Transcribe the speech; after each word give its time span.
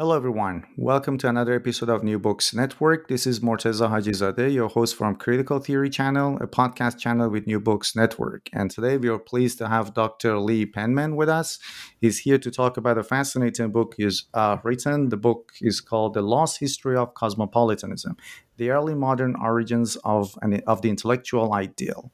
Hello, 0.00 0.14
everyone. 0.14 0.64
Welcome 0.76 1.18
to 1.18 1.28
another 1.28 1.54
episode 1.54 1.88
of 1.88 2.04
New 2.04 2.20
Books 2.20 2.54
Network. 2.54 3.08
This 3.08 3.26
is 3.26 3.40
Morteza 3.40 3.90
Hajizadeh, 3.90 4.54
your 4.54 4.68
host 4.68 4.94
from 4.94 5.16
Critical 5.16 5.58
Theory 5.58 5.90
Channel, 5.90 6.36
a 6.36 6.46
podcast 6.46 7.00
channel 7.00 7.28
with 7.28 7.48
New 7.48 7.58
Books 7.58 7.96
Network. 7.96 8.48
And 8.52 8.70
today 8.70 8.96
we 8.96 9.08
are 9.08 9.18
pleased 9.18 9.58
to 9.58 9.66
have 9.66 9.94
Dr. 9.94 10.38
Lee 10.38 10.66
Penman 10.66 11.16
with 11.16 11.28
us. 11.28 11.58
He's 12.00 12.20
here 12.20 12.38
to 12.38 12.48
talk 12.48 12.76
about 12.76 12.96
a 12.96 13.02
fascinating 13.02 13.72
book 13.72 13.94
he's 13.96 14.26
uh, 14.34 14.58
written. 14.62 15.08
The 15.08 15.16
book 15.16 15.54
is 15.60 15.80
called 15.80 16.14
The 16.14 16.22
Lost 16.22 16.60
History 16.60 16.96
of 16.96 17.14
Cosmopolitanism 17.14 18.16
The 18.56 18.70
Early 18.70 18.94
Modern 18.94 19.34
Origins 19.34 19.96
of, 20.04 20.38
an, 20.42 20.62
of 20.68 20.80
the 20.80 20.90
Intellectual 20.90 21.52
Ideal. 21.54 22.12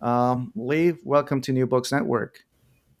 Um, 0.00 0.52
Lee, 0.54 0.94
welcome 1.02 1.40
to 1.40 1.52
New 1.52 1.66
Books 1.66 1.90
Network. 1.90 2.44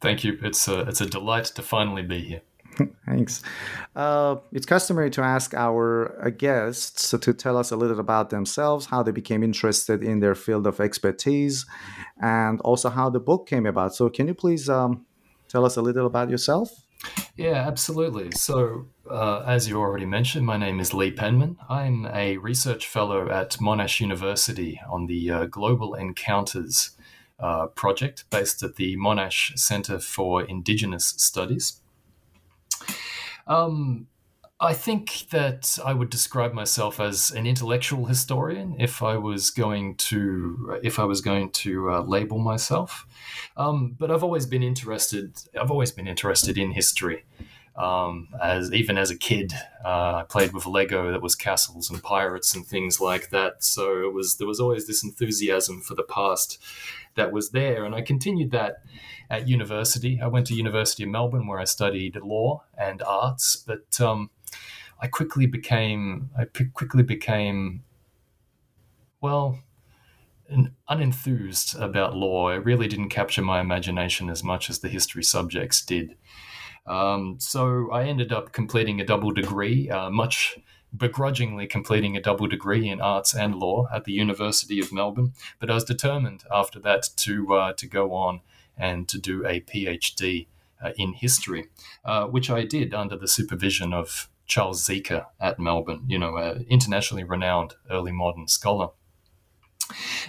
Thank 0.00 0.24
you. 0.24 0.40
It's 0.42 0.66
a, 0.66 0.80
it's 0.80 1.00
a 1.00 1.06
delight 1.06 1.44
to 1.44 1.62
finally 1.62 2.02
be 2.02 2.18
here. 2.18 2.40
Thanks. 3.06 3.42
Uh, 3.94 4.36
it's 4.52 4.66
customary 4.66 5.10
to 5.10 5.22
ask 5.22 5.54
our 5.54 6.24
uh, 6.24 6.30
guests 6.30 7.10
to 7.10 7.34
tell 7.34 7.56
us 7.56 7.70
a 7.70 7.76
little 7.76 8.00
about 8.00 8.30
themselves, 8.30 8.86
how 8.86 9.02
they 9.02 9.12
became 9.12 9.42
interested 9.42 10.02
in 10.02 10.20
their 10.20 10.34
field 10.34 10.66
of 10.66 10.80
expertise, 10.80 11.66
and 12.20 12.60
also 12.62 12.88
how 12.88 13.10
the 13.10 13.20
book 13.20 13.46
came 13.46 13.66
about. 13.66 13.94
So, 13.94 14.08
can 14.08 14.28
you 14.28 14.34
please 14.34 14.68
um, 14.68 15.04
tell 15.48 15.64
us 15.64 15.76
a 15.76 15.82
little 15.82 16.06
about 16.06 16.30
yourself? 16.30 16.70
Yeah, 17.36 17.66
absolutely. 17.66 18.30
So, 18.32 18.86
uh, 19.10 19.42
as 19.46 19.68
you 19.68 19.78
already 19.78 20.06
mentioned, 20.06 20.46
my 20.46 20.56
name 20.56 20.80
is 20.80 20.94
Lee 20.94 21.10
Penman. 21.10 21.56
I'm 21.68 22.06
a 22.06 22.36
research 22.36 22.86
fellow 22.86 23.28
at 23.28 23.52
Monash 23.52 24.00
University 24.00 24.80
on 24.88 25.06
the 25.06 25.30
uh, 25.30 25.44
Global 25.46 25.94
Encounters 25.94 26.96
uh, 27.40 27.66
project 27.66 28.24
based 28.30 28.62
at 28.62 28.76
the 28.76 28.96
Monash 28.96 29.58
Center 29.58 29.98
for 29.98 30.42
Indigenous 30.42 31.14
Studies. 31.16 31.81
Um, 33.46 34.06
I 34.62 34.74
think 34.74 35.26
that 35.30 35.76
I 35.84 35.92
would 35.92 36.08
describe 36.08 36.52
myself 36.52 37.00
as 37.00 37.32
an 37.32 37.46
intellectual 37.46 38.06
historian 38.06 38.76
if 38.78 39.02
I 39.02 39.16
was 39.16 39.50
going 39.50 39.96
to 39.96 40.78
if 40.84 41.00
I 41.00 41.04
was 41.04 41.20
going 41.20 41.50
to 41.50 41.90
uh, 41.90 42.02
label 42.02 42.38
myself. 42.38 43.04
Um, 43.56 43.96
but 43.98 44.12
I've 44.12 44.22
always 44.22 44.46
been 44.46 44.62
interested. 44.62 45.36
I've 45.60 45.72
always 45.72 45.90
been 45.90 46.06
interested 46.06 46.56
in 46.56 46.70
history. 46.70 47.24
Um, 47.74 48.28
as 48.40 48.72
even 48.72 48.98
as 48.98 49.10
a 49.10 49.16
kid, 49.16 49.52
uh, 49.84 50.14
I 50.20 50.24
played 50.28 50.52
with 50.52 50.66
Lego 50.66 51.10
that 51.10 51.22
was 51.22 51.34
castles 51.34 51.90
and 51.90 52.00
pirates 52.00 52.54
and 52.54 52.64
things 52.64 53.00
like 53.00 53.30
that. 53.30 53.64
So 53.64 54.06
it 54.06 54.14
was 54.14 54.36
there 54.36 54.46
was 54.46 54.60
always 54.60 54.86
this 54.86 55.02
enthusiasm 55.02 55.80
for 55.80 55.96
the 55.96 56.04
past 56.04 56.62
that 57.16 57.32
was 57.32 57.50
there, 57.50 57.84
and 57.84 57.96
I 57.96 58.02
continued 58.02 58.52
that 58.52 58.82
at 59.32 59.48
university. 59.48 60.20
I 60.20 60.26
went 60.26 60.46
to 60.48 60.54
University 60.54 61.02
of 61.04 61.08
Melbourne 61.08 61.46
where 61.46 61.58
I 61.58 61.64
studied 61.64 62.16
law 62.16 62.64
and 62.76 63.02
arts, 63.02 63.56
but 63.56 63.98
um, 63.98 64.30
I 65.00 65.06
quickly 65.06 65.46
became 65.46 66.30
I 66.38 66.44
quickly 66.44 67.02
became 67.02 67.82
well 69.22 69.58
unenthused 70.90 71.80
about 71.80 72.14
law. 72.14 72.50
It 72.50 72.62
really 72.62 72.86
didn't 72.88 73.08
capture 73.08 73.40
my 73.40 73.58
imagination 73.60 74.28
as 74.28 74.44
much 74.44 74.68
as 74.68 74.80
the 74.80 74.90
history 74.90 75.24
subjects 75.24 75.82
did. 75.82 76.16
Um, 76.86 77.36
so 77.38 77.90
I 77.90 78.04
ended 78.04 78.32
up 78.32 78.52
completing 78.52 79.00
a 79.00 79.06
double 79.06 79.30
degree, 79.30 79.88
uh, 79.88 80.10
much 80.10 80.58
begrudgingly 80.94 81.66
completing 81.66 82.18
a 82.18 82.20
double 82.20 82.48
degree 82.48 82.86
in 82.86 83.00
arts 83.00 83.34
and 83.34 83.54
law 83.54 83.88
at 83.94 84.04
the 84.04 84.12
University 84.12 84.78
of 84.78 84.92
Melbourne. 84.92 85.32
But 85.58 85.70
I 85.70 85.74
was 85.74 85.84
determined 85.84 86.44
after 86.52 86.78
that 86.80 87.08
to 87.16 87.54
uh, 87.54 87.72
to 87.74 87.86
go 87.86 88.12
on 88.12 88.42
and 88.76 89.08
to 89.08 89.18
do 89.18 89.46
a 89.46 89.60
PhD 89.60 90.46
uh, 90.82 90.92
in 90.96 91.12
history, 91.14 91.68
uh, 92.04 92.26
which 92.26 92.50
I 92.50 92.64
did 92.64 92.94
under 92.94 93.16
the 93.16 93.28
supervision 93.28 93.92
of 93.92 94.28
Charles 94.46 94.86
Zika 94.86 95.26
at 95.40 95.58
Melbourne, 95.58 96.04
you 96.08 96.18
know, 96.18 96.36
an 96.36 96.66
internationally 96.68 97.24
renowned 97.24 97.74
early 97.90 98.12
modern 98.12 98.48
scholar. 98.48 98.88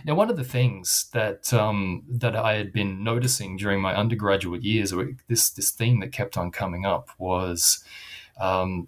Now, 0.06 0.16
one 0.16 0.30
of 0.30 0.38
the 0.38 0.44
things 0.44 1.10
that 1.14 1.54
um, 1.54 2.04
that 2.10 2.36
I 2.36 2.56
had 2.56 2.74
been 2.74 3.04
noticing 3.04 3.58
during 3.58 3.82
my 3.82 3.96
undergraduate 3.96 4.64
years, 4.64 4.92
or 4.92 5.12
this 5.28 5.50
this 5.50 5.72
theme 5.72 6.00
that 6.02 6.12
kept 6.12 6.38
on 6.38 6.52
coming 6.52 6.86
up, 6.86 7.10
was 7.18 7.84
um, 8.40 8.88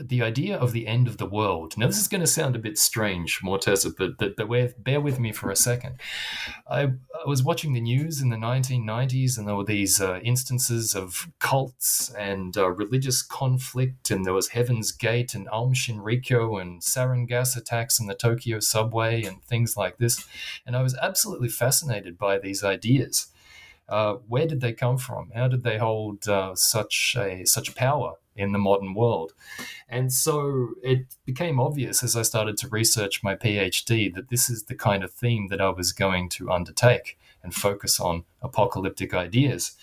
the 0.00 0.22
idea 0.22 0.56
of 0.56 0.72
the 0.72 0.86
end 0.86 1.08
of 1.08 1.18
the 1.18 1.26
world. 1.26 1.76
Now, 1.76 1.86
this 1.86 2.00
is 2.00 2.08
going 2.08 2.20
to 2.20 2.26
sound 2.26 2.56
a 2.56 2.58
bit 2.58 2.78
strange, 2.78 3.40
Morteza, 3.42 3.94
but, 3.96 4.18
but, 4.18 4.36
but 4.36 4.84
bear 4.84 5.00
with 5.00 5.18
me 5.18 5.32
for 5.32 5.50
a 5.50 5.56
second. 5.56 5.98
I, 6.68 6.82
I, 6.82 7.26
was 7.26 7.42
watching 7.42 7.72
the 7.72 7.80
news 7.80 8.20
in 8.20 8.28
the 8.28 8.36
1990s, 8.36 9.38
and 9.38 9.46
there 9.46 9.56
were 9.56 9.64
these 9.64 10.00
uh, 10.00 10.20
instances 10.22 10.94
of 10.94 11.28
cults 11.38 12.10
and 12.14 12.56
uh, 12.56 12.70
religious 12.70 13.22
conflict, 13.22 14.10
and 14.10 14.24
there 14.24 14.34
was 14.34 14.48
Heaven's 14.48 14.92
Gate 14.92 15.34
and 15.34 15.48
Aum 15.50 15.74
Shinrikyo 15.74 16.60
and 16.60 16.80
sarin 16.80 17.26
gas 17.26 17.56
attacks 17.56 18.00
in 18.00 18.06
the 18.06 18.14
Tokyo 18.14 18.60
subway 18.60 19.22
and 19.22 19.42
things 19.44 19.76
like 19.76 19.98
this. 19.98 20.26
And 20.66 20.76
I 20.76 20.82
was 20.82 20.96
absolutely 20.96 21.48
fascinated 21.48 22.18
by 22.18 22.38
these 22.38 22.62
ideas. 22.64 23.28
Uh, 23.88 24.14
where 24.28 24.46
did 24.46 24.60
they 24.60 24.72
come 24.72 24.98
from? 24.98 25.30
How 25.34 25.48
did 25.48 25.62
they 25.62 25.78
hold 25.78 26.28
uh, 26.28 26.54
such 26.54 27.16
a 27.18 27.46
such 27.46 27.74
power 27.74 28.16
in 28.38 28.52
the 28.52 28.58
modern 28.58 28.94
world? 28.94 29.34
And 29.88 30.12
so 30.12 30.70
it 30.82 31.16
became 31.24 31.60
obvious 31.60 32.02
as 32.02 32.16
I 32.16 32.22
started 32.22 32.56
to 32.58 32.68
research 32.68 33.22
my 33.22 33.34
PhD 33.34 34.14
that 34.14 34.28
this 34.28 34.48
is 34.48 34.64
the 34.64 34.74
kind 34.74 35.04
of 35.04 35.12
theme 35.12 35.48
that 35.48 35.60
I 35.60 35.70
was 35.70 35.92
going 35.92 36.28
to 36.30 36.50
undertake 36.50 37.18
and 37.42 37.54
focus 37.54 38.00
on 38.00 38.24
apocalyptic 38.42 39.14
ideas. 39.14 39.76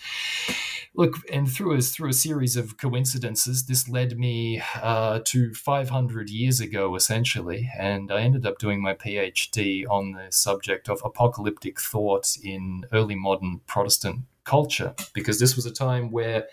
Look, 0.94 1.16
and 1.30 1.50
through 1.50 1.74
a, 1.76 1.82
through 1.82 2.08
a 2.08 2.14
series 2.14 2.56
of 2.56 2.78
coincidences, 2.78 3.66
this 3.66 3.86
led 3.86 4.18
me 4.18 4.62
uh, 4.80 5.20
to 5.26 5.52
500 5.52 6.30
years 6.30 6.58
ago, 6.58 6.94
essentially, 6.96 7.70
and 7.78 8.10
I 8.10 8.22
ended 8.22 8.46
up 8.46 8.58
doing 8.58 8.80
my 8.80 8.94
PhD 8.94 9.84
on 9.90 10.12
the 10.12 10.28
subject 10.30 10.88
of 10.88 11.02
apocalyptic 11.04 11.78
thought 11.78 12.38
in 12.42 12.86
early 12.92 13.14
modern 13.14 13.60
Protestant 13.66 14.22
culture, 14.44 14.94
because 15.12 15.38
this 15.38 15.54
was 15.54 15.66
a 15.66 15.70
time 15.70 16.10
where 16.10 16.46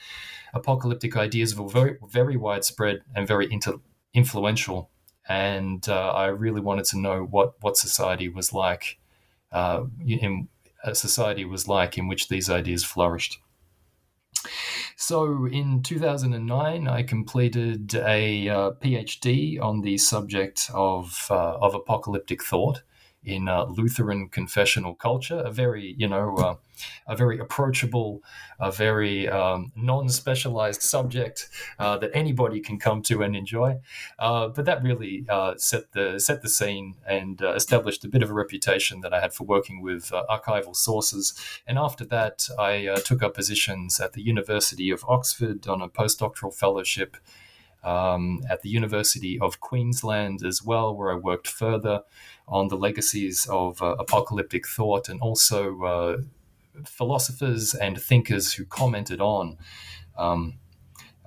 apocalyptic 0.53 1.15
ideas 1.15 1.55
were 1.57 1.69
very, 1.69 1.97
very 2.07 2.37
widespread 2.37 3.01
and 3.15 3.27
very 3.27 3.51
inter- 3.51 3.79
influential. 4.13 4.89
And 5.27 5.87
uh, 5.87 6.11
I 6.11 6.27
really 6.27 6.61
wanted 6.61 6.85
to 6.85 6.99
know 6.99 7.23
what, 7.23 7.53
what 7.61 7.77
society 7.77 8.29
was 8.29 8.53
like, 8.53 8.99
uh, 9.51 9.85
in, 10.05 10.49
a 10.83 10.93
society 10.93 11.45
was 11.45 11.67
like 11.67 11.97
in 11.97 12.07
which 12.07 12.27
these 12.27 12.49
ideas 12.49 12.83
flourished. 12.83 13.39
So 14.97 15.45
in 15.45 15.81
2009, 15.81 16.87
I 16.87 17.03
completed 17.03 17.95
a 17.95 18.49
uh, 18.49 18.71
PhD 18.71 19.61
on 19.61 19.81
the 19.81 19.97
subject 19.97 20.69
of, 20.73 21.27
uh, 21.29 21.55
of 21.55 21.73
apocalyptic 21.73 22.43
thought 22.43 22.81
in 23.25 23.47
uh, 23.47 23.65
Lutheran 23.65 24.29
confessional 24.29 24.95
culture, 24.95 25.39
a 25.39 25.51
very, 25.51 25.95
you 25.97 26.07
know, 26.07 26.35
uh, 26.35 26.55
a 27.07 27.15
very 27.15 27.39
approachable, 27.39 28.21
a 28.59 28.71
very 28.71 29.27
um, 29.29 29.71
non-specialized 29.75 30.81
subject 30.81 31.49
uh, 31.79 31.97
that 31.97 32.11
anybody 32.13 32.59
can 32.59 32.79
come 32.79 33.01
to 33.03 33.21
and 33.21 33.35
enjoy. 33.35 33.79
Uh, 34.19 34.47
but 34.47 34.65
that 34.65 34.83
really 34.83 35.25
uh, 35.29 35.53
set 35.57 35.91
the 35.93 36.19
set 36.19 36.41
the 36.41 36.49
scene 36.49 36.95
and 37.07 37.41
uh, 37.41 37.53
established 37.53 38.03
a 38.03 38.09
bit 38.09 38.23
of 38.23 38.29
a 38.29 38.33
reputation 38.33 39.01
that 39.01 39.13
I 39.13 39.21
had 39.21 39.33
for 39.33 39.43
working 39.43 39.81
with 39.81 40.11
archival 40.29 40.75
sources. 40.75 41.33
And 41.67 41.77
after 41.77 42.05
that, 42.05 42.47
I 42.59 42.95
took 43.05 43.23
up 43.23 43.33
positions 43.35 43.99
at 43.99 44.13
the 44.13 44.21
University 44.21 44.89
of 44.89 45.03
Oxford 45.07 45.67
on 45.67 45.81
a 45.81 45.89
postdoctoral 45.89 46.53
fellowship 46.53 47.17
um, 47.83 48.41
at 48.49 48.61
the 48.61 48.69
University 48.69 49.39
of 49.39 49.59
Queensland 49.59 50.45
as 50.45 50.63
well, 50.63 50.95
where 50.95 51.11
I 51.11 51.15
worked 51.15 51.47
further 51.47 52.01
on 52.47 52.67
the 52.67 52.77
legacies 52.77 53.47
of 53.49 53.81
uh, 53.81 53.95
apocalyptic 53.99 54.67
thought 54.67 55.09
and 55.09 55.19
also 55.21 55.83
uh, 55.83 56.17
philosophers 56.85 57.73
and 57.73 58.01
thinkers 58.01 58.53
who 58.53 58.65
commented 58.65 59.21
on 59.21 59.57
um, 60.17 60.55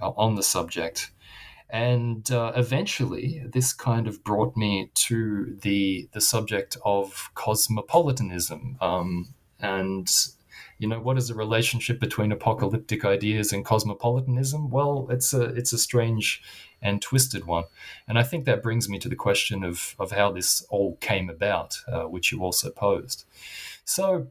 uh, 0.01 0.11
on 0.11 0.35
the 0.35 0.43
subject. 0.43 1.11
And 1.69 2.31
uh, 2.31 2.53
eventually, 2.55 3.43
this 3.45 3.73
kind 3.73 4.07
of 4.07 4.23
brought 4.23 4.57
me 4.57 4.91
to 4.95 5.57
the 5.63 6.09
the 6.13 6.21
subject 6.21 6.77
of 6.85 7.31
cosmopolitanism 7.35 8.77
um, 8.81 9.35
and 9.59 10.09
you 10.79 10.89
know, 10.89 11.01
what 11.01 11.17
is 11.17 11.29
the 11.29 11.35
relationship 11.35 11.99
between 11.99 12.33
apocalyptic 12.33 13.05
ideas 13.05 13.53
and 13.53 13.65
cosmopolitanism? 13.65 14.71
Well, 14.71 15.07
it's 15.11 15.33
a 15.33 15.43
it's 15.43 15.73
a 15.73 15.79
strange 15.79 16.43
and 16.83 17.01
twisted 17.01 17.47
one, 17.47 17.65
and 18.07 18.19
I 18.19 18.23
think 18.23 18.45
that 18.45 18.63
brings 18.63 18.89
me 18.89 18.99
to 18.99 19.09
the 19.09 19.17
question 19.17 19.65
of 19.65 19.97
of 19.99 20.13
how 20.13 20.33
this 20.33 20.63
all 20.69 20.97
came 20.97 21.31
about, 21.31 21.79
uh, 21.89 22.03
which 22.03 22.31
you 22.31 22.43
also 22.43 22.71
posed. 22.71 23.25
So, 23.85 24.29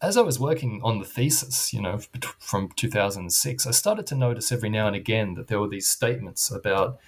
as 0.00 0.16
I 0.16 0.22
was 0.22 0.38
working 0.38 0.80
on 0.84 1.00
the 1.00 1.04
thesis, 1.04 1.72
you 1.72 1.82
know, 1.82 1.98
from 2.38 2.70
2006, 2.76 3.66
I 3.66 3.70
started 3.72 4.06
to 4.06 4.14
notice 4.14 4.52
every 4.52 4.70
now 4.70 4.86
and 4.86 4.94
again 4.94 5.34
that 5.34 5.48
there 5.48 5.60
were 5.60 5.68
these 5.68 5.88
statements 5.88 6.50
about 6.50 7.00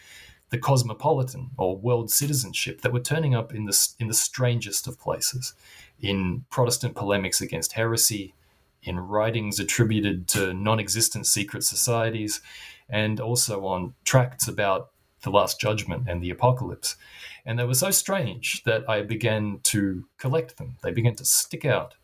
the 0.50 0.58
cosmopolitan 0.58 1.50
or 1.56 1.76
world 1.76 2.10
citizenship 2.10 2.80
that 2.80 2.92
were 2.92 2.98
turning 2.98 3.36
up 3.36 3.54
in 3.54 3.66
the 3.66 3.88
in 4.00 4.08
the 4.08 4.14
strangest 4.14 4.88
of 4.88 4.98
places, 4.98 5.54
in 6.00 6.44
Protestant 6.50 6.96
polemics 6.96 7.40
against 7.40 7.74
heresy, 7.74 8.34
in 8.82 8.98
writings 8.98 9.58
attributed 9.58 10.26
to 10.28 10.52
non 10.54 10.80
existent 10.80 11.26
secret 11.26 11.64
societies, 11.64 12.40
and 12.88 13.20
also 13.20 13.66
on 13.66 13.94
tracts 14.04 14.48
about 14.48 14.90
the 15.22 15.30
Last 15.30 15.60
Judgment 15.60 16.08
and 16.08 16.22
the 16.22 16.30
Apocalypse. 16.30 16.96
And 17.44 17.58
they 17.58 17.64
were 17.64 17.74
so 17.74 17.90
strange 17.90 18.62
that 18.64 18.88
I 18.88 19.02
began 19.02 19.60
to 19.64 20.06
collect 20.18 20.56
them. 20.56 20.76
They 20.82 20.92
began 20.92 21.14
to 21.16 21.24
stick 21.24 21.64
out. 21.64 21.94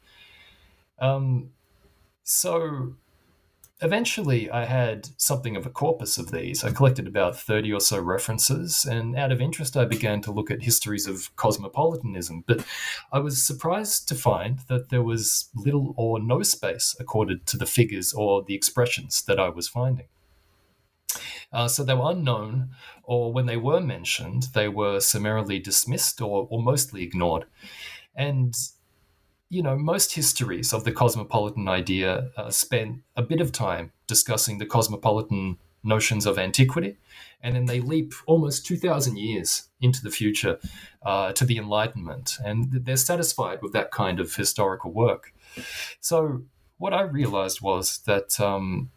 Um, 0.98 1.50
so 2.24 2.94
eventually 3.80 4.50
I 4.50 4.64
had 4.64 5.08
something 5.16 5.56
of 5.56 5.66
a 5.66 5.70
corpus 5.70 6.18
of 6.18 6.30
these. 6.30 6.64
I 6.64 6.70
collected 6.70 7.06
about 7.06 7.36
30 7.36 7.72
or 7.72 7.80
so 7.80 8.00
references, 8.00 8.84
and 8.84 9.16
out 9.16 9.32
of 9.32 9.40
interest, 9.40 9.76
I 9.76 9.84
began 9.84 10.22
to 10.22 10.32
look 10.32 10.50
at 10.50 10.62
histories 10.62 11.06
of 11.06 11.34
cosmopolitanism. 11.36 12.44
But 12.46 12.64
I 13.12 13.18
was 13.18 13.42
surprised 13.42 14.08
to 14.08 14.14
find 14.14 14.60
that 14.68 14.88
there 14.88 15.02
was 15.02 15.50
little 15.54 15.94
or 15.96 16.18
no 16.18 16.42
space 16.42 16.96
accorded 16.98 17.46
to 17.46 17.56
the 17.56 17.66
figures 17.66 18.12
or 18.12 18.42
the 18.42 18.54
expressions 18.54 19.22
that 19.22 19.38
I 19.38 19.50
was 19.50 19.68
finding. 19.68 20.06
Uh, 21.52 21.68
so 21.68 21.84
they 21.84 21.94
were 21.94 22.10
unknown, 22.10 22.70
or 23.04 23.32
when 23.32 23.46
they 23.46 23.56
were 23.56 23.80
mentioned, 23.80 24.48
they 24.54 24.68
were 24.68 25.00
summarily 25.00 25.58
dismissed 25.58 26.20
or, 26.20 26.46
or 26.50 26.62
mostly 26.62 27.02
ignored. 27.02 27.44
And 28.14 28.56
you 29.48 29.62
know, 29.62 29.76
most 29.76 30.14
histories 30.14 30.72
of 30.72 30.84
the 30.84 30.92
cosmopolitan 30.92 31.68
idea 31.68 32.30
uh, 32.36 32.50
spend 32.50 33.02
a 33.16 33.22
bit 33.22 33.40
of 33.40 33.52
time 33.52 33.92
discussing 34.06 34.58
the 34.58 34.66
cosmopolitan 34.66 35.58
notions 35.84 36.26
of 36.26 36.38
antiquity, 36.38 36.96
and 37.40 37.54
then 37.54 37.66
they 37.66 37.80
leap 37.80 38.12
almost 38.26 38.66
2,000 38.66 39.16
years 39.16 39.68
into 39.80 40.02
the 40.02 40.10
future 40.10 40.58
uh, 41.04 41.32
to 41.32 41.44
the 41.44 41.58
Enlightenment, 41.58 42.38
and 42.44 42.72
they're 42.72 42.96
satisfied 42.96 43.62
with 43.62 43.72
that 43.72 43.92
kind 43.92 44.18
of 44.18 44.34
historical 44.34 44.92
work. 44.92 45.32
So, 46.00 46.42
what 46.78 46.92
I 46.92 47.02
realized 47.02 47.60
was 47.62 47.98
that 48.06 48.38
um, 48.40 48.90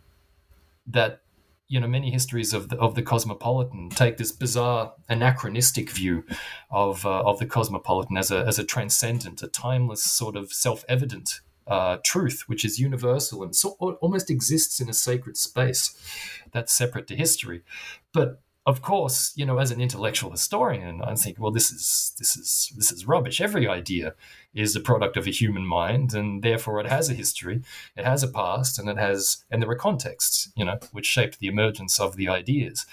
that 0.87 1.21
you 1.69 1.79
know 1.79 1.87
many 1.87 2.11
histories 2.11 2.53
of 2.53 2.69
the, 2.69 2.77
of 2.77 2.95
the 2.95 3.01
cosmopolitan 3.01 3.89
take 3.89 4.17
this 4.17 4.31
bizarre 4.31 4.93
anachronistic 5.07 5.91
view 5.91 6.25
of 6.71 7.05
uh, 7.05 7.21
of 7.21 7.39
the 7.39 7.45
cosmopolitan 7.45 8.17
as 8.17 8.31
a 8.31 8.39
as 8.45 8.59
a 8.59 8.63
transcendent, 8.63 9.41
a 9.43 9.47
timeless 9.47 10.03
sort 10.03 10.35
of 10.35 10.51
self 10.51 10.83
evident 10.89 11.39
uh, 11.67 11.97
truth, 12.03 12.43
which 12.47 12.65
is 12.65 12.79
universal 12.79 13.43
and 13.43 13.55
so 13.55 13.69
almost 14.01 14.31
exists 14.31 14.79
in 14.79 14.89
a 14.89 14.93
sacred 14.93 15.37
space 15.37 15.95
that's 16.51 16.73
separate 16.73 17.05
to 17.07 17.15
history. 17.15 17.61
But 18.11 18.41
of 18.65 18.81
course, 18.81 19.33
you 19.35 19.45
know, 19.45 19.57
as 19.57 19.71
an 19.71 19.81
intellectual 19.81 20.31
historian, 20.31 21.01
I 21.01 21.15
think, 21.15 21.39
well, 21.39 21.51
this 21.51 21.71
is 21.71 22.13
this 22.19 22.35
is 22.35 22.71
this 22.75 22.91
is 22.91 23.07
rubbish. 23.07 23.41
Every 23.41 23.67
idea 23.67 24.13
is 24.53 24.75
a 24.75 24.81
product 24.81 25.17
of 25.17 25.25
a 25.27 25.31
human 25.31 25.65
mind, 25.65 26.13
and 26.13 26.43
therefore 26.43 26.79
it 26.79 26.87
has 26.87 27.09
a 27.09 27.13
history, 27.13 27.61
it 27.95 28.05
has 28.05 28.21
a 28.21 28.27
past, 28.27 28.77
and 28.77 28.89
it 28.89 28.97
has 28.97 29.43
and 29.49 29.61
there 29.61 29.69
are 29.69 29.75
contexts, 29.75 30.51
you 30.55 30.65
know, 30.65 30.77
which 30.91 31.05
shaped 31.05 31.39
the 31.39 31.47
emergence 31.47 31.99
of 31.99 32.15
the 32.15 32.27
ideas. 32.27 32.85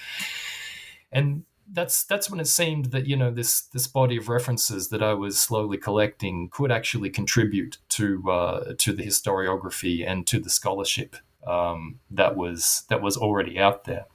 And 1.13 1.45
that's 1.71 2.05
that's 2.05 2.31
when 2.31 2.41
it 2.41 2.47
seemed 2.47 2.87
that 2.87 3.07
you 3.07 3.17
know 3.17 3.31
this 3.31 3.63
this 3.63 3.87
body 3.87 4.17
of 4.17 4.29
references 4.29 4.89
that 4.91 5.03
I 5.03 5.15
was 5.15 5.39
slowly 5.39 5.79
collecting 5.79 6.49
could 6.49 6.71
actually 6.71 7.11
contribute 7.11 7.79
to 7.91 8.31
uh, 8.31 8.75
to 8.79 8.93
the 8.93 9.05
historiography 9.05 10.09
and 10.09 10.27
to 10.29 10.39
the 10.39 10.51
scholarship 10.51 11.17
um, 11.47 12.01
that 12.11 12.37
was 12.37 12.85
that 12.89 13.03
was 13.03 13.17
already 13.17 13.59
out 13.59 13.85
there. 13.85 14.07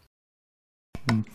Mm. 1.07 1.25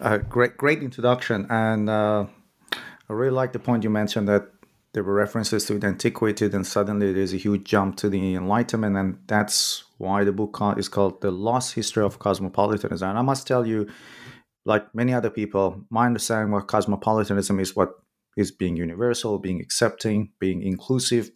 Uh, 0.00 0.18
great, 0.18 0.56
great 0.56 0.82
introduction, 0.82 1.46
and 1.50 1.90
uh, 1.90 2.26
I 2.72 3.12
really 3.12 3.32
like 3.32 3.52
the 3.52 3.58
point 3.58 3.84
you 3.84 3.90
mentioned 3.90 4.28
that 4.28 4.50
there 4.92 5.04
were 5.04 5.14
references 5.14 5.64
to 5.66 5.78
the 5.78 5.86
antiquity, 5.86 6.46
and 6.46 6.66
suddenly 6.66 7.12
there's 7.12 7.32
a 7.32 7.36
huge 7.36 7.64
jump 7.64 7.96
to 7.96 8.08
the 8.08 8.34
Enlightenment, 8.34 8.96
and 8.96 9.18
that's 9.26 9.84
why 9.98 10.24
the 10.24 10.32
book 10.32 10.58
is 10.76 10.88
called 10.88 11.20
"The 11.20 11.30
Lost 11.30 11.74
History 11.74 12.04
of 12.04 12.18
Cosmopolitanism." 12.18 13.08
And 13.08 13.18
I 13.18 13.22
must 13.22 13.46
tell 13.46 13.66
you, 13.66 13.88
like 14.64 14.94
many 14.94 15.12
other 15.12 15.30
people, 15.30 15.84
my 15.90 16.06
understanding 16.06 16.54
of 16.54 16.66
cosmopolitanism 16.66 17.60
is 17.60 17.76
what 17.76 17.90
is 18.36 18.50
being 18.50 18.76
universal, 18.76 19.38
being 19.38 19.60
accepting, 19.60 20.32
being 20.38 20.62
inclusive. 20.62 21.30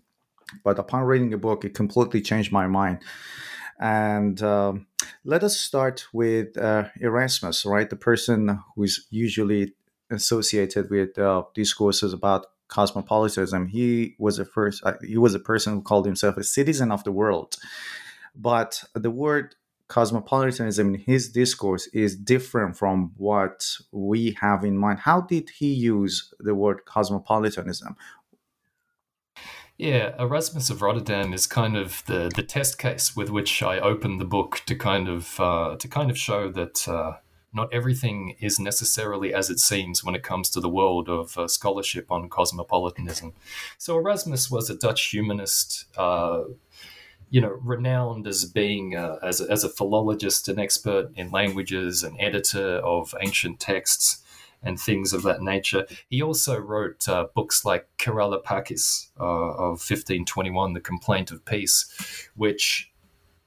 But 0.63 0.79
upon 0.79 1.05
reading 1.05 1.31
the 1.31 1.39
book, 1.39 1.65
it 1.65 1.75
completely 1.75 2.21
changed 2.21 2.53
my 2.53 2.67
mind. 2.67 2.99
And 3.79 4.43
um, 4.43 4.87
let 5.25 5.43
us 5.43 5.59
start 5.59 6.07
with 6.13 6.57
uh, 6.57 6.85
Erasmus, 7.01 7.65
right? 7.65 7.89
The 7.89 7.97
person 7.97 8.61
who 8.75 8.85
is 8.85 9.07
usually 9.11 9.75
associated 10.11 10.91
with 10.91 11.19
uh, 11.19 11.45
discourses 11.55 12.13
about 12.13 12.47
cosmopolitanism. 12.69 13.69
He 13.69 14.15
was 14.19 14.39
a 14.39 14.45
first. 14.45 14.83
Uh, 14.85 14.95
he 15.03 15.19
was 15.19 15.35
a 15.35 15.41
person 15.41 15.75
who 15.75 15.83
called 15.83 16.07
himself 16.07 16.37
a 16.37 16.45
citizen 16.45 16.91
of 16.91 17.05
the 17.05 17.13
world. 17.13 17.57
But 18.35 18.83
the 18.95 19.11
word 19.11 19.55
cosmopolitanism 19.89 20.95
in 20.95 21.01
his 21.01 21.31
discourse 21.31 21.87
is 21.89 22.17
different 22.17 22.77
from 22.77 23.13
what 23.17 23.67
we 23.93 24.37
have 24.41 24.65
in 24.65 24.77
mind. 24.77 24.99
How 25.01 25.21
did 25.21 25.51
he 25.51 25.73
use 25.73 26.33
the 26.41 26.55
word 26.55 26.85
cosmopolitanism? 26.85 27.97
Yeah, 29.77 30.15
Erasmus 30.21 30.71
of 30.71 30.83
Rotterdam 30.83 31.33
is 31.33 31.49
kind 31.49 31.77
of 31.77 32.05
the, 32.07 32.31
the 32.35 32.45
test 32.45 32.79
case 32.79 33.17
with 33.17 33.29
which 33.29 33.61
I 33.61 33.81
open 33.81 34.19
the 34.19 34.25
book 34.25 34.63
to 34.67 34.77
kind 34.77 35.09
of 35.09 35.41
uh, 35.41 35.75
to 35.77 35.89
kind 35.89 36.13
of 36.13 36.19
show 36.19 36.49
that 36.53 36.87
uh, 36.87 37.15
not 37.53 37.73
everything 37.73 38.37
is 38.41 38.61
necessarily 38.61 39.35
as 39.35 39.51
it 39.51 39.59
seems 39.59 40.05
when 40.05 40.15
it 40.15 40.23
comes 40.23 40.49
to 40.51 40.61
the 40.61 40.69
world 40.69 41.09
of 41.09 41.37
uh, 41.37 41.49
scholarship 41.49 42.13
on 42.13 42.29
cosmopolitanism. 42.29 43.33
So 43.77 43.97
Erasmus 43.97 44.49
was 44.49 44.71
a 44.71 44.77
Dutch 44.77 45.07
humanist, 45.07 45.87
uh, 45.97 46.45
you 47.31 47.41
know, 47.41 47.59
renowned 47.61 48.29
as 48.29 48.45
being 48.45 48.95
uh, 48.95 49.17
as 49.25 49.41
a, 49.41 49.51
as 49.51 49.65
a 49.65 49.69
philologist, 49.69 50.49
an 50.49 50.61
expert 50.61 51.11
in 51.17 51.33
languages, 51.33 52.05
an 52.05 52.17
editor 52.21 52.77
of 52.79 53.13
ancient 53.21 53.59
texts 53.59 54.24
and 54.65 54.81
things 54.81 55.13
of 55.13 55.23
that 55.23 55.43
nature. 55.43 55.87
He 56.09 56.23
also 56.23 56.59
wrote 56.59 57.09
uh, 57.09 57.27
books 57.35 57.65
like 57.65 57.87
Querela 57.99 58.43
Pacis 58.43 59.11
uh, 59.21 59.25
of 59.25 59.79
1521, 59.79 60.73
The 60.73 60.81
Complaint 60.81 61.31
of 61.31 61.45
Peace, 61.45 62.29
which 62.35 62.91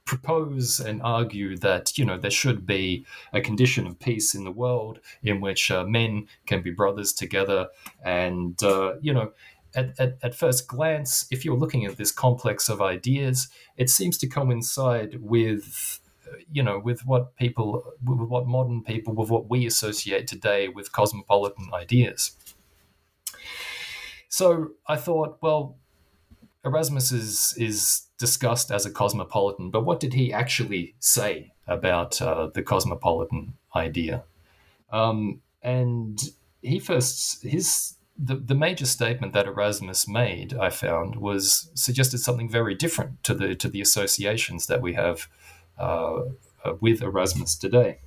propose 0.08 0.80
and 0.80 1.02
argue 1.02 1.54
that 1.54 1.98
you 1.98 2.04
know 2.04 2.16
there 2.16 2.30
should 2.30 2.66
be 2.66 3.04
a 3.34 3.42
condition 3.42 3.86
of 3.86 3.98
peace 4.00 4.34
in 4.34 4.42
the 4.42 4.50
world 4.50 5.00
in 5.22 5.38
which 5.38 5.70
uh, 5.70 5.84
men 5.84 6.26
can 6.46 6.62
be 6.62 6.70
brothers 6.70 7.12
together 7.12 7.68
and 8.02 8.62
uh, 8.62 8.94
you 9.02 9.12
know 9.12 9.30
at, 9.74 9.92
at, 10.00 10.16
at, 10.22 10.34
first 10.34 10.66
glance 10.66 11.26
if 11.30 11.44
you're 11.44 11.58
looking 11.58 11.84
at 11.84 11.98
this 11.98 12.10
complex 12.10 12.70
of 12.70 12.80
ideas 12.80 13.48
it 13.76 13.90
seems 13.90 14.16
to 14.16 14.26
coincide 14.26 15.20
with 15.20 16.00
you 16.50 16.62
know, 16.62 16.78
with 16.78 17.06
what 17.06 17.36
people, 17.36 17.92
with 18.04 18.28
what 18.28 18.46
modern 18.46 18.82
people, 18.82 19.14
with 19.14 19.30
what 19.30 19.48
we 19.48 19.66
associate 19.66 20.26
today 20.26 20.68
with 20.68 20.92
cosmopolitan 20.92 21.70
ideas. 21.72 22.36
So 24.28 24.72
I 24.86 24.96
thought, 24.96 25.38
well, 25.40 25.76
Erasmus 26.64 27.12
is 27.12 27.54
is 27.56 28.06
discussed 28.18 28.70
as 28.70 28.84
a 28.84 28.90
cosmopolitan, 28.90 29.70
but 29.70 29.84
what 29.84 30.00
did 30.00 30.14
he 30.14 30.32
actually 30.32 30.94
say 30.98 31.52
about 31.66 32.20
uh, 32.20 32.48
the 32.52 32.62
cosmopolitan 32.62 33.54
idea? 33.74 34.24
Um, 34.90 35.40
and 35.62 36.20
he 36.62 36.78
first 36.78 37.42
his 37.42 37.94
the, 38.18 38.34
the 38.34 38.54
major 38.54 38.84
statement 38.84 39.32
that 39.32 39.46
Erasmus 39.46 40.08
made, 40.08 40.52
I 40.54 40.70
found, 40.70 41.16
was 41.16 41.70
suggested 41.74 42.18
something 42.18 42.50
very 42.50 42.74
different 42.74 43.22
to 43.24 43.34
the 43.34 43.54
to 43.54 43.68
the 43.68 43.80
associations 43.80 44.66
that 44.66 44.82
we 44.82 44.94
have 44.94 45.28
with 46.80 47.02
Erasmus 47.02 47.56
today. 47.56 47.98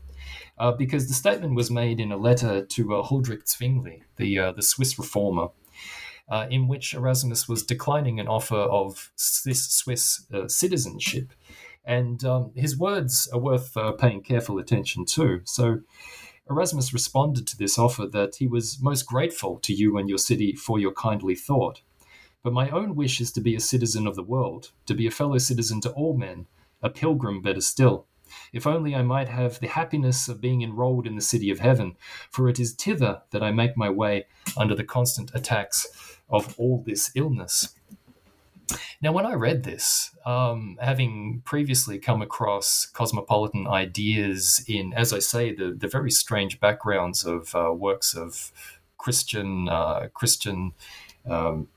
Uh, 0.58 0.72
because 0.72 1.08
the 1.08 1.14
statement 1.14 1.56
was 1.56 1.72
made 1.72 2.00
in 2.00 2.12
a 2.12 2.18
letter 2.18 2.64
to 2.64 2.94
uh, 2.94 3.04
Huldrych 3.04 3.48
Zwingli, 3.48 4.04
the 4.18 4.38
uh, 4.38 4.52
the 4.52 4.62
Swiss 4.62 5.00
reformer, 5.00 5.48
uh, 6.30 6.46
in 6.50 6.68
which 6.68 6.94
Erasmus 6.94 7.48
was 7.50 7.64
declining 7.64 8.20
an 8.20 8.28
offer 8.28 8.56
of 8.56 9.12
Swiss, 9.16 9.70
Swiss 9.70 10.26
uh, 10.34 10.48
citizenship. 10.48 11.34
And 11.84 12.24
um, 12.24 12.52
his 12.56 12.78
words 12.78 13.28
are 13.34 13.40
worth 13.40 13.76
uh, 13.76 13.94
paying 13.94 14.22
careful 14.22 14.60
attention 14.60 15.06
to. 15.06 15.42
So 15.46 15.80
Erasmus 16.50 16.94
responded 16.94 17.48
to 17.48 17.58
this 17.58 17.80
offer 17.80 18.06
that 18.08 18.36
he 18.36 18.48
was 18.48 18.80
most 18.82 19.08
grateful 19.08 19.58
to 19.60 19.74
you 19.74 19.98
and 19.98 20.08
your 20.08 20.20
city 20.20 20.54
for 20.54 20.78
your 20.78 20.94
kindly 20.94 21.34
thought. 21.34 21.82
But 22.44 22.54
my 22.54 22.70
own 22.70 22.96
wish 22.96 23.20
is 23.20 23.32
to 23.34 23.42
be 23.42 23.56
a 23.56 23.60
citizen 23.60 24.06
of 24.06 24.16
the 24.16 24.24
world, 24.24 24.72
to 24.86 24.94
be 24.94 25.08
a 25.08 25.12
fellow 25.12 25.40
citizen 25.40 25.82
to 25.82 25.92
all 25.92 26.16
men, 26.16 26.46
a 26.82 26.90
pilgrim 26.90 27.42
better 27.42 27.62
still. 27.62 28.08
If 28.54 28.66
only 28.66 28.96
I 28.96 29.02
might 29.02 29.30
have 29.30 29.60
the 29.60 29.68
happiness 29.68 30.28
of 30.28 30.42
being 30.42 30.62
enrolled 30.62 31.06
in 31.06 31.16
the 31.16 31.22
city 31.22 31.50
of 31.50 31.60
heaven, 31.60 31.98
for 32.30 32.48
it 32.48 32.60
is 32.60 32.74
thither 32.74 33.22
that 33.32 33.44
I 33.44 33.52
make 33.52 33.76
my 33.76 33.90
way 33.90 34.26
under 34.58 34.76
the 34.76 34.84
constant 34.84 35.32
attacks 35.34 35.88
of 36.30 36.56
all 36.58 36.82
this 36.86 37.12
illness. 37.16 37.76
Now, 39.02 39.12
when 39.12 39.26
I 39.26 39.34
read 39.34 39.64
this, 39.64 40.12
um, 40.26 40.78
having 40.80 41.42
previously 41.44 42.00
come 42.00 42.22
across 42.22 42.86
cosmopolitan 42.86 43.68
ideas 43.68 44.64
in, 44.68 44.94
as 44.94 45.12
I 45.12 45.20
say, 45.20 45.54
the, 45.54 45.74
the 45.74 45.88
very 45.88 46.12
strange 46.12 46.60
backgrounds 46.60 47.26
of 47.26 47.54
uh, 47.54 47.74
works 47.74 48.14
of 48.14 48.52
Christian 48.98 49.68
uh, 49.68 50.08
Christian 50.14 50.74
um, 51.30 51.68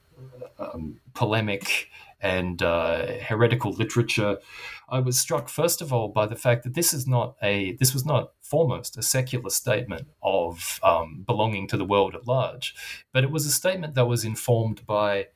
um, 0.59 1.01
polemic 1.15 1.89
and 2.21 2.63
uh, 2.63 3.07
heretical 3.23 3.73
literature, 3.73 4.39
I 4.89 5.01
was 5.01 5.19
struck 5.19 5.49
first 5.49 5.81
of 5.81 5.93
all 5.93 6.09
by 6.09 6.27
the 6.27 6.37
fact 6.37 6.65
that 6.65 6.75
this 6.75 6.93
is 6.93 7.07
not 7.07 7.37
a 7.43 7.73
this 7.77 7.95
was 7.95 8.05
not 8.05 8.33
foremost 8.43 8.99
a 8.99 9.03
secular 9.03 9.51
statement 9.51 10.09
of 10.23 10.79
um, 10.83 11.25
belonging 11.27 11.67
to 11.69 11.77
the 11.77 11.85
world 11.85 12.15
at 12.15 12.27
large, 12.27 12.75
but 13.13 13.25
it 13.25 13.31
was 13.31 13.47
a 13.47 13.51
statement 13.51 13.95
that 13.95 14.07
was 14.07 14.25
informed 14.25 14.87
by, 14.87 15.29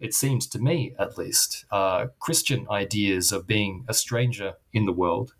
it 0.00 0.14
seems 0.14 0.46
to 0.48 0.58
me 0.58 0.94
at 0.98 1.18
least, 1.18 1.64
uh, 1.70 2.06
Christian 2.20 2.66
ideas 2.70 3.32
of 3.32 3.46
being 3.46 3.84
a 3.88 3.94
stranger 3.94 4.54
in 4.72 4.86
the 4.86 4.92
world, 4.92 5.34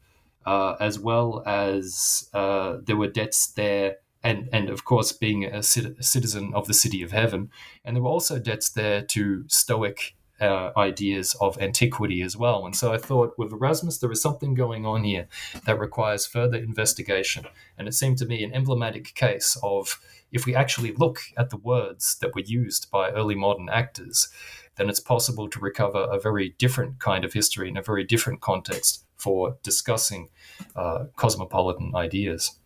uh, 0.45 0.75
as 0.81 0.99
well 0.99 1.43
as 1.47 2.29
uh, 2.35 2.79
there 2.85 2.97
were 2.97 3.09
debts 3.09 3.47
there 3.47 3.97
and 4.25 4.49
and 4.53 4.69
of 4.69 4.85
course 4.85 5.13
being 5.13 5.45
a, 5.45 5.63
citizen 5.63 6.53
of 6.55 6.67
the 6.67 6.75
city 6.75 7.03
of 7.03 7.13
heaven. 7.13 7.51
And 7.85 7.95
there 7.95 8.03
were 8.03 8.11
also 8.11 8.39
debts 8.39 8.69
there 8.69 9.03
to 9.03 9.45
stoic 9.49 10.17
uh, 10.41 10.71
ideas 10.77 11.35
of 11.41 11.61
antiquity 11.61 12.23
as 12.23 12.37
well. 12.37 12.65
And 12.65 12.75
so 12.75 12.93
I 12.93 12.99
thought 12.99 13.39
with 13.39 13.53
Erasmus, 13.53 13.99
there 13.99 14.13
is 14.13 14.23
something 14.23 14.55
going 14.55 14.87
on 14.87 15.05
here 15.05 15.29
that 15.65 15.79
requires 15.79 16.27
further 16.27 16.59
investigation. 16.59 17.47
And 17.77 17.89
it 17.89 17.95
seemed 17.95 18.19
to 18.19 18.27
me 18.27 18.45
an 18.45 18.55
emblematic 18.55 19.15
case 19.15 19.57
of 19.63 20.01
if 20.31 20.47
we 20.47 20.55
actually 20.55 20.93
look 20.93 21.21
at 21.37 21.51
the 21.51 21.57
words 21.57 22.17
that 22.21 22.35
were 22.35 22.43
used 22.43 22.91
by 22.91 23.11
early 23.11 23.35
modern 23.35 23.69
actors, 23.69 24.29
then 24.77 24.89
it's 24.89 25.01
possible 25.01 25.49
to 25.49 25.59
recover 25.59 26.07
a 26.11 26.21
very 26.21 26.55
different 26.59 27.01
kind 27.01 27.25
of 27.25 27.33
history 27.33 27.69
in 27.69 27.77
a 27.77 27.83
very 27.83 28.05
different 28.05 28.41
context 28.41 29.05
for 29.17 29.59
discussing 29.63 30.29
uh, 30.77 31.07
cosmopolitan 31.17 31.93
ideas. 31.97 32.59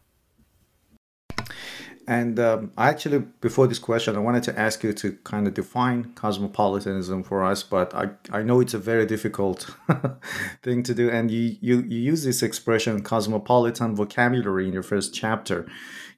And 2.08 2.40
um, 2.40 2.72
actually, 2.76 3.20
before 3.40 3.66
this 3.66 3.78
question, 3.78 4.16
I 4.16 4.18
wanted 4.18 4.42
to 4.44 4.58
ask 4.58 4.82
you 4.82 4.92
to 4.94 5.12
kind 5.24 5.46
of 5.46 5.54
define 5.54 6.12
cosmopolitanism 6.14 7.22
for 7.22 7.44
us, 7.44 7.62
but 7.62 7.94
I, 7.94 8.10
I 8.30 8.42
know 8.42 8.60
it's 8.60 8.74
a 8.74 8.78
very 8.78 9.06
difficult 9.06 9.70
thing 10.62 10.82
to 10.82 10.94
do. 10.94 11.08
And 11.10 11.30
you, 11.30 11.56
you, 11.60 11.82
you 11.82 11.98
use 11.98 12.24
this 12.24 12.42
expression, 12.42 13.02
cosmopolitan 13.02 13.94
vocabulary, 13.94 14.66
in 14.66 14.72
your 14.72 14.82
first 14.82 15.14
chapter, 15.14 15.66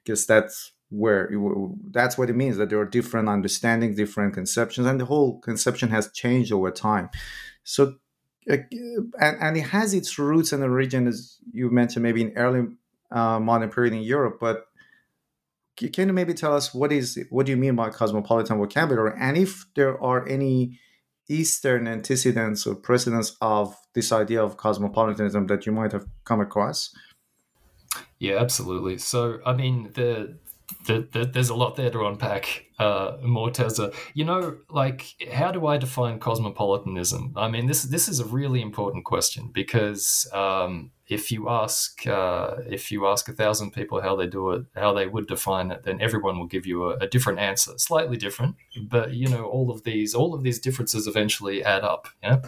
because 0.03 0.25
that's 0.25 0.71
where 0.89 1.29
that's 1.91 2.17
what 2.17 2.29
it 2.29 2.35
means 2.35 2.57
that 2.57 2.69
there 2.69 2.79
are 2.79 2.85
different 2.85 3.27
understandings, 3.27 3.95
different 3.95 4.33
conceptions, 4.33 4.87
and 4.87 4.99
the 4.99 5.05
whole 5.05 5.39
conception 5.39 5.89
has 5.89 6.11
changed 6.11 6.51
over 6.51 6.71
time. 6.71 7.09
So, 7.63 7.95
uh, 8.49 8.57
and, 9.19 9.37
and 9.41 9.57
it 9.57 9.61
has 9.61 9.93
its 9.93 10.17
roots 10.17 10.51
and 10.51 10.63
origin, 10.63 11.07
as 11.07 11.37
you 11.51 11.69
mentioned, 11.69 12.03
maybe 12.03 12.21
in 12.21 12.33
early 12.35 12.67
uh, 13.11 13.39
modern 13.39 13.69
period 13.69 13.93
in 13.93 14.01
Europe, 14.01 14.37
but 14.39 14.67
can 15.75 16.07
you 16.07 16.13
maybe 16.13 16.33
tell 16.33 16.55
us 16.55 16.73
what 16.73 16.91
is 16.91 17.19
what 17.29 17.45
do 17.45 17.51
you 17.51 17.57
mean 17.57 17.75
by 17.75 17.89
cosmopolitan 17.89 18.57
vocabulary? 18.57 19.13
And 19.19 19.37
if 19.37 19.65
there 19.75 20.01
are 20.01 20.27
any 20.27 20.79
eastern 21.27 21.87
antecedents 21.87 22.67
or 22.67 22.75
precedents 22.75 23.35
of 23.41 23.75
this 23.93 24.11
idea 24.11 24.43
of 24.43 24.57
cosmopolitanism 24.57 25.47
that 25.47 25.65
you 25.65 25.71
might 25.71 25.91
have 25.91 26.05
come 26.23 26.39
across? 26.39 26.93
Yeah 28.19 28.39
absolutely. 28.39 28.97
So 28.97 29.39
i 29.45 29.53
mean 29.53 29.91
the 29.93 30.37
the, 30.85 31.07
the, 31.11 31.25
there's 31.25 31.49
a 31.49 31.55
lot 31.55 31.75
there 31.75 31.89
to 31.89 32.05
unpack, 32.05 32.65
uh, 32.79 33.17
Morteza. 33.17 33.93
You 34.13 34.25
know, 34.25 34.57
like, 34.69 35.05
how 35.31 35.51
do 35.51 35.67
I 35.67 35.77
define 35.77 36.19
cosmopolitanism? 36.19 37.33
I 37.35 37.47
mean, 37.49 37.67
this 37.67 37.83
this 37.83 38.07
is 38.07 38.19
a 38.19 38.25
really 38.25 38.61
important 38.61 39.05
question 39.05 39.49
because 39.53 40.29
um, 40.33 40.91
if 41.07 41.31
you 41.31 41.49
ask 41.49 42.05
uh, 42.07 42.55
if 42.67 42.91
you 42.91 43.07
ask 43.07 43.27
a 43.29 43.33
thousand 43.33 43.71
people 43.71 44.01
how 44.01 44.15
they 44.15 44.27
do 44.27 44.51
it, 44.51 44.65
how 44.75 44.93
they 44.93 45.07
would 45.07 45.27
define 45.27 45.71
it, 45.71 45.83
then 45.83 46.01
everyone 46.01 46.39
will 46.39 46.47
give 46.47 46.65
you 46.65 46.91
a, 46.91 46.97
a, 46.97 47.07
different 47.07 47.39
answer, 47.39 47.73
slightly 47.77 48.17
different. 48.17 48.55
But 48.81 49.13
you 49.13 49.27
know, 49.27 49.45
all 49.45 49.71
of 49.71 49.83
these 49.83 50.13
all 50.13 50.33
of 50.33 50.43
these 50.43 50.59
differences 50.59 51.07
eventually 51.07 51.63
add 51.63 51.83
up. 51.83 52.07
Yeah. 52.23 52.41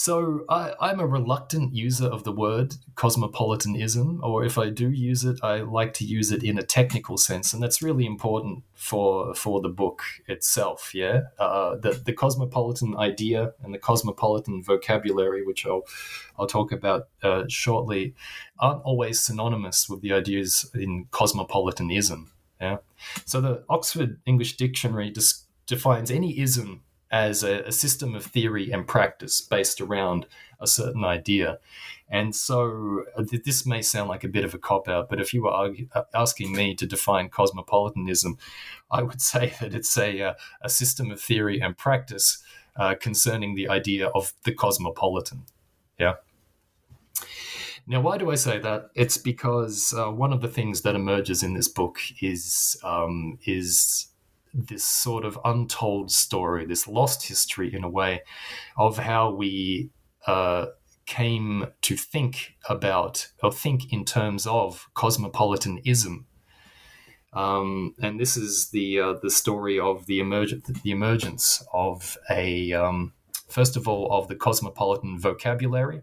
So 0.00 0.46
I, 0.48 0.92
am 0.92 0.98
a 0.98 1.06
reluctant 1.06 1.74
user 1.74 2.06
of 2.06 2.24
the 2.24 2.32
word 2.32 2.76
cosmopolitanism, 2.94 4.20
or 4.24 4.46
if 4.46 4.56
I 4.56 4.70
do 4.70 4.90
use 4.90 5.26
it, 5.26 5.38
I 5.42 5.60
like 5.60 5.92
to 5.94 6.06
use 6.06 6.32
it 6.32 6.42
in 6.42 6.58
a 6.58 6.62
technical 6.62 7.18
sense, 7.18 7.52
and 7.52 7.62
that's 7.62 7.82
really 7.82 8.06
important 8.06 8.64
for 8.74 9.34
for 9.34 9.60
the 9.60 9.68
book 9.68 10.00
itself. 10.26 10.94
Yeah, 10.94 11.24
uh, 11.38 11.76
the 11.76 12.00
the 12.02 12.14
cosmopolitan 12.14 12.96
idea 12.96 13.52
and 13.62 13.74
the 13.74 13.78
cosmopolitan 13.78 14.62
vocabulary, 14.62 15.44
which 15.44 15.66
I'll 15.66 15.82
I'll 16.38 16.46
talk 16.46 16.72
about 16.72 17.08
uh, 17.22 17.44
shortly, 17.48 18.14
aren't 18.58 18.82
always 18.84 19.20
synonymous 19.20 19.86
with 19.86 20.00
the 20.00 20.14
ideas 20.14 20.70
in 20.72 21.08
cosmopolitanism. 21.10 22.32
Yeah, 22.58 22.78
so 23.26 23.42
the 23.42 23.64
Oxford 23.68 24.18
English 24.24 24.56
Dictionary 24.56 25.10
dis- 25.10 25.44
defines 25.66 26.10
any 26.10 26.40
ism 26.40 26.84
as 27.10 27.42
a, 27.42 27.62
a, 27.62 27.72
system 27.72 28.14
of 28.14 28.24
theory 28.24 28.70
and 28.70 28.86
practice 28.86 29.40
based 29.40 29.80
around 29.80 30.26
a 30.60 30.66
certain 30.66 31.04
idea. 31.04 31.58
And 32.08 32.34
so 32.34 33.04
uh, 33.16 33.24
this 33.44 33.66
may 33.66 33.82
sound 33.82 34.08
like 34.08 34.24
a 34.24 34.28
bit 34.28 34.44
of 34.44 34.54
a 34.54 34.58
cop 34.58 34.88
out, 34.88 35.08
but 35.08 35.20
if 35.20 35.34
you 35.34 35.42
were 35.42 35.50
argue, 35.50 35.88
uh, 35.92 36.02
asking 36.14 36.52
me 36.52 36.74
to 36.76 36.86
define 36.86 37.28
cosmopolitanism, 37.28 38.38
I 38.90 39.02
would 39.02 39.20
say 39.32 39.54
that 39.60 39.74
it's 39.74 39.96
a, 39.96 40.22
uh, 40.22 40.34
a 40.62 40.68
system 40.68 41.10
of 41.10 41.20
theory 41.20 41.60
and 41.60 41.76
practice 41.76 42.42
uh, 42.76 42.94
concerning 43.00 43.54
the 43.54 43.68
idea 43.68 44.08
of 44.08 44.32
the 44.44 44.52
cosmopolitan. 44.52 45.44
Yeah. 45.98 46.14
Now, 47.86 48.00
why 48.00 48.18
do 48.18 48.30
I 48.30 48.36
say 48.36 48.58
that? 48.58 48.90
It's 48.94 49.18
because 49.18 49.92
uh, 49.96 50.10
one 50.10 50.32
of 50.32 50.42
the 50.42 50.48
things 50.48 50.82
that 50.82 50.94
emerges 50.94 51.42
in 51.42 51.54
this 51.54 51.66
book 51.66 51.98
is 52.20 52.76
um, 52.84 53.38
is 53.44 54.06
this 54.52 54.84
sort 54.84 55.24
of 55.24 55.38
untold 55.44 56.10
story, 56.10 56.66
this 56.66 56.86
lost 56.88 57.26
history 57.28 57.72
in 57.74 57.84
a 57.84 57.88
way 57.88 58.22
of 58.76 58.98
how 58.98 59.30
we 59.30 59.90
uh, 60.26 60.66
came 61.06 61.66
to 61.82 61.96
think 61.96 62.54
about 62.68 63.28
or 63.42 63.52
think 63.52 63.92
in 63.92 64.04
terms 64.04 64.46
of 64.46 64.88
cosmopolitanism. 64.94 66.26
Um, 67.32 67.94
and 68.02 68.18
this 68.18 68.36
is 68.36 68.70
the 68.70 69.00
uh, 69.00 69.14
the 69.22 69.30
story 69.30 69.78
of 69.78 70.06
the 70.06 70.18
emergence 70.20 70.66
the 70.82 70.90
emergence 70.90 71.64
of 71.72 72.16
a 72.28 72.72
um, 72.72 73.12
first 73.48 73.76
of 73.76 73.86
all 73.86 74.12
of 74.12 74.28
the 74.28 74.34
cosmopolitan 74.34 75.18
vocabulary, 75.18 76.02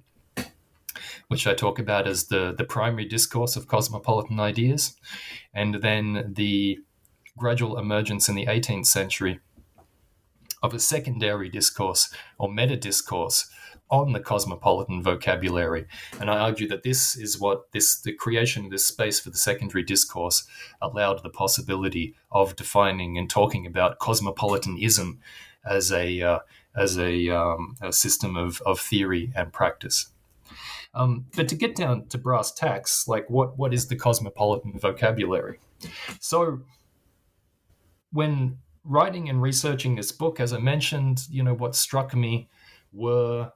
which 1.28 1.46
I 1.46 1.54
talk 1.54 1.80
about 1.80 2.08
as 2.08 2.28
the 2.28 2.54
the 2.58 2.64
primary 2.64 3.06
discourse 3.06 3.58
of 3.58 3.68
cosmopolitan 3.68 4.40
ideas, 4.40 4.96
and 5.54 5.76
then 5.76 6.34
the 6.36 6.80
gradual 7.38 7.78
emergence 7.78 8.28
in 8.28 8.36
the 8.36 8.46
18th 8.46 8.88
century 8.88 9.40
of 10.64 10.74
a 10.74 10.80
secondary 10.80 11.50
discourse 11.50 12.14
or 12.38 12.52
meta 12.52 12.76
discourse 12.76 13.50
on 13.90 14.12
the 14.12 14.20
cosmopolitan 14.20 15.02
vocabulary. 15.02 15.86
And 16.20 16.30
I 16.30 16.40
argue 16.40 16.68
that 16.68 16.84
this 16.84 17.16
is 17.16 17.40
what 17.40 17.72
this 17.72 18.00
the 18.00 18.12
creation 18.12 18.66
of 18.66 18.72
this 18.72 18.86
space 18.86 19.20
for 19.20 19.30
the 19.30 19.38
secondary 19.38 19.84
discourse 19.84 20.46
allowed 20.82 21.24
the 21.24 21.30
possibility 21.30 22.16
of 22.32 22.56
defining 22.56 23.18
and 23.18 23.30
talking 23.30 23.66
about 23.66 24.00
cosmopolitanism 24.00 25.20
as 25.66 25.92
a 25.92 26.22
uh, 26.22 26.40
as 26.76 26.98
a, 27.00 27.30
um, 27.30 27.76
a, 27.82 27.92
system 27.92 28.38
of, 28.38 28.62
of 28.64 28.80
theory 28.80 29.32
and 29.36 29.52
practice. 29.52 30.12
Um, 30.94 31.26
but 31.36 31.48
to 31.50 31.56
get 31.56 31.76
down 31.76 32.06
to 32.08 32.20
brass 32.20 32.52
tacks, 32.52 33.08
like 33.08 33.30
what 33.30 33.58
what 33.58 33.74
is 33.74 33.88
the 33.88 33.96
cosmopolitan 33.96 34.78
vocabulary? 34.78 35.60
So 36.20 36.62
when 38.18 38.58
writing 38.84 39.30
and 39.30 39.44
researching 39.44 39.96
this 39.96 40.12
book, 40.12 40.40
as 40.40 40.52
I 40.52 40.58
mentioned, 40.58 41.28
you 41.30 41.44
know 41.44 41.54
what 41.54 41.76
struck 41.76 42.16
me 42.16 42.50
were 42.92 43.52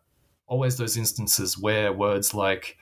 always 0.46 0.78
those 0.78 0.96
instances 0.98 1.58
where 1.58 1.92
words 1.92 2.36
like 2.36 2.78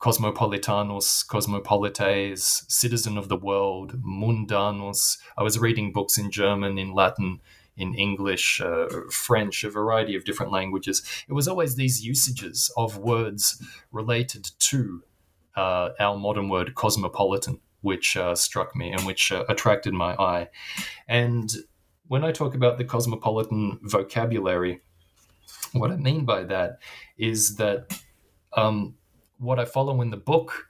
cosmopolitanos, 0.00 1.26
cosmopolites, 1.26 2.64
citizen 2.68 3.18
of 3.18 3.28
the 3.28 3.36
world, 3.36 4.00
mundanos. 4.00 5.18
I 5.36 5.42
was 5.42 5.58
reading 5.58 5.92
books 5.92 6.18
in 6.18 6.30
German, 6.30 6.78
in 6.78 6.94
Latin, 6.94 7.40
in 7.76 7.94
English, 7.94 8.60
uh, 8.60 8.86
French, 9.10 9.64
a 9.64 9.70
variety 9.70 10.14
of 10.14 10.24
different 10.24 10.52
languages. 10.52 11.02
It 11.28 11.32
was 11.32 11.48
always 11.48 11.74
these 11.74 12.06
usages 12.06 12.70
of 12.76 12.96
words 12.96 13.60
related 13.90 14.48
to 14.70 15.02
uh, 15.56 15.88
our 15.98 16.16
modern 16.16 16.48
word 16.48 16.76
cosmopolitan, 16.76 17.58
which 17.80 18.16
uh, 18.16 18.34
struck 18.34 18.74
me 18.74 18.90
and 18.90 19.06
which 19.06 19.32
uh, 19.32 19.44
attracted 19.48 19.94
my 19.94 20.14
eye. 20.14 20.48
And 21.06 21.50
when 22.06 22.24
I 22.24 22.32
talk 22.32 22.54
about 22.54 22.78
the 22.78 22.84
cosmopolitan 22.84 23.78
vocabulary, 23.82 24.80
what 25.72 25.90
I 25.90 25.96
mean 25.96 26.24
by 26.24 26.44
that 26.44 26.78
is 27.16 27.56
that 27.56 28.00
um, 28.56 28.94
what 29.38 29.58
I 29.58 29.64
follow 29.64 30.00
in 30.00 30.10
the 30.10 30.16
book 30.16 30.68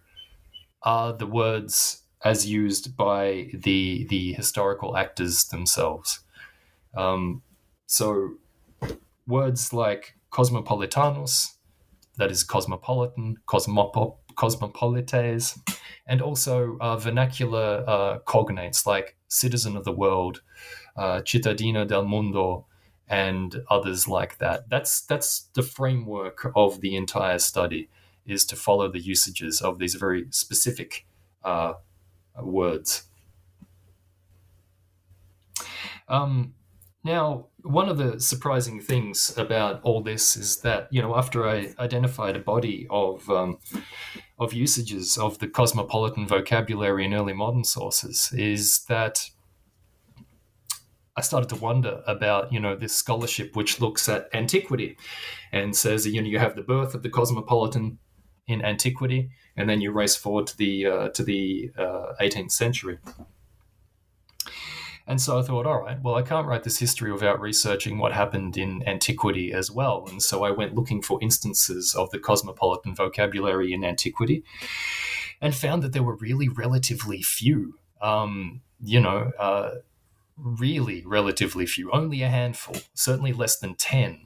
are 0.83 1.12
the 1.12 1.27
words 1.27 2.03
as 2.25 2.47
used 2.47 2.97
by 2.97 3.49
the 3.55 4.07
the 4.09 4.33
historical 4.33 4.97
actors 4.97 5.45
themselves. 5.45 6.21
Um, 6.97 7.43
so 7.87 8.35
words 9.27 9.73
like 9.73 10.15
cosmopolitanos, 10.33 11.55
that 12.17 12.31
is 12.31 12.43
cosmopolitan, 12.43 13.38
cosmopo- 13.47 14.17
cosmopolites, 14.38 15.59
and 16.07 16.23
also 16.23 16.78
uh, 16.80 16.97
vernacular 16.97 17.85
uh, 17.87 18.18
cognates 18.21 18.87
like 18.87 19.16
citizen 19.26 19.76
of 19.76 19.85
the 19.85 19.92
world, 19.92 20.40
uh, 20.97 21.21
cittadino 21.21 21.87
del 21.87 22.04
mundo, 22.04 22.64
and 23.09 23.62
others 23.68 24.09
like 24.09 24.38
that. 24.38 24.68
That's 24.71 25.02
that's 25.02 25.49
the 25.54 25.62
framework 25.62 26.52
of 26.54 26.80
the 26.80 26.97
entire 26.97 27.38
study 27.38 27.90
is 28.26 28.45
to 28.47 28.57
follow 28.57 28.88
the 28.90 29.00
usages 29.00 29.61
of 29.61 29.78
these 29.78 29.95
very 29.95 30.26
specific 30.30 31.07
uh, 31.42 31.75
words. 32.40 33.04
Um, 36.09 36.54
now, 37.04 37.47
one 37.62 37.88
of 37.88 37.99
the 37.99 38.21
surprising 38.21 38.80
things 38.80 39.37
about 39.37 39.80
all 39.83 40.02
this 40.02 40.37
is 40.37 40.59
that 40.59 40.88
you 40.90 41.02
know 41.02 41.16
after 41.16 41.49
I 41.49 41.75
identified 41.78 42.37
a 42.37 42.40
body 42.40 42.87
of 42.90 43.28
um, 43.30 43.59
of 44.38 44.52
usages 44.52 45.18
of 45.18 45.38
the 45.38 45.49
cosmopolitan 45.49 46.26
vocabulary 46.26 47.04
in 47.04 47.14
early 47.14 47.33
modern 47.33 47.64
sources, 47.64 48.33
is 48.33 48.85
that 48.85 49.30
I 51.16 51.21
started 51.21 51.49
to 51.49 51.57
wonder 51.57 52.02
about, 52.07 52.52
you 52.52 52.61
know, 52.61 52.76
this 52.76 52.95
scholarship 52.95 53.57
which 53.57 53.80
looks 53.80 54.09
at 54.09 54.28
antiquity 54.33 54.97
and 55.50 55.75
says, 55.75 56.07
you 56.07 56.23
know, 56.23 56.28
you 56.28 56.38
have 56.38 56.54
the 56.54 56.62
birth 56.62 56.95
of 56.95 57.02
the 57.02 57.11
cosmopolitan 57.11 57.99
in 58.47 58.64
antiquity, 58.64 59.30
and 59.57 59.68
then 59.68 59.80
you 59.80 59.90
race 59.90 60.14
forward 60.14 60.47
to 60.47 60.57
the 60.57 60.87
uh, 60.87 61.09
to 61.11 61.25
the 61.25 61.71
uh, 61.76 62.14
18th 62.21 62.52
century. 62.52 62.99
And 65.09 65.19
so 65.19 65.38
I 65.38 65.43
thought, 65.43 65.67
all 65.67 65.81
right, 65.81 66.00
well, 66.03 66.17
I 66.17 66.23
can't 66.23 66.47
write 66.47 66.65
this 66.65 66.79
history 66.79 67.11
without 67.11 67.41
researching 67.41 67.97
what 67.97 68.12
happened 68.12 68.59
in 68.59 68.87
antiquity 68.87 69.55
as 69.55 69.71
well. 69.71 70.07
And 70.07 70.23
so 70.23 70.45
I 70.45 70.50
went 70.50 70.75
looking 70.75 71.00
for 71.00 71.19
instances 71.23 71.95
of 71.95 72.11
the 72.11 72.19
cosmopolitan 72.19 72.95
vocabulary 72.95 73.73
in 73.73 73.85
antiquity 73.85 74.45
and 75.41 75.55
found 75.55 75.83
that 75.83 75.95
there 75.95 76.03
were 76.03 76.17
really 76.17 76.50
relatively 76.50 77.23
few. 77.23 77.79
Um, 78.03 78.61
you 78.81 79.00
know, 79.00 79.33
uh, 79.38 79.71
really 80.37 81.03
relatively 81.07 81.65
few, 81.65 81.91
only 81.91 82.23
a 82.23 82.29
handful, 82.29 82.77
certainly 82.93 83.33
less 83.33 83.59
than 83.59 83.75
10. 83.77 84.21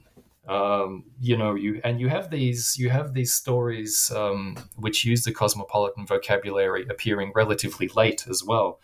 Um, 0.47 1.05
you 1.21 1.37
know, 1.37 1.55
you 1.55 1.79
and 1.85 2.01
you 2.01 2.09
have 2.09 2.29
these 2.29 2.77
you 2.77 2.89
have 2.89 3.13
these 3.13 3.33
stories 3.33 4.11
um, 4.13 4.57
which 4.75 5.05
use 5.05 5.23
the 5.23 5.31
cosmopolitan 5.31 6.05
vocabulary 6.05 6.85
appearing 6.89 7.31
relatively 7.33 7.87
late 7.95 8.25
as 8.29 8.43
well. 8.43 8.81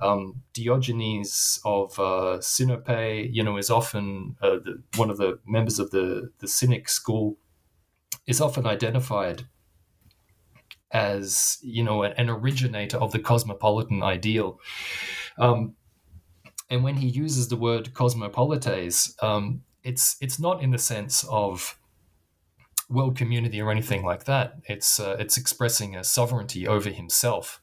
Um, 0.00 0.42
Diogenes 0.52 1.60
of 1.64 1.98
uh, 1.98 2.38
Sinope, 2.40 3.28
you 3.32 3.42
know, 3.42 3.56
is 3.56 3.70
often 3.70 4.36
uh, 4.40 4.58
the, 4.64 4.82
one 4.96 5.10
of 5.10 5.16
the 5.16 5.38
members 5.46 5.78
of 5.78 5.90
the 5.90 6.30
the 6.38 6.48
Cynic 6.48 6.88
school, 6.88 7.36
is 8.26 8.40
often 8.40 8.66
identified 8.66 9.44
as 10.90 11.58
you 11.62 11.82
know 11.82 12.02
an, 12.02 12.12
an 12.12 12.30
originator 12.30 12.96
of 12.96 13.12
the 13.12 13.18
cosmopolitan 13.18 14.02
ideal. 14.02 14.60
Um, 15.38 15.74
and 16.70 16.84
when 16.84 16.96
he 16.96 17.08
uses 17.08 17.48
the 17.48 17.56
word 17.56 17.94
cosmopolites, 17.94 19.14
um, 19.22 19.62
it's 19.82 20.16
it's 20.20 20.38
not 20.38 20.62
in 20.62 20.70
the 20.70 20.78
sense 20.78 21.24
of 21.28 21.78
world 22.88 23.16
community 23.16 23.60
or 23.60 23.70
anything 23.70 24.04
like 24.04 24.24
that. 24.24 24.54
It's 24.64 25.00
uh, 25.00 25.16
it's 25.18 25.36
expressing 25.36 25.96
a 25.96 26.04
sovereignty 26.04 26.66
over 26.66 26.90
himself 26.90 27.60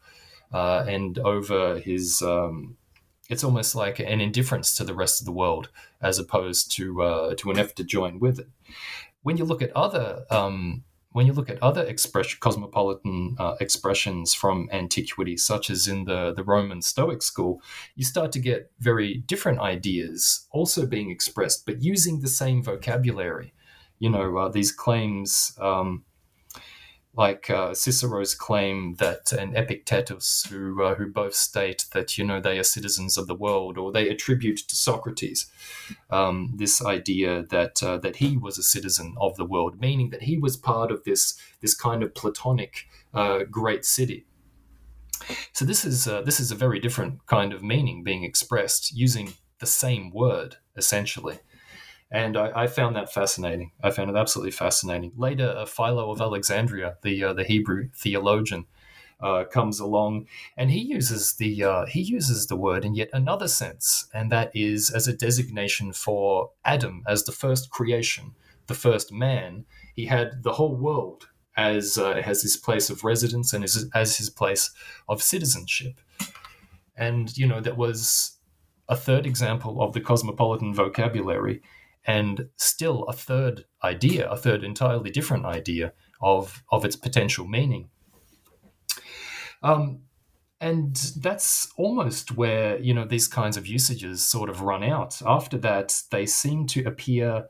uh, 0.55 0.85
and 0.87 1.19
over 1.19 1.79
his. 1.79 2.21
Um, 2.21 2.77
it's 3.27 3.43
almost 3.43 3.73
like 3.75 3.99
an 3.99 4.21
indifference 4.21 4.77
to 4.77 4.83
the 4.83 4.93
rest 4.93 5.19
of 5.19 5.25
the 5.25 5.31
world, 5.31 5.69
as 5.99 6.17
opposed 6.19 6.71
to 6.77 7.01
uh, 7.01 7.35
to 7.35 7.51
an 7.51 7.59
effort 7.59 7.75
to 7.75 7.83
join 7.83 8.19
with 8.19 8.39
it. 8.39 8.47
When 9.23 9.35
you 9.35 9.43
look 9.43 9.61
at 9.61 9.75
other 9.75 10.25
um, 10.29 10.83
when 11.11 11.25
you 11.25 11.33
look 11.33 11.49
at 11.49 11.61
other 11.61 11.83
expression, 11.83 12.37
cosmopolitan 12.39 13.35
uh, 13.39 13.55
expressions 13.59 14.33
from 14.33 14.69
antiquity, 14.71 15.37
such 15.37 15.69
as 15.69 15.87
in 15.87 16.05
the, 16.05 16.33
the 16.33 16.43
Roman 16.43 16.81
Stoic 16.81 17.21
school, 17.21 17.61
you 17.95 18.03
start 18.03 18.31
to 18.33 18.39
get 18.39 18.69
very 18.79 19.23
different 19.25 19.59
ideas 19.59 20.45
also 20.51 20.85
being 20.85 21.09
expressed, 21.09 21.65
but 21.65 21.81
using 21.81 22.19
the 22.19 22.27
same 22.27 22.61
vocabulary. 22.61 23.53
You 23.99 24.09
know, 24.09 24.37
uh, 24.37 24.49
these 24.49 24.73
claims 24.73 25.57
um, 25.59 26.03
like 27.17 27.49
uh, 27.49 27.73
Cicero's 27.73 28.35
claim 28.35 28.95
that 28.95 29.31
and 29.31 29.55
Epictetus, 29.55 30.45
who 30.49 30.83
uh, 30.83 30.95
who 30.95 31.07
both 31.07 31.33
state 31.33 31.85
that 31.93 32.17
you 32.17 32.25
know 32.25 32.39
they 32.39 32.59
are 32.59 32.63
citizens 32.63 33.17
of 33.17 33.27
the 33.27 33.35
world, 33.35 33.77
or 33.77 33.91
they 33.91 34.09
attribute 34.09 34.57
to 34.57 34.75
Socrates 34.75 35.49
um, 36.09 36.53
this 36.55 36.83
idea 36.83 37.43
that 37.49 37.81
uh, 37.81 37.97
that 37.99 38.17
he 38.17 38.37
was 38.37 38.57
a 38.57 38.63
citizen 38.63 39.15
of 39.19 39.35
the 39.37 39.45
world, 39.45 39.79
meaning 39.79 40.09
that 40.09 40.23
he 40.23 40.37
was 40.37 40.57
part 40.57 40.91
of 40.91 41.03
this 41.03 41.37
this 41.61 41.73
kind 41.73 42.03
of 42.03 42.13
Platonic 42.13 42.87
uh, 43.13 43.43
great 43.49 43.85
city. 43.85 44.25
So 45.53 45.65
this 45.65 45.85
is 45.85 46.07
uh, 46.07 46.21
this 46.21 46.39
is 46.39 46.51
a 46.51 46.55
very 46.55 46.79
different 46.79 47.25
kind 47.25 47.53
of 47.53 47.63
meaning 47.63 48.03
being 48.03 48.23
expressed 48.23 48.91
using 48.93 49.33
the 49.59 49.65
same 49.65 50.11
word 50.11 50.57
essentially. 50.75 51.39
And 52.11 52.37
I, 52.37 52.63
I, 52.63 52.67
found 52.67 52.95
that 52.95 53.11
fascinating. 53.11 53.71
I 53.83 53.89
found 53.89 54.09
it 54.09 54.15
absolutely 54.15 54.51
fascinating. 54.51 55.11
Later, 55.17 55.53
uh, 55.57 55.65
Philo 55.65 56.11
of 56.11 56.21
Alexandria, 56.21 56.97
the 57.01 57.23
uh, 57.23 57.33
the 57.33 57.43
Hebrew 57.43 57.89
theologian, 57.95 58.65
uh, 59.19 59.43
comes 59.45 59.79
along, 59.79 60.27
and 60.57 60.71
he 60.71 60.79
uses 60.79 61.33
the 61.33 61.63
uh, 61.63 61.85
he 61.85 62.01
uses 62.01 62.47
the 62.47 62.55
word 62.55 62.85
in 62.85 62.95
yet 62.95 63.09
another 63.13 63.47
sense, 63.47 64.07
and 64.13 64.31
that 64.31 64.51
is 64.53 64.91
as 64.91 65.07
a 65.07 65.13
designation 65.13 65.93
for 65.93 66.51
Adam 66.63 67.03
as 67.07 67.23
the 67.23 67.31
first 67.31 67.69
creation, 67.69 68.35
the 68.67 68.73
first 68.73 69.11
man. 69.11 69.65
He 69.95 70.05
had 70.05 70.43
the 70.43 70.53
whole 70.53 70.75
world 70.75 71.29
as 71.57 71.97
uh, 71.97 72.21
as 72.25 72.41
his 72.41 72.57
place 72.57 72.89
of 72.89 73.03
residence 73.03 73.53
and 73.53 73.63
as, 73.63 73.89
as 73.93 74.17
his 74.17 74.29
place 74.29 74.71
of 75.07 75.23
citizenship, 75.23 75.99
and 76.97 77.35
you 77.37 77.47
know 77.47 77.61
that 77.61 77.77
was 77.77 78.37
a 78.87 78.95
third 78.95 79.25
example 79.25 79.81
of 79.81 79.93
the 79.93 80.01
cosmopolitan 80.01 80.73
vocabulary 80.73 81.61
and 82.05 82.49
still 82.55 83.03
a 83.03 83.13
third 83.13 83.65
idea, 83.83 84.29
a 84.29 84.37
third 84.37 84.63
entirely 84.63 85.09
different 85.09 85.45
idea 85.45 85.93
of 86.21 86.63
of 86.71 86.85
its 86.85 86.95
potential 86.95 87.47
meaning. 87.47 87.89
Um, 89.63 90.01
and 90.61 90.95
that's 91.17 91.71
almost 91.77 92.31
where 92.37 92.79
you 92.79 92.93
know 92.93 93.05
these 93.05 93.27
kinds 93.27 93.57
of 93.57 93.67
usages 93.67 94.23
sort 94.25 94.49
of 94.49 94.61
run 94.61 94.83
out. 94.83 95.21
After 95.25 95.57
that, 95.59 96.01
they 96.11 96.25
seem 96.25 96.67
to 96.67 96.83
appear, 96.85 97.47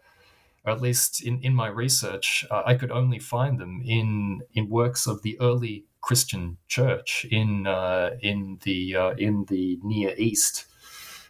at 0.65 0.81
least 0.81 1.23
in, 1.23 1.39
in 1.41 1.53
my 1.53 1.67
research, 1.67 2.45
uh, 2.49 2.63
I 2.65 2.75
could 2.75 2.91
only 2.91 3.19
find 3.19 3.59
them 3.59 3.81
in 3.85 4.41
in 4.53 4.69
works 4.69 5.07
of 5.07 5.21
the 5.21 5.37
early 5.39 5.85
Christian 6.01 6.57
Church 6.67 7.25
in 7.29 7.67
uh, 7.67 8.11
in 8.21 8.59
the 8.63 8.95
uh, 8.95 9.13
in 9.17 9.45
the 9.49 9.79
Near 9.83 10.15
East 10.17 10.65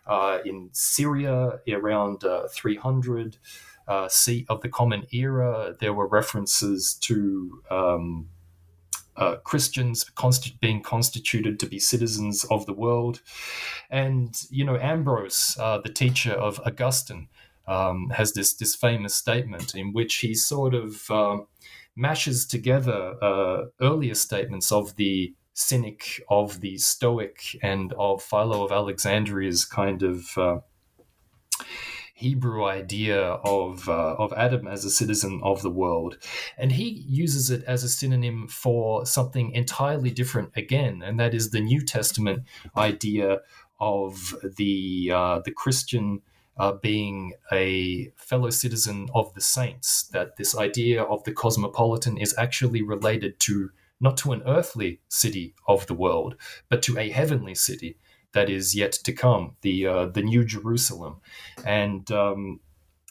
uh, 0.07 0.39
in 0.45 0.69
Syria 0.71 1.59
around 1.67 2.23
uh, 2.23 2.47
300, 2.51 3.37
uh, 3.87 4.07
seat 4.07 4.45
of 4.49 4.61
the 4.61 4.69
Common 4.69 5.05
Era. 5.11 5.75
There 5.79 5.93
were 5.93 6.07
references 6.07 6.95
to 7.01 7.61
um, 7.69 8.29
uh, 9.17 9.37
Christians 9.37 10.05
being 10.59 10.81
constituted 10.81 11.59
to 11.59 11.65
be 11.65 11.79
citizens 11.79 12.43
of 12.45 12.65
the 12.65 12.73
world. 12.73 13.21
And, 13.89 14.35
you 14.49 14.65
know, 14.65 14.77
Ambrose, 14.77 15.55
uh, 15.59 15.79
the 15.79 15.89
teacher 15.89 16.33
of 16.33 16.59
Augustine, 16.65 17.27
um, 17.67 18.11
has 18.11 18.33
this, 18.33 18.53
this 18.53 18.75
famous 18.75 19.15
statement 19.15 19.73
in 19.73 19.93
which 19.93 20.15
he 20.17 20.35
sort 20.35 20.75
of 20.75 21.09
um, 21.09 21.47
mashes 21.95 22.45
together 22.45 23.15
uh, 23.23 23.65
earlier 23.81 24.15
statements 24.15 24.71
of 24.71 24.95
the 24.95 25.33
Cynic, 25.55 26.21
of 26.29 26.59
the 26.59 26.77
Stoic, 26.77 27.57
and 27.63 27.93
of 27.93 28.21
Philo 28.21 28.65
of 28.65 28.73
Alexandria's 28.73 29.63
kind 29.63 30.03
of 30.03 30.37
uh, 30.37 30.59
Hebrew 32.13 32.65
idea 32.65 33.21
of 33.21 33.87
uh, 33.87 34.15
of 34.15 34.33
Adam 34.33 34.67
as 34.67 34.83
a 34.83 34.89
citizen 34.89 35.39
of 35.43 35.61
the 35.61 35.69
world, 35.69 36.17
and 36.57 36.73
he 36.73 36.89
uses 37.07 37.49
it 37.49 37.63
as 37.63 37.85
a 37.85 37.89
synonym 37.89 38.49
for 38.49 39.05
something 39.05 39.51
entirely 39.53 40.11
different 40.11 40.51
again, 40.57 41.01
and 41.01 41.17
that 41.21 41.33
is 41.33 41.51
the 41.51 41.61
New 41.61 41.81
Testament 41.81 42.43
idea 42.75 43.39
of 43.79 44.35
the 44.57 45.11
uh, 45.13 45.39
the 45.39 45.51
Christian. 45.51 46.21
Uh, 46.57 46.71
being 46.71 47.33
a 47.51 48.09
fellow 48.15 48.49
citizen 48.49 49.09
of 49.13 49.33
the 49.33 49.41
saints, 49.41 50.03
that 50.13 50.37
this 50.37 50.57
idea 50.57 51.03
of 51.03 51.21
the 51.25 51.33
cosmopolitan 51.33 52.17
is 52.17 52.33
actually 52.37 52.81
related 52.81 53.37
to 53.41 53.71
not 53.99 54.17
to 54.17 54.31
an 54.31 54.43
earthly 54.45 55.01
city 55.07 55.55
of 55.67 55.87
the 55.87 55.93
world, 55.93 56.35
but 56.69 56.81
to 56.83 56.97
a 56.97 57.09
heavenly 57.09 57.55
city 57.55 57.97
that 58.35 58.49
is 58.49 58.75
yet 58.75 58.91
to 58.91 59.13
come, 59.13 59.55
the 59.61 59.87
uh, 59.87 60.05
the 60.07 60.21
New 60.21 60.43
Jerusalem. 60.43 61.21
And 61.65 62.11
um, 62.11 62.59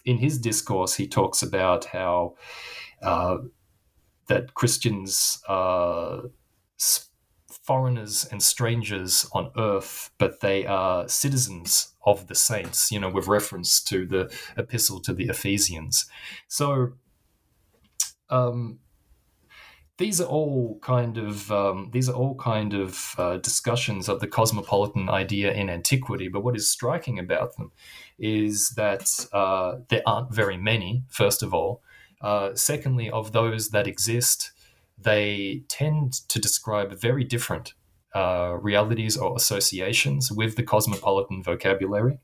in 0.04 0.18
his 0.18 0.38
discourse, 0.38 0.94
he 0.94 1.08
talks 1.08 1.42
about 1.42 1.86
how 1.86 2.36
uh, 3.02 3.38
that 4.28 4.54
Christians 4.54 5.42
are 5.48 6.24
foreigners 7.48 8.26
and 8.30 8.42
strangers 8.42 9.26
on 9.32 9.50
earth, 9.56 10.10
but 10.18 10.40
they 10.40 10.66
are 10.66 11.08
citizens 11.08 11.94
of 12.04 12.26
the 12.26 12.34
saints. 12.34 12.92
You 12.92 13.00
know, 13.00 13.08
with 13.10 13.26
reference 13.26 13.82
to 13.84 14.06
the 14.06 14.32
epistle 14.56 15.00
to 15.00 15.12
the 15.12 15.24
Ephesians. 15.24 16.06
So. 16.46 16.92
Um, 18.30 18.78
these 19.96 20.20
are 20.20 20.26
all 20.26 20.78
kind 20.82 21.18
of 21.18 21.52
um, 21.52 21.90
these 21.92 22.08
are 22.08 22.14
all 22.14 22.34
kind 22.34 22.74
of 22.74 23.14
uh, 23.16 23.36
discussions 23.36 24.08
of 24.08 24.20
the 24.20 24.26
cosmopolitan 24.26 25.08
idea 25.08 25.52
in 25.52 25.70
antiquity. 25.70 26.28
But 26.28 26.42
what 26.42 26.56
is 26.56 26.68
striking 26.68 27.18
about 27.18 27.56
them 27.56 27.70
is 28.18 28.70
that 28.70 29.08
uh, 29.32 29.76
there 29.88 30.02
aren't 30.06 30.34
very 30.34 30.56
many. 30.56 31.04
First 31.08 31.42
of 31.42 31.54
all, 31.54 31.82
uh, 32.20 32.54
secondly, 32.54 33.08
of 33.08 33.32
those 33.32 33.70
that 33.70 33.86
exist, 33.86 34.50
they 34.98 35.62
tend 35.68 36.12
to 36.28 36.40
describe 36.40 36.98
very 36.98 37.22
different 37.22 37.74
uh, 38.14 38.56
realities 38.60 39.16
or 39.16 39.36
associations 39.36 40.30
with 40.32 40.56
the 40.56 40.62
cosmopolitan 40.62 41.42
vocabulary. 41.42 42.18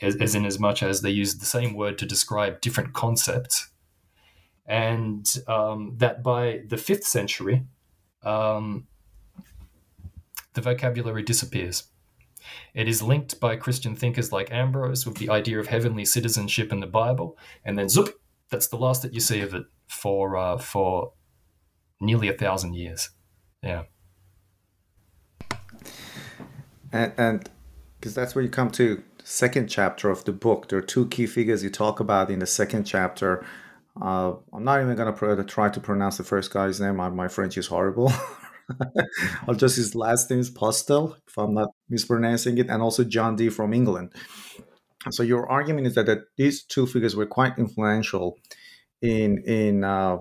As, 0.00 0.16
as 0.16 0.34
in 0.34 0.44
as 0.44 0.58
much 0.58 0.82
as 0.82 1.02
they 1.02 1.10
use 1.10 1.36
the 1.36 1.46
same 1.46 1.74
word 1.74 1.96
to 1.98 2.06
describe 2.06 2.60
different 2.60 2.92
concepts 2.92 3.71
and 4.66 5.26
um, 5.48 5.94
that 5.98 6.22
by 6.22 6.60
the 6.68 6.76
fifth 6.76 7.04
century, 7.04 7.64
um, 8.22 8.86
the 10.54 10.60
vocabulary 10.60 11.22
disappears. 11.22 11.84
It 12.74 12.88
is 12.88 13.02
linked 13.02 13.38
by 13.40 13.56
Christian 13.56 13.94
thinkers 13.94 14.32
like 14.32 14.50
Ambrose 14.50 15.06
with 15.06 15.16
the 15.16 15.30
idea 15.30 15.60
of 15.60 15.68
heavenly 15.68 16.04
citizenship 16.04 16.72
in 16.72 16.80
the 16.80 16.86
Bible, 16.86 17.38
and 17.64 17.78
then 17.78 17.88
zoop, 17.88 18.20
that's 18.50 18.68
the 18.68 18.76
last 18.76 19.02
that 19.02 19.14
you 19.14 19.20
see 19.20 19.40
of 19.40 19.54
it 19.54 19.64
for 19.88 20.36
uh, 20.36 20.58
for 20.58 21.12
nearly 22.00 22.28
a 22.28 22.32
thousand 22.32 22.74
years. 22.74 23.10
Yeah, 23.62 23.84
and 26.92 27.48
because 27.98 28.14
that's 28.14 28.34
where 28.34 28.42
you 28.42 28.50
come 28.50 28.70
to 28.72 29.02
second 29.24 29.68
chapter 29.68 30.10
of 30.10 30.24
the 30.24 30.32
book. 30.32 30.68
There 30.68 30.78
are 30.78 30.82
two 30.82 31.06
key 31.06 31.26
figures 31.26 31.62
you 31.62 31.70
talk 31.70 32.00
about 32.00 32.30
in 32.30 32.40
the 32.40 32.46
second 32.46 32.84
chapter 32.84 33.44
uh, 34.00 34.34
I'm 34.52 34.64
not 34.64 34.80
even 34.82 34.96
gonna 34.96 35.12
pr- 35.12 35.40
try 35.42 35.68
to 35.68 35.80
pronounce 35.80 36.16
the 36.16 36.24
first 36.24 36.52
guy's 36.52 36.80
name. 36.80 37.00
I, 37.00 37.08
my 37.10 37.28
French 37.28 37.58
is 37.58 37.66
horrible. 37.66 38.12
I'll 39.48 39.54
just 39.54 39.76
his 39.76 39.94
last 39.94 40.30
name 40.30 40.40
is 40.40 40.50
Postel, 40.50 41.16
if 41.26 41.36
I'm 41.36 41.54
not 41.54 41.70
mispronouncing 41.88 42.58
it, 42.58 42.70
and 42.70 42.82
also 42.82 43.04
John 43.04 43.36
Dee 43.36 43.50
from 43.50 43.74
England. 43.74 44.12
So 45.10 45.22
your 45.22 45.50
argument 45.50 45.88
is 45.88 45.94
that, 45.96 46.06
that 46.06 46.20
these 46.36 46.62
two 46.62 46.86
figures 46.86 47.16
were 47.16 47.26
quite 47.26 47.58
influential 47.58 48.38
in 49.02 49.42
in 49.44 49.84
uh, 49.84 50.18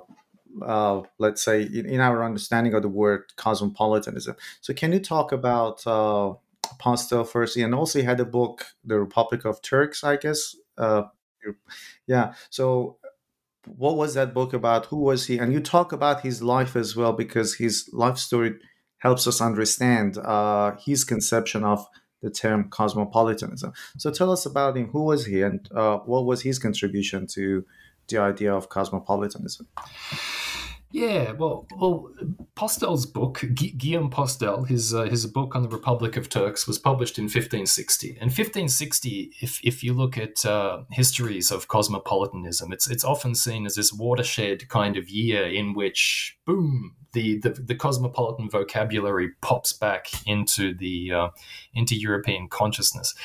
uh, 0.65 1.01
let's 1.17 1.43
say 1.43 1.63
in, 1.63 1.85
in, 1.85 1.99
our 2.01 2.25
understanding 2.25 2.73
of 2.73 2.81
the 2.81 2.89
word 2.89 3.23
cosmopolitanism. 3.37 4.35
So 4.59 4.73
can 4.73 4.91
you 4.91 4.99
talk 4.99 5.31
about 5.31 5.85
uh, 5.87 6.33
Postel 6.79 7.23
first, 7.23 7.55
and 7.57 7.73
also 7.73 7.99
he 7.99 8.05
had 8.05 8.19
a 8.19 8.25
book, 8.25 8.65
The 8.83 8.99
Republic 8.99 9.45
of 9.45 9.61
Turks, 9.61 10.03
I 10.03 10.17
guess. 10.17 10.55
Uh, 10.77 11.03
yeah. 12.07 12.33
So 12.49 12.97
what 13.67 13.97
was 13.97 14.13
that 14.15 14.33
book 14.33 14.53
about? 14.53 14.87
Who 14.87 14.97
was 14.97 15.27
he? 15.27 15.37
And 15.37 15.53
you 15.53 15.59
talk 15.59 15.91
about 15.91 16.21
his 16.21 16.41
life 16.41 16.75
as 16.75 16.95
well 16.95 17.13
because 17.13 17.55
his 17.55 17.89
life 17.93 18.17
story 18.17 18.55
helps 18.97 19.27
us 19.27 19.41
understand 19.41 20.17
uh, 20.17 20.75
his 20.83 21.03
conception 21.03 21.63
of 21.63 21.85
the 22.21 22.29
term 22.29 22.69
cosmopolitanism. 22.69 23.73
So 23.97 24.11
tell 24.11 24.31
us 24.31 24.45
about 24.45 24.77
him. 24.77 24.89
Who 24.89 25.03
was 25.05 25.25
he, 25.25 25.41
and 25.41 25.67
uh, 25.75 25.97
what 25.99 26.25
was 26.25 26.43
his 26.43 26.59
contribution 26.59 27.27
to 27.33 27.65
the 28.07 28.19
idea 28.19 28.53
of 28.53 28.69
cosmopolitanism? 28.69 29.67
Yeah, 30.93 31.31
well, 31.31 31.67
well, 31.77 32.11
Postel's 32.55 33.05
book, 33.05 33.43
Guillaume 33.53 34.09
Postel, 34.09 34.65
his 34.65 34.93
uh, 34.93 35.03
his 35.03 35.25
book 35.25 35.55
on 35.55 35.63
the 35.63 35.69
Republic 35.69 36.17
of 36.17 36.27
Turks, 36.27 36.67
was 36.67 36.77
published 36.77 37.17
in 37.17 37.25
1560. 37.25 38.09
And 38.19 38.29
1560, 38.29 39.31
if 39.41 39.61
if 39.63 39.83
you 39.83 39.93
look 39.93 40.17
at 40.17 40.45
uh, 40.45 40.83
histories 40.91 41.49
of 41.49 41.69
cosmopolitanism, 41.69 42.73
it's 42.73 42.89
it's 42.89 43.05
often 43.05 43.35
seen 43.35 43.65
as 43.65 43.75
this 43.75 43.93
watershed 43.93 44.67
kind 44.67 44.97
of 44.97 45.09
year 45.09 45.45
in 45.45 45.73
which, 45.73 46.37
boom, 46.45 46.95
the 47.13 47.39
the, 47.39 47.51
the 47.51 47.75
cosmopolitan 47.75 48.49
vocabulary 48.49 49.29
pops 49.41 49.71
back 49.71 50.07
into 50.27 50.73
the 50.73 51.11
uh, 51.13 51.29
into 51.73 51.95
European 51.95 52.49
consciousness. 52.49 53.15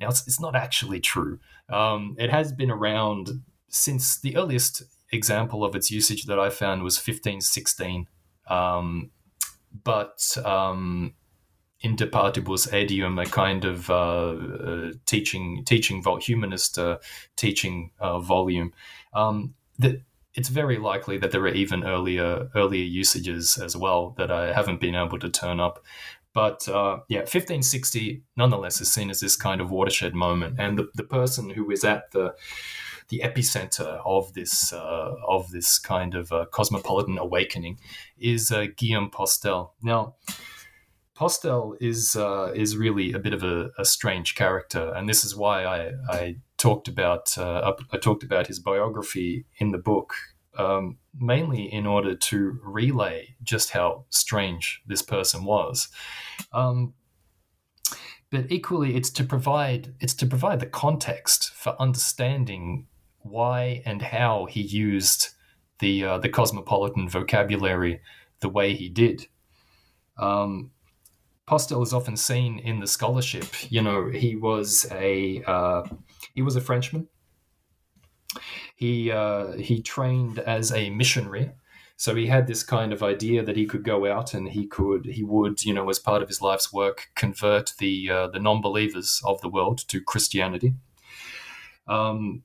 Now, 0.00 0.08
it's 0.08 0.26
it's 0.26 0.40
not 0.40 0.56
actually 0.56 1.00
true. 1.00 1.40
Um, 1.68 2.16
it 2.18 2.30
has 2.30 2.52
been 2.52 2.70
around 2.70 3.42
since 3.68 4.18
the 4.18 4.36
earliest 4.36 4.82
example 5.12 5.64
of 5.64 5.74
its 5.74 5.90
usage 5.90 6.24
that 6.24 6.38
I 6.38 6.50
found 6.50 6.82
was 6.82 6.96
1516. 6.96 8.06
Um, 8.48 9.10
but 9.84 10.36
um, 10.44 11.14
in 11.80 11.96
De 11.96 12.06
Partibus 12.06 12.66
Aedium, 12.72 13.18
a 13.18 13.26
kind 13.26 13.64
of 13.64 13.90
uh, 13.90 13.94
uh, 13.94 14.92
teaching, 15.06 15.64
teaching 15.64 16.02
vol- 16.02 16.20
humanist 16.20 16.78
uh, 16.78 16.98
teaching 17.36 17.90
uh, 18.00 18.18
volume, 18.20 18.72
um, 19.14 19.54
that 19.78 20.02
it's 20.34 20.48
very 20.48 20.78
likely 20.78 21.18
that 21.18 21.30
there 21.30 21.42
are 21.42 21.48
even 21.48 21.84
earlier 21.84 22.48
earlier 22.54 22.84
usages 22.84 23.58
as 23.58 23.76
well 23.76 24.14
that 24.16 24.30
I 24.30 24.52
haven't 24.52 24.80
been 24.80 24.94
able 24.94 25.18
to 25.18 25.28
turn 25.28 25.60
up. 25.60 25.84
But 26.34 26.66
uh, 26.68 27.00
yeah, 27.08 27.20
1560 27.20 28.22
nonetheless 28.36 28.80
is 28.80 28.90
seen 28.90 29.10
as 29.10 29.20
this 29.20 29.36
kind 29.36 29.60
of 29.60 29.70
watershed 29.70 30.14
moment, 30.14 30.56
and 30.58 30.78
the, 30.78 30.88
the 30.94 31.02
person 31.02 31.50
who 31.50 31.70
is 31.70 31.84
at 31.84 32.10
the 32.12 32.34
the 33.12 33.20
epicenter 33.22 34.00
of 34.06 34.32
this 34.32 34.72
uh, 34.72 35.14
of 35.28 35.50
this 35.50 35.78
kind 35.78 36.14
of 36.14 36.32
uh, 36.32 36.46
cosmopolitan 36.50 37.18
awakening 37.18 37.78
is 38.18 38.50
uh, 38.50 38.66
Guillaume 38.74 39.10
Postel. 39.10 39.74
Now, 39.82 40.14
Postel 41.14 41.76
is 41.78 42.16
uh, 42.16 42.52
is 42.54 42.74
really 42.74 43.12
a 43.12 43.18
bit 43.18 43.34
of 43.34 43.42
a, 43.42 43.70
a, 43.76 43.84
strange 43.84 44.34
character, 44.34 44.94
and 44.96 45.10
this 45.10 45.26
is 45.26 45.36
why 45.36 45.64
I, 45.64 45.92
I 46.08 46.36
talked 46.56 46.88
about 46.88 47.36
uh, 47.36 47.74
I 47.92 47.98
talked 47.98 48.22
about 48.22 48.46
his 48.46 48.58
biography 48.58 49.44
in 49.58 49.72
the 49.72 49.78
book. 49.78 50.14
Um, 50.58 50.98
mainly 51.18 51.62
in 51.62 51.86
order 51.86 52.14
to 52.14 52.60
relay 52.62 53.36
just 53.42 53.70
how 53.70 54.04
strange 54.10 54.82
this 54.86 55.00
person 55.00 55.44
was. 55.44 55.88
Um, 56.52 56.92
but 58.30 58.52
equally 58.52 58.94
it's 58.94 59.08
to 59.10 59.24
provide 59.24 59.94
it's 59.98 60.12
to 60.12 60.26
provide 60.26 60.60
the 60.60 60.66
context 60.66 61.52
for 61.54 61.74
understanding 61.80 62.86
why 63.22 63.82
and 63.84 64.02
how 64.02 64.46
he 64.46 64.60
used 64.60 65.28
the 65.78 66.04
uh, 66.04 66.18
the 66.18 66.28
cosmopolitan 66.28 67.08
vocabulary 67.08 68.00
the 68.40 68.48
way 68.48 68.74
he 68.74 68.88
did. 68.88 69.26
Um, 70.18 70.70
Postel 71.46 71.82
is 71.82 71.92
often 71.92 72.16
seen 72.16 72.58
in 72.58 72.80
the 72.80 72.86
scholarship. 72.86 73.46
You 73.70 73.82
know, 73.82 74.08
he 74.08 74.36
was 74.36 74.86
a 74.90 75.42
uh, 75.46 75.82
he 76.34 76.42
was 76.42 76.56
a 76.56 76.60
Frenchman. 76.60 77.08
He 78.76 79.10
uh, 79.10 79.52
he 79.52 79.82
trained 79.82 80.38
as 80.38 80.72
a 80.72 80.90
missionary, 80.90 81.50
so 81.96 82.14
he 82.14 82.26
had 82.26 82.46
this 82.46 82.62
kind 82.62 82.92
of 82.92 83.02
idea 83.02 83.42
that 83.42 83.56
he 83.56 83.66
could 83.66 83.82
go 83.84 84.10
out 84.10 84.34
and 84.34 84.48
he 84.48 84.66
could 84.66 85.04
he 85.06 85.22
would 85.22 85.64
you 85.64 85.74
know 85.74 85.88
as 85.90 85.98
part 85.98 86.22
of 86.22 86.28
his 86.28 86.40
life's 86.40 86.72
work 86.72 87.08
convert 87.14 87.72
the 87.78 88.10
uh, 88.10 88.28
the 88.28 88.40
non 88.40 88.60
believers 88.60 89.20
of 89.24 89.40
the 89.40 89.48
world 89.48 89.86
to 89.88 90.00
Christianity. 90.00 90.74
Um, 91.86 92.44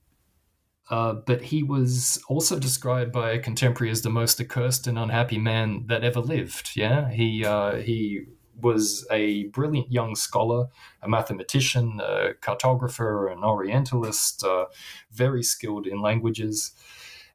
uh, 0.90 1.14
but 1.14 1.42
he 1.42 1.64
was 1.64 2.22
also 2.30 2.58
described 2.58 3.12
by 3.12 3.32
a 3.32 3.40
contemporary 3.40 3.92
as 3.92 4.02
the 4.02 4.10
most 4.10 4.40
accursed 4.40 4.88
and 4.88 4.98
unhappy 4.98 5.38
man 5.38 5.86
that 5.88 6.04
ever 6.04 6.22
lived. 6.22 6.72
Yeah, 6.76 7.10
he 7.12 7.46
uh, 7.46 7.76
he 7.78 8.26
was 8.60 9.06
a 9.12 9.46
brilliant 9.46 9.92
young 9.92 10.16
scholar, 10.16 10.68
a 11.02 11.10
mathematician, 11.10 12.00
a 12.02 12.34
cartographer, 12.42 13.32
an 13.32 13.44
Orientalist, 13.44 14.44
uh, 14.44 14.66
very 15.12 15.44
skilled 15.44 15.86
in 15.86 16.02
languages. 16.02 16.72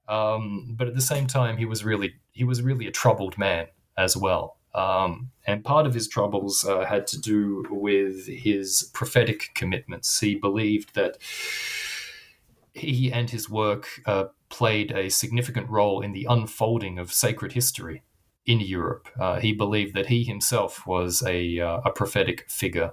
Um, 0.08 0.74
but 0.76 0.88
at 0.88 0.94
the 0.94 1.00
same 1.00 1.26
time, 1.26 1.58
he 1.58 1.64
was 1.64 1.84
really 1.84 2.14
he 2.32 2.44
was 2.44 2.62
really 2.62 2.86
a 2.86 2.90
troubled 2.90 3.38
man 3.38 3.66
as 3.96 4.16
well. 4.16 4.56
Um, 4.74 5.30
and 5.46 5.62
part 5.62 5.86
of 5.86 5.92
his 5.92 6.08
troubles 6.08 6.64
uh, 6.64 6.86
had 6.86 7.06
to 7.08 7.20
do 7.20 7.66
with 7.70 8.26
his 8.26 8.90
prophetic 8.94 9.50
commitments. 9.54 10.20
He 10.20 10.34
believed 10.34 10.94
that 10.94 11.18
he 12.74 13.12
and 13.12 13.30
his 13.30 13.48
work 13.50 13.88
uh, 14.06 14.24
played 14.48 14.92
a 14.92 15.08
significant 15.08 15.68
role 15.68 16.00
in 16.00 16.12
the 16.12 16.26
unfolding 16.28 16.98
of 16.98 17.12
sacred 17.12 17.52
history 17.52 18.02
in 18.46 18.60
Europe. 18.60 19.08
Uh, 19.18 19.40
he 19.40 19.52
believed 19.52 19.94
that 19.94 20.06
he 20.06 20.24
himself 20.24 20.86
was 20.86 21.22
a, 21.26 21.60
uh, 21.60 21.80
a 21.84 21.90
prophetic 21.90 22.50
figure 22.50 22.92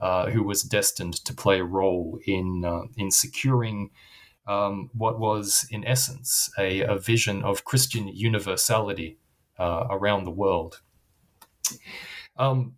uh, 0.00 0.30
who 0.30 0.42
was 0.42 0.62
destined 0.62 1.14
to 1.24 1.34
play 1.34 1.58
a 1.58 1.64
role 1.64 2.18
in, 2.26 2.64
uh, 2.64 2.82
in 2.96 3.10
securing 3.10 3.90
um, 4.46 4.88
what 4.94 5.18
was, 5.18 5.66
in 5.70 5.84
essence, 5.84 6.50
a, 6.58 6.80
a, 6.80 6.96
vision 6.96 7.42
of 7.42 7.64
Christian 7.64 8.08
universality 8.08 9.18
uh, 9.58 9.86
around 9.90 10.24
the 10.24 10.30
world. 10.30 10.80
Um, 12.38 12.74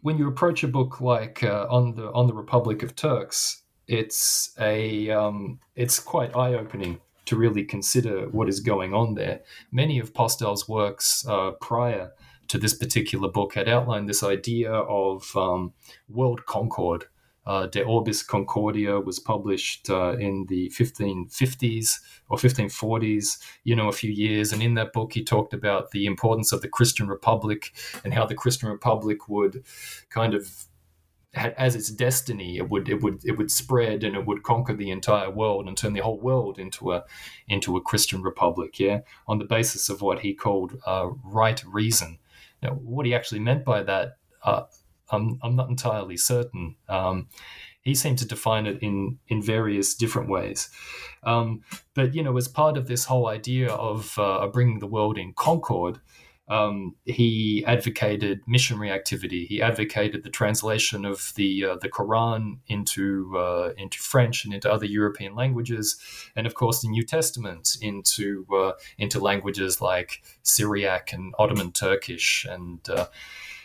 when 0.00 0.16
you 0.16 0.26
approach 0.26 0.62
a 0.62 0.68
book 0.68 1.02
like 1.02 1.42
on 1.42 1.96
the 1.96 2.10
on 2.12 2.28
the 2.28 2.32
Republic 2.32 2.82
of 2.82 2.94
Turks, 2.94 3.63
it's 3.86 4.54
a 4.58 5.10
um, 5.10 5.60
it's 5.76 5.98
quite 5.98 6.34
eye 6.36 6.54
opening 6.54 7.00
to 7.26 7.36
really 7.36 7.64
consider 7.64 8.28
what 8.28 8.48
is 8.48 8.60
going 8.60 8.94
on 8.94 9.14
there. 9.14 9.40
Many 9.72 9.98
of 9.98 10.12
Postel's 10.12 10.68
works 10.68 11.24
uh, 11.26 11.52
prior 11.52 12.12
to 12.48 12.58
this 12.58 12.74
particular 12.74 13.28
book 13.28 13.54
had 13.54 13.68
outlined 13.68 14.08
this 14.08 14.22
idea 14.22 14.72
of 14.72 15.34
um, 15.36 15.72
world 16.08 16.44
concord. 16.46 17.04
Uh, 17.46 17.66
De 17.66 17.82
Orbis 17.82 18.22
Concordia 18.22 18.98
was 18.98 19.18
published 19.18 19.90
uh, 19.90 20.16
in 20.16 20.46
the 20.48 20.70
1550s 20.70 22.00
or 22.30 22.38
1540s, 22.38 23.38
you 23.64 23.76
know, 23.76 23.88
a 23.88 23.92
few 23.92 24.10
years. 24.10 24.50
And 24.50 24.62
in 24.62 24.74
that 24.74 24.94
book, 24.94 25.12
he 25.12 25.22
talked 25.22 25.52
about 25.52 25.90
the 25.90 26.06
importance 26.06 26.52
of 26.52 26.62
the 26.62 26.68
Christian 26.68 27.06
Republic 27.06 27.74
and 28.02 28.14
how 28.14 28.24
the 28.24 28.34
Christian 28.34 28.70
Republic 28.70 29.28
would 29.28 29.62
kind 30.08 30.34
of 30.34 30.66
as 31.34 31.74
its 31.74 31.90
destiny, 31.90 32.56
it 32.56 32.70
would 32.70 32.88
it 32.88 33.02
would 33.02 33.20
it 33.24 33.36
would 33.36 33.50
spread 33.50 34.04
and 34.04 34.16
it 34.16 34.26
would 34.26 34.42
conquer 34.42 34.74
the 34.74 34.90
entire 34.90 35.30
world 35.30 35.66
and 35.66 35.76
turn 35.76 35.92
the 35.92 36.02
whole 36.02 36.20
world 36.20 36.58
into 36.58 36.92
a 36.92 37.04
into 37.48 37.76
a 37.76 37.80
Christian 37.80 38.22
republic. 38.22 38.78
Yeah, 38.78 39.00
on 39.26 39.38
the 39.38 39.44
basis 39.44 39.88
of 39.88 40.00
what 40.00 40.20
he 40.20 40.34
called 40.34 40.78
uh, 40.86 41.10
right 41.24 41.62
reason. 41.64 42.18
Now, 42.62 42.70
what 42.70 43.06
he 43.06 43.14
actually 43.14 43.40
meant 43.40 43.64
by 43.64 43.82
that, 43.82 44.16
uh, 44.42 44.64
I'm 45.10 45.38
I'm 45.42 45.56
not 45.56 45.68
entirely 45.68 46.16
certain. 46.16 46.76
Um, 46.88 47.28
he 47.82 47.94
seemed 47.94 48.18
to 48.18 48.26
define 48.26 48.66
it 48.66 48.78
in 48.82 49.18
in 49.28 49.42
various 49.42 49.94
different 49.94 50.28
ways. 50.28 50.70
Um, 51.22 51.62
but 51.94 52.14
you 52.14 52.22
know, 52.22 52.36
as 52.36 52.48
part 52.48 52.76
of 52.76 52.86
this 52.86 53.04
whole 53.04 53.28
idea 53.28 53.70
of 53.70 54.18
uh, 54.18 54.46
bringing 54.48 54.78
the 54.78 54.86
world 54.86 55.18
in 55.18 55.34
concord, 55.34 56.00
um, 56.48 56.94
he 57.06 57.64
advocated 57.66 58.42
missionary 58.46 58.90
activity. 58.90 59.46
He 59.46 59.62
advocated 59.62 60.24
the 60.24 60.30
translation 60.30 61.04
of 61.04 61.32
the 61.36 61.64
uh, 61.64 61.76
the 61.80 61.88
Quran 61.88 62.58
into 62.66 63.36
uh, 63.36 63.72
into 63.78 63.98
French 63.98 64.44
and 64.44 64.52
into 64.52 64.70
other 64.70 64.86
European 64.86 65.34
languages, 65.34 65.98
and 66.36 66.46
of 66.46 66.54
course 66.54 66.82
the 66.82 66.88
New 66.88 67.04
Testament 67.04 67.76
into 67.80 68.46
uh, 68.54 68.72
into 68.98 69.20
languages 69.20 69.80
like 69.80 70.22
Syriac 70.42 71.12
and 71.12 71.34
Ottoman 71.38 71.72
Turkish 71.72 72.46
and 72.48 72.86
uh, 72.90 73.06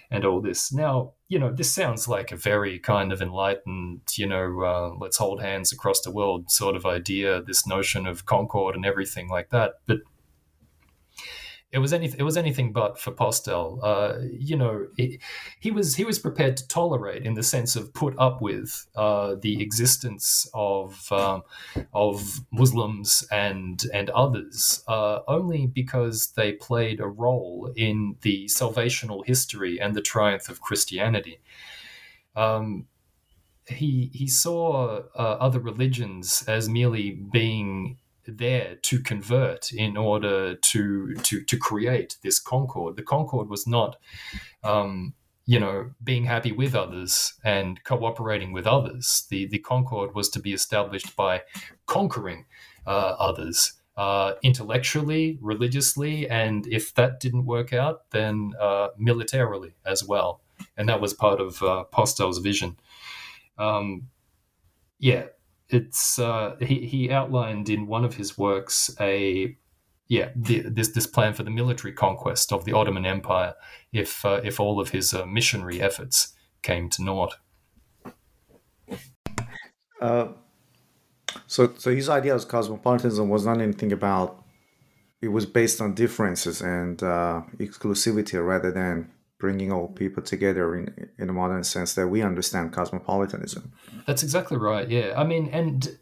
and 0.09 0.23
all 0.23 0.39
this. 0.39 0.71
Now, 0.71 1.13
you 1.27 1.37
know, 1.37 1.51
this 1.51 1.71
sounds 1.71 2.07
like 2.07 2.31
a 2.31 2.37
very 2.37 2.79
kind 2.79 3.11
of 3.11 3.21
enlightened, 3.21 4.01
you 4.15 4.25
know, 4.25 4.61
uh, 4.61 4.95
let's 4.97 5.17
hold 5.17 5.41
hands 5.41 5.71
across 5.71 6.01
the 6.01 6.11
world 6.11 6.49
sort 6.49 6.75
of 6.75 6.85
idea. 6.85 7.41
This 7.41 7.67
notion 7.67 8.07
of 8.07 8.25
concord 8.25 8.75
and 8.75 8.85
everything 8.85 9.29
like 9.29 9.49
that, 9.49 9.73
but 9.85 9.99
it 11.71 11.77
was 11.77 11.93
anything. 11.93 12.19
It 12.19 12.23
was 12.23 12.37
anything 12.37 12.71
but 12.73 12.99
for 12.99 13.11
Postel. 13.11 13.79
Uh, 13.83 14.15
you 14.31 14.57
know, 14.57 14.87
he 15.59 15.69
was 15.69 15.95
he 15.95 16.03
was 16.03 16.17
prepared 16.17 16.57
to 16.57 16.67
tolerate, 16.67 17.23
in 17.23 17.35
the 17.35 17.43
sense 17.43 17.75
of 17.75 17.93
put 17.93 18.15
up 18.17 18.41
with, 18.41 18.87
uh, 18.95 19.35
the 19.39 19.61
existence 19.61 20.49
of 20.53 21.11
um, 21.11 21.43
of 21.93 22.41
Muslims 22.51 23.27
and 23.31 23.83
and 23.93 24.09
others, 24.09 24.83
uh, 24.87 25.19
only 25.27 25.67
because 25.67 26.31
they 26.35 26.53
played 26.53 26.99
a 26.99 27.07
role 27.07 27.71
in 27.75 28.15
the 28.21 28.45
salvational 28.45 29.23
history 29.25 29.79
and 29.79 29.95
the 29.95 30.01
triumph 30.01 30.49
of 30.49 30.61
Christianity. 30.61 31.39
Um, 32.35 32.87
he 33.67 34.09
he 34.11 34.27
saw 34.27 35.03
uh, 35.15 35.37
other 35.39 35.59
religions 35.59 36.43
as 36.47 36.67
merely 36.67 37.11
being 37.11 37.99
there 38.29 38.75
to 38.75 38.99
convert 38.99 39.71
in 39.71 39.97
order 39.97 40.55
to 40.55 41.15
to 41.15 41.43
to 41.43 41.57
create 41.57 42.17
this 42.23 42.39
concord. 42.39 42.95
The 42.95 43.03
concord 43.03 43.49
was 43.49 43.67
not, 43.67 43.97
um, 44.63 45.13
you 45.45 45.59
know, 45.59 45.91
being 46.03 46.25
happy 46.25 46.51
with 46.51 46.75
others 46.75 47.33
and 47.43 47.83
cooperating 47.83 48.51
with 48.51 48.67
others. 48.67 49.25
The 49.29 49.47
the 49.47 49.59
concord 49.59 50.15
was 50.15 50.29
to 50.29 50.39
be 50.39 50.53
established 50.53 51.15
by 51.15 51.41
conquering 51.85 52.45
uh, 52.85 53.15
others. 53.19 53.73
Uh, 53.97 54.35
intellectually, 54.43 55.37
religiously, 55.41 56.29
and 56.29 56.65
if 56.67 56.93
that 56.93 57.19
didn't 57.19 57.45
work 57.45 57.73
out, 57.73 58.09
then 58.11 58.53
uh, 58.57 58.87
militarily 58.97 59.73
as 59.85 60.05
well. 60.05 60.39
And 60.77 60.87
that 60.87 61.01
was 61.01 61.13
part 61.13 61.41
of 61.41 61.61
uh, 61.61 61.83
Postel's 61.91 62.37
vision. 62.37 62.77
Um, 63.57 64.07
yeah, 64.99 65.25
it's 65.69 66.19
uh, 66.19 66.55
he 66.59 66.85
he 66.85 67.11
outlined 67.11 67.69
in 67.69 67.87
one 67.87 68.03
of 68.03 68.15
his 68.15 68.37
works 68.37 68.89
a 68.99 69.55
yeah 70.07 70.29
the, 70.35 70.61
this 70.61 70.89
this 70.89 71.07
plan 71.07 71.33
for 71.33 71.43
the 71.43 71.51
military 71.51 71.93
conquest 71.93 72.51
of 72.51 72.65
the 72.65 72.73
Ottoman 72.73 73.05
Empire 73.05 73.53
if 73.93 74.25
uh, 74.25 74.41
if 74.43 74.59
all 74.59 74.79
of 74.79 74.89
his 74.89 75.13
uh, 75.13 75.25
missionary 75.25 75.81
efforts 75.81 76.33
came 76.61 76.89
to 76.89 77.03
naught. 77.03 77.35
Uh, 80.01 80.29
so 81.45 81.73
so 81.77 81.93
his 81.93 82.09
idea 82.09 82.33
of 82.33 82.47
cosmopolitanism 82.47 83.29
was 83.29 83.45
not 83.45 83.61
anything 83.61 83.91
about 83.91 84.43
it 85.21 85.27
was 85.27 85.45
based 85.45 85.81
on 85.81 85.93
differences 85.93 86.61
and 86.61 87.03
uh, 87.03 87.41
exclusivity 87.57 88.43
rather 88.45 88.71
than 88.71 89.11
bringing 89.39 89.71
all 89.71 89.87
people 89.87 90.21
together 90.21 90.75
in 90.75 91.09
in 91.17 91.29
a 91.29 91.33
modern 91.33 91.63
sense 91.63 91.93
that 91.95 92.07
we 92.07 92.21
understand 92.21 92.73
cosmopolitanism. 92.73 93.71
That's 94.05 94.23
exactly 94.23 94.57
right. 94.57 94.87
Yeah, 94.89 95.13
I 95.15 95.23
mean, 95.23 95.49
and 95.51 95.97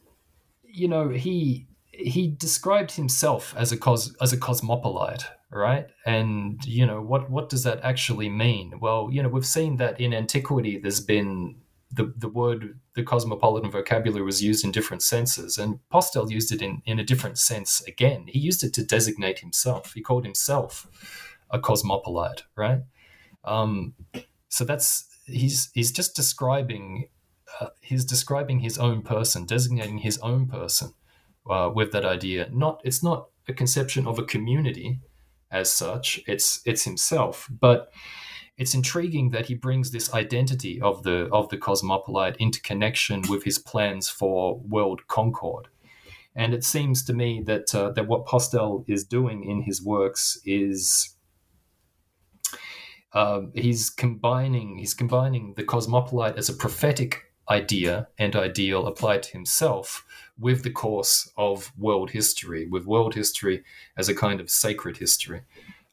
you 0.64 0.88
know, 0.88 1.10
he 1.10 1.68
he 1.92 2.28
described 2.28 2.92
himself 2.92 3.54
as 3.58 3.72
a 3.72 3.78
cos 3.78 4.16
as 4.22 4.34
a 4.34 4.38
cosmopolite, 4.38 5.26
right? 5.52 5.88
And 6.06 6.64
you 6.66 6.86
know, 6.86 7.02
what 7.02 7.30
what 7.30 7.50
does 7.50 7.64
that 7.64 7.80
actually 7.84 8.30
mean? 8.30 8.80
Well, 8.80 9.10
you 9.12 9.24
know, 9.24 9.30
we've 9.30 9.46
seen 9.46 9.78
that 9.78 10.00
in 10.00 10.14
antiquity, 10.14 10.78
there's 10.78 11.00
been 11.00 11.56
the, 11.92 12.14
the 12.18 12.28
word 12.28 12.80
the 12.96 13.04
cosmopolitan 13.04 13.72
vocabulary 13.72 14.24
was 14.24 14.44
used 14.44 14.66
in 14.66 14.72
different 14.72 15.02
senses 15.02 15.58
and 15.58 15.80
postel 15.90 16.32
used 16.32 16.52
it 16.52 16.62
in, 16.62 16.82
in 16.86 17.00
a 17.00 17.04
different 17.04 17.38
sense 17.38 17.82
again 17.88 18.26
he 18.28 18.40
used 18.40 18.64
it 18.64 18.74
to 18.74 18.84
designate 18.84 19.40
himself 19.40 19.94
he 19.94 20.02
called 20.02 20.26
himself 20.26 20.88
a 21.50 21.60
cosmopolite 21.60 22.44
right 22.56 22.82
um, 23.48 23.94
so 24.50 24.64
that's 24.66 25.08
he's 25.26 25.70
he's 25.74 25.92
just 25.92 26.16
describing 26.16 27.10
uh, 27.60 27.68
he's 27.82 28.06
describing 28.06 28.60
his 28.60 28.78
own 28.78 29.02
person, 29.02 29.46
designating 29.46 30.00
his 30.00 30.18
own 30.20 30.48
person 30.48 30.94
uh, 31.50 31.72
with 31.74 31.92
that 31.92 32.06
idea. 32.06 32.50
Not 32.52 32.82
it's 32.84 33.04
not 33.04 33.30
a 33.48 33.54
conception 33.54 34.06
of 34.06 34.20
a 34.20 34.24
community 34.24 35.00
as 35.50 35.72
such. 35.72 36.22
It's 36.28 36.62
it's 36.66 36.84
himself, 36.84 37.48
but 37.50 37.92
it's 38.58 38.74
intriguing 38.74 39.30
that 39.32 39.46
he 39.46 39.56
brings 39.56 39.92
this 39.92 40.14
identity 40.14 40.82
of 40.82 41.04
the 41.04 41.30
of 41.32 41.50
the 41.50 41.58
cosmopolite 41.58 42.38
into 42.38 42.62
connection 42.62 43.22
with 43.30 43.44
his 43.44 43.60
plans 43.60 44.10
for 44.10 44.60
world 44.60 45.08
concord. 45.08 45.68
And 46.36 46.54
it 46.54 46.64
seems 46.64 47.04
to 47.06 47.14
me 47.14 47.42
that 47.46 47.74
uh, 47.74 47.92
that 47.92 48.08
what 48.08 48.26
Postel 48.26 48.84
is 48.88 49.04
doing 49.04 49.44
in 49.44 49.64
his 49.64 49.82
works 49.82 50.40
is 50.46 51.16
um, 53.18 53.52
he's 53.56 53.90
combining 53.90 54.78
he's 54.78 54.94
combining 54.94 55.56
the 55.56 55.64
cosmopolite 55.64 56.38
as 56.38 56.50
a 56.50 56.54
prophetic 56.54 57.24
idea 57.50 58.08
and 58.20 58.36
ideal 58.36 58.86
applied 58.86 59.24
to 59.24 59.32
himself 59.32 60.06
with 60.38 60.64
the 60.64 60.70
course 60.70 61.32
of 61.36 61.72
world 61.78 62.12
history, 62.12 62.68
with 62.68 62.86
world 62.86 63.16
history 63.16 63.64
as 63.98 64.08
a 64.08 64.14
kind 64.14 64.40
of 64.40 64.52
sacred 64.52 64.98
history. 64.98 65.42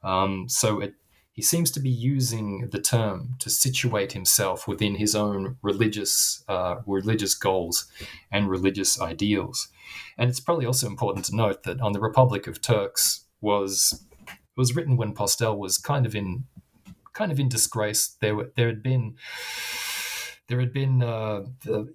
Um, 0.03 0.49
so 0.49 0.81
it 0.81 0.95
he 1.33 1.43
seems 1.43 1.71
to 1.73 1.81
be 1.81 1.91
using 1.91 2.69
the 2.71 2.81
term 2.81 3.37
to 3.41 3.51
situate 3.51 4.13
himself 4.13 4.69
within 4.69 4.95
his 4.97 5.17
own 5.17 5.57
religious 5.63 6.45
uh, 6.47 6.77
religious 6.87 7.35
goals 7.35 7.87
and 8.31 8.51
religious 8.51 9.01
ideals. 9.01 9.69
And 10.19 10.29
it's 10.29 10.41
probably 10.41 10.67
also 10.67 10.87
important 10.87 11.25
to 11.27 11.37
note 11.37 11.63
that 11.63 11.81
on 11.81 11.93
the 11.93 12.01
Republic 12.01 12.47
of 12.47 12.61
Turks 12.61 13.25
was 13.41 14.05
was 14.57 14.77
written 14.77 14.99
when 14.99 15.15
Postel 15.15 15.59
was 15.59 15.79
kind 15.79 16.05
of 16.05 16.15
in 16.15 16.45
kind 17.15 17.33
of 17.33 17.41
in 17.41 17.49
disgrace. 17.49 18.17
There 18.21 18.35
were 18.35 18.53
there 18.57 18.67
had 18.67 18.83
been 18.83 19.17
there 20.49 20.61
had 20.61 20.75
been 20.75 21.03
uh, 21.03 21.45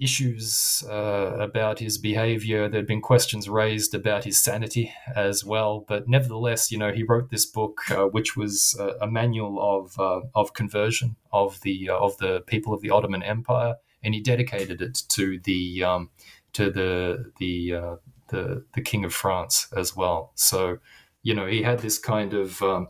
issues 0.01 0.83
uh, 0.89 1.37
about 1.39 1.77
his 1.77 1.99
behavior. 1.99 2.67
There 2.67 2.79
had 2.79 2.87
been 2.87 3.01
questions 3.01 3.47
raised 3.47 3.93
about 3.93 4.23
his 4.23 4.41
sanity 4.43 4.91
as 5.15 5.45
well. 5.45 5.85
But 5.87 6.07
nevertheless, 6.07 6.71
you 6.71 6.79
know, 6.79 6.91
he 6.91 7.03
wrote 7.03 7.29
this 7.29 7.45
book, 7.45 7.81
uh, 7.91 8.05
which 8.05 8.35
was 8.35 8.79
a 8.99 9.07
manual 9.07 9.61
of 9.61 9.99
uh, 9.99 10.21
of 10.33 10.53
conversion 10.53 11.15
of 11.31 11.61
the 11.61 11.89
uh, 11.89 11.97
of 11.97 12.17
the 12.17 12.41
people 12.47 12.73
of 12.73 12.81
the 12.81 12.89
Ottoman 12.89 13.21
Empire, 13.21 13.75
and 14.03 14.15
he 14.15 14.21
dedicated 14.21 14.81
it 14.81 15.03
to 15.09 15.39
the 15.43 15.83
um, 15.83 16.09
to 16.53 16.71
the 16.71 17.31
the 17.37 17.75
uh, 17.75 17.95
the 18.29 18.65
the 18.73 18.81
King 18.81 19.05
of 19.05 19.13
France 19.13 19.67
as 19.77 19.95
well. 19.95 20.31
So, 20.33 20.79
you 21.21 21.35
know, 21.35 21.45
he 21.45 21.61
had 21.61 21.79
this 21.79 21.99
kind 21.99 22.33
of 22.33 22.61
um, 22.63 22.87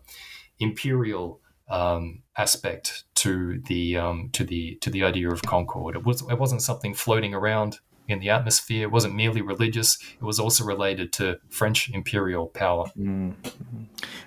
imperial 0.59 1.41
um, 1.69 2.23
aspect 2.37 3.03
to 3.15 3.59
the 3.67 3.97
um, 3.97 4.29
to 4.33 4.43
the 4.43 4.75
to 4.81 4.89
the 4.89 5.03
idea 5.03 5.29
of 5.29 5.41
concord. 5.43 5.95
It 5.95 6.03
was 6.03 6.21
it 6.29 6.39
wasn't 6.39 6.61
something 6.61 6.93
floating 6.93 7.33
around 7.33 7.79
in 8.07 8.19
the 8.19 8.29
atmosphere. 8.29 8.83
It 8.83 8.91
wasn't 8.91 9.15
merely 9.15 9.41
religious. 9.41 9.97
It 10.19 10.23
was 10.23 10.39
also 10.39 10.63
related 10.63 11.13
to 11.13 11.37
French 11.49 11.89
imperial 11.93 12.47
power. 12.47 12.85
Mm-hmm. 12.97 13.83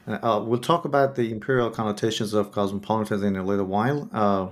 Uh, 0.06 0.40
we'll 0.44 0.60
talk 0.60 0.84
about 0.84 1.16
the 1.16 1.32
imperial 1.32 1.70
connotations 1.70 2.32
of 2.32 2.52
cosmopolitanism 2.52 3.34
in 3.34 3.40
a 3.40 3.44
little 3.44 3.66
while. 3.66 4.08
Uh, 4.12 4.48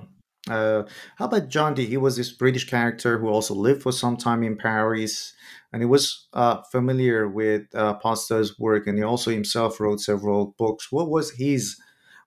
uh, 0.48 0.85
how 1.16 1.26
about 1.26 1.48
John 1.48 1.74
Dee? 1.74 1.87
He 1.87 1.96
was 1.96 2.16
this 2.16 2.33
British 2.33 2.68
character 2.68 3.18
who 3.18 3.29
also 3.29 3.55
lived 3.55 3.83
for 3.83 3.92
some 3.92 4.16
time 4.16 4.42
in 4.42 4.57
Paris, 4.57 5.33
and 5.72 5.83
he 5.83 5.87
was 5.87 6.26
uh, 6.33 6.62
familiar 6.72 7.29
with 7.29 7.72
uh, 7.74 7.94
Postel's 7.98 8.59
work, 8.59 8.87
and 8.87 8.98
he 8.98 9.05
also 9.05 9.31
himself 9.31 9.79
wrote 9.79 10.00
several 10.00 10.55
books. 10.59 10.90
What 10.90 11.09
was 11.09 11.33
his 11.33 11.76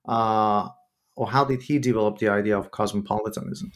uh, 0.06 0.70
or 1.16 1.30
how 1.30 1.46
did 1.46 1.64
he 1.64 1.80
develop 1.80 2.18
the 2.18 2.30
idea 2.30 2.58
of 2.58 2.72
cosmopolitanism? 2.72 3.72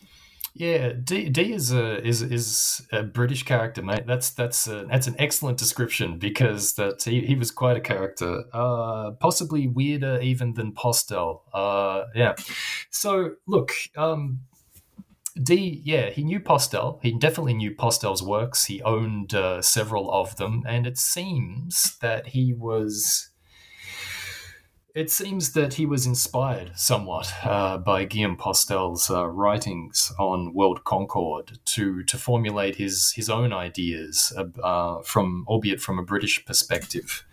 Yeah, 0.54 0.94
D, 1.04 1.30
Dee 1.30 1.54
is 1.54 1.72
a 1.72 2.04
is 2.04 2.24
is 2.24 2.82
a 2.92 3.04
British 3.04 3.44
character, 3.44 3.84
mate. 3.84 4.08
That's 4.08 4.32
that's 4.32 4.68
a, 4.68 4.88
that's 4.90 5.06
an 5.06 5.16
excellent 5.20 5.60
description 5.60 6.18
because 6.18 6.74
that 6.74 7.04
he, 7.04 7.22
he 7.22 7.36
was 7.36 7.52
quite 7.52 7.78
a 7.78 7.80
character, 7.80 8.44
uh, 8.54 9.12
possibly 9.20 9.68
weirder 9.68 10.20
even 10.20 10.56
than 10.56 10.72
Postel. 10.72 11.44
Uh, 11.54 12.06
yeah. 12.16 12.34
So 12.90 13.34
look, 13.46 13.72
um, 13.96 14.40
Dee, 15.42 15.84
yeah, 15.86 16.10
he 16.10 16.24
knew 16.24 16.40
Postel. 16.40 17.00
He 17.04 17.12
definitely 17.12 17.54
knew 17.54 17.76
Postel's 17.76 18.24
works. 18.24 18.66
He 18.66 18.82
owned 18.82 19.36
uh, 19.36 19.62
several 19.62 20.12
of 20.12 20.38
them, 20.38 20.64
and 20.68 20.88
it 20.88 20.98
seems 20.98 21.98
that 22.02 22.30
he 22.30 22.54
was 22.54 23.30
it 24.98 25.12
seems 25.12 25.52
that 25.52 25.76
he 25.76 25.86
was 25.86 26.08
inspired 26.08 26.72
somewhat 26.76 27.32
uh, 27.44 27.78
by 27.78 28.04
Guillaume 28.04 28.36
Postel's 28.36 29.12
uh, 29.12 29.28
writings 29.28 30.12
on 30.18 30.56
world 30.56 30.84
concord 30.86 31.60
to 31.66 32.04
to 32.06 32.18
formulate 32.18 32.78
his 32.78 33.12
his 33.12 33.30
own 33.30 33.54
ideas 33.54 34.34
uh, 34.64 35.02
from, 35.04 35.46
albeit 35.48 35.82
from 35.82 36.00
a 36.00 36.04
British 36.04 36.44
perspective. 36.46 37.24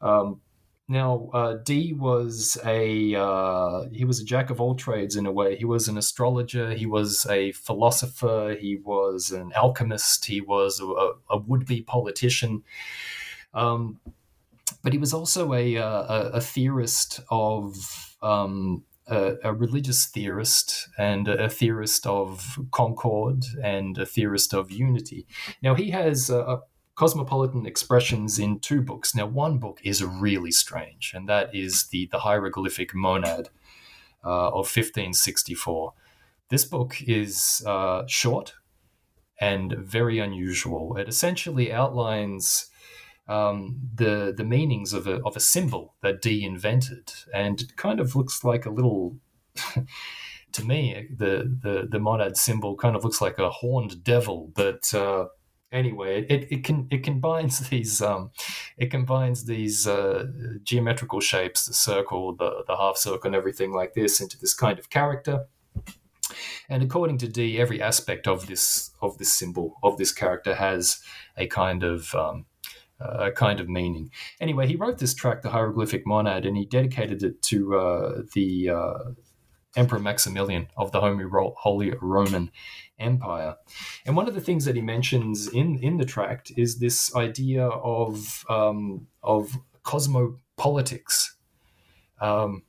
Um, 0.00 0.40
now, 0.88 1.30
uh, 1.32 1.58
Dee 1.62 1.92
was 1.92 2.58
a 2.64 3.14
uh, 3.14 3.84
he 3.92 4.04
was 4.04 4.18
a 4.18 4.24
jack 4.24 4.50
of 4.50 4.60
all 4.60 4.74
trades 4.74 5.14
in 5.14 5.24
a 5.24 5.30
way. 5.30 5.54
He 5.54 5.64
was 5.64 5.86
an 5.86 5.96
astrologer. 5.96 6.72
He 6.72 6.86
was 6.86 7.24
a 7.30 7.52
philosopher. 7.52 8.56
He 8.58 8.78
was 8.82 9.30
an 9.30 9.52
alchemist. 9.54 10.24
He 10.24 10.40
was 10.40 10.80
a, 10.80 11.12
a 11.30 11.38
would 11.38 11.66
be 11.66 11.82
politician. 11.82 12.64
Um, 13.54 14.00
but 14.82 14.92
he 14.92 14.98
was 14.98 15.12
also 15.12 15.54
a, 15.54 15.76
uh, 15.76 16.02
a, 16.02 16.30
a 16.34 16.40
theorist 16.40 17.20
of 17.30 18.16
um, 18.22 18.84
a, 19.06 19.34
a, 19.44 19.52
religious 19.52 20.06
theorist 20.06 20.88
and 20.98 21.28
a 21.28 21.48
theorist 21.48 22.06
of 22.06 22.58
concord 22.70 23.44
and 23.62 23.98
a 23.98 24.06
theorist 24.06 24.54
of 24.54 24.70
unity. 24.70 25.26
Now 25.62 25.74
he 25.74 25.90
has 25.90 26.30
uh, 26.30 26.58
cosmopolitan 26.94 27.66
expressions 27.66 28.38
in 28.38 28.60
two 28.60 28.80
books. 28.80 29.14
Now 29.14 29.26
one 29.26 29.58
book 29.58 29.80
is 29.82 30.04
really 30.04 30.52
strange, 30.52 31.12
and 31.14 31.28
that 31.28 31.54
is 31.54 31.88
the 31.88 32.08
the 32.12 32.20
hieroglyphic 32.20 32.94
monad 32.94 33.48
uh, 34.24 34.48
of 34.48 34.66
1564. 34.66 35.94
This 36.48 36.64
book 36.64 36.96
is 37.02 37.62
uh, 37.66 38.04
short 38.06 38.54
and 39.40 39.72
very 39.72 40.18
unusual. 40.18 40.96
It 40.96 41.08
essentially 41.08 41.72
outlines 41.72 42.70
um, 43.32 43.80
the 43.94 44.34
the 44.36 44.44
meanings 44.44 44.92
of 44.92 45.06
a 45.06 45.20
of 45.24 45.36
a 45.36 45.40
symbol 45.40 45.94
that 46.02 46.20
Dee 46.20 46.44
invented, 46.44 47.12
and 47.32 47.60
it 47.60 47.76
kind 47.76 48.00
of 48.00 48.14
looks 48.14 48.44
like 48.44 48.66
a 48.66 48.70
little. 48.70 49.16
to 50.52 50.64
me, 50.64 51.08
the, 51.16 51.50
the 51.62 51.88
the 51.90 51.98
monad 51.98 52.36
symbol 52.36 52.76
kind 52.76 52.94
of 52.94 53.04
looks 53.04 53.20
like 53.22 53.38
a 53.38 53.48
horned 53.48 54.04
devil, 54.04 54.50
but 54.54 54.92
uh, 54.92 55.26
anyway, 55.70 56.26
it, 56.28 56.52
it 56.52 56.64
can 56.64 56.86
it 56.90 57.02
combines 57.02 57.68
these 57.70 58.02
um, 58.02 58.30
it 58.76 58.90
combines 58.90 59.44
these 59.44 59.86
uh, 59.86 60.26
geometrical 60.62 61.20
shapes, 61.20 61.66
the 61.66 61.74
circle, 61.74 62.36
the 62.36 62.64
the 62.66 62.76
half 62.76 62.96
circle, 62.98 63.28
and 63.28 63.34
everything 63.34 63.72
like 63.72 63.94
this 63.94 64.20
into 64.20 64.38
this 64.38 64.54
kind 64.54 64.78
of 64.78 64.90
character. 64.90 65.46
And 66.68 66.82
according 66.82 67.18
to 67.18 67.28
Dee, 67.28 67.60
every 67.60 67.80
aspect 67.82 68.26
of 68.26 68.46
this 68.46 68.90
of 69.00 69.18
this 69.18 69.32
symbol 69.32 69.78
of 69.82 69.96
this 69.96 70.12
character 70.12 70.54
has 70.54 71.00
a 71.36 71.46
kind 71.46 71.82
of 71.82 72.14
um, 72.14 72.46
a 73.04 73.32
kind 73.32 73.60
of 73.60 73.68
meaning. 73.68 74.10
Anyway, 74.40 74.66
he 74.66 74.76
wrote 74.76 74.98
this 74.98 75.14
tract, 75.14 75.42
The 75.42 75.50
Hieroglyphic 75.50 76.06
Monad, 76.06 76.46
and 76.46 76.56
he 76.56 76.64
dedicated 76.64 77.22
it 77.22 77.42
to 77.42 77.76
uh, 77.76 78.22
the 78.34 78.70
uh, 78.70 78.98
Emperor 79.76 79.98
Maximilian 79.98 80.68
of 80.76 80.92
the 80.92 81.00
Holy 81.00 81.92
Roman 82.00 82.50
Empire. 82.98 83.56
And 84.06 84.16
one 84.16 84.28
of 84.28 84.34
the 84.34 84.40
things 84.40 84.64
that 84.64 84.76
he 84.76 84.82
mentions 84.82 85.48
in, 85.48 85.78
in 85.78 85.96
the 85.96 86.04
tract 86.04 86.52
is 86.56 86.78
this 86.78 87.14
idea 87.16 87.66
of, 87.66 88.44
um, 88.48 89.06
of 89.22 89.58
cosmopolitics. 89.84 91.30
Um, 92.20 92.62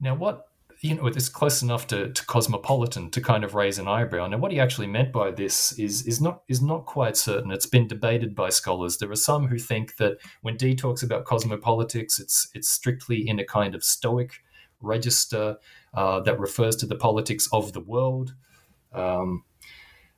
now, 0.00 0.14
what 0.14 0.47
you 0.80 0.94
know, 0.94 1.06
it's 1.06 1.28
close 1.28 1.60
enough 1.60 1.88
to, 1.88 2.12
to 2.12 2.26
cosmopolitan 2.26 3.10
to 3.10 3.20
kind 3.20 3.42
of 3.42 3.54
raise 3.54 3.78
an 3.78 3.88
eyebrow. 3.88 4.28
Now, 4.28 4.38
what 4.38 4.52
he 4.52 4.60
actually 4.60 4.86
meant 4.86 5.12
by 5.12 5.32
this 5.32 5.72
is 5.72 6.06
is 6.06 6.20
not 6.20 6.42
is 6.48 6.62
not 6.62 6.86
quite 6.86 7.16
certain. 7.16 7.50
It's 7.50 7.66
been 7.66 7.88
debated 7.88 8.34
by 8.34 8.50
scholars. 8.50 8.98
There 8.98 9.10
are 9.10 9.16
some 9.16 9.48
who 9.48 9.58
think 9.58 9.96
that 9.96 10.18
when 10.42 10.56
Dee 10.56 10.76
talks 10.76 11.02
about 11.02 11.24
cosmopolitics, 11.24 12.20
it's 12.20 12.48
it's 12.54 12.68
strictly 12.68 13.28
in 13.28 13.40
a 13.40 13.44
kind 13.44 13.74
of 13.74 13.82
Stoic 13.82 14.42
register 14.80 15.56
uh, 15.94 16.20
that 16.20 16.38
refers 16.38 16.76
to 16.76 16.86
the 16.86 16.96
politics 16.96 17.48
of 17.52 17.72
the 17.72 17.80
world. 17.80 18.34
Um, 18.92 19.44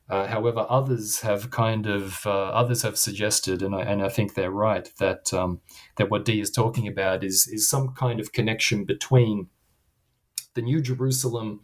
uh, 0.09 0.27
however, 0.27 0.65
others 0.69 1.21
have 1.21 1.49
kind 1.49 1.87
of 1.87 2.23
uh, 2.25 2.49
others 2.49 2.83
have 2.83 2.97
suggested, 2.97 3.63
and 3.63 3.73
I, 3.73 3.81
and 3.81 4.03
I 4.03 4.09
think 4.09 4.33
they're 4.35 4.51
right 4.51 4.91
that 4.99 5.33
um, 5.33 5.61
that 5.97 6.11
what 6.11 6.25
Dee 6.25 6.41
is 6.41 6.51
talking 6.51 6.87
about 6.87 7.23
is 7.23 7.47
is 7.47 7.67
some 7.67 7.93
kind 7.95 8.19
of 8.19 8.31
connection 8.31 8.85
between 8.85 9.47
the 10.53 10.61
New 10.61 10.81
Jerusalem, 10.81 11.61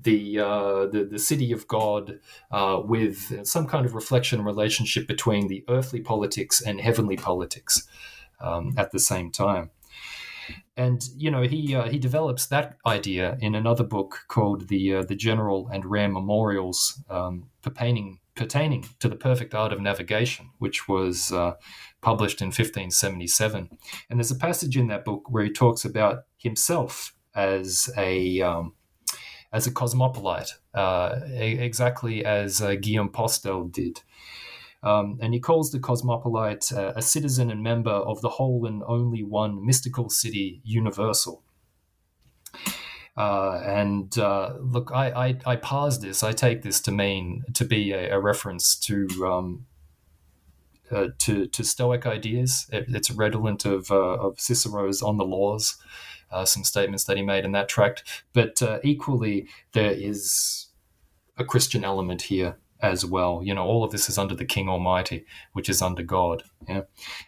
the 0.00 0.40
uh, 0.40 0.86
the, 0.86 1.08
the 1.10 1.18
city 1.18 1.52
of 1.52 1.66
God, 1.66 2.20
uh, 2.50 2.80
with 2.84 3.46
some 3.46 3.66
kind 3.66 3.86
of 3.86 3.94
reflection 3.94 4.44
relationship 4.44 5.06
between 5.06 5.48
the 5.48 5.64
earthly 5.68 6.00
politics 6.00 6.60
and 6.60 6.80
heavenly 6.80 7.16
politics 7.16 7.86
um, 8.40 8.74
at 8.76 8.92
the 8.92 8.98
same 8.98 9.30
time. 9.30 9.70
And 10.76 11.08
you 11.16 11.30
know 11.30 11.42
he 11.42 11.74
uh, 11.74 11.88
he 11.88 11.98
develops 11.98 12.46
that 12.46 12.76
idea 12.86 13.36
in 13.40 13.54
another 13.54 13.84
book 13.84 14.24
called 14.28 14.68
the 14.68 14.96
uh, 14.96 15.02
the 15.02 15.16
General 15.16 15.68
and 15.72 15.84
Rare 15.84 16.08
Memorials 16.08 17.02
um, 17.08 17.48
pertaining 17.62 18.20
pertaining 18.36 18.86
to 19.00 19.08
the 19.08 19.16
perfect 19.16 19.54
art 19.54 19.72
of 19.72 19.80
navigation, 19.80 20.50
which 20.58 20.86
was 20.86 21.32
uh, 21.32 21.54
published 22.02 22.42
in 22.42 22.48
1577. 22.48 23.70
And 24.10 24.18
there's 24.18 24.30
a 24.30 24.36
passage 24.36 24.76
in 24.76 24.88
that 24.88 25.06
book 25.06 25.30
where 25.30 25.44
he 25.44 25.50
talks 25.50 25.84
about 25.84 26.24
himself 26.36 27.15
as 27.36 27.90
a 27.96 28.40
um, 28.40 28.72
as 29.52 29.66
a 29.66 29.70
cosmopolite, 29.70 30.52
uh, 30.74 31.20
exactly 31.34 32.24
as 32.24 32.60
uh, 32.60 32.74
Guillaume 32.74 33.10
Postel 33.10 33.68
did. 33.68 34.02
Um, 34.82 35.18
and 35.20 35.34
he 35.34 35.40
calls 35.40 35.72
the 35.72 35.78
cosmopolite 35.78 36.72
uh, 36.72 36.92
a 36.94 37.02
citizen 37.02 37.50
and 37.50 37.62
member 37.62 37.90
of 37.90 38.20
the 38.20 38.28
whole 38.28 38.66
and 38.66 38.82
only 38.86 39.22
one 39.22 39.64
mystical 39.64 40.10
city, 40.10 40.60
universal. 40.64 41.42
Uh, 43.16 43.62
and 43.64 44.18
uh, 44.18 44.52
look, 44.60 44.90
I, 44.94 45.10
I, 45.10 45.38
I 45.46 45.56
parse 45.56 45.98
this. 45.98 46.22
I 46.22 46.32
take 46.32 46.62
this 46.62 46.80
to 46.82 46.92
mean 46.92 47.44
to 47.54 47.64
be 47.64 47.92
a, 47.92 48.16
a 48.16 48.20
reference 48.20 48.76
to 48.80 49.08
um, 49.26 49.66
uh, 50.90 51.08
to 51.18 51.46
to 51.46 51.64
Stoic 51.64 52.06
ideas. 52.06 52.68
It, 52.70 52.84
it's 52.88 53.10
redolent 53.10 53.64
of 53.64 53.90
uh, 53.90 54.18
of 54.18 54.38
Cicero's 54.38 55.02
On 55.02 55.16
the 55.16 55.24
Laws, 55.24 55.76
uh, 56.30 56.44
some 56.44 56.64
statements 56.64 57.04
that 57.04 57.16
he 57.16 57.22
made 57.22 57.44
in 57.44 57.52
that 57.52 57.68
tract. 57.68 58.24
But 58.32 58.62
uh, 58.62 58.78
equally, 58.82 59.48
there 59.72 59.92
is 59.92 60.66
a 61.36 61.44
Christian 61.44 61.84
element 61.84 62.22
here 62.22 62.56
as 62.80 63.04
well. 63.04 63.40
You 63.42 63.54
know, 63.54 63.64
all 63.64 63.84
of 63.84 63.90
this 63.90 64.08
is 64.08 64.18
under 64.18 64.34
the 64.34 64.44
King 64.44 64.68
Almighty, 64.68 65.24
which 65.52 65.68
is 65.68 65.82
under 65.82 66.02
God. 66.02 66.42
Yeah, 66.68 66.82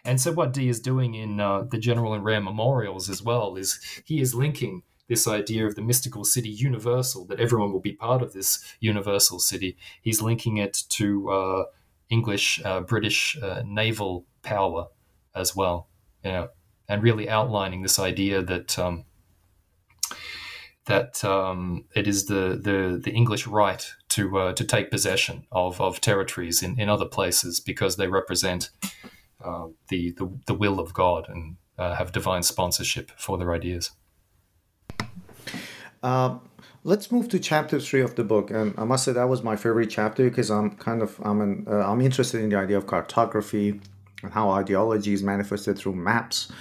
and 0.05 0.19
so 0.19 0.31
what 0.31 0.53
Dee 0.53 0.69
is 0.69 0.79
doing 0.79 1.15
in 1.15 1.39
uh, 1.39 1.61
the 1.61 1.77
General 1.77 2.13
and 2.13 2.23
Rare 2.23 2.41
Memorials 2.41 3.09
as 3.09 3.23
well 3.23 3.55
is 3.55 3.79
he 4.05 4.21
is 4.21 4.35
linking 4.35 4.83
this 5.07 5.27
idea 5.27 5.65
of 5.65 5.75
the 5.75 5.81
mystical 5.81 6.23
city 6.23 6.49
universal, 6.49 7.25
that 7.25 7.39
everyone 7.39 7.73
will 7.73 7.79
be 7.79 7.93
part 7.93 8.21
of 8.21 8.31
this 8.31 8.63
universal 8.79 9.39
city. 9.39 9.75
He's 10.01 10.21
linking 10.21 10.57
it 10.57 10.83
to 10.89 11.29
uh, 11.29 11.63
English, 12.09 12.61
uh, 12.63 12.81
British 12.81 13.37
uh, 13.41 13.63
naval 13.65 14.25
power 14.43 14.87
as 15.33 15.55
well. 15.55 15.87
Yeah, 16.23 16.47
and 16.89 17.01
really 17.03 17.29
outlining 17.29 17.83
this 17.83 17.99
idea 17.99 18.41
that. 18.41 18.77
Um, 18.77 19.05
that 20.85 21.23
um, 21.23 21.85
it 21.95 22.07
is 22.07 22.25
the, 22.25 22.59
the, 22.61 22.99
the 23.01 23.11
English 23.11 23.45
right 23.45 23.93
to 24.09 24.39
uh, 24.39 24.53
to 24.53 24.63
take 24.65 24.89
possession 24.89 25.45
of, 25.51 25.79
of 25.79 26.01
territories 26.01 26.63
in, 26.63 26.79
in 26.79 26.89
other 26.89 27.05
places 27.05 27.59
because 27.59 27.95
they 27.95 28.07
represent 28.07 28.71
uh, 29.45 29.67
the, 29.89 30.11
the 30.17 30.29
the 30.47 30.53
will 30.53 30.79
of 30.79 30.93
God 30.93 31.29
and 31.29 31.57
uh, 31.77 31.95
have 31.95 32.11
divine 32.11 32.43
sponsorship 32.43 33.11
for 33.17 33.37
their 33.37 33.53
ideas. 33.53 33.91
Um, 36.01 36.41
let's 36.83 37.11
move 37.11 37.29
to 37.29 37.39
chapter 37.39 37.79
three 37.79 38.01
of 38.01 38.15
the 38.15 38.23
book, 38.23 38.51
and 38.51 38.73
I 38.77 38.83
must 38.83 39.05
say 39.05 39.11
that 39.11 39.29
was 39.29 39.43
my 39.43 39.55
favorite 39.55 39.89
chapter 39.89 40.23
because 40.23 40.49
I'm 40.49 40.71
kind 40.71 41.01
of 41.01 41.19
I'm 41.23 41.39
an, 41.41 41.67
uh, 41.69 41.89
I'm 41.89 42.01
interested 42.01 42.41
in 42.41 42.49
the 42.49 42.57
idea 42.57 42.77
of 42.77 42.87
cartography 42.87 43.79
and 44.23 44.31
how 44.31 44.49
ideology 44.51 45.13
is 45.13 45.23
manifested 45.23 45.77
through 45.77 45.95
maps. 45.95 46.51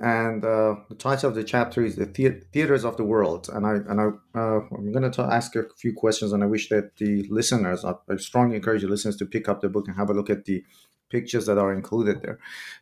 And 0.00 0.42
uh, 0.44 0.76
the 0.88 0.94
title 0.94 1.28
of 1.28 1.34
the 1.34 1.44
chapter 1.44 1.84
is 1.84 1.96
the, 1.96 2.06
the- 2.06 2.40
theaters 2.52 2.86
of 2.86 2.96
the 2.96 3.04
world. 3.04 3.50
And 3.52 3.66
I 3.66 3.74
and 3.90 4.00
I 4.00 4.06
uh, 4.38 4.60
I'm 4.74 4.92
going 4.92 5.10
to 5.10 5.22
ask 5.22 5.54
a 5.56 5.64
few 5.76 5.92
questions, 5.92 6.32
and 6.32 6.42
I 6.42 6.46
wish 6.46 6.70
that 6.70 6.96
the 6.96 7.26
listeners, 7.28 7.84
I, 7.84 7.92
I 8.10 8.16
strongly 8.16 8.56
encourage 8.56 8.80
the 8.82 8.88
listeners 8.88 9.16
to 9.16 9.26
pick 9.26 9.46
up 9.48 9.60
the 9.60 9.68
book 9.68 9.88
and 9.88 9.96
have 9.96 10.08
a 10.08 10.14
look 10.14 10.30
at 10.30 10.46
the 10.46 10.64
pictures 11.10 11.44
that 11.46 11.58
are 11.58 11.74
included 11.74 12.22
there. 12.22 12.38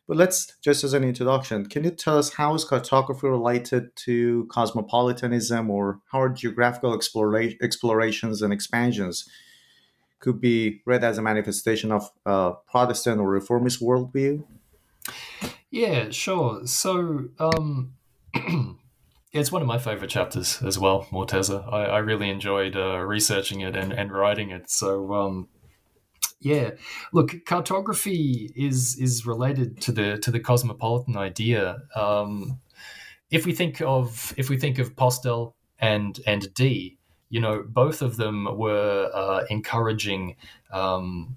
But 0.06 0.16
let's 0.16 0.54
just 0.62 0.84
as 0.84 0.92
an 0.92 1.02
introduction, 1.02 1.66
can 1.66 1.82
you 1.82 1.90
tell 1.90 2.18
us 2.18 2.34
how 2.34 2.54
is 2.54 2.64
cartography 2.64 3.26
related 3.26 3.96
to 4.04 4.46
cosmopolitanism, 4.52 5.70
or 5.70 5.98
how 6.12 6.20
are 6.20 6.28
geographical 6.28 6.96
explora- 6.96 7.56
explorations 7.60 8.42
and 8.42 8.52
expansions 8.52 9.28
could 10.20 10.40
be 10.40 10.80
read 10.84 11.04
as 11.04 11.18
a 11.18 11.22
manifestation 11.22 11.92
of 11.92 12.10
uh, 12.26 12.52
Protestant 12.70 13.20
or 13.20 13.28
Reformist 13.28 13.80
worldview? 13.80 14.44
Yeah, 15.70 16.10
sure. 16.10 16.66
So, 16.66 17.28
um, 17.38 17.94
it's 19.32 19.52
one 19.52 19.62
of 19.62 19.68
my 19.68 19.78
favorite 19.78 20.10
chapters 20.10 20.62
as 20.62 20.78
well, 20.78 21.06
Morteza. 21.10 21.70
I, 21.72 21.84
I 21.84 21.98
really 21.98 22.30
enjoyed 22.30 22.76
uh, 22.76 22.98
researching 22.98 23.60
it 23.60 23.76
and, 23.76 23.92
and 23.92 24.10
writing 24.12 24.50
it. 24.50 24.70
So, 24.70 25.12
um, 25.14 25.48
yeah, 26.40 26.70
look, 27.12 27.44
cartography 27.46 28.52
is 28.54 28.96
is 28.96 29.26
related 29.26 29.80
to 29.82 29.92
the 29.92 30.18
to 30.18 30.30
the 30.30 30.40
cosmopolitan 30.40 31.16
idea. 31.16 31.78
Um, 31.96 32.60
if 33.30 33.44
we 33.44 33.52
think 33.52 33.82
of 33.82 34.32
if 34.36 34.48
we 34.48 34.56
think 34.56 34.78
of 34.78 34.94
Postel 34.94 35.56
and 35.80 36.18
and 36.26 36.52
Dee, 36.54 36.97
you 37.30 37.40
know, 37.40 37.64
both 37.66 38.02
of 38.02 38.16
them 38.16 38.56
were 38.56 39.10
uh, 39.12 39.44
encouraging 39.50 40.36
um, 40.72 41.36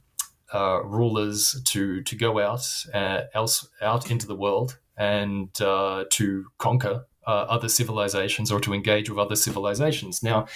uh, 0.53 0.81
rulers 0.83 1.61
to 1.65 2.01
to 2.03 2.15
go 2.15 2.39
out 2.39 2.65
uh, 2.93 3.21
else 3.33 3.67
out 3.81 4.11
into 4.11 4.27
the 4.27 4.35
world 4.35 4.77
and 4.97 5.49
uh, 5.61 6.05
to 6.09 6.45
conquer 6.57 7.05
uh, 7.27 7.45
other 7.49 7.69
civilizations 7.69 8.51
or 8.51 8.59
to 8.59 8.73
engage 8.73 9.09
with 9.09 9.19
other 9.19 9.35
civilizations. 9.35 10.23
Now, 10.23 10.47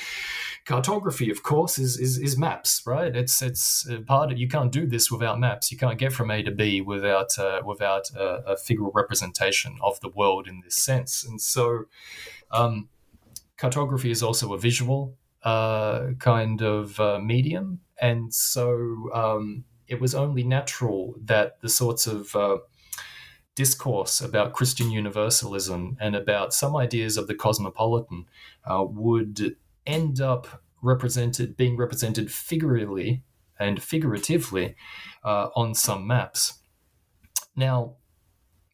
cartography, 0.65 1.29
of 1.29 1.43
course, 1.43 1.77
is, 1.77 1.97
is 1.99 2.17
is 2.17 2.37
maps, 2.37 2.81
right? 2.85 3.15
It's 3.15 3.41
it's 3.41 3.87
part 4.05 4.31
of 4.31 4.37
you 4.37 4.47
can't 4.47 4.71
do 4.71 4.85
this 4.85 5.11
without 5.11 5.39
maps. 5.39 5.71
You 5.71 5.77
can't 5.77 5.99
get 5.99 6.11
from 6.11 6.31
A 6.31 6.43
to 6.43 6.51
B 6.51 6.81
without 6.81 7.37
uh, 7.37 7.61
without 7.65 8.09
a, 8.15 8.53
a 8.53 8.55
figural 8.55 8.91
representation 8.93 9.77
of 9.81 9.99
the 10.01 10.09
world 10.09 10.47
in 10.47 10.61
this 10.61 10.75
sense. 10.75 11.23
And 11.23 11.39
so, 11.39 11.85
um, 12.51 12.89
cartography 13.57 14.11
is 14.11 14.23
also 14.23 14.53
a 14.53 14.57
visual 14.57 15.15
kind 15.45 16.61
of 16.61 16.99
uh, 16.99 17.19
medium, 17.19 17.81
and 18.01 18.33
so 18.33 19.09
um, 19.13 19.65
it 19.87 20.01
was 20.01 20.15
only 20.15 20.43
natural 20.43 21.15
that 21.23 21.61
the 21.61 21.69
sorts 21.69 22.07
of 22.07 22.35
uh, 22.35 22.57
discourse 23.55 24.21
about 24.21 24.53
Christian 24.53 24.91
universalism 24.91 25.97
and 25.99 26.15
about 26.15 26.53
some 26.53 26.75
ideas 26.75 27.17
of 27.17 27.27
the 27.27 27.35
cosmopolitan 27.35 28.25
uh, 28.65 28.83
would 28.87 29.55
end 29.85 30.19
up 30.19 30.61
represented 30.81 31.55
being 31.55 31.77
represented 31.77 32.31
figuratively 32.31 33.23
and 33.59 33.81
figuratively 33.81 34.75
uh, 35.23 35.49
on 35.55 35.73
some 35.73 36.05
maps. 36.05 36.59
Now, 37.55 37.95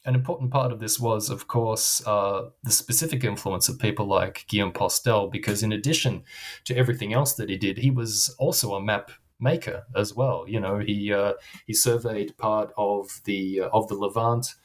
an 0.06 0.16
important 0.16 0.52
part 0.52 0.72
of 0.72 0.80
this 0.80 1.00
was, 1.00 1.30
of 1.30 1.48
course, 1.48 2.06
uh, 2.08 2.50
the 2.64 2.72
specific 2.72 3.24
influence 3.24 3.70
of 3.70 3.80
people 3.80 4.08
like 4.08 4.46
Guillaume 4.48 4.72
Postel, 4.72 5.28
because 5.28 5.62
in 5.62 5.72
addition 5.72 6.24
to 6.66 6.76
everything 6.76 7.14
else 7.14 7.34
that 7.34 7.50
he 7.50 7.58
did, 7.58 7.78
he 7.78 7.92
was 7.92 8.34
also 8.40 8.74
a 8.74 8.82
map 8.82 9.12
maker 9.40 9.84
as 9.96 10.16
well. 10.16 10.46
You 10.48 10.60
know, 10.60 10.80
he 10.80 11.14
uh, 11.14 11.34
he 11.68 11.74
surveyed 11.74 12.38
part 12.38 12.72
of 12.78 13.22
the 13.26 13.62
uh, 13.62 13.70
of 13.74 13.88
the 13.90 13.96
Levant. 13.96 14.56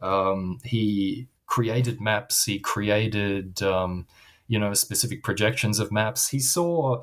Um, 0.00 0.58
he 0.64 1.28
created 1.46 2.00
maps. 2.00 2.44
He 2.44 2.58
created 2.58 3.62
um, 3.62 4.06
you 4.48 4.58
know 4.58 4.74
specific 4.74 5.22
projections 5.22 5.78
of 5.78 5.92
maps. 5.92 6.28
He 6.28 6.38
saw 6.40 7.02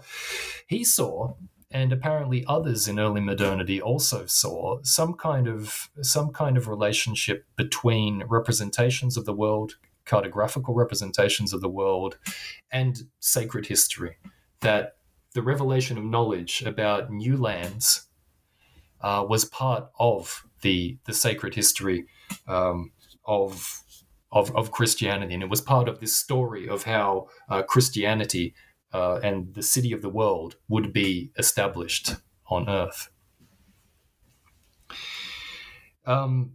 he 0.67 0.83
saw. 0.83 1.35
And 1.71 1.93
apparently, 1.93 2.43
others 2.47 2.87
in 2.87 2.99
early 2.99 3.21
modernity 3.21 3.79
also 3.79 4.25
saw 4.25 4.79
some 4.81 5.13
kind 5.13 5.47
of 5.47 5.89
some 6.01 6.31
kind 6.31 6.57
of 6.57 6.67
relationship 6.67 7.45
between 7.55 8.23
representations 8.27 9.17
of 9.17 9.25
the 9.25 9.33
world, 9.33 9.75
cartographical 10.05 10.75
representations 10.75 11.53
of 11.53 11.61
the 11.61 11.69
world, 11.69 12.17
and 12.71 13.03
sacred 13.19 13.67
history. 13.67 14.17
That 14.61 14.95
the 15.33 15.43
revelation 15.43 15.97
of 15.97 16.03
knowledge 16.03 16.63
about 16.63 17.11
new 17.11 17.37
lands 17.37 18.07
uh, 19.01 19.23
was 19.29 19.45
part 19.45 19.89
of 19.99 20.45
the 20.61 20.97
the 21.05 21.13
sacred 21.13 21.53
history 21.53 22.05
um, 22.47 22.91
of, 23.25 23.83
of 24.31 24.55
of 24.55 24.71
Christianity, 24.71 25.35
and 25.35 25.43
it 25.43 25.49
was 25.51 25.61
part 25.61 25.87
of 25.87 25.99
this 25.99 26.17
story 26.17 26.67
of 26.67 26.83
how 26.83 27.27
uh, 27.47 27.61
Christianity 27.61 28.55
uh, 28.93 29.19
and 29.23 29.53
the 29.53 29.63
city 29.63 29.91
of 29.91 30.01
the 30.01 30.09
world 30.09 30.55
would 30.67 30.93
be 30.93 31.31
established 31.37 32.15
on 32.47 32.67
Earth. 32.67 33.09
Um, 36.05 36.53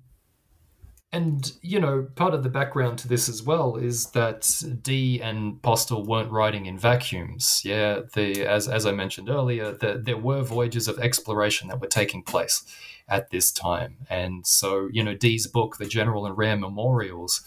and 1.15 1.53
you 1.63 1.79
know, 1.79 2.09
part 2.17 2.35
of 2.35 2.43
the 2.43 2.49
background 2.49 2.99
to 2.99 3.09
this 3.09 3.29
as 3.29 3.41
well 3.41 3.77
is 3.77 4.07
that 4.11 4.63
Dee 4.83 5.23
and 5.23 5.63
Postel 5.63 6.05
weren't 6.05 6.33
writing 6.33 6.67
in 6.67 6.77
vacuums. 6.77 7.63
Yeah, 7.65 8.01
the 8.15 8.45
as 8.45 8.67
as 8.67 8.85
I 8.85 8.91
mentioned 8.91 9.29
earlier, 9.29 9.71
the, 9.71 10.03
there 10.05 10.19
were 10.19 10.43
voyages 10.43 10.89
of 10.89 10.99
exploration 10.99 11.69
that 11.69 11.81
were 11.81 11.87
taking 11.87 12.25
place 12.25 12.65
at 13.07 13.31
this 13.31 13.53
time, 13.53 13.99
and 14.11 14.45
so 14.45 14.89
you 14.93 15.05
know, 15.05 15.15
Dee's 15.15 15.47
book, 15.47 15.77
The 15.79 15.87
General 15.87 16.27
and 16.27 16.37
Rare 16.37 16.57
Memorials, 16.57 17.43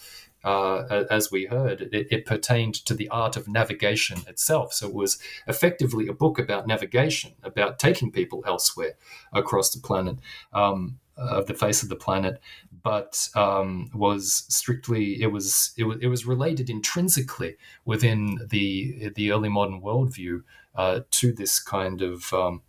uh, 0.47 1.03
as 1.09 1.29
we 1.29 1.45
heard, 1.45 1.81
it, 1.91 2.07
it, 2.09 2.25
pertained 2.25 2.73
to 2.73 2.93
the 2.93 3.09
art 3.09 3.35
of 3.35 3.49
navigation 3.49 4.19
itself. 4.27 4.71
So 4.71 4.87
it 4.87 4.93
was 4.93 5.19
effectively 5.45 6.07
a 6.07 6.13
book 6.13 6.39
about 6.39 6.67
navigation, 6.67 7.33
about 7.43 7.79
taking 7.79 8.11
people 8.11 8.43
elsewhere 8.47 8.93
across 9.33 9.69
the 9.71 9.81
planet. 9.81 10.19
Um, 10.53 10.99
of 11.17 11.47
the 11.47 11.53
face 11.55 11.81
of 11.81 11.89
the 11.89 11.95
planet, 11.95 12.39
but 12.83 13.27
um, 13.33 13.89
was 13.91 14.45
strictly 14.49 15.19
it 15.19 15.31
was, 15.31 15.71
it 15.75 15.83
was 15.85 15.97
it 15.99 16.05
was 16.05 16.27
related 16.27 16.69
intrinsically 16.69 17.57
within 17.85 18.37
the 18.51 19.11
the 19.15 19.31
early 19.31 19.49
modern 19.49 19.81
worldview 19.81 20.43
uh, 20.75 20.99
to 21.09 21.33
this 21.33 21.59
kind 21.59 22.03
of 22.03 22.31
um, 22.33 22.61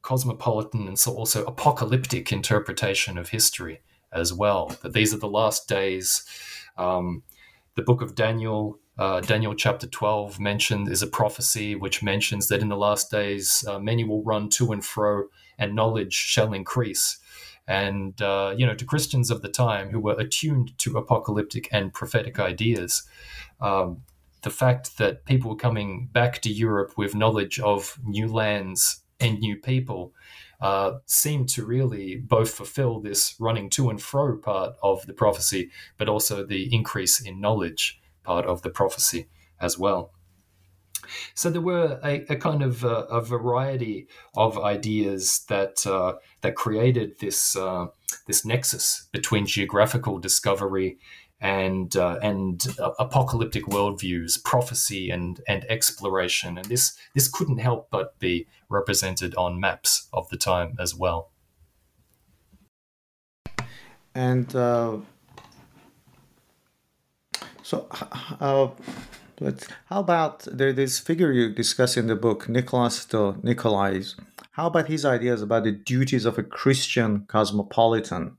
cosmopolitan 0.00 0.88
and 0.88 0.98
so 0.98 1.12
also 1.12 1.44
apocalyptic 1.44 2.32
interpretation 2.32 3.18
of 3.18 3.28
history 3.28 3.82
as 4.12 4.32
well. 4.32 4.76
That 4.82 4.92
these 4.92 5.14
are 5.14 5.18
the 5.18 5.28
last 5.28 5.68
days. 5.68 6.24
Um, 6.76 7.22
the 7.76 7.82
book 7.82 8.02
of 8.02 8.14
Daniel. 8.14 8.78
Uh, 8.98 9.20
Daniel 9.20 9.54
chapter 9.54 9.86
12 9.86 10.38
mentioned 10.38 10.88
is 10.88 11.00
a 11.00 11.06
prophecy 11.06 11.74
which 11.74 12.02
mentions 12.02 12.48
that 12.48 12.60
in 12.60 12.68
the 12.68 12.76
last 12.76 13.10
days 13.10 13.64
uh, 13.66 13.78
many 13.78 14.04
will 14.04 14.22
run 14.22 14.50
to 14.50 14.72
and 14.72 14.84
fro 14.84 15.24
and 15.58 15.74
knowledge 15.74 16.12
shall 16.12 16.52
increase. 16.52 17.18
And, 17.66 18.20
uh, 18.20 18.54
you 18.58 18.66
know, 18.66 18.74
to 18.74 18.84
Christians 18.84 19.30
of 19.30 19.40
the 19.40 19.48
time 19.48 19.90
who 19.90 20.00
were 20.00 20.18
attuned 20.18 20.76
to 20.78 20.98
apocalyptic 20.98 21.68
and 21.72 21.94
prophetic 21.94 22.38
ideas, 22.38 23.04
um, 23.60 24.02
the 24.42 24.50
fact 24.50 24.98
that 24.98 25.24
people 25.24 25.50
were 25.50 25.56
coming 25.56 26.08
back 26.12 26.40
to 26.42 26.50
Europe 26.50 26.94
with 26.96 27.14
knowledge 27.14 27.60
of 27.60 27.98
new 28.04 28.26
lands 28.26 29.02
and 29.20 29.38
new 29.38 29.56
people 29.56 30.12
uh, 30.60 30.98
seem 31.06 31.46
to 31.46 31.64
really 31.64 32.16
both 32.16 32.50
fulfill 32.50 33.00
this 33.00 33.34
running 33.38 33.70
to 33.70 33.90
and 33.90 34.00
fro 34.00 34.36
part 34.36 34.74
of 34.82 35.06
the 35.06 35.14
prophecy, 35.14 35.70
but 35.96 36.08
also 36.08 36.44
the 36.44 36.74
increase 36.74 37.20
in 37.20 37.40
knowledge 37.40 38.00
part 38.22 38.46
of 38.46 38.62
the 38.62 38.70
prophecy 38.70 39.28
as 39.60 39.78
well. 39.78 40.12
So 41.34 41.50
there 41.50 41.60
were 41.60 41.98
a, 42.04 42.24
a 42.28 42.36
kind 42.36 42.62
of 42.62 42.84
uh, 42.84 43.06
a 43.10 43.20
variety 43.20 44.06
of 44.36 44.58
ideas 44.58 45.44
that 45.48 45.86
uh, 45.86 46.14
that 46.42 46.54
created 46.54 47.18
this 47.18 47.56
uh, 47.56 47.86
this 48.26 48.44
nexus 48.44 49.08
between 49.12 49.46
geographical 49.46 50.18
discovery 50.18 50.98
and 51.40 51.96
uh, 51.96 52.18
and 52.22 52.66
apocalyptic 52.98 53.64
worldviews, 53.64 54.42
prophecy 54.44 55.10
and 55.10 55.40
and 55.48 55.64
exploration, 55.70 56.58
and 56.58 56.66
this 56.66 56.96
this 57.14 57.28
couldn't 57.28 57.58
help 57.58 57.88
but 57.90 58.18
be 58.18 58.46
represented 58.68 59.34
on 59.36 59.58
maps 59.58 60.08
of 60.12 60.28
the 60.28 60.36
time 60.36 60.76
as 60.78 60.94
well. 60.94 61.30
And 64.14 64.54
uh, 64.54 64.98
so, 67.62 67.86
uh, 68.40 68.68
let's, 69.38 69.68
how 69.86 70.00
about 70.00 70.40
there, 70.50 70.72
this 70.72 70.98
figure 70.98 71.30
you 71.30 71.54
discuss 71.54 71.96
in 71.96 72.08
the 72.08 72.16
book, 72.16 72.48
Nicolas 72.48 73.04
de 73.04 73.36
Nicolay? 73.42 74.02
How 74.50 74.66
about 74.66 74.88
his 74.88 75.04
ideas 75.04 75.42
about 75.42 75.62
the 75.64 75.72
duties 75.72 76.24
of 76.24 76.36
a 76.36 76.42
Christian 76.42 77.26
cosmopolitan? 77.28 78.36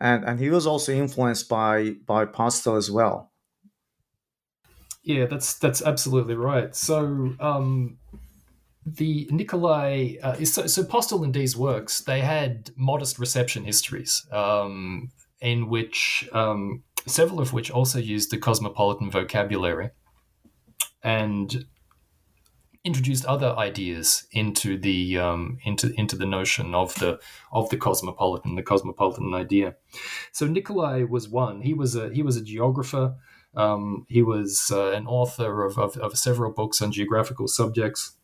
And 0.00 0.24
and 0.24 0.38
he 0.38 0.50
was 0.50 0.66
also 0.66 0.92
influenced 0.92 1.48
by 1.48 1.96
by 2.06 2.24
Postel 2.24 2.76
as 2.76 2.90
well. 2.90 3.32
Yeah, 5.02 5.26
that's 5.26 5.54
that's 5.58 5.82
absolutely 5.82 6.34
right. 6.34 6.74
So 6.76 7.34
um, 7.40 7.98
de 8.94 9.26
Nicolay 9.30 10.18
uh, 10.22 10.44
so, 10.44 10.66
so 10.66 10.84
Postel 10.84 11.24
and 11.24 11.32
Dee's 11.32 11.56
works, 11.56 12.00
they 12.00 12.20
had 12.20 12.70
modest 12.76 13.18
reception 13.18 13.64
histories 13.64 14.26
um, 14.30 15.10
in 15.40 15.68
which 15.68 16.28
um, 16.32 16.84
several 17.06 17.40
of 17.40 17.52
which 17.52 17.70
also 17.70 17.98
used 17.98 18.30
the 18.30 18.38
cosmopolitan 18.38 19.10
vocabulary, 19.10 19.90
and 21.02 21.66
introduced 22.84 23.24
other 23.24 23.54
ideas 23.56 24.26
into 24.32 24.78
the 24.78 25.18
um, 25.18 25.58
into 25.64 25.92
into 25.98 26.16
the 26.16 26.26
notion 26.26 26.74
of 26.74 26.94
the 26.96 27.20
of 27.52 27.68
the 27.70 27.76
cosmopolitan, 27.76 28.54
the 28.54 28.62
cosmopolitan 28.62 29.34
idea. 29.34 29.76
So 30.32 30.46
Nicolay 30.46 31.04
was 31.04 31.28
one. 31.28 31.62
He 31.62 31.74
was 31.74 31.94
a 31.96 32.12
he 32.12 32.22
was 32.22 32.36
a 32.36 32.42
geographer. 32.42 33.16
Um, 33.54 34.06
he 34.08 34.22
was 34.22 34.70
uh, 34.70 34.92
an 34.92 35.06
author 35.06 35.64
of, 35.64 35.78
of, 35.78 35.96
of 35.96 36.18
several 36.18 36.52
books 36.52 36.82
on 36.82 36.92
geographical 36.92 37.48
subjects 37.48 38.18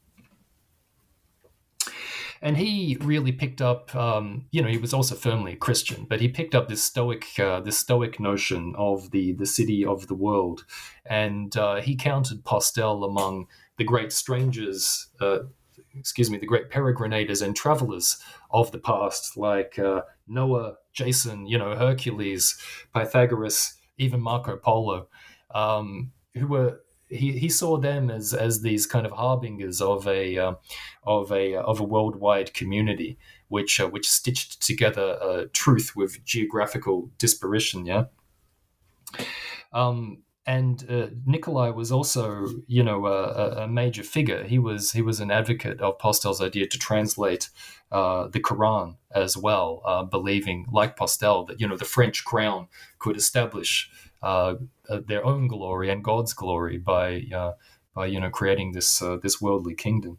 and 2.45 2.59
he 2.59 2.99
really 3.01 3.33
picked 3.33 3.63
up 3.63 3.93
um, 3.97 4.45
you 4.53 4.63
know 4.63 4.69
he 4.69 4.79
was 4.79 4.93
also 4.93 5.17
firmly 5.17 5.55
a 5.55 5.57
christian 5.57 6.07
but 6.09 6.21
he 6.21 6.29
picked 6.29 6.55
up 6.55 6.69
this 6.69 6.83
stoic 6.83 7.27
uh, 7.41 7.59
this 7.61 7.79
stoic 7.79 8.21
notion 8.21 8.75
of 8.77 9.11
the 9.11 9.33
the 9.33 9.47
city 9.47 9.85
of 9.85 10.07
the 10.07 10.15
world 10.15 10.65
and 11.07 11.57
uh, 11.57 11.81
he 11.81 11.97
counted 11.97 12.45
postel 12.45 13.03
among 13.03 13.47
the 13.79 13.85
great 13.85 14.13
strangers, 14.13 15.09
uh, 15.21 15.41
excuse 15.99 16.31
me, 16.31 16.39
the 16.39 16.47
great 16.47 16.71
peregrinators 16.71 17.43
and 17.43 17.57
travelers 17.57 18.19
of 18.51 18.71
the 18.73 18.79
past, 18.79 19.37
like 19.37 19.79
uh, 19.79 20.03
Noah, 20.27 20.75
Jason, 20.93 21.47
you 21.47 21.59
know, 21.59 21.75
Hercules, 21.75 22.59
Pythagoras, 22.95 23.75
even 23.99 24.21
Marco 24.21 24.57
Polo, 24.57 25.09
um, 25.55 26.13
who 26.35 26.47
were 26.47 26.81
he, 27.09 27.39
he 27.39 27.49
saw 27.49 27.77
them 27.77 28.11
as 28.11 28.35
as 28.35 28.63
these 28.63 28.87
kind 28.87 29.07
of 29.07 29.13
harbingers 29.13 29.81
of 29.81 30.07
a 30.09 30.39
uh, 30.39 30.55
of 31.05 31.31
a 31.33 31.55
of 31.57 31.81
a 31.81 31.85
worldwide 31.85 32.55
community, 32.55 33.19
which 33.49 33.79
uh, 33.81 33.89
which 33.89 34.09
stitched 34.11 34.63
together 34.63 35.19
uh, 35.23 35.45
truth 35.53 35.93
with 35.95 36.25
geographical 36.25 37.11
disparition. 37.19 37.87
Yeah. 37.87 38.05
Um, 39.73 40.23
and 40.47 40.85
uh, 40.91 41.07
Nicolay 41.25 41.71
was 41.71 41.91
also, 41.91 42.47
you 42.67 42.83
know, 42.83 43.07
a, 43.07 43.63
a, 43.63 43.69
major 43.69 44.03
figure. 44.03 44.45
He 44.45 44.59
was 44.59 44.93
he 44.93 45.01
was 45.01 45.21
an 45.21 45.31
advocate 45.31 45.81
of 45.81 45.99
Postel's 45.99 46.43
idea 46.43 46.67
to 46.67 46.79
translate 46.79 47.49
uh, 47.91 48.29
the 48.29 48.41
Quran 48.41 48.97
as 49.11 49.37
well, 49.37 49.81
uh, 49.87 50.03
believing, 50.03 50.67
like 50.71 50.97
Postel, 50.97 51.47
that 51.47 51.61
you 51.61 51.67
know 51.67 51.77
the 51.77 51.87
French 51.87 52.25
crown 52.25 52.69
could 52.99 53.17
establish 53.17 53.91
uh, 54.23 54.57
uh, 54.89 55.01
their 55.07 55.25
own 55.25 55.49
glory 55.49 55.91
and 55.91 56.05
God's 56.05 56.35
glory 56.35 56.77
by 56.77 57.25
uh, 57.35 57.53
by 57.95 58.07
you 58.07 58.21
know 58.21 58.31
creating 58.31 58.73
this 58.73 58.99
this 59.23 59.41
worldly 59.41 59.75
kingdom. 59.75 60.19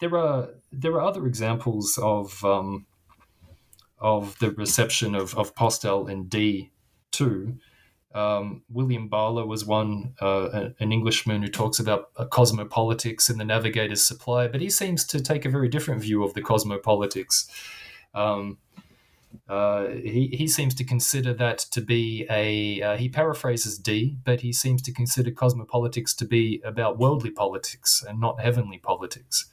There 0.00 0.16
are 0.18 0.50
there 0.70 0.92
are 0.92 1.02
other 1.02 1.26
examples 1.26 1.98
of 2.02 2.44
um, 2.44 2.86
of 3.98 4.38
the 4.38 4.50
reception 4.50 5.14
of, 5.14 5.36
of 5.36 5.54
Postel 5.54 6.06
and 6.06 6.28
Dee 6.28 6.72
too. 7.10 7.58
Um, 8.16 8.62
William 8.70 9.08
Barlow 9.08 9.44
was 9.44 9.66
one, 9.66 10.14
uh, 10.22 10.70
an 10.80 10.90
Englishman 10.90 11.42
who 11.42 11.48
talks 11.48 11.78
about 11.78 12.08
uh, 12.16 12.24
cosmopolitics 12.24 13.28
in 13.28 13.36
the 13.36 13.44
Navigator's 13.44 14.02
Supply, 14.02 14.48
but 14.48 14.62
he 14.62 14.70
seems 14.70 15.04
to 15.08 15.20
take 15.20 15.44
a 15.44 15.50
very 15.50 15.68
different 15.68 16.00
view 16.00 16.24
of 16.24 16.32
the 16.32 16.40
cosmopolitics. 16.40 17.46
Um, 18.14 18.56
uh, 19.50 19.88
he, 19.88 20.28
he 20.32 20.48
seems 20.48 20.74
to 20.76 20.84
consider 20.84 21.34
that 21.34 21.58
to 21.58 21.82
be 21.82 22.26
a, 22.30 22.80
uh, 22.80 22.96
he 22.96 23.10
paraphrases 23.10 23.76
Dee, 23.76 24.16
but 24.24 24.40
he 24.40 24.50
seems 24.50 24.80
to 24.82 24.92
consider 24.92 25.30
cosmopolitics 25.30 26.16
to 26.16 26.24
be 26.24 26.62
about 26.64 26.98
worldly 26.98 27.30
politics 27.30 28.02
and 28.08 28.18
not 28.18 28.40
heavenly 28.40 28.78
politics. 28.78 29.50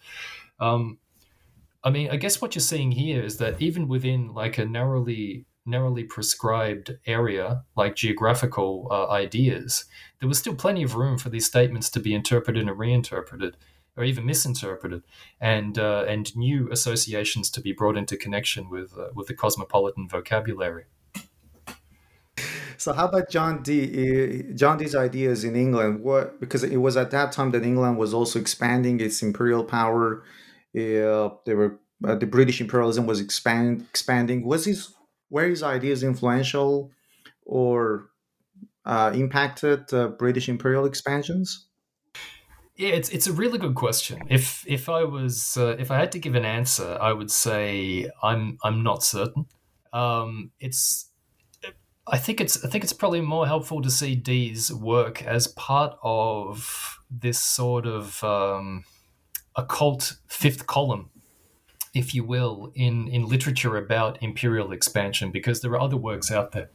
Um, 0.61 0.99
I 1.83 1.89
mean, 1.89 2.09
I 2.09 2.15
guess 2.15 2.41
what 2.41 2.55
you're 2.55 2.61
seeing 2.61 2.93
here 2.93 3.21
is 3.21 3.39
that 3.39 3.61
even 3.61 3.89
within 3.89 4.33
like 4.33 4.57
a 4.57 4.65
narrowly 4.65 5.43
narrowly 5.65 6.03
prescribed 6.03 6.97
area 7.05 7.63
like 7.75 7.95
geographical 7.95 8.87
uh, 8.91 9.09
ideas, 9.09 9.85
there 10.19 10.27
was 10.27 10.37
still 10.37 10.55
plenty 10.55 10.83
of 10.83 10.95
room 10.95 11.17
for 11.17 11.29
these 11.29 11.45
statements 11.45 11.89
to 11.91 11.99
be 11.99 12.13
interpreted 12.13 12.67
and 12.67 12.77
reinterpreted, 12.77 13.57
or 13.95 14.03
even 14.03 14.25
misinterpreted, 14.25 15.03
and 15.39 15.77
uh, 15.77 16.05
and 16.07 16.35
new 16.35 16.71
associations 16.71 17.49
to 17.51 17.61
be 17.61 17.73
brought 17.73 17.97
into 17.97 18.17
connection 18.17 18.69
with 18.69 18.97
uh, 18.97 19.09
with 19.13 19.27
the 19.27 19.33
cosmopolitan 19.33 20.07
vocabulary. 20.07 20.85
So 22.77 22.91
how 22.91 23.07
about 23.07 23.29
John 23.29 23.63
Dee? 23.63 24.43
John 24.55 24.77
Dee's 24.77 24.95
ideas 24.95 25.43
in 25.43 25.55
England? 25.55 26.01
What 26.03 26.39
because 26.39 26.63
it 26.63 26.77
was 26.77 26.97
at 26.97 27.11
that 27.11 27.31
time 27.31 27.51
that 27.51 27.63
England 27.63 27.97
was 27.97 28.13
also 28.13 28.39
expanding 28.39 28.99
its 28.99 29.21
imperial 29.21 29.63
power. 29.63 30.23
Uh, 30.75 31.29
they 31.45 31.53
were 31.53 31.79
uh, 32.05 32.15
the 32.15 32.25
British 32.25 32.59
imperialism 32.59 33.05
was 33.05 33.19
expand, 33.19 33.85
expanding. 33.89 34.43
Was 34.43 34.65
his 34.65 34.92
were 35.33 35.49
his 35.49 35.63
ideas 35.63 36.03
influential 36.03 36.91
or 37.43 38.09
uh, 38.85 39.11
impacted 39.15 39.91
uh, 39.91 40.09
British 40.09 40.47
imperial 40.47 40.85
expansions? 40.85 41.67
Yeah, 42.75 42.89
it's 42.89 43.09
it's 43.09 43.27
a 43.27 43.33
really 43.33 43.57
good 43.57 43.75
question. 43.75 44.21
If 44.29 44.63
if 44.67 44.89
I 44.89 45.03
was 45.03 45.57
uh, 45.57 45.75
if 45.79 45.91
I 45.91 45.97
had 45.97 46.11
to 46.13 46.19
give 46.19 46.35
an 46.35 46.45
answer, 46.45 46.97
I 47.01 47.11
would 47.13 47.31
say 47.31 48.09
I'm 48.21 48.57
I'm 48.63 48.83
not 48.83 49.03
certain. 49.03 49.45
Um, 49.91 50.51
it's 50.59 51.09
I 52.07 52.17
think 52.17 52.39
it's 52.39 52.63
I 52.63 52.69
think 52.69 52.83
it's 52.83 52.93
probably 52.93 53.21
more 53.21 53.47
helpful 53.47 53.81
to 53.81 53.89
see 53.89 54.15
Dee's 54.15 54.71
work 54.71 55.23
as 55.23 55.47
part 55.47 55.97
of 56.03 56.97
this 57.09 57.39
sort 57.39 57.85
of 57.85 58.23
um, 58.23 58.83
occult 59.55 60.17
fifth 60.27 60.65
column 60.67 61.09
if 61.93 62.15
you 62.15 62.23
will, 62.23 62.71
in, 62.75 63.07
in 63.07 63.27
literature 63.27 63.77
about 63.77 64.21
imperial 64.21 64.71
expansion, 64.71 65.31
because 65.31 65.61
there 65.61 65.71
are 65.71 65.81
other 65.81 65.97
works 65.97 66.31
out 66.31 66.51
there 66.51 66.69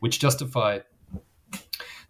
which 0.00 0.18
justify 0.18 0.80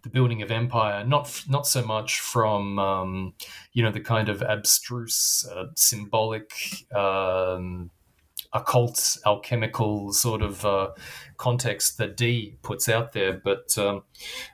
the 0.03 0.09
building 0.09 0.41
of 0.41 0.49
empire, 0.49 1.05
not 1.05 1.43
not 1.47 1.67
so 1.67 1.85
much 1.85 2.19
from 2.19 2.79
um, 2.79 3.33
you 3.73 3.83
know 3.83 3.91
the 3.91 3.99
kind 3.99 4.29
of 4.29 4.41
abstruse, 4.41 5.47
uh, 5.55 5.65
symbolic, 5.75 6.51
um, 6.95 7.91
occult, 8.51 9.17
alchemical 9.25 10.11
sort 10.11 10.41
of 10.41 10.65
uh, 10.65 10.89
context 11.37 11.97
that 11.99 12.17
Dee 12.17 12.57
puts 12.63 12.89
out 12.89 13.13
there, 13.13 13.33
but 13.33 13.77
um, 13.77 14.03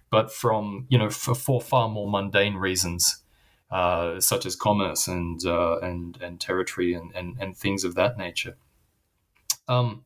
but 0.10 0.34
from 0.34 0.86
you 0.89 0.97
know 0.97 1.10
for, 1.10 1.34
for 1.34 1.62
far 1.62 1.88
more 1.88 2.10
mundane 2.10 2.55
reasons 2.55 3.24
uh, 3.70 4.20
such 4.20 4.45
as 4.45 4.55
commerce 4.55 5.07
and 5.07 5.45
uh, 5.45 5.80
and 5.80 6.18
and 6.22 6.39
territory 6.39 6.93
and, 6.93 7.11
and 7.15 7.36
and 7.39 7.57
things 7.57 7.84
of 7.84 7.95
that 7.95 8.18
nature. 8.18 8.57
Um, 9.68 10.05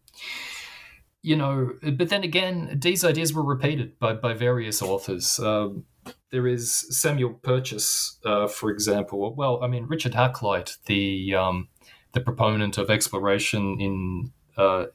you 1.21 1.35
know, 1.35 1.73
but 1.93 2.09
then 2.09 2.23
again, 2.23 2.79
these 2.81 3.05
ideas 3.05 3.33
were 3.33 3.43
repeated 3.43 3.99
by 3.99 4.13
by 4.13 4.33
various 4.33 4.81
authors. 4.81 5.39
Um, 5.39 5.85
there 6.31 6.47
is 6.47 6.87
Samuel 6.97 7.33
Purchas, 7.33 8.17
uh, 8.25 8.47
for 8.47 8.71
example. 8.71 9.35
Well, 9.35 9.63
I 9.63 9.67
mean 9.67 9.85
Richard 9.85 10.13
Hakluyt, 10.13 10.77
the 10.85 11.35
um, 11.35 11.67
the 12.13 12.21
proponent 12.21 12.77
of 12.77 12.89
exploration 12.89 13.79
in 13.79 14.31
uh, 14.57 14.85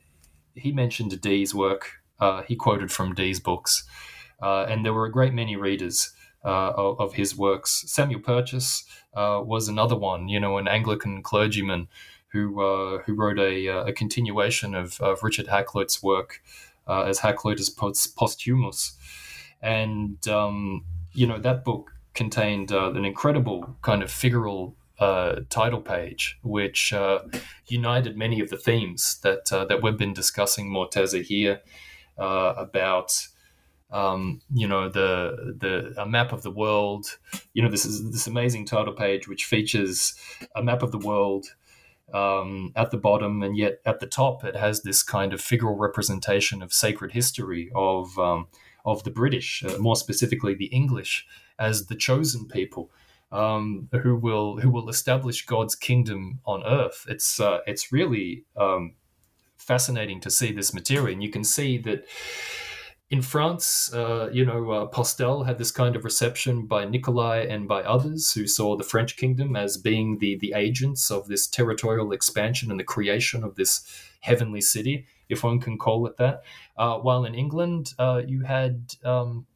he 0.54 0.72
mentioned 0.72 1.20
Dee's 1.20 1.54
work. 1.54 1.92
Uh, 2.18 2.42
he 2.42 2.56
quoted 2.56 2.90
from 2.90 3.14
Dee's 3.14 3.38
books, 3.38 3.84
uh, 4.42 4.64
and 4.64 4.84
there 4.84 4.94
were 4.94 5.06
a 5.06 5.12
great 5.12 5.34
many 5.34 5.54
readers 5.54 6.12
uh, 6.44 6.72
of, 6.76 7.14
his 7.14 7.36
works. 7.36 7.84
Samuel 7.86 8.20
Purchas 8.20 8.84
uh, 9.14 9.40
was 9.44 9.68
another 9.68 9.96
one, 9.96 10.28
you 10.28 10.38
know, 10.38 10.58
an 10.58 10.68
Anglican 10.68 11.22
clergyman 11.22 11.88
who 12.28 12.60
uh, 12.60 12.98
who 13.02 13.14
wrote 13.14 13.38
a, 13.38 13.68
uh, 13.68 13.84
a 13.84 13.92
continuation 13.92 14.74
of, 14.74 15.00
of 15.00 15.22
Richard 15.22 15.46
Hakluyt's 15.46 16.02
work 16.02 16.42
uh, 16.86 17.02
as 17.02 17.20
Hakluyt 17.20 17.58
as 17.58 17.70
posthumous, 17.70 18.96
and 19.62 20.26
um, 20.28 20.84
you 21.12 21.26
know 21.26 21.38
that 21.38 21.64
book 21.64 21.92
contained 22.14 22.72
uh, 22.72 22.92
an 22.92 23.04
incredible 23.04 23.76
kind 23.82 24.02
of 24.02 24.10
figural 24.10 24.74
title 25.50 25.82
page, 25.82 26.38
which 26.42 26.94
united 27.66 28.16
many 28.16 28.40
of 28.40 28.48
the 28.48 28.56
themes 28.56 29.18
that 29.22 29.46
that 29.46 29.82
we've 29.82 29.98
been 29.98 30.14
discussing, 30.14 30.70
Morteza 30.70 31.22
here, 31.22 31.60
about 32.16 33.26
um, 33.90 34.40
you 34.52 34.66
know 34.66 34.88
the 34.88 35.54
the 35.58 36.00
a 36.00 36.06
map 36.06 36.32
of 36.32 36.42
the 36.42 36.50
world. 36.50 37.18
You 37.54 37.62
know, 37.62 37.70
this 37.70 37.84
is 37.84 38.10
this 38.10 38.26
amazing 38.26 38.66
title 38.66 38.94
page 38.94 39.28
which 39.28 39.44
features 39.44 40.14
a 40.54 40.62
map 40.62 40.82
of 40.82 40.92
the 40.92 40.98
world. 40.98 41.46
Um, 42.14 42.72
at 42.76 42.92
the 42.92 42.98
bottom, 42.98 43.42
and 43.42 43.56
yet 43.56 43.80
at 43.84 43.98
the 43.98 44.06
top, 44.06 44.44
it 44.44 44.54
has 44.54 44.82
this 44.82 45.02
kind 45.02 45.32
of 45.32 45.40
figural 45.40 45.76
representation 45.76 46.62
of 46.62 46.72
sacred 46.72 47.10
history 47.10 47.68
of 47.74 48.16
um, 48.16 48.46
of 48.84 49.02
the 49.02 49.10
British, 49.10 49.64
uh, 49.64 49.76
more 49.78 49.96
specifically 49.96 50.54
the 50.54 50.66
English, 50.66 51.26
as 51.58 51.86
the 51.86 51.96
chosen 51.96 52.46
people 52.46 52.92
um, 53.32 53.88
who 54.02 54.16
will 54.16 54.60
who 54.60 54.70
will 54.70 54.88
establish 54.88 55.44
God's 55.44 55.74
kingdom 55.74 56.40
on 56.44 56.62
earth. 56.64 57.06
It's 57.08 57.40
uh, 57.40 57.58
it's 57.66 57.92
really 57.92 58.44
um, 58.56 58.94
fascinating 59.58 60.20
to 60.20 60.30
see 60.30 60.52
this 60.52 60.72
material, 60.72 61.12
and 61.12 61.22
you 61.22 61.30
can 61.30 61.44
see 61.44 61.78
that 61.78 62.06
in 63.08 63.22
France, 63.22 63.92
uh, 63.94 64.28
you 64.32 64.44
know, 64.44 64.70
uh, 64.70 64.86
Postel 64.86 65.44
had 65.44 65.58
this 65.58 65.70
kind 65.70 65.94
of 65.94 66.04
reception 66.04 66.66
by 66.66 66.84
Nicolay 66.84 67.48
and 67.48 67.68
by 67.68 67.82
others 67.82 68.32
who 68.32 68.46
saw 68.46 68.76
the 68.76 68.82
French 68.82 69.16
kingdom 69.16 69.54
as 69.54 69.76
being 69.76 70.18
the 70.18 70.36
the 70.36 70.52
agents 70.54 71.10
of 71.10 71.28
this 71.28 71.46
territorial 71.46 72.12
expansion 72.12 72.70
and 72.70 72.80
the 72.80 72.84
creation 72.84 73.44
of 73.44 73.54
this 73.54 73.86
heavenly 74.20 74.60
city, 74.60 75.06
if 75.28 75.44
one 75.44 75.60
can 75.60 75.78
call 75.78 76.06
it 76.06 76.16
that. 76.16 76.42
Uh, 76.76 76.98
while 76.98 77.24
in 77.24 77.34
England, 77.34 77.94
uh, 77.98 78.22
you 78.26 78.40
had 78.40 78.94
um, 79.04 79.46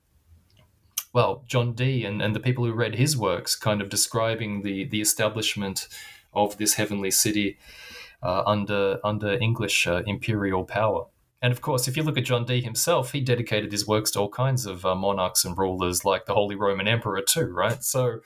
well, 1.12 1.42
John 1.46 1.72
Dee 1.72 2.04
and, 2.04 2.22
and 2.22 2.36
the 2.36 2.40
people 2.40 2.64
who 2.64 2.72
read 2.72 2.94
his 2.94 3.16
works 3.16 3.56
kind 3.56 3.82
of 3.82 3.88
describing 3.88 4.62
the, 4.62 4.84
the 4.84 5.00
establishment 5.00 5.88
of 6.32 6.56
this 6.56 6.74
heavenly 6.74 7.10
city 7.10 7.58
uh, 8.22 8.42
under, 8.46 9.00
under 9.02 9.32
English 9.32 9.88
uh, 9.88 10.02
imperial 10.06 10.64
power. 10.64 11.06
And 11.42 11.52
of 11.52 11.60
course, 11.60 11.88
if 11.88 11.96
you 11.96 12.02
look 12.02 12.18
at 12.18 12.24
John 12.24 12.44
Dee 12.44 12.60
himself, 12.60 13.12
he 13.12 13.20
dedicated 13.20 13.72
his 13.72 13.86
works 13.86 14.10
to 14.12 14.20
all 14.20 14.28
kinds 14.28 14.66
of 14.66 14.84
uh, 14.84 14.94
monarchs 14.94 15.44
and 15.44 15.56
rulers, 15.56 16.04
like 16.04 16.26
the 16.26 16.34
Holy 16.34 16.54
Roman 16.54 16.86
Emperor, 16.86 17.22
too, 17.22 17.46
right? 17.46 17.82
So, 17.82 18.20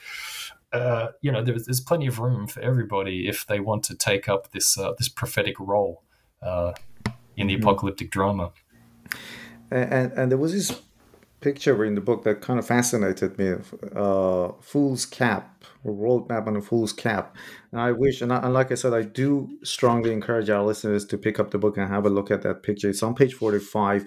uh, 0.73 1.09
you 1.21 1.31
know, 1.31 1.43
there's, 1.43 1.67
there's 1.67 1.81
plenty 1.81 2.09
of 2.09 2.19
room 2.19 2.49
for 2.49 2.61
everybody 2.61 3.29
if 3.29 3.47
they 3.47 3.61
want 3.61 3.85
to 3.85 3.95
take 3.95 4.29
up 4.29 4.51
this 4.51 4.77
uh, 4.77 4.93
this 4.99 5.09
prophetic 5.09 5.61
role 5.61 6.03
uh, 6.43 6.73
in 7.37 7.47
the 7.47 7.55
mm-hmm. 7.55 7.63
apocalyptic 7.63 8.11
drama. 8.11 8.51
And, 9.71 10.13
and 10.13 10.31
there 10.31 10.39
was 10.39 10.53
this 10.53 10.81
picture 11.45 11.85
in 11.85 11.95
the 11.95 12.01
book 12.01 12.25
that 12.25 12.41
kind 12.41 12.59
of 12.59 12.67
fascinated 12.67 13.39
me 13.39 13.49
uh, 13.95 14.49
fool's 14.61 15.05
cap 15.05 15.65
a 15.85 15.93
world 15.93 16.29
map 16.31 16.47
on 16.47 16.57
a 16.57 16.63
fool's 16.63 16.93
cap. 16.93 17.37
And 17.71 17.81
i 17.81 17.93
wish 17.93 18.23
and, 18.23 18.33
I, 18.33 18.39
and, 18.45 18.55
like 18.55 18.73
i 18.73 18.77
said 18.83 18.95
i 18.95 19.03
do 19.03 19.29
strongly 19.63 20.11
encourage 20.19 20.49
our 20.49 20.65
listeners 20.71 21.05
to 21.07 21.19
pick 21.19 21.39
up 21.39 21.51
the 21.51 21.59
book 21.59 21.77
and 21.77 21.87
have 21.89 22.07
a 22.07 22.11
look 22.11 22.31
at 22.31 22.43
that 22.43 22.63
picture. 22.63 22.89
It's 22.89 23.03
on 23.03 23.15
page 23.15 23.35
45 23.35 24.07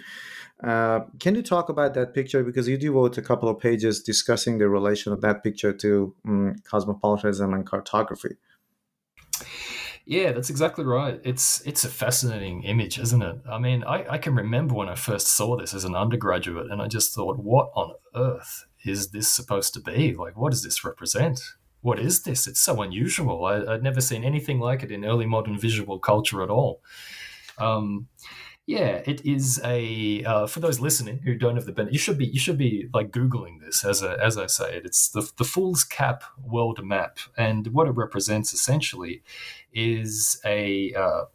uh, 0.64 1.02
can 1.20 1.36
you 1.36 1.44
talk 1.44 1.70
about 1.70 1.94
that 1.94 2.16
picture? 2.16 2.44
Because 2.44 2.68
you 2.68 2.78
devote 2.80 3.16
a 3.20 3.22
couple 3.22 3.48
of 3.48 3.60
pages 3.60 4.02
discussing 4.02 4.58
the 4.58 4.68
relation 4.68 5.14
of 5.14 5.22
that 5.22 5.44
picture 5.44 5.72
to 5.72 6.16
um, 6.28 6.56
cosmopolitanism 6.64 7.54
and 7.54 7.64
cartography 7.64 8.38
yeah, 10.10 10.32
that's 10.32 10.50
exactly 10.50 10.86
right. 10.86 11.20
It's 11.26 11.62
it's 11.68 11.84
a 11.84 11.90
fascinating 11.90 12.64
image, 12.64 12.98
isn't 12.98 13.22
it? 13.22 13.42
I 13.50 13.60
mean, 13.60 13.84
I, 13.84 14.06
I 14.12 14.18
can 14.18 14.36
remember 14.36 14.74
when 14.74 14.88
I 14.88 14.96
first 14.96 15.28
saw 15.28 15.58
this 15.58 15.74
as 15.74 15.84
an 15.84 15.96
undergraduate, 15.96 16.72
and 16.72 16.82
I 16.82 16.88
just 16.88 17.14
thought, 17.14 17.38
what 17.38 17.72
on 17.76 17.92
earth 18.16 18.66
is 18.86 19.10
this 19.10 19.28
supposed 19.28 19.74
to 19.74 19.82
be? 19.82 20.16
Like, 20.16 20.38
what 20.38 20.52
does 20.52 20.64
this 20.64 20.86
represent? 20.86 21.42
What 21.82 22.00
is 22.00 22.24
this? 22.24 22.48
It's 22.48 22.62
so 22.62 22.82
unusual. 22.82 23.44
I, 23.44 23.60
would 23.60 23.84
never 23.84 24.00
seen 24.00 24.24
anything 24.24 24.62
like 24.62 24.82
it 24.82 24.92
in 24.92 25.04
early 25.04 25.26
modern 25.26 25.60
visual 25.60 26.00
culture 26.00 26.42
at 26.42 26.50
all. 26.50 26.82
Um, 27.58 28.08
yeah, 28.68 29.02
it 29.06 29.26
is 29.26 29.62
a 29.64 30.26
uh, 30.26 30.46
for 30.46 30.60
those 30.60 30.82
listening 30.82 31.20
who 31.20 31.36
don't 31.36 31.56
have 31.56 31.66
the 31.66 31.72
benefit. 31.72 31.94
You 31.94 32.00
should 32.00 32.18
be 32.18 32.26
you 32.26 32.40
should 32.40 32.58
be 32.58 32.90
like 32.94 33.12
googling 33.12 33.62
this 33.62 33.86
as 33.86 34.04
a, 34.04 34.22
as 34.22 34.38
I 34.38 34.48
say 34.48 34.76
it. 34.76 34.86
It's 34.86 35.08
the 35.08 35.32
the 35.38 35.46
Fool's 35.46 35.86
Cap 35.86 36.26
world 36.38 36.84
map, 36.84 37.18
and 37.38 37.68
what 37.68 37.88
it 37.88 37.96
represents 37.96 38.52
essentially 38.52 39.24
is 39.78 40.42
a 40.44 40.92
uh, 40.94 41.26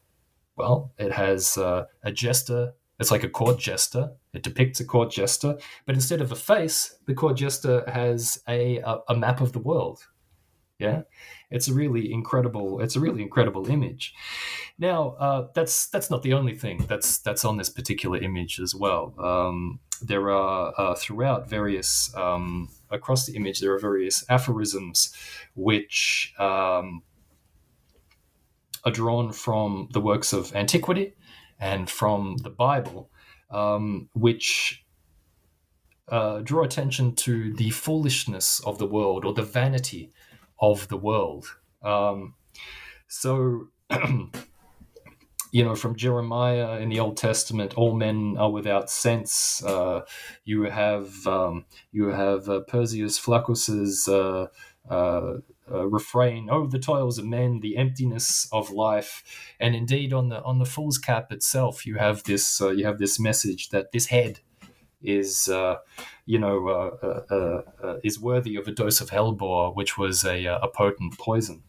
well, 0.56 0.92
it 0.98 1.12
has 1.12 1.56
uh, 1.56 1.84
a 2.02 2.12
jester. 2.12 2.74
It's 2.98 3.10
like 3.10 3.24
a 3.24 3.28
court 3.28 3.58
jester. 3.58 4.12
It 4.34 4.42
depicts 4.42 4.80
a 4.80 4.84
court 4.84 5.10
jester, 5.10 5.56
but 5.86 5.94
instead 5.94 6.20
of 6.20 6.30
a 6.30 6.36
face, 6.36 6.94
the 7.06 7.14
court 7.14 7.36
jester 7.36 7.88
has 7.88 8.42
a 8.48 8.78
a, 8.78 8.98
a 9.08 9.16
map 9.16 9.40
of 9.40 9.52
the 9.52 9.60
world. 9.60 10.00
Yeah, 10.78 11.02
it's 11.50 11.68
a 11.68 11.72
really 11.72 12.12
incredible. 12.12 12.80
It's 12.80 12.96
a 12.96 13.00
really 13.00 13.22
incredible 13.22 13.70
image. 13.70 14.12
Now, 14.78 15.10
uh, 15.20 15.46
that's 15.54 15.86
that's 15.86 16.10
not 16.10 16.22
the 16.22 16.32
only 16.32 16.56
thing 16.56 16.84
that's 16.88 17.18
that's 17.18 17.44
on 17.44 17.56
this 17.56 17.70
particular 17.70 18.18
image 18.18 18.58
as 18.58 18.74
well. 18.74 19.14
Um, 19.18 19.78
there 20.02 20.30
are 20.30 20.74
uh, 20.76 20.94
throughout 20.96 21.48
various 21.48 22.12
um, 22.16 22.68
across 22.90 23.26
the 23.26 23.36
image 23.36 23.60
there 23.60 23.72
are 23.72 23.78
various 23.78 24.24
aphorisms 24.28 25.14
which 25.54 26.34
um, 26.38 27.02
are 28.84 28.92
drawn 28.92 29.32
from 29.32 29.88
the 29.92 30.00
works 30.00 30.32
of 30.32 30.54
antiquity 30.54 31.14
and 31.58 31.88
from 31.88 32.36
the 32.42 32.50
Bible, 32.50 33.10
um, 33.50 34.08
which 34.14 34.84
uh, 36.08 36.40
draw 36.40 36.64
attention 36.64 37.14
to 37.14 37.54
the 37.54 37.70
foolishness 37.70 38.60
of 38.60 38.78
the 38.78 38.86
world 38.86 39.24
or 39.24 39.32
the 39.32 39.42
vanity 39.42 40.12
of 40.60 40.88
the 40.88 40.96
world. 40.96 41.46
Um, 41.82 42.34
so, 43.08 43.68
you 45.52 45.64
know, 45.64 45.74
from 45.74 45.96
Jeremiah 45.96 46.78
in 46.78 46.88
the 46.88 47.00
Old 47.00 47.16
Testament, 47.16 47.74
all 47.74 47.94
men 47.94 48.36
are 48.38 48.50
without 48.50 48.90
sense. 48.90 49.62
Uh, 49.64 50.02
you 50.44 50.64
have 50.64 51.26
um, 51.26 51.66
you 51.92 52.08
have 52.08 52.48
uh, 52.48 52.62
Persius 52.68 53.18
Flaccus's 53.18 54.08
uh, 55.72 55.86
refrain, 55.86 56.48
"Oh, 56.50 56.66
the 56.66 56.78
toils 56.78 57.18
of 57.18 57.26
men, 57.26 57.60
the 57.60 57.76
emptiness 57.76 58.48
of 58.52 58.70
life," 58.70 59.22
and 59.58 59.74
indeed 59.74 60.12
on 60.12 60.28
the 60.28 60.42
on 60.42 60.58
the 60.58 60.64
fool's 60.64 60.98
cap 60.98 61.32
itself, 61.32 61.86
you 61.86 61.96
have 61.96 62.24
this 62.24 62.60
uh, 62.60 62.70
you 62.70 62.86
have 62.86 62.98
this 62.98 63.18
message 63.18 63.70
that 63.70 63.92
this 63.92 64.06
head 64.06 64.40
is 65.02 65.48
uh, 65.48 65.76
you 66.26 66.38
know 66.38 66.68
uh, 66.68 67.34
uh, 67.34 67.62
uh, 67.82 67.96
is 68.04 68.20
worthy 68.20 68.56
of 68.56 68.68
a 68.68 68.72
dose 68.72 69.00
of 69.00 69.10
hellebore, 69.10 69.74
which 69.74 69.98
was 69.98 70.24
a, 70.24 70.44
a 70.46 70.68
potent 70.68 71.18
poison. 71.18 71.62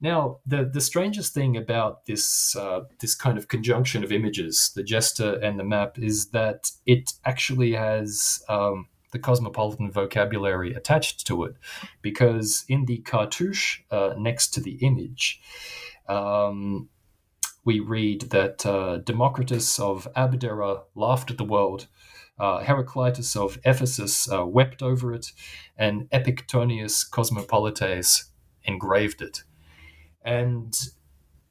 Now, 0.00 0.38
the 0.46 0.64
the 0.64 0.80
strangest 0.80 1.34
thing 1.34 1.56
about 1.56 2.06
this 2.06 2.56
this 3.00 3.14
kind 3.14 3.38
of 3.38 3.48
conjunction 3.48 4.04
of 4.04 4.12
images, 4.12 4.72
the 4.74 4.82
jester 4.82 5.38
and 5.42 5.58
the 5.58 5.64
map, 5.64 5.98
is 5.98 6.30
that 6.30 6.70
it 6.86 7.12
actually 7.24 7.72
has 7.72 8.42
um, 8.48 8.88
the 9.12 9.18
cosmopolitan 9.18 9.90
vocabulary 9.90 10.72
attached 10.74 11.26
to 11.26 11.44
it, 11.44 11.54
because 12.02 12.64
in 12.68 12.84
the 12.86 12.98
cartouche 12.98 13.80
uh, 13.90 14.14
next 14.18 14.48
to 14.54 14.60
the 14.60 14.78
image. 14.80 15.40
Um, 16.08 16.88
we 17.64 17.80
read 17.80 18.30
that 18.30 18.64
uh, 18.64 18.98
Democritus 18.98 19.78
of 19.78 20.08
Abdera 20.16 20.82
laughed 20.94 21.30
at 21.30 21.38
the 21.38 21.44
world, 21.44 21.88
uh, 22.38 22.60
Heraclitus 22.64 23.36
of 23.36 23.58
Ephesus 23.64 24.30
uh, 24.32 24.46
wept 24.46 24.82
over 24.82 25.12
it, 25.12 25.32
and 25.76 26.08
Epichthonius 26.10 27.08
Cosmopolites 27.08 28.30
engraved 28.64 29.20
it. 29.20 29.42
And 30.22 30.74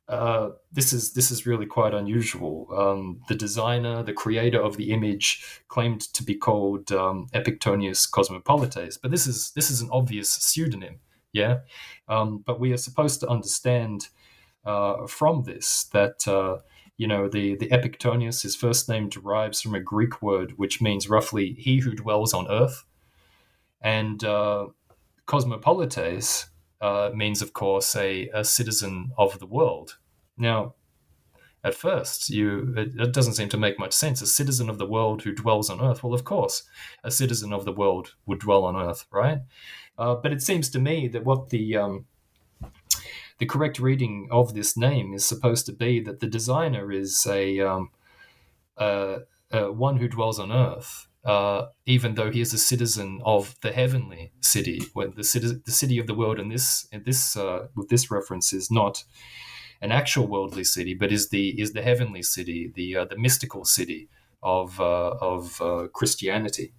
uh, 0.09 0.49
this 0.71 0.91
is 0.91 1.13
this 1.13 1.31
is 1.31 1.45
really 1.45 1.65
quite 1.65 1.93
unusual. 1.93 2.67
Um, 2.75 3.21
the 3.27 3.35
designer, 3.35 4.03
the 4.03 4.13
creator 4.13 4.61
of 4.61 4.75
the 4.75 4.91
image, 4.91 5.61
claimed 5.67 6.01
to 6.13 6.23
be 6.23 6.35
called 6.35 6.91
um, 6.91 7.27
Epichthonius 7.33 8.09
Cosmopolites, 8.09 8.97
but 8.97 9.11
this 9.11 9.27
is 9.27 9.51
this 9.51 9.69
is 9.69 9.81
an 9.81 9.89
obvious 9.91 10.29
pseudonym. 10.29 10.99
Yeah, 11.31 11.59
um, 12.07 12.43
but 12.45 12.59
we 12.59 12.73
are 12.73 12.77
supposed 12.77 13.19
to 13.19 13.27
understand 13.27 14.09
uh, 14.65 15.05
from 15.05 15.43
this 15.43 15.85
that 15.93 16.27
uh, 16.27 16.57
you 16.99 17.07
know, 17.07 17.29
the, 17.29 17.55
the 17.55 17.69
Epichthonius, 17.69 18.43
his 18.43 18.57
first 18.57 18.89
name 18.89 19.07
derives 19.07 19.61
from 19.61 19.73
a 19.73 19.79
Greek 19.79 20.21
word 20.21 20.55
which 20.57 20.81
means 20.81 21.09
roughly 21.09 21.53
he 21.53 21.79
who 21.79 21.95
dwells 21.95 22.33
on 22.33 22.51
earth. 22.51 22.83
And 23.81 24.21
uh, 24.21 24.67
cosmopolites 25.25 26.48
uh, 26.81 27.11
means, 27.13 27.41
of 27.41 27.53
course, 27.53 27.95
a, 27.95 28.29
a 28.33 28.43
citizen 28.43 29.11
of 29.17 29.39
the 29.39 29.45
world. 29.45 29.97
Now, 30.37 30.75
at 31.63 31.75
first, 31.75 32.29
you 32.29 32.73
it, 32.77 32.93
it, 32.97 33.13
doesn't 33.13 33.33
seem 33.33 33.49
to 33.49 33.57
make 33.57 33.77
much 33.77 33.93
sense. 33.93 34.21
A 34.21 34.27
citizen 34.27 34.69
of 34.69 34.77
the 34.77 34.87
world 34.87 35.23
who 35.23 35.33
dwells 35.33 35.69
on 35.69 35.81
earth. 35.81 36.03
Well, 36.03 36.13
of 36.13 36.23
course, 36.23 36.63
a 37.03 37.11
citizen 37.11 37.51
of 37.51 37.65
the 37.65 37.73
world 37.73 38.15
would 38.25 38.39
dwell 38.39 38.63
on 38.63 38.77
earth, 38.77 39.05
right? 39.11 39.39
Uh, 39.97 40.15
but 40.15 40.31
it 40.31 40.41
seems 40.41 40.69
to 40.69 40.79
me 40.79 41.09
that 41.09 41.25
what 41.25 41.49
the 41.49 41.75
um, 41.75 42.05
the 43.39 43.45
correct 43.45 43.79
reading 43.79 44.27
of 44.31 44.53
this 44.53 44.77
name 44.77 45.13
is 45.13 45.25
supposed 45.25 45.65
to 45.65 45.73
be 45.73 45.99
that 46.01 46.19
the 46.19 46.27
designer 46.27 46.91
is 46.91 47.25
a, 47.25 47.59
um, 47.61 47.89
uh, 48.77 49.19
uh, 49.51 49.71
one 49.71 49.97
who 49.97 50.07
dwells 50.07 50.39
on 50.39 50.51
earth, 50.51 51.07
uh, 51.29 51.67
even 51.85 52.15
though 52.15 52.31
he 52.31 52.41
is 52.41 52.53
a 52.55 52.57
citizen 52.57 53.21
of 53.23 53.55
the 53.61 53.71
heavenly 53.71 54.33
city. 54.41 54.81
When 54.93 55.13
the 55.15 55.23
city, 55.23 55.51
the 55.63 55.71
city 55.71 55.99
of 55.99 56.07
the 56.07 56.15
world 56.15 56.39
in 56.39 56.49
this, 56.49 56.87
in 56.91 57.03
this, 57.03 57.37
uh, 57.37 57.67
with 57.75 57.89
this 57.89 58.09
reference 58.09 58.51
is 58.51 58.71
not 58.71 59.03
an 59.79 59.91
actual 59.91 60.25
worldly 60.25 60.63
city, 60.63 60.95
but 60.95 61.11
is 61.11 61.29
the 61.29 61.61
is 61.61 61.73
the 61.73 61.83
heavenly 61.83 62.23
city, 62.23 62.71
the 62.73 62.97
uh, 62.97 63.05
the 63.05 63.15
mystical 63.15 63.63
city 63.63 64.09
of 64.41 64.79
uh, 64.81 65.11
of 65.21 65.61
Christianity. 65.93 66.73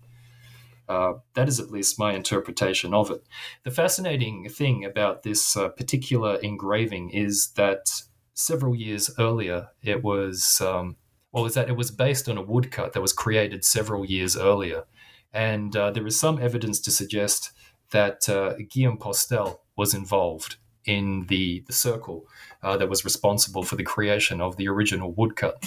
Uh, 0.89 1.13
that 1.35 1.49
is 1.49 1.61
at 1.61 1.71
least 1.71 2.01
my 2.01 2.13
interpretation 2.15 2.93
of 2.93 3.13
it. 3.13 3.23
The 3.63 3.71
fascinating 3.71 4.49
thing 4.49 4.85
about 4.85 5.23
this 5.23 5.55
particular 5.55 6.35
engraving 6.43 7.11
is 7.11 7.53
that 7.53 8.03
several 8.35 8.75
years 8.75 9.15
earlier, 9.17 9.69
it 9.83 10.03
was 10.03 10.61
um, 10.61 10.97
well, 11.33 11.47
is 11.47 11.55
that 11.55 11.69
it 11.69 11.77
was 11.77 11.91
based 11.91 12.29
on 12.29 12.39
a 12.39 12.43
woodcut 12.43 12.93
that 12.93 13.01
was 13.01 13.13
created 13.13 13.65
several 13.65 14.05
years 14.05 14.37
earlier, 14.37 14.85
and 15.33 15.75
uh, 15.77 15.91
there 15.91 16.07
is 16.07 16.19
some 16.19 16.41
evidence 16.41 16.81
to 16.81 16.91
suggest 16.91 17.53
that 17.91 18.29
uh, 18.29 18.55
Guillaume 18.69 18.99
Postel 18.99 19.63
was 19.77 19.95
involved 19.95 20.57
in 20.85 21.27
the 21.29 21.63
the 21.67 21.73
circle 21.73 22.27
uh, 22.63 22.77
that 22.77 22.89
was 22.89 23.05
responsible 23.05 23.63
for 23.63 23.77
the 23.77 23.83
creation 23.85 24.41
of 24.41 24.57
the 24.57 24.69
original 24.69 25.13
woodcut. 25.13 25.67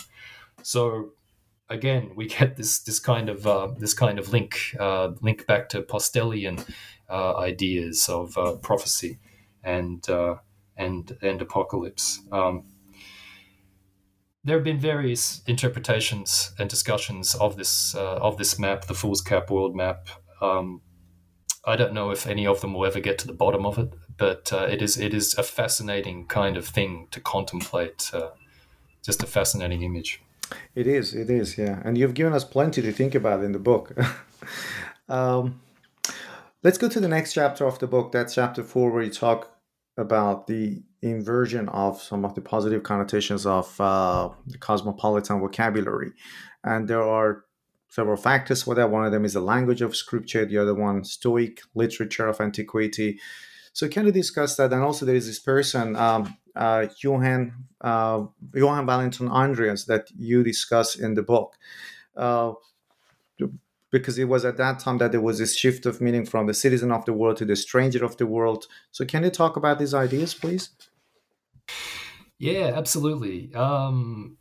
So 0.64 1.12
again, 1.70 2.12
we 2.16 2.28
get 2.28 2.58
this 2.58 2.80
this 2.80 3.00
kind 3.00 3.30
of 3.30 3.48
uh, 3.48 3.70
this 3.78 3.94
kind 3.94 4.20
of 4.20 4.32
link 4.32 4.76
uh, 4.80 5.12
link 5.22 5.46
back 5.48 5.70
to 5.70 5.82
Postelian 5.82 6.68
uh, 7.10 7.38
ideas 7.38 8.10
of 8.10 8.38
uh, 8.38 8.54
prophecy 8.56 9.20
and 9.64 10.06
and 10.78 11.18
and 11.22 11.42
apocalypse. 11.42 12.22
Um, 12.32 12.64
there 14.44 14.58
have 14.58 14.64
been 14.64 14.80
various 14.80 15.42
interpretations 15.48 16.52
and 16.60 16.70
discussions 16.70 17.36
of 17.36 17.56
this 17.56 17.96
uh, 17.96 18.18
of 18.18 18.38
this 18.38 18.60
map, 18.60 18.86
the 18.86 18.94
Fool's 18.94 19.22
Cap 19.22 19.50
world 19.50 19.76
map. 19.76 20.08
Um, 20.42 20.82
I 21.66 21.78
don't 21.78 21.94
know 21.94 22.12
if 22.12 22.28
any 22.28 22.46
of 22.46 22.60
them 22.60 22.74
will 22.74 22.86
ever 22.86 23.00
get 23.00 23.18
to 23.20 23.28
the 23.28 23.34
bottom 23.34 23.66
of 23.66 23.78
it, 23.78 23.94
but 24.18 24.52
it 24.52 24.82
is 24.82 24.98
it 24.98 25.14
is 25.14 25.38
a 25.38 25.44
fascinating 25.44 26.28
kind 26.28 26.58
of 26.58 26.68
thing 26.68 27.08
to 27.12 27.22
contemplate. 27.22 28.12
just 29.02 29.24
a 29.24 29.28
fascinating 29.28 29.82
image. 29.84 30.22
It 30.76 30.88
is, 30.88 31.14
it 31.14 31.30
is, 31.30 31.58
yeah. 31.58 31.82
And 31.84 31.98
you've 31.98 32.14
given 32.14 32.34
us 32.34 32.44
plenty 32.44 32.82
to 32.82 32.92
think 32.92 33.16
about 33.16 33.44
in 33.44 33.52
the 33.52 33.60
book. 33.60 33.96
um, 35.10 35.62
let's 36.64 36.78
go 36.78 36.90
to 36.90 37.00
the 37.00 37.08
next 37.08 37.34
chapter 37.34 37.66
of 37.66 37.80
the 37.80 37.88
book. 37.88 38.12
That's 38.12 38.36
chapter 38.36 38.64
four, 38.64 38.92
where 38.92 39.04
you 39.04 39.12
talk 39.12 39.53
about 39.98 40.48
the 40.48 40.84
inversion 41.02 41.70
of 41.70 42.02
some 42.02 42.26
of 42.26 42.34
the 42.36 42.42
positive 42.42 42.84
connotations 42.84 43.46
of 43.46 43.80
uh, 43.80 44.30
the 44.48 44.58
cosmopolitan 44.58 45.40
vocabulary. 45.40 46.12
And 46.64 46.88
there 46.88 47.04
are 47.04 47.44
several 47.90 48.18
factors 48.18 48.64
for 48.64 48.74
that. 48.76 48.90
One 48.90 49.06
of 49.06 49.12
them 49.12 49.26
is 49.26 49.34
the 49.34 49.42
language 49.42 49.82
of 49.82 49.96
scripture, 49.96 50.46
the 50.46 50.58
other 50.58 50.74
one, 50.74 51.04
Stoic 51.04 51.62
literature 51.76 52.28
of 52.28 52.42
antiquity. 52.42 53.20
So, 53.74 53.88
can 53.88 54.06
you 54.06 54.12
discuss 54.12 54.56
that? 54.58 54.72
And 54.72 54.82
also, 54.82 55.06
there 55.06 55.16
is 55.16 55.28
this 55.28 55.40
person, 55.40 55.96
um, 55.96 56.38
uh, 56.56 56.88
Johann 57.02 57.66
uh, 57.82 58.26
Johann 58.54 58.86
Valentin 58.86 59.30
Andreae 59.30 59.86
that 59.88 60.08
you 60.18 60.44
discuss 60.44 60.96
in 60.96 61.16
the 61.16 61.24
book. 61.24 61.56
Because 63.94 64.18
it 64.20 64.26
was 64.26 64.44
at 64.44 64.58
that 64.58 64.80
time 64.80 64.98
that 64.98 65.12
there 65.14 65.22
was 65.22 65.38
this 65.38 65.56
shift 65.56 65.86
of 65.86 66.02
meaning 66.02 66.26
from 66.26 66.48
the 66.48 66.54
citizen 66.54 66.92
of 66.92 67.06
the 67.06 67.14
world 67.14 67.38
to 67.38 67.46
the 67.46 67.56
stranger 67.56 68.04
of 68.04 68.18
the 68.18 68.26
world. 68.26 68.66
So, 68.92 69.06
can 69.06 69.24
you 69.24 69.30
talk 69.30 69.56
about 69.56 69.80
these 69.80 69.94
ideas, 69.94 70.34
please? 70.34 70.72
Yeah, 72.40 72.74
absolutely. 72.76 73.54
Um, 73.54 74.38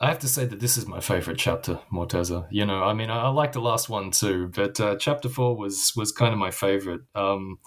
I 0.00 0.08
have 0.08 0.18
to 0.20 0.28
say 0.28 0.44
that 0.44 0.60
this 0.60 0.76
is 0.76 0.86
my 0.86 1.00
favorite 1.00 1.38
chapter, 1.38 1.80
Morteza. 1.90 2.46
You 2.50 2.66
know, 2.66 2.82
I 2.82 2.92
mean, 2.92 3.10
I, 3.10 3.22
I 3.22 3.28
like 3.28 3.52
the 3.52 3.60
last 3.60 3.88
one 3.88 4.10
too, 4.10 4.50
but 4.54 4.78
uh, 4.78 4.96
chapter 4.96 5.28
four 5.28 5.56
was 5.56 5.92
was 5.96 6.12
kind 6.12 6.32
of 6.32 6.38
my 6.38 6.50
favorite. 6.50 7.00
Um, 7.14 7.58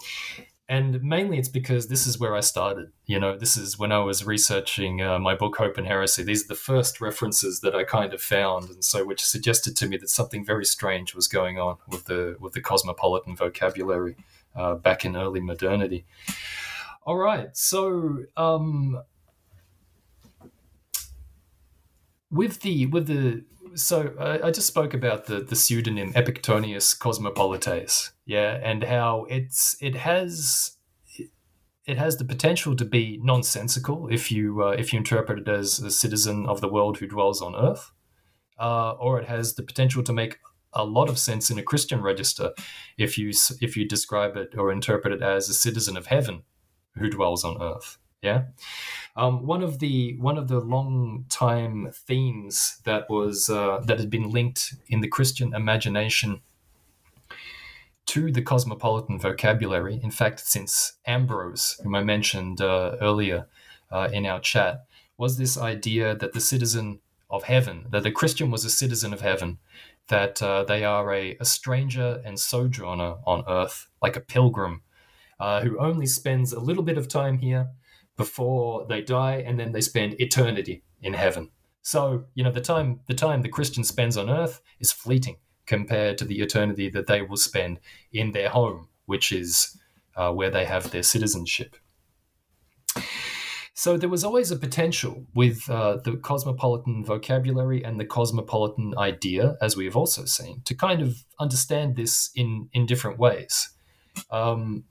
and 0.70 1.02
mainly 1.02 1.36
it's 1.36 1.48
because 1.48 1.88
this 1.88 2.06
is 2.06 2.20
where 2.20 2.36
I 2.36 2.38
started. 2.38 2.92
You 3.04 3.18
know, 3.18 3.36
this 3.36 3.56
is 3.56 3.76
when 3.76 3.90
I 3.90 3.98
was 3.98 4.24
researching 4.24 5.02
uh, 5.02 5.18
my 5.18 5.34
book 5.34 5.56
Hope 5.56 5.76
and 5.76 5.86
Heresy. 5.86 6.22
These 6.22 6.44
are 6.44 6.48
the 6.48 6.54
first 6.54 7.00
references 7.00 7.58
that 7.62 7.74
I 7.74 7.82
kind 7.82 8.14
of 8.14 8.22
found, 8.22 8.70
and 8.70 8.84
so 8.84 9.04
which 9.04 9.20
suggested 9.20 9.76
to 9.78 9.88
me 9.88 9.96
that 9.96 10.08
something 10.08 10.44
very 10.46 10.64
strange 10.64 11.12
was 11.12 11.26
going 11.26 11.58
on 11.58 11.78
with 11.88 12.04
the 12.04 12.36
with 12.38 12.52
the 12.52 12.60
cosmopolitan 12.60 13.34
vocabulary 13.34 14.14
uh, 14.54 14.76
back 14.76 15.04
in 15.04 15.16
early 15.16 15.40
modernity. 15.40 16.06
All 17.02 17.16
right, 17.16 17.56
so 17.56 18.18
um, 18.36 19.02
with 22.30 22.60
the 22.60 22.86
with 22.86 23.08
the 23.08 23.42
so 23.74 24.14
uh, 24.18 24.38
I 24.42 24.50
just 24.50 24.66
spoke 24.66 24.94
about 24.94 25.26
the 25.26 25.40
the 25.40 25.56
pseudonym 25.56 26.12
Epichthonius 26.14 26.98
Cosmopolites, 26.98 28.12
yeah, 28.26 28.58
and 28.62 28.84
how 28.84 29.26
it's 29.28 29.76
it 29.80 29.96
has 29.96 30.76
it 31.86 31.98
has 31.98 32.18
the 32.18 32.24
potential 32.24 32.76
to 32.76 32.84
be 32.84 33.18
nonsensical 33.22 34.08
if 34.08 34.30
you 34.30 34.62
uh, 34.62 34.70
if 34.70 34.92
you 34.92 34.98
interpret 34.98 35.40
it 35.40 35.48
as 35.48 35.80
a 35.80 35.90
citizen 35.90 36.46
of 36.46 36.60
the 36.60 36.68
world 36.68 36.98
who 36.98 37.06
dwells 37.06 37.42
on 37.42 37.54
Earth, 37.54 37.90
uh, 38.58 38.92
or 38.92 39.20
it 39.20 39.28
has 39.28 39.54
the 39.54 39.62
potential 39.62 40.02
to 40.02 40.12
make 40.12 40.38
a 40.72 40.84
lot 40.84 41.08
of 41.08 41.18
sense 41.18 41.50
in 41.50 41.58
a 41.58 41.62
Christian 41.62 42.00
register 42.00 42.52
if 42.96 43.18
you 43.18 43.32
if 43.60 43.76
you 43.76 43.88
describe 43.88 44.36
it 44.36 44.54
or 44.56 44.70
interpret 44.70 45.12
it 45.12 45.22
as 45.22 45.48
a 45.48 45.54
citizen 45.54 45.96
of 45.96 46.06
heaven 46.06 46.42
who 46.96 47.10
dwells 47.10 47.44
on 47.44 47.60
Earth. 47.60 47.98
Yeah. 48.22 48.44
Um, 49.16 49.46
one 49.46 49.62
of 49.62 49.78
the 49.78 50.16
one 50.18 50.36
of 50.36 50.48
the 50.48 50.60
long 50.60 51.24
time 51.30 51.90
themes 51.92 52.80
that 52.84 53.08
was 53.08 53.48
uh, 53.48 53.80
that 53.86 53.98
had 53.98 54.10
been 54.10 54.30
linked 54.30 54.74
in 54.88 55.00
the 55.00 55.08
Christian 55.08 55.54
imagination 55.54 56.42
to 58.06 58.30
the 58.30 58.42
cosmopolitan 58.42 59.18
vocabulary. 59.18 60.00
In 60.02 60.10
fact, 60.10 60.40
since 60.40 60.94
Ambrose, 61.06 61.80
whom 61.82 61.94
I 61.94 62.02
mentioned 62.02 62.60
uh, 62.60 62.96
earlier 63.00 63.46
uh, 63.90 64.08
in 64.12 64.26
our 64.26 64.40
chat, 64.40 64.84
was 65.16 65.38
this 65.38 65.56
idea 65.56 66.14
that 66.16 66.32
the 66.32 66.40
citizen 66.40 67.00
of 67.30 67.44
heaven, 67.44 67.86
that 67.90 68.02
the 68.02 68.10
Christian 68.10 68.50
was 68.50 68.64
a 68.64 68.70
citizen 68.70 69.12
of 69.12 69.20
heaven, 69.20 69.58
that 70.08 70.42
uh, 70.42 70.64
they 70.64 70.84
are 70.84 71.14
a, 71.14 71.36
a 71.38 71.44
stranger 71.44 72.20
and 72.24 72.38
sojourner 72.38 73.16
on 73.24 73.44
earth, 73.48 73.86
like 74.02 74.16
a 74.16 74.20
pilgrim, 74.20 74.82
uh, 75.38 75.60
who 75.62 75.78
only 75.78 76.06
spends 76.06 76.52
a 76.52 76.60
little 76.60 76.82
bit 76.82 76.98
of 76.98 77.06
time 77.06 77.38
here 77.38 77.68
before 78.24 78.86
they 78.86 79.00
die, 79.00 79.42
and 79.46 79.58
then 79.58 79.72
they 79.72 79.80
spend 79.80 80.20
eternity 80.20 80.82
in 81.00 81.14
heaven. 81.14 81.50
So, 81.82 82.24
you 82.34 82.44
know, 82.44 82.52
the 82.52 82.66
time 82.72 83.00
the 83.06 83.14
time 83.14 83.40
the 83.42 83.56
Christian 83.56 83.84
spends 83.84 84.16
on 84.16 84.28
earth 84.28 84.60
is 84.78 84.92
fleeting 84.92 85.36
compared 85.66 86.18
to 86.18 86.26
the 86.26 86.40
eternity 86.46 86.90
that 86.90 87.06
they 87.06 87.22
will 87.22 87.38
spend 87.38 87.80
in 88.12 88.32
their 88.32 88.50
home, 88.50 88.88
which 89.06 89.32
is 89.32 89.78
uh, 90.16 90.32
where 90.38 90.50
they 90.50 90.66
have 90.66 90.90
their 90.90 91.02
citizenship. 91.02 91.76
So 93.74 93.96
there 93.96 94.10
was 94.10 94.24
always 94.24 94.50
a 94.50 94.56
potential 94.56 95.24
with 95.34 95.70
uh, 95.70 95.96
the 96.04 96.18
cosmopolitan 96.18 97.04
vocabulary 97.04 97.82
and 97.86 97.98
the 97.98 98.04
cosmopolitan 98.04 98.92
idea, 98.98 99.56
as 99.62 99.76
we 99.76 99.86
have 99.86 99.96
also 99.96 100.26
seen, 100.26 100.60
to 100.64 100.74
kind 100.74 101.00
of 101.00 101.24
understand 101.38 101.96
this 101.96 102.30
in 102.34 102.68
in 102.72 102.86
different 102.86 103.18
ways. 103.18 103.70
Um, 104.30 104.84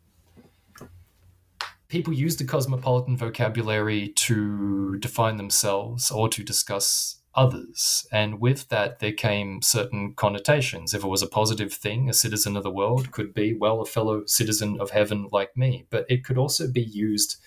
people 1.89 2.13
use 2.13 2.37
the 2.37 2.45
cosmopolitan 2.45 3.17
vocabulary 3.17 4.09
to 4.09 4.97
define 4.99 5.37
themselves 5.37 6.09
or 6.11 6.29
to 6.29 6.43
discuss 6.43 7.17
others. 7.35 8.07
And 8.11 8.39
with 8.39 8.69
that, 8.69 8.99
there 8.99 9.11
came 9.11 9.61
certain 9.61 10.13
connotations. 10.13 10.93
If 10.93 11.03
it 11.03 11.07
was 11.07 11.21
a 11.21 11.27
positive 11.27 11.73
thing, 11.73 12.09
a 12.09 12.13
citizen 12.13 12.55
of 12.55 12.63
the 12.63 12.71
world 12.71 13.11
could 13.11 13.33
be, 13.33 13.53
well, 13.53 13.81
a 13.81 13.85
fellow 13.85 14.23
citizen 14.25 14.77
of 14.79 14.91
heaven 14.91 15.27
like 15.31 15.55
me. 15.57 15.85
But 15.89 16.05
it 16.09 16.23
could 16.23 16.37
also 16.37 16.71
be 16.71 16.81
used 16.81 17.37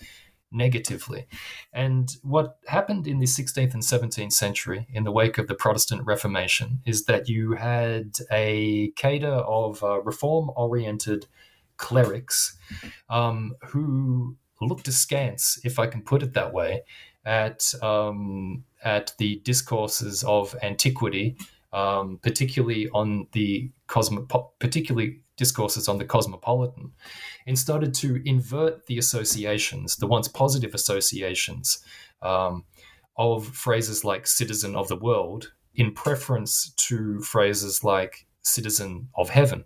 negatively. 0.51 1.25
And 1.73 2.15
what 2.21 2.57
happened 2.67 3.07
in 3.07 3.19
the 3.19 3.25
16th 3.25 3.73
and 3.73 3.83
17th 3.83 4.33
century, 4.33 4.87
in 4.91 5.03
the 5.03 5.11
wake 5.11 5.37
of 5.37 5.47
the 5.47 5.55
Protestant 5.55 6.05
Reformation, 6.05 6.81
is 6.85 7.05
that 7.05 7.27
you 7.27 7.53
had 7.53 8.17
a 8.31 8.91
cadre 8.95 9.29
of 9.29 9.83
uh, 9.83 10.01
reform 10.01 10.51
oriented 10.55 11.25
clerics 11.77 12.57
um, 13.09 13.55
who 13.67 14.35
looked 14.61 14.87
askance, 14.87 15.59
if 15.63 15.79
I 15.79 15.87
can 15.87 16.01
put 16.01 16.23
it 16.23 16.33
that 16.33 16.53
way, 16.53 16.83
at 17.25 17.73
um, 17.81 18.63
at 18.83 19.13
the 19.17 19.41
discourses 19.43 20.23
of 20.23 20.55
antiquity, 20.61 21.37
um, 21.71 22.19
particularly 22.21 22.89
on 22.89 23.27
the 23.31 23.71
cosmo, 23.87 24.27
particularly 24.59 25.21
discourses 25.37 25.87
on 25.87 25.97
the 25.97 26.05
cosmopolitan, 26.05 26.91
and 27.47 27.57
started 27.57 27.93
to 27.95 28.21
invert 28.27 28.85
the 28.87 28.97
associations, 28.97 29.97
the 29.97 30.07
once 30.07 30.27
positive 30.27 30.73
associations 30.73 31.83
um, 32.21 32.65
of 33.17 33.47
phrases 33.47 34.03
like 34.03 34.27
"citizen 34.27 34.75
of 34.75 34.87
the 34.87 34.97
world," 34.97 35.53
in 35.75 35.93
preference 35.93 36.71
to 36.71 37.19
phrases 37.21 37.83
like 37.83 38.25
"citizen 38.41 39.09
of 39.15 39.29
heaven." 39.29 39.63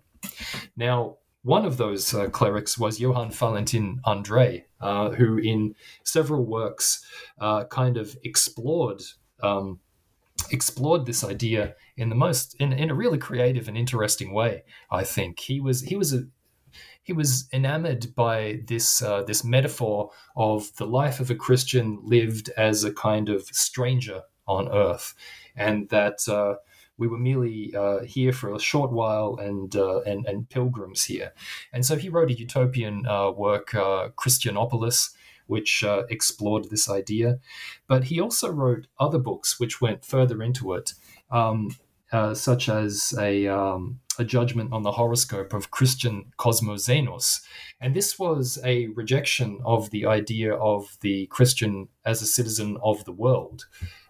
Now, 0.76 1.18
one 1.42 1.64
of 1.64 1.76
those 1.76 2.14
uh, 2.14 2.28
clerics 2.28 2.78
was 2.78 3.00
Johann 3.00 3.30
Valentin 3.30 4.00
Andreae, 4.04 4.64
uh, 4.80 5.10
who 5.10 5.38
in 5.38 5.74
several 6.04 6.44
works 6.44 7.04
uh, 7.40 7.64
kind 7.64 7.96
of 7.96 8.16
explored 8.24 9.02
um, 9.42 9.80
explored 10.50 11.06
this 11.06 11.24
idea 11.24 11.74
in 11.96 12.08
the 12.08 12.14
most 12.14 12.54
in, 12.60 12.72
in 12.72 12.90
a 12.90 12.94
really 12.94 13.18
creative 13.18 13.68
and 13.68 13.76
interesting 13.76 14.32
way. 14.32 14.64
I 14.90 15.04
think 15.04 15.40
he 15.40 15.60
was 15.60 15.82
he 15.82 15.96
was 15.96 16.12
a 16.12 16.24
he 17.02 17.12
was 17.12 17.48
enamored 17.52 18.14
by 18.14 18.60
this 18.66 19.00
uh, 19.00 19.22
this 19.22 19.44
metaphor 19.44 20.10
of 20.36 20.74
the 20.76 20.86
life 20.86 21.20
of 21.20 21.30
a 21.30 21.34
Christian 21.34 21.98
lived 22.02 22.50
as 22.56 22.84
a 22.84 22.92
kind 22.92 23.28
of 23.28 23.46
stranger 23.46 24.22
on 24.46 24.68
earth, 24.68 25.14
and 25.56 25.88
that 25.90 26.28
uh, 26.28 26.54
we 26.98 27.06
were 27.06 27.18
merely 27.18 27.74
uh, 27.74 28.00
here 28.00 28.32
for 28.32 28.54
a 28.54 28.60
short 28.60 28.92
while 28.92 29.38
and, 29.40 29.74
uh, 29.74 30.00
and, 30.00 30.26
and 30.26 30.50
pilgrims 30.50 31.04
here. 31.04 31.32
And 31.72 31.86
so 31.86 31.96
he 31.96 32.08
wrote 32.08 32.30
a 32.30 32.38
utopian 32.38 33.06
uh, 33.06 33.30
work, 33.30 33.74
uh, 33.74 34.08
Christianopolis, 34.16 35.10
which 35.46 35.82
uh, 35.82 36.02
explored 36.10 36.68
this 36.68 36.90
idea. 36.90 37.38
But 37.86 38.04
he 38.04 38.20
also 38.20 38.50
wrote 38.50 38.88
other 38.98 39.18
books 39.18 39.58
which 39.58 39.80
went 39.80 40.04
further 40.04 40.42
into 40.42 40.74
it, 40.74 40.92
um, 41.30 41.76
such 42.34 42.68
as 42.68 43.14
a, 43.18 43.46
um, 43.46 44.00
a 44.18 44.24
judgment 44.24 44.72
on 44.72 44.82
the 44.82 44.92
horoscope 44.92 45.54
of 45.54 45.70
Christian 45.70 46.32
Cosmoxenos. 46.38 47.40
And 47.80 47.94
this 47.94 48.18
was 48.18 48.58
a 48.64 48.88
rejection 48.88 49.60
of 49.64 49.90
the 49.90 50.04
idea 50.04 50.54
of 50.54 50.98
the 51.00 51.26
Christian 51.26 51.88
as 52.04 52.20
a 52.20 52.26
citizen 52.26 52.76
of 52.82 53.04
the 53.04 53.12
world. 53.12 53.66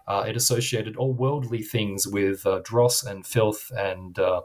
Uh, 0.09 0.25
it 0.27 0.35
associated 0.35 0.97
all 0.97 1.13
worldly 1.13 1.61
things 1.61 2.07
with 2.07 2.43
uh, 2.45 2.59
dross 2.63 3.03
and 3.03 3.27
filth 3.27 3.71
and 3.77 4.17
uh, 4.17 4.41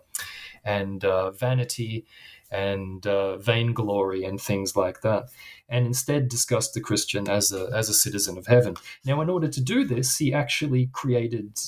and 0.63 1.05
uh, 1.07 1.31
vanity 1.31 2.05
and 2.51 3.07
uh, 3.07 3.39
vainglory 3.39 4.25
and 4.25 4.39
things 4.41 4.77
like 4.77 5.01
that, 5.01 5.25
and 5.69 5.87
instead 5.87 6.29
discussed 6.29 6.75
the 6.75 6.83
Christian 6.83 7.31
as 7.31 7.51
a 7.51 7.71
as 7.75 7.89
a 7.89 7.95
citizen 7.95 8.37
of 8.37 8.47
heaven. 8.47 8.77
Now, 9.07 9.23
in 9.23 9.31
order 9.31 9.49
to 9.49 9.61
do 9.63 9.85
this, 9.85 10.19
he 10.19 10.35
actually 10.35 10.91
created, 10.93 11.59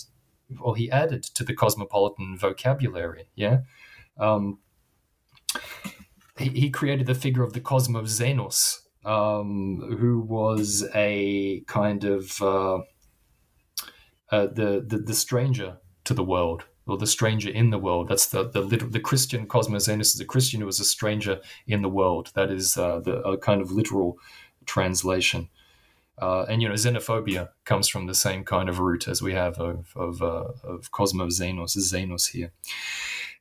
or 0.61 0.77
he 0.77 0.91
added 0.91 1.23
to 1.23 1.43
the 1.43 1.55
cosmopolitan 1.55 2.37
vocabulary. 2.37 3.31
Yeah. 3.35 3.61
Um, 4.19 4.59
he, 6.39 6.69
created 6.69 7.07
the 7.07 7.15
figure 7.15 7.43
of 7.43 7.55
the 7.55 7.61
Cosmoxenos, 7.61 8.81
um, 9.07 9.97
who 9.99 10.21
was 10.21 10.87
a 10.95 11.63
kind 11.67 12.05
of 12.05 12.43
uh, 14.31 14.47
the, 14.47 14.85
the 14.87 14.99
the 14.99 15.15
stranger 15.15 15.79
to 16.05 16.15
the 16.15 16.25
world 16.25 16.65
or 16.87 16.97
the 16.97 17.07
stranger 17.07 17.51
in 17.51 17.71
the 17.71 17.79
world. 17.79 18.09
That's 18.09 18.27
the 18.27 18.49
the 18.49 18.63
the 18.63 19.01
Christian 19.01 19.47
Cosmoxenos 19.47 20.15
is 20.15 20.21
a 20.21 20.25
Christian 20.25 20.61
who 20.61 20.69
is 20.69 20.81
a 20.81 20.85
stranger 20.85 21.41
in 21.67 21.83
the 21.83 21.89
world. 21.89 22.33
That 22.35 22.51
is 22.51 22.77
uh, 22.77 23.01
the 23.01 23.21
a 23.23 23.39
kind 23.39 23.61
of 23.61 23.71
literal 23.71 24.19
translation. 24.67 25.49
Uh, 26.19 26.47
and 26.49 26.63
you 26.63 26.69
know, 26.69 26.75
xenophobia 26.75 27.51
comes 27.65 27.89
from 27.89 28.07
the 28.07 28.15
same 28.15 28.43
kind 28.43 28.71
of 28.71 28.79
root 28.79 29.07
as 29.07 29.21
we 29.21 29.35
have 29.35 29.59
of 29.59 29.93
of, 29.97 30.23
uh, 30.23 30.49
of 30.65 30.91
Xenos 30.91 32.31
here. 32.31 32.53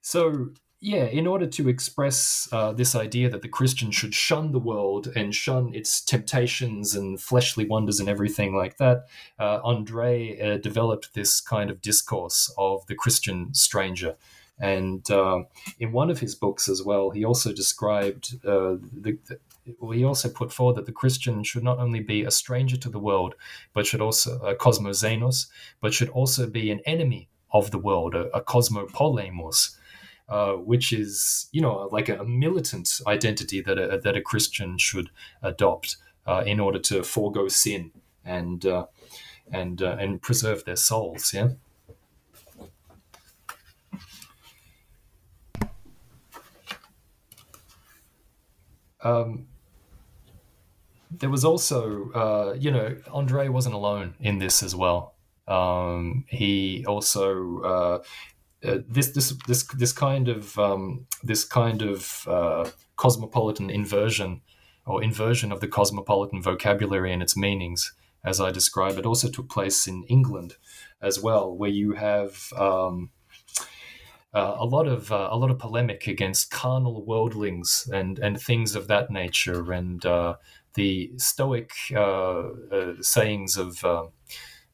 So 0.01 0.49
yeah, 0.85 1.05
in 1.05 1.25
order 1.25 1.47
to 1.47 1.67
express 1.67 2.47
uh, 2.51 2.71
this 2.71 2.93
idea 2.93 3.27
that 3.31 3.41
the 3.41 3.47
Christian 3.47 3.89
should 3.89 4.13
shun 4.13 4.51
the 4.51 4.59
world 4.59 5.11
and 5.15 5.33
shun 5.33 5.73
its 5.73 5.99
temptations 5.99 6.93
and 6.93 7.19
fleshly 7.19 7.65
wonders 7.65 7.99
and 7.99 8.07
everything 8.07 8.55
like 8.55 8.77
that, 8.77 9.07
uh, 9.39 9.61
Andreae 9.61 10.39
uh, 10.39 10.57
developed 10.57 11.15
this 11.15 11.41
kind 11.41 11.71
of 11.71 11.81
discourse 11.81 12.53
of 12.59 12.85
the 12.85 12.93
Christian 12.93 13.51
stranger. 13.55 14.15
And 14.59 15.09
uh, 15.09 15.45
in 15.79 15.91
one 15.91 16.11
of 16.11 16.19
his 16.19 16.35
books 16.35 16.69
as 16.69 16.83
well, 16.83 17.09
he 17.09 17.25
also 17.25 17.51
described 17.51 18.35
uh, 18.45 18.77
the, 18.93 19.17
the 19.27 19.39
well, 19.79 19.89
he 19.89 20.03
also 20.03 20.29
put 20.29 20.53
forward 20.53 20.75
that 20.75 20.85
the 20.85 20.91
Christian 20.91 21.43
should 21.43 21.63
not 21.63 21.79
only 21.79 21.99
be 21.99 22.21
a 22.21 22.29
stranger 22.29 22.77
to 22.77 22.89
the 22.89 22.99
world, 22.99 23.33
but 23.73 23.87
should 23.87 24.01
also 24.01 24.37
a 24.41 24.53
cosmoxenos, 24.53 25.47
but 25.81 25.95
should 25.95 26.09
also 26.09 26.45
be 26.45 26.69
an 26.69 26.81
enemy 26.85 27.27
of 27.51 27.71
the 27.71 27.79
world, 27.79 28.13
a, 28.13 28.27
a 28.37 28.41
cosmopolemos, 28.43 29.77
uh, 30.29 30.53
which 30.53 30.91
is 30.91 31.47
you 31.51 31.61
know 31.61 31.89
like 31.91 32.09
a 32.09 32.23
militant 32.23 33.01
identity 33.07 33.61
that 33.61 33.77
a, 33.77 33.99
that 33.99 34.15
a 34.15 34.21
Christian 34.21 34.77
should 34.77 35.09
adopt 35.41 35.97
uh, 36.25 36.43
in 36.45 36.59
order 36.59 36.79
to 36.79 37.03
forego 37.03 37.47
sin 37.47 37.91
and 38.23 38.65
uh, 38.65 38.85
and 39.51 39.81
uh, 39.81 39.97
and 39.99 40.21
preserve 40.21 40.65
their 40.65 40.75
souls. 40.75 41.33
Yeah. 41.33 41.49
Um, 49.03 49.45
there 51.11 51.29
was 51.29 51.45
also, 51.45 52.11
uh, 52.11 52.55
you 52.57 52.71
know, 52.71 52.97
Andreae 53.13 53.49
wasn't 53.49 53.75
alone 53.75 54.15
in 54.19 54.39
this 54.39 54.63
as 54.63 54.75
well. 54.75 55.13
Um, 55.47 56.25
he 56.27 56.83
also 56.87 57.61
uh, 57.61 58.03
this 58.87 59.11
this 59.11 59.33
this 59.47 59.63
this 59.63 59.93
kind 59.93 60.27
of 60.27 60.57
um, 60.57 61.05
this 61.23 61.43
kind 61.43 61.81
of 61.81 62.27
uh, 62.27 62.69
cosmopolitan 62.95 63.69
inversion 63.69 64.41
or 64.85 65.03
inversion 65.03 65.51
of 65.51 65.59
the 65.59 65.67
cosmopolitan 65.67 66.41
vocabulary 66.41 67.11
and 67.11 67.21
its 67.21 67.35
meanings, 67.35 67.93
as 68.23 68.39
I 68.39 68.51
describe 68.51 68.97
it, 68.97 69.05
also 69.05 69.29
took 69.29 69.49
place 69.49 69.87
in 69.87 70.03
England 70.03 70.55
as 71.01 71.19
well, 71.19 71.55
where 71.55 71.69
you 71.71 71.93
have 71.93 72.53
um, 72.57 73.09
uh, 74.33 74.55
a 74.59 74.65
lot 74.65 74.87
of 74.87 75.11
uh, 75.11 75.29
a 75.31 75.37
lot 75.37 75.51
of 75.51 75.59
polemic 75.59 76.07
against 76.07 76.51
carnal 76.51 77.05
worldlings 77.05 77.89
and 77.91 78.19
and 78.19 78.39
things 78.39 78.75
of 78.75 78.87
that 78.87 79.09
nature, 79.09 79.71
and 79.71 80.05
uh, 80.05 80.35
the 80.73 81.11
Stoic 81.17 81.71
sayings 83.01 83.57
of 83.57 83.83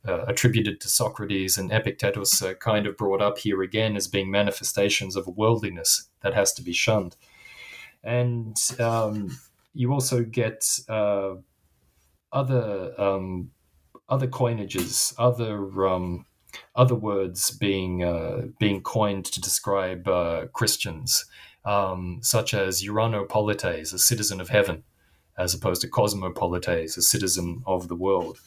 uh, 0.07 0.25
attributed 0.27 0.81
to 0.81 0.87
Socrates 0.87 1.57
and 1.57 1.71
Epictetus 1.71 2.41
are 2.41 2.55
kind 2.55 2.87
of 2.87 2.97
brought 2.97 3.21
up 3.21 3.37
here 3.37 3.61
again 3.61 3.95
as 3.95 4.07
being 4.07 4.31
manifestations 4.31 5.15
of 5.15 5.27
a 5.27 5.31
worldliness 5.31 6.09
that 6.21 6.33
has 6.33 6.53
to 6.53 6.63
be 6.63 6.73
shunned. 6.73 7.15
And 8.03 8.57
um, 8.79 9.37
you 9.73 9.93
also 9.93 10.23
get 10.23 10.65
uh, 10.89 11.35
other 12.31 12.99
um, 12.99 13.51
other 14.09 14.27
coinages, 14.27 15.13
other 15.17 15.87
um, 15.87 16.25
other 16.75 16.95
words 16.95 17.51
being 17.51 18.03
uh, 18.03 18.47
being 18.59 18.81
coined 18.81 19.25
to 19.25 19.41
describe 19.41 20.07
uh, 20.07 20.47
Christians, 20.47 21.25
um, 21.63 22.19
such 22.21 22.53
as 22.53 22.83
Uranopolites, 22.83 23.93
a 23.93 23.99
citizen 23.99 24.41
of 24.41 24.49
heaven, 24.49 24.83
as 25.38 25.53
opposed 25.53 25.82
to 25.82 25.88
cosmopolites, 25.88 26.97
a 26.97 27.01
citizen 27.01 27.63
of 27.65 27.88
the 27.88 27.95
world. 27.95 28.39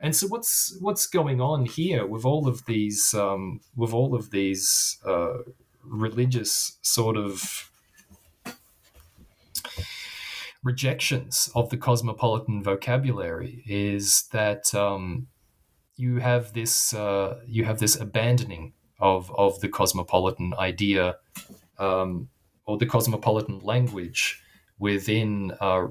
And 0.00 0.14
so, 0.14 0.26
what's 0.28 0.76
what's 0.80 1.06
going 1.06 1.40
on 1.40 1.66
here 1.66 2.06
with 2.06 2.24
all 2.24 2.48
of 2.48 2.64
these 2.66 3.14
um, 3.14 3.60
with 3.76 3.92
all 3.92 4.14
of 4.14 4.30
these 4.30 4.98
uh, 5.06 5.38
religious 5.84 6.78
sort 6.82 7.16
of 7.16 7.70
rejections 10.62 11.50
of 11.54 11.70
the 11.70 11.76
cosmopolitan 11.76 12.62
vocabulary 12.62 13.62
is 13.66 14.24
that 14.32 14.74
um, 14.74 15.26
you 15.96 16.18
have 16.18 16.52
this 16.52 16.92
uh, 16.94 17.40
you 17.46 17.64
have 17.64 17.78
this 17.78 17.96
abandoning 17.96 18.72
of 18.98 19.30
of 19.34 19.60
the 19.60 19.68
cosmopolitan 19.68 20.54
idea 20.58 21.16
um, 21.78 22.28
or 22.66 22.78
the 22.78 22.86
cosmopolitan 22.86 23.60
language 23.60 24.42
within 24.78 25.52
uh, 25.60 25.86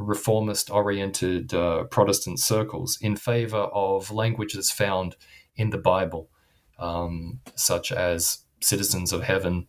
reformist 0.00 0.70
oriented 0.70 1.52
uh, 1.54 1.84
Protestant 1.84 2.38
circles 2.38 2.98
in 3.00 3.16
favor 3.16 3.68
of 3.72 4.10
languages 4.10 4.70
found 4.70 5.16
in 5.56 5.70
the 5.70 5.78
Bible, 5.78 6.30
um, 6.78 7.40
such 7.54 7.92
as 7.92 8.44
citizens 8.60 9.12
of 9.12 9.22
heaven, 9.22 9.66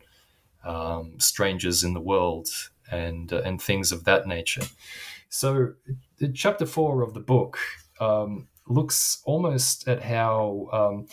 um, 0.65 1.15
strangers 1.19 1.83
in 1.83 1.93
the 1.93 2.01
world, 2.01 2.47
and, 2.89 3.31
uh, 3.33 3.41
and 3.43 3.61
things 3.61 3.91
of 3.91 4.03
that 4.05 4.27
nature. 4.27 4.63
So, 5.29 5.73
chapter 6.33 6.65
four 6.65 7.01
of 7.01 7.13
the 7.13 7.19
book 7.19 7.57
um, 7.99 8.47
looks 8.67 9.21
almost 9.25 9.87
at 9.87 10.03
how 10.03 10.69
um, 10.71 11.07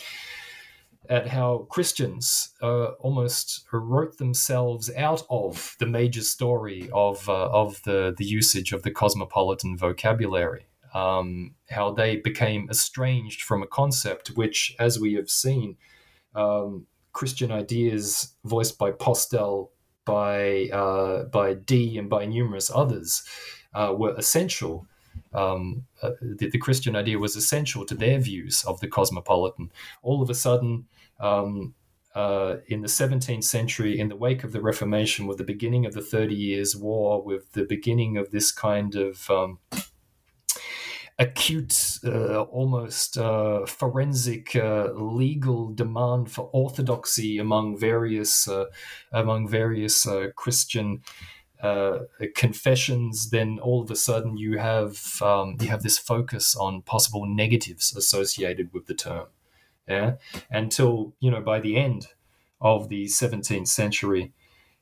at 1.09 1.29
how 1.29 1.67
Christians 1.71 2.51
uh, 2.63 2.89
almost 3.01 3.65
wrote 3.73 4.19
themselves 4.19 4.91
out 4.97 5.23
of 5.31 5.75
the 5.79 5.87
major 5.87 6.21
story 6.21 6.89
of 6.93 7.29
uh, 7.29 7.49
of 7.51 7.83
the 7.85 8.15
the 8.17 8.25
usage 8.25 8.73
of 8.73 8.83
the 8.83 8.91
cosmopolitan 8.91 9.77
vocabulary. 9.77 10.67
Um, 10.95 11.55
how 11.69 11.93
they 11.93 12.17
became 12.17 12.69
estranged 12.71 13.43
from 13.43 13.63
a 13.63 13.67
concept 13.67 14.29
which, 14.29 14.75
as 14.79 14.99
we 14.99 15.15
have 15.15 15.29
seen, 15.29 15.77
um, 16.35 16.87
Christian 17.13 17.53
ideas 17.53 18.35
voiced 18.45 18.79
by 18.79 18.93
Postel, 18.93 19.71
by 20.05 20.69
uh, 20.73 21.25
by 21.25 21.55
Dee, 21.55 21.99
and 21.99 22.09
by 22.09 22.25
numerous 22.27 22.71
others 22.75 23.23
uh, 23.75 23.95
were 23.97 24.15
essential. 24.17 24.87
Um, 25.33 25.85
uh, 26.03 26.11
the, 26.21 26.51
the, 26.51 26.59
Christian 26.59 26.97
idea 26.97 27.19
was 27.19 27.37
essential 27.37 27.85
to 27.87 27.95
their 27.95 28.19
views 28.19 28.65
of 28.65 28.81
the 28.81 28.89
cosmopolitan. 28.89 29.71
All 30.03 30.23
of 30.23 30.31
a 30.31 30.35
sudden, 30.35 30.87
um, 31.21 31.75
uh, 32.15 32.57
in 32.67 32.81
the 32.83 32.89
17th 32.89 33.45
century, 33.45 33.99
in 33.99 34.09
the 34.09 34.17
wake 34.17 34.45
of 34.45 34.53
the 34.53 34.61
Reformation, 34.61 35.27
with 35.27 35.39
the 35.39 35.45
beginning 35.45 35.87
of 35.87 35.95
the 35.95 36.01
Thirty 36.01 36.35
Years' 36.35 36.77
War, 36.77 37.23
with 37.23 37.53
the 37.53 37.65
beginning 37.65 38.17
of 38.17 38.31
this 38.31 38.51
kind 38.51 38.95
of 38.95 39.31
um, 39.31 39.59
acute, 41.19 41.99
uh, 42.05 42.43
almost 42.43 43.19
uh, 43.19 43.67
forensic 43.67 44.55
uh, 44.55 44.93
legal 44.93 45.71
demand 45.71 46.31
for 46.31 46.49
orthodoxy 46.53 47.39
among 47.39 47.77
various 47.77 48.47
uh, 48.47 48.67
among 49.13 49.49
various 49.49 50.07
uh, 50.07 50.29
Christian 50.37 51.03
uh, 51.63 51.99
confessions, 52.35 53.31
then 53.31 53.59
all 53.59 53.83
of 53.83 53.91
a 53.91 53.97
sudden 53.97 54.37
you 54.37 54.59
have 54.59 55.21
um, 55.23 55.57
you 55.61 55.69
have 55.69 55.83
this 55.83 55.99
focus 55.99 56.55
on 56.57 56.83
possible 56.83 57.27
negatives 57.27 57.97
associated 57.97 58.73
with 58.73 58.87
the 58.87 58.95
term. 58.95 59.27
Yeah, 59.89 60.15
until 60.51 61.15
you 61.21 61.31
know 61.31 61.41
by 61.41 61.61
the 61.61 61.77
end 61.77 62.09
of 62.61 62.89
the 62.89 63.05
17th 63.05 63.69
century. 63.69 64.33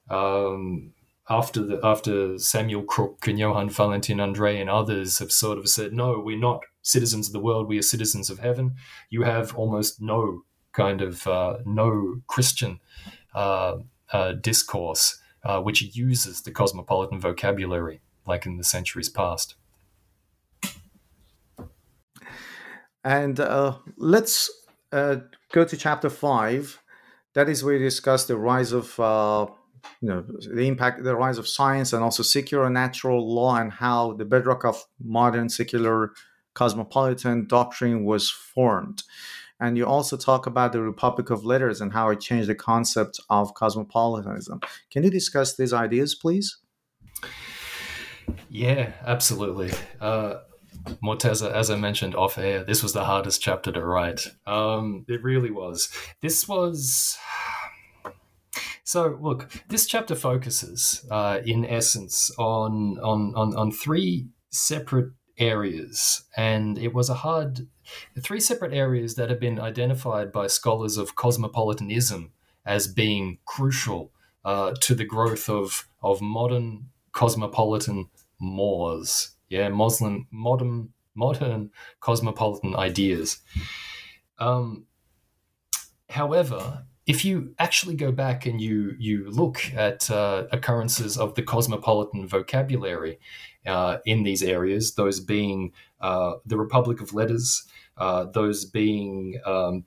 Um, 0.08 0.92
after 1.28 1.64
the 1.64 1.80
after 1.82 2.38
Samuel 2.38 2.84
Crooke 2.84 3.26
and 3.26 3.38
Johann 3.38 3.68
Valentin 3.68 4.18
Andreae 4.18 4.60
and 4.60 4.70
others 4.70 5.18
have 5.18 5.32
sort 5.32 5.58
of 5.58 5.68
said, 5.68 5.92
no, 5.92 6.20
we're 6.20 6.38
not 6.38 6.62
citizens 6.82 7.26
of 7.26 7.32
the 7.32 7.40
world, 7.40 7.66
we 7.66 7.78
are 7.78 7.82
citizens 7.82 8.30
of 8.30 8.38
heaven. 8.38 8.76
You 9.10 9.22
have 9.22 9.54
almost 9.56 10.00
no 10.00 10.42
kind 10.72 11.02
of 11.02 11.26
uh, 11.26 11.58
no 11.64 12.20
Christian 12.28 12.80
uh, 13.34 13.78
uh, 14.12 14.32
discourse 14.32 15.18
uh, 15.46 15.60
which 15.60 15.80
uses 15.96 16.42
the 16.42 16.50
cosmopolitan 16.50 17.20
vocabulary 17.20 18.00
like 18.26 18.46
in 18.46 18.56
the 18.56 18.64
centuries 18.64 19.08
past. 19.08 19.54
And 23.04 23.38
uh, 23.38 23.76
let's 23.96 24.50
uh, 24.90 25.18
go 25.52 25.64
to 25.64 25.76
chapter 25.76 26.10
five. 26.10 26.82
That 27.34 27.48
is 27.48 27.62
where 27.62 27.74
we 27.74 27.84
discuss 27.84 28.24
the 28.24 28.36
rise 28.36 28.72
of 28.72 28.98
you 30.00 30.08
know 30.08 30.24
the 30.52 30.66
impact 30.66 31.04
the 31.04 31.14
rise 31.14 31.38
of 31.38 31.46
science 31.46 31.92
and 31.92 32.02
also 32.02 32.24
secular 32.24 32.68
natural 32.68 33.32
law 33.32 33.54
and 33.56 33.70
how 33.70 34.14
the 34.14 34.24
bedrock 34.24 34.64
of 34.64 34.84
modern 34.98 35.48
secular 35.48 36.10
cosmopolitan 36.54 37.46
doctrine 37.46 38.04
was 38.04 38.28
formed 38.30 39.04
and 39.60 39.76
you 39.76 39.86
also 39.86 40.16
talk 40.16 40.46
about 40.46 40.72
the 40.72 40.80
republic 40.80 41.30
of 41.30 41.44
letters 41.44 41.80
and 41.80 41.92
how 41.92 42.08
it 42.10 42.20
changed 42.20 42.48
the 42.48 42.54
concept 42.54 43.20
of 43.30 43.54
cosmopolitanism 43.54 44.60
can 44.90 45.02
you 45.02 45.10
discuss 45.10 45.56
these 45.56 45.72
ideas 45.72 46.14
please 46.14 46.58
yeah 48.48 48.92
absolutely 49.04 49.70
uh, 50.00 50.36
Morteza, 51.02 51.50
as 51.50 51.68
I 51.68 51.74
mentioned 51.74 52.14
off 52.14 52.38
air, 52.38 52.62
this 52.62 52.80
was 52.80 52.92
the 52.92 53.04
hardest 53.04 53.40
chapter 53.42 53.72
to 53.72 53.84
write. 53.84 54.28
Um, 54.46 55.04
it 55.08 55.20
really 55.20 55.50
was. 55.50 55.90
This 56.20 56.46
was 56.46 57.18
so, 58.86 59.18
look, 59.20 59.50
this 59.68 59.84
chapter 59.86 60.14
focuses, 60.14 61.04
uh, 61.10 61.40
in 61.44 61.64
essence, 61.64 62.30
on, 62.38 62.98
on 63.02 63.34
on 63.34 63.56
on 63.56 63.72
three 63.72 64.28
separate 64.50 65.12
areas, 65.38 66.22
and 66.36 66.78
it 66.78 66.94
was 66.94 67.10
a 67.10 67.14
hard 67.14 67.66
three 68.20 68.40
separate 68.40 68.72
areas 68.72 69.14
that 69.14 69.30
have 69.30 69.40
been 69.40 69.60
identified 69.60 70.32
by 70.32 70.46
scholars 70.46 70.96
of 70.96 71.16
cosmopolitanism 71.16 72.32
as 72.64 72.88
being 72.88 73.38
crucial 73.44 74.12
uh, 74.44 74.74
to 74.80 74.94
the 74.94 75.04
growth 75.04 75.48
of 75.48 75.88
of 76.02 76.20
modern 76.20 76.88
cosmopolitan 77.12 78.08
mores. 78.38 79.30
Yeah, 79.48 79.68
Muslim 79.68 80.26
modern 80.30 80.90
modern 81.14 81.70
cosmopolitan 82.00 82.76
ideas. 82.76 83.38
Um, 84.38 84.86
however, 86.10 86.84
if 87.06 87.24
you 87.24 87.54
actually 87.58 87.94
go 87.94 88.12
back 88.12 88.46
and 88.46 88.60
you 88.60 88.94
you 88.98 89.30
look 89.30 89.72
at 89.74 90.10
uh, 90.10 90.44
occurrences 90.52 91.16
of 91.16 91.34
the 91.34 91.42
cosmopolitan 91.42 92.26
vocabulary 92.26 93.18
uh, 93.66 93.98
in 94.04 94.22
these 94.22 94.42
areas, 94.42 94.94
those 94.94 95.20
being 95.20 95.72
uh, 96.00 96.34
the 96.44 96.56
Republic 96.56 97.00
of 97.00 97.14
Letters, 97.14 97.64
uh, 97.98 98.24
those 98.24 98.64
being 98.64 99.40
um, 99.44 99.84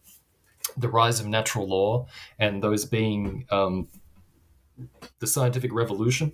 the 0.78 0.90
rise 0.90 1.20
of 1.20 1.28
natural 1.28 1.68
law, 1.68 2.08
and 2.38 2.64
those 2.64 2.86
being 2.86 3.46
um, 3.52 3.88
the 5.20 5.28
scientific 5.28 5.74
revolution 5.74 6.34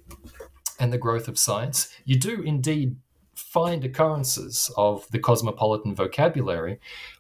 and 0.80 0.92
the 0.92 0.98
growth 0.98 1.28
of 1.28 1.38
science, 1.38 1.90
you 2.06 2.18
do 2.18 2.42
indeed 2.42 2.98
find 3.36 3.84
occurrences 3.84 4.72
of 4.78 5.10
the 5.12 5.20
cosmopolitan 5.20 5.96
vocabulary, 5.96 6.80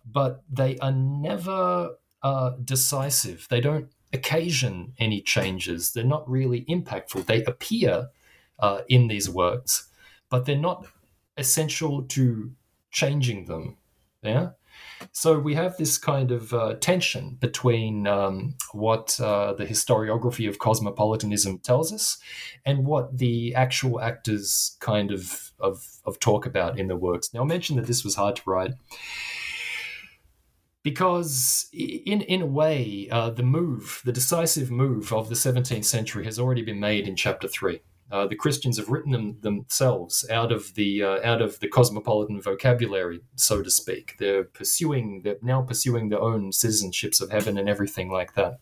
but 0.10 0.44
they 0.52 0.78
are 0.80 0.92
never 0.92 1.96
uh, 2.24 2.52
decisive. 2.64 3.48
They 3.50 3.62
don't 3.62 3.90
occasion 4.14 4.94
any 4.98 5.22
changes. 5.22 5.92
They're 5.92 6.04
not 6.04 6.30
really 6.30 6.66
impactful. 6.66 7.26
They 7.26 7.44
appear 7.44 8.10
uh, 8.60 8.82
in 8.88 9.08
these 9.08 9.30
works, 9.30 9.90
but 10.36 10.44
they're 10.44 10.58
not 10.58 10.86
essential 11.38 12.04
to 12.04 12.52
changing 12.92 13.46
them. 13.46 13.78
Yeah. 14.22 14.50
So 15.14 15.40
we 15.40 15.56
have 15.56 15.78
this 15.78 15.98
kind 15.98 16.30
of 16.30 16.54
uh, 16.54 16.74
tension 16.74 17.38
between 17.40 18.06
um, 18.06 18.56
what 18.74 19.18
uh, 19.22 19.54
the 19.54 19.66
historiography 19.66 20.50
of 20.50 20.60
cosmopolitanism 20.60 21.60
tells 21.60 21.94
us 21.94 22.18
and 22.66 22.86
what 22.86 23.18
the 23.18 23.56
actual 23.56 24.02
actors 24.02 24.76
kind 24.82 25.14
of, 25.14 25.54
of, 25.58 25.88
of 26.04 26.20
talk 26.20 26.46
about 26.46 26.78
in 26.78 26.90
the 26.90 26.98
works. 26.98 27.34
Now, 27.34 27.44
I 27.44 27.46
mentioned 27.46 27.80
that 27.80 27.88
this 27.88 28.04
was 28.04 28.16
hard 28.16 28.36
to 28.36 28.42
write 28.46 28.74
because 30.84 31.70
in 31.72 32.20
in 32.24 32.42
a 32.42 32.46
way 32.46 33.08
uh, 33.10 33.30
the 33.30 33.42
move 33.42 34.02
the 34.04 34.12
decisive 34.12 34.70
move 34.70 35.14
of 35.14 35.30
the 35.30 35.36
17th 35.36 35.86
century 35.86 36.26
has 36.26 36.38
already 36.38 36.62
been 36.62 36.80
made 36.82 37.08
in 37.08 37.16
chapter 37.16 37.48
3 37.48 37.80
uh, 38.12 38.28
the 38.28 38.36
Christians 38.36 38.78
have 38.78 38.90
written 38.90 39.12
them 39.12 39.38
themselves 39.42 40.26
out 40.30 40.52
of 40.52 40.76
the 40.76 41.04
uh, 41.04 41.20
out 41.24 41.42
of 41.42 41.60
the 41.60 41.68
cosmopolitan 41.68 42.40
vocabulary, 42.42 43.22
so 43.36 43.64
to 43.64 43.72
speak. 43.72 44.16
They're 44.20 44.44
pursuing, 44.44 45.22
they're 45.24 45.38
now 45.42 45.62
pursuing 45.64 46.10
their 46.10 46.22
own 46.22 46.52
citizenships 46.52 47.22
of 47.22 47.32
heaven 47.32 47.58
and 47.58 47.68
everything 47.68 48.12
like 48.12 48.36
that. 48.36 48.60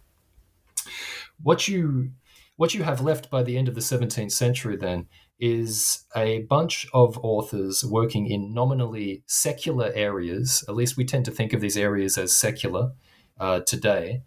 What 1.42 1.68
you 1.68 2.12
what 2.56 2.74
you 2.74 2.84
have 2.84 3.02
left 3.02 3.30
by 3.30 3.44
the 3.44 3.58
end 3.58 3.68
of 3.68 3.76
the 3.76 3.82
17th 3.82 4.32
century 4.32 4.78
then 4.78 5.08
is 5.40 6.06
a 6.16 6.44
bunch 6.44 6.88
of 6.94 7.18
authors 7.24 7.84
working 7.84 8.28
in 8.28 8.54
nominally 8.54 9.24
secular 9.26 9.92
areas. 9.96 10.64
At 10.70 10.76
least 10.76 10.96
we 10.96 11.04
tend 11.04 11.26
to 11.26 11.32
think 11.32 11.52
of 11.52 11.62
these 11.62 11.76
areas 11.76 12.18
as 12.18 12.38
secular 12.38 12.92
uh, 13.40 13.62
today. 13.62 14.22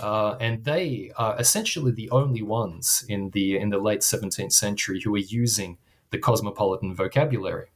Uh, 0.00 0.36
and 0.40 0.64
they 0.64 1.12
are 1.16 1.38
essentially 1.38 1.92
the 1.92 2.10
only 2.10 2.42
ones 2.42 3.04
in 3.08 3.30
the 3.30 3.56
in 3.56 3.70
the 3.70 3.78
late 3.78 4.00
17th 4.00 4.52
century 4.52 5.00
who 5.00 5.14
are 5.14 5.18
using 5.18 5.78
the 6.10 6.18
cosmopolitan 6.18 6.94
vocabulary. 6.94 7.68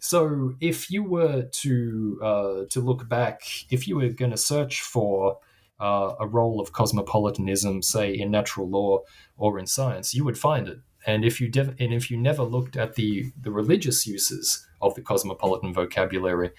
So, 0.00 0.54
if 0.60 0.90
you 0.90 1.04
were 1.04 1.42
to 1.42 2.20
uh, 2.22 2.64
to 2.70 2.80
look 2.80 3.08
back, 3.08 3.42
if 3.70 3.86
you 3.86 3.96
were 3.96 4.08
going 4.08 4.32
to 4.32 4.36
search 4.36 4.80
for 4.80 5.38
uh, 5.80 6.14
a 6.18 6.26
role 6.26 6.60
of 6.60 6.72
cosmopolitanism, 6.72 7.82
say 7.82 8.12
in 8.12 8.30
natural 8.30 8.68
law 8.68 9.00
or 9.36 9.58
in 9.58 9.66
science, 9.66 10.14
you 10.14 10.24
would 10.24 10.38
find 10.38 10.68
it. 10.68 10.78
And 11.06 11.24
if 11.24 11.40
you 11.40 11.50
and 11.56 11.92
if 11.92 12.10
you 12.10 12.16
never 12.16 12.42
looked 12.42 12.76
at 12.76 12.94
the 12.94 13.32
the 13.40 13.50
religious 13.50 14.06
uses 14.06 14.66
of 14.80 14.94
the 14.94 15.02
cosmopolitan 15.02 15.72
vocabulary, 15.72 16.50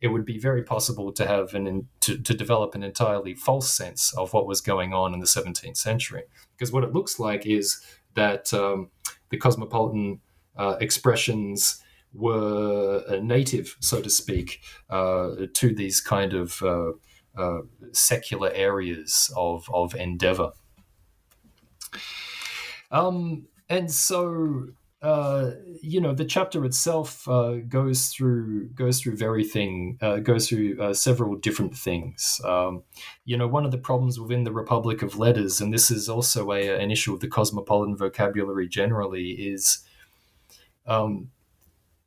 it 0.00 0.08
would 0.08 0.24
be 0.24 0.38
very 0.38 0.62
possible 0.62 1.12
to 1.12 1.26
have 1.26 1.54
an 1.54 1.88
to, 2.00 2.18
to 2.18 2.34
develop 2.34 2.74
an 2.74 2.82
entirely 2.82 3.34
false 3.34 3.72
sense 3.72 4.14
of 4.16 4.32
what 4.32 4.46
was 4.46 4.60
going 4.60 4.92
on 4.92 5.14
in 5.14 5.20
the 5.20 5.26
17th 5.26 5.76
century. 5.76 6.24
Because 6.56 6.72
what 6.72 6.84
it 6.84 6.92
looks 6.92 7.18
like 7.18 7.46
is 7.46 7.80
that 8.14 8.52
um, 8.54 8.90
the 9.30 9.36
cosmopolitan 9.36 10.20
uh, 10.56 10.76
expressions 10.80 11.82
were 12.12 13.04
uh, 13.08 13.16
native, 13.16 13.76
so 13.80 14.02
to 14.02 14.10
speak, 14.10 14.60
uh, 14.88 15.46
to 15.54 15.74
these 15.74 16.00
kind 16.00 16.32
of 16.32 16.62
uh, 16.62 16.92
uh, 17.36 17.60
secular 17.92 18.50
areas 18.52 19.32
of 19.36 19.68
of 19.72 19.94
endeavor. 19.94 20.52
Um, 22.90 23.46
and 23.70 23.90
so 23.90 24.66
uh, 25.00 25.52
you 25.80 25.98
know 25.98 26.12
the 26.12 26.26
chapter 26.26 26.62
itself 26.66 27.26
uh, 27.26 27.54
goes 27.68 28.08
through 28.08 28.68
goes 28.70 29.00
through 29.00 29.16
everything 29.22 29.96
uh, 30.02 30.18
goes 30.18 30.48
through 30.48 30.78
uh, 30.78 30.92
several 30.92 31.36
different 31.36 31.74
things. 31.74 32.38
Um, 32.44 32.82
you 33.24 33.38
know 33.38 33.46
one 33.46 33.64
of 33.64 33.70
the 33.70 33.78
problems 33.78 34.20
within 34.20 34.44
the 34.44 34.52
republic 34.52 35.00
of 35.00 35.18
letters 35.18 35.60
and 35.60 35.72
this 35.72 35.90
is 35.90 36.08
also 36.08 36.52
a, 36.52 36.78
an 36.78 36.90
issue 36.90 37.14
of 37.14 37.20
the 37.20 37.28
cosmopolitan 37.28 37.96
vocabulary 37.96 38.68
generally 38.68 39.30
is 39.30 39.82
um, 40.86 41.30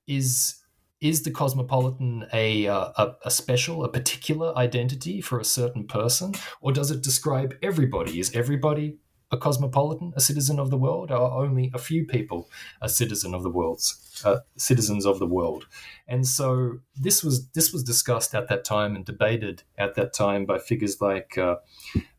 is 0.05 0.59
is 1.01 1.23
the 1.23 1.31
cosmopolitan 1.31 2.25
a, 2.31 2.65
a, 2.65 3.15
a 3.25 3.31
special 3.31 3.83
a 3.83 3.89
particular 3.89 4.55
identity 4.55 5.19
for 5.19 5.39
a 5.39 5.43
certain 5.43 5.87
person 5.87 6.33
or 6.61 6.71
does 6.71 6.91
it 6.91 7.01
describe 7.01 7.55
everybody? 7.63 8.19
Is 8.19 8.35
everybody 8.35 8.97
a 9.33 9.37
cosmopolitan, 9.37 10.13
a 10.15 10.21
citizen 10.21 10.59
of 10.59 10.69
the 10.69 10.77
world? 10.77 11.11
Are 11.11 11.43
only 11.43 11.71
a 11.73 11.79
few 11.79 12.05
people 12.05 12.49
a 12.81 12.87
citizen 12.87 13.33
of 13.33 13.43
the 13.43 13.49
world's 13.49 14.21
uh, 14.23 14.37
citizens 14.55 15.05
of 15.05 15.19
the 15.19 15.27
world? 15.27 15.65
And 16.07 16.25
so 16.25 16.79
this 16.95 17.23
was 17.23 17.47
this 17.49 17.73
was 17.73 17.83
discussed 17.83 18.35
at 18.35 18.47
that 18.47 18.63
time 18.63 18.95
and 18.95 19.03
debated 19.03 19.63
at 19.77 19.95
that 19.95 20.13
time 20.13 20.45
by 20.45 20.59
figures 20.59 21.01
like 21.01 21.37
uh, 21.37 21.55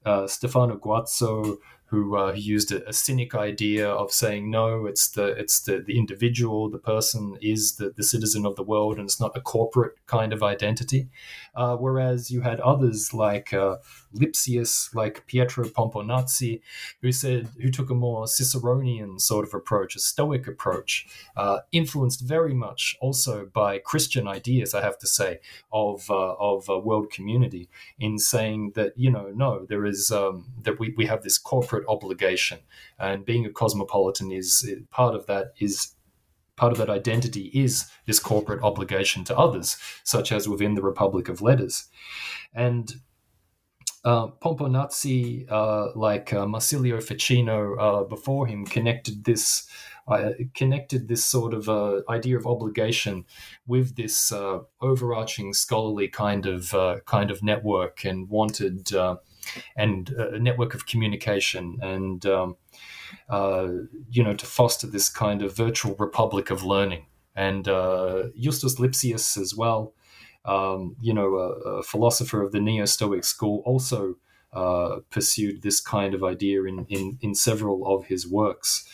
uh, 0.04 0.26
Stefano 0.26 0.76
Guazzo, 0.76 1.58
who 1.94 2.16
uh, 2.16 2.32
used 2.32 2.72
a, 2.72 2.86
a, 2.88 2.92
cynic 2.92 3.34
idea 3.34 3.88
of 3.88 4.12
saying 4.12 4.50
no, 4.50 4.86
it's 4.86 5.08
the 5.08 5.26
it's 5.26 5.60
the, 5.60 5.78
the 5.78 5.96
individual, 5.96 6.68
the 6.68 6.78
person 6.78 7.38
is 7.40 7.76
the, 7.76 7.90
the 7.90 8.02
citizen 8.02 8.44
of 8.44 8.56
the 8.56 8.62
world, 8.62 8.96
and 8.96 9.04
it's 9.04 9.20
not 9.20 9.36
a 9.36 9.40
corporate 9.40 9.94
kind 10.06 10.32
of 10.32 10.42
identity. 10.42 11.08
Uh, 11.54 11.76
whereas 11.76 12.32
you 12.32 12.40
had 12.40 12.58
others 12.60 13.14
like 13.14 13.52
uh, 13.52 13.76
Lipsius, 14.12 14.92
like 14.92 15.24
Pietro 15.26 15.64
Pomponazzi, 15.64 16.60
who 17.00 17.12
said 17.12 17.48
who 17.62 17.70
took 17.70 17.90
a 17.90 17.94
more 17.94 18.24
Ciceronian 18.24 19.20
sort 19.20 19.46
of 19.46 19.54
approach, 19.54 19.94
a 19.94 20.00
Stoic 20.00 20.48
approach, 20.48 21.06
uh, 21.36 21.60
influenced 21.70 22.22
very 22.22 22.54
much 22.54 22.96
also 23.00 23.46
by 23.46 23.78
Christian 23.78 24.26
ideas, 24.26 24.74
I 24.74 24.82
have 24.82 24.98
to 24.98 25.06
say, 25.06 25.38
of 25.72 26.10
uh, 26.10 26.34
of 26.34 26.66
world 26.68 27.10
community, 27.12 27.68
in 28.00 28.18
saying 28.18 28.72
that 28.74 28.94
you 28.96 29.10
know 29.12 29.30
no, 29.32 29.64
there 29.68 29.86
is 29.86 30.10
um, 30.10 30.46
that 30.64 30.80
we, 30.80 30.92
we 30.96 31.06
have 31.06 31.22
this 31.22 31.38
corporate 31.38 31.83
obligation, 31.88 32.58
and 32.98 33.24
being 33.24 33.46
a 33.46 33.50
cosmopolitan 33.50 34.30
is 34.32 34.68
part 34.90 35.14
of 35.14 35.26
that 35.26 35.52
is 35.58 35.94
part 36.56 36.72
of 36.72 36.78
that 36.78 36.90
identity 36.90 37.50
is 37.52 37.90
this 38.06 38.20
corporate 38.20 38.62
obligation 38.62 39.24
to 39.24 39.36
others, 39.36 39.76
such 40.04 40.30
as 40.30 40.48
within 40.48 40.74
the 40.74 40.82
Republic 40.82 41.28
of 41.28 41.42
Letters. 41.42 41.88
And 42.54 42.94
uh, 44.04 44.28
Pomponazzi, 44.42 45.50
uh, 45.50 45.88
like 45.96 46.32
uh, 46.32 46.46
Ficino 47.00 47.76
uh, 47.76 48.04
before 48.04 48.46
him, 48.46 48.64
connected 48.66 49.24
this 49.24 49.66
uh, 50.06 50.32
connected 50.52 51.08
this 51.08 51.24
sort 51.24 51.54
of 51.54 51.66
uh, 51.66 52.02
idea 52.10 52.36
of 52.36 52.46
obligation 52.46 53.24
with 53.66 53.96
this 53.96 54.30
overarching 54.82 55.54
scholarly 55.54 56.08
kind 56.08 56.44
of 56.44 56.74
kind 57.06 57.30
of 57.30 57.42
network, 57.42 58.04
and 58.04 58.28
wanted 58.28 58.90
and 59.76 60.10
a 60.10 60.38
network 60.38 60.74
of 60.74 60.86
communication 60.86 61.78
and 61.82 62.26
um, 62.26 62.56
you 64.10 64.22
know, 64.22 64.34
to 64.34 64.46
foster 64.46 64.86
this 64.86 65.08
kind 65.08 65.42
of 65.42 65.56
virtual 65.56 65.94
republic 65.98 66.50
of 66.50 66.62
learning. 66.64 67.06
And 67.34 67.64
Justus 68.38 68.78
Lipsius 68.78 69.38
as 69.40 69.54
well, 69.56 69.94
um, 70.44 70.96
you 71.00 71.14
know, 71.14 71.36
a, 71.36 71.48
a, 71.78 71.82
philosopher 71.82 72.42
of 72.42 72.52
the 72.52 72.60
Neo-Stoic 72.60 73.24
school, 73.24 73.62
also 73.64 74.16
uh, 74.52 74.98
pursued 75.10 75.62
this 75.62 75.80
kind 75.80 76.14
of 76.14 76.22
idea 76.22 76.64
in, 76.64 76.86
in, 76.88 77.18
in 77.20 77.34
several 77.34 77.86
of 77.86 78.06
his 78.06 78.28
works. 78.28 78.84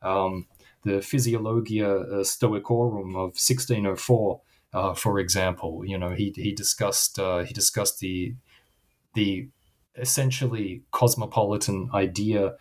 Um, 0.00 0.46
the 0.84 1.00
Physiologia 1.00 2.04
uh, 2.04 2.24
Stoicorum 2.24 3.10
of 3.10 3.34
1604, 3.36 4.40
uh, 4.74 4.94
for 4.94 5.18
example, 5.18 5.84
you 5.84 5.98
know, 5.98 6.10
he, 6.10 6.32
he 6.34 6.52
discussed 6.52 7.18
uh, 7.18 7.44
he 7.44 7.52
discussed 7.52 8.00
the 8.00 8.34
the 9.14 9.48
essentially 9.96 10.82
cosmopolitan 10.90 11.90
idea 11.92 12.54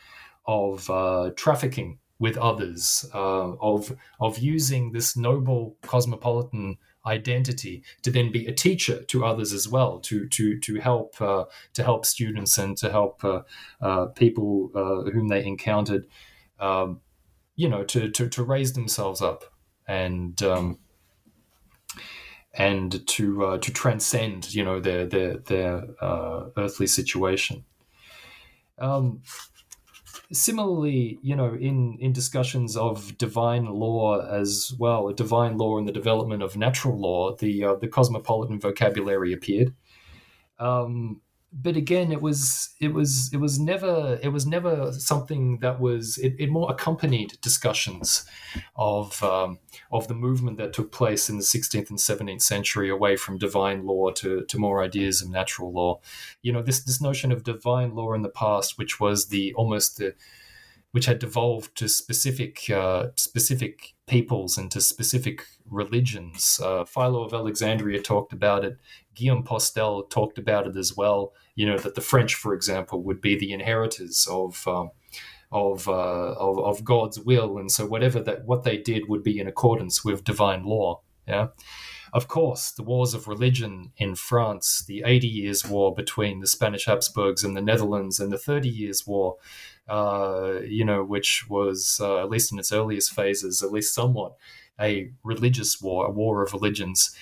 of 0.46 0.90
uh, 0.90 1.32
trafficking 1.36 2.00
with 2.20 2.38
others, 2.38 3.06
uh, 3.14 3.54
of 3.62 3.96
of 4.20 4.38
using 4.38 4.92
this 4.92 5.18
noble 5.18 5.78
cosmopolitan 5.82 6.78
identity 7.06 7.84
to 8.04 8.12
then 8.12 8.32
be 8.32 8.46
a 8.46 8.54
teacher 8.54 9.04
to 9.04 9.26
others 9.26 9.54
as 9.54 9.68
well, 9.68 10.00
to 10.00 10.28
to 10.30 10.60
to 10.60 10.80
help 10.80 11.20
uh, 11.22 11.46
to 11.74 11.84
help 11.84 12.06
students 12.06 12.58
and 12.58 12.78
to 12.78 12.92
help 12.92 13.24
uh, 13.24 13.42
uh, 13.82 14.08
people 14.08 14.72
uh, 14.76 15.10
whom 15.12 15.28
they 15.28 15.44
encountered, 15.44 16.08
um, 16.60 17.02
you 17.56 17.68
know, 17.70 17.84
to, 17.84 18.10
to 18.10 18.30
to 18.30 18.44
raise 18.44 18.74
themselves 18.74 19.22
up 19.22 19.46
and. 19.88 20.42
Um, 20.44 20.80
and 22.54 23.08
to 23.08 23.58
to 23.60 23.72
transcend, 23.72 24.54
you 24.54 24.62
know, 24.62 24.82
their 24.82 25.06
their 25.06 25.38
their 25.38 25.86
earthly 26.58 26.86
situation. 26.86 27.64
Um, 28.78 29.22
similarly, 30.32 31.20
you 31.22 31.36
know, 31.36 31.54
in 31.54 31.98
in 32.00 32.14
discussions 32.14 32.78
of 32.78 33.18
divine 33.18 33.66
law 33.66 34.22
as 34.22 34.74
well, 34.80 35.12
divine 35.12 35.58
law 35.58 35.78
and 35.78 35.88
the 35.88 35.92
development 35.92 36.44
of 36.44 36.58
natural 36.58 37.00
law, 37.00 37.36
the 37.36 37.64
uh, 37.64 37.76
the 37.76 37.88
cosmopolitan 37.88 38.60
vocabulary 38.60 39.34
appeared. 39.34 39.74
Um, 40.60 41.22
but 41.54 41.76
again, 41.76 42.12
it 42.14 42.22
was 42.22 42.74
it 42.80 42.94
was 42.94 43.30
it 43.34 43.38
was 43.38 43.60
never 43.60 44.18
it 44.24 44.30
was 44.30 44.46
never 44.46 44.94
something 44.94 45.60
that 45.60 45.82
was 45.82 46.18
it, 46.18 46.34
it 46.40 46.50
more 46.50 46.72
accompanied 46.72 47.38
discussions 47.42 48.26
of 48.78 49.22
um, 49.22 49.60
of 49.92 50.08
the 50.08 50.14
movement 50.14 50.58
that 50.58 50.72
took 50.72 50.94
place 50.94 51.30
in 51.30 51.38
the 51.38 51.44
16th 51.44 51.90
and 51.90 52.00
17th 52.00 52.42
century 52.42 52.90
away 52.90 53.18
from 53.18 53.38
divine 53.38 53.86
law 53.86 54.12
to, 54.12 54.46
to 54.46 54.58
more 54.58 54.82
ideas 54.82 55.22
of 55.22 55.30
natural 55.30 55.74
law. 55.74 56.00
You 56.42 56.54
know, 56.54 56.62
this 56.62 56.84
this 56.84 57.02
notion 57.02 57.34
of 57.34 57.44
divine 57.44 57.96
law 57.96 58.14
in 58.14 58.22
the 58.22 58.30
past, 58.30 58.78
which 58.78 59.02
was 59.02 59.28
the 59.28 59.54
almost 59.56 59.98
the 59.98 60.16
which 60.92 61.06
had 61.06 61.20
devolved 61.20 61.76
to 61.78 61.88
specific 61.88 62.70
uh, 62.70 63.08
specific 63.16 63.94
peoples 64.08 64.58
and 64.58 64.70
to 64.72 64.82
specific 64.82 65.46
religions. 65.70 66.60
Uh, 66.64 66.84
Philo 66.86 67.24
of 67.24 67.34
Alexandria 67.34 68.02
talked 68.02 68.34
about 68.34 68.66
it. 68.66 68.78
Guillaume 69.16 69.44
Postel 69.44 70.04
talked 70.04 70.38
about 70.38 70.68
it 70.68 70.76
as 70.76 70.96
well. 70.96 71.34
You 71.56 71.66
know 71.66 71.78
that 71.78 71.96
the 71.96 72.02
French, 72.02 72.36
for 72.36 72.54
example, 72.54 73.04
would 73.04 73.22
be 73.22 73.38
the 73.38 73.54
inheritors 73.54 74.28
of 74.30 74.68
um, 74.68 74.92
of, 75.52 75.90
uh, 75.90 75.92
of, 75.92 76.60
of 76.60 76.84
God's 76.84 77.20
will, 77.20 77.58
and 77.58 77.70
so 77.70 77.86
whatever 77.86 78.22
that 78.22 78.46
what 78.46 78.64
they 78.64 78.78
did 78.78 79.10
would 79.10 79.22
be 79.22 79.38
in 79.40 79.48
accordance 79.48 80.04
with 80.04 80.24
divine 80.24 80.64
law. 80.64 81.02
Yeah. 81.28 81.48
Of 82.14 82.28
course, 82.28 82.72
the 82.72 82.84
wars 82.84 83.14
of 83.14 83.28
religion 83.28 83.94
in 83.98 84.16
France, 84.16 84.84
the 84.86 85.04
Eighty 85.06 85.28
Years' 85.28 85.66
War 85.66 85.94
between 85.94 86.40
the 86.40 86.48
Spanish 86.48 86.86
Habsburgs 86.86 87.44
and 87.44 87.56
the 87.56 87.62
Netherlands, 87.62 88.20
and 88.20 88.32
the 88.32 88.38
Thirty 88.38 88.70
Years' 88.70 89.08
War, 89.08 89.38
uh, 89.88 90.60
you 90.66 90.84
know, 90.84 91.04
which 91.04 91.50
was, 91.50 92.00
uh, 92.02 92.20
at 92.20 92.30
least 92.30 92.52
in 92.52 92.60
its 92.60 92.72
earliest 92.72 93.14
phases, 93.14 93.64
at 93.64 93.72
least 93.72 93.94
somewhat 93.94 94.36
a 94.80 95.12
religious 95.24 95.82
war, 95.82 96.08
a 96.08 96.12
war 96.12 96.44
of 96.44 96.54
religions, 96.54 97.16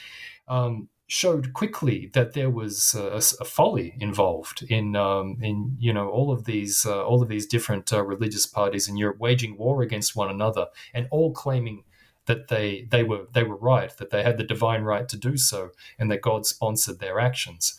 um, 0.48 0.90
showed 1.08 1.54
quickly 1.54 2.10
that 2.14 2.34
there 2.34 2.50
was 2.50 2.94
a, 2.94 3.22
a 3.42 3.46
folly 3.46 3.96
involved 4.00 4.64
in, 4.70 4.96
um, 4.96 5.38
in 5.42 5.76
you 5.80 5.92
know, 5.92 6.08
all 6.10 6.32
of 6.32 6.46
these, 6.46 6.86
uh, 6.86 7.04
all 7.04 7.22
of 7.22 7.30
these 7.30 7.48
different 7.48 7.92
uh, 7.92 8.04
religious 8.04 8.46
parties 8.46 8.88
in 8.88 8.96
Europe 8.98 9.20
waging 9.20 9.58
war 9.58 9.82
against 9.82 10.16
one 10.16 10.30
another 10.30 10.68
and 10.94 11.08
all 11.10 11.34
claiming 11.34 11.84
that 12.30 12.48
they 12.48 12.88
they 12.92 13.04
were 13.04 13.26
they 13.34 13.44
were 13.44 13.58
right, 13.58 13.92
that 13.98 14.12
they 14.12 14.22
had 14.22 14.38
the 14.38 14.44
divine 14.44 14.84
right 14.84 15.10
to 15.10 15.18
do 15.18 15.36
so, 15.36 15.72
and 15.98 16.12
that 16.12 16.22
God 16.22 16.46
sponsored 16.46 17.00
their 17.00 17.20
actions. 17.20 17.78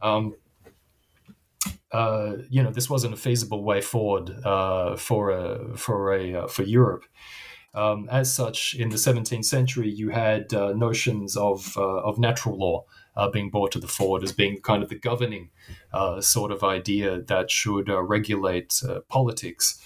Um, 0.00 0.34
uh, 1.92 2.36
you 2.48 2.62
know, 2.62 2.70
this 2.70 2.88
wasn't 2.88 3.12
a 3.12 3.18
feasible 3.18 3.62
way 3.62 3.82
forward 3.82 4.30
uh, 4.44 4.96
for 4.96 5.30
a 5.30 5.76
for 5.76 6.14
a 6.14 6.34
uh, 6.34 6.46
for 6.48 6.62
Europe. 6.62 7.04
Um, 7.74 8.08
as 8.10 8.32
such, 8.32 8.74
in 8.74 8.90
the 8.90 8.96
17th 8.96 9.46
century, 9.46 9.90
you 9.90 10.10
had 10.10 10.52
uh, 10.52 10.72
notions 10.72 11.36
of 11.36 11.76
uh, 11.76 12.00
of 12.08 12.18
natural 12.18 12.56
law 12.58 12.84
being 13.30 13.50
brought 13.50 13.72
to 13.72 13.78
the 13.78 13.88
fore 13.88 14.22
as 14.22 14.32
being 14.32 14.58
kind 14.62 14.82
of 14.82 14.88
the 14.88 14.98
governing 14.98 15.50
sort 16.20 16.50
of 16.50 16.64
idea 16.64 17.20
that 17.20 17.50
should 17.50 17.90
regulate 17.90 18.80
politics, 19.08 19.78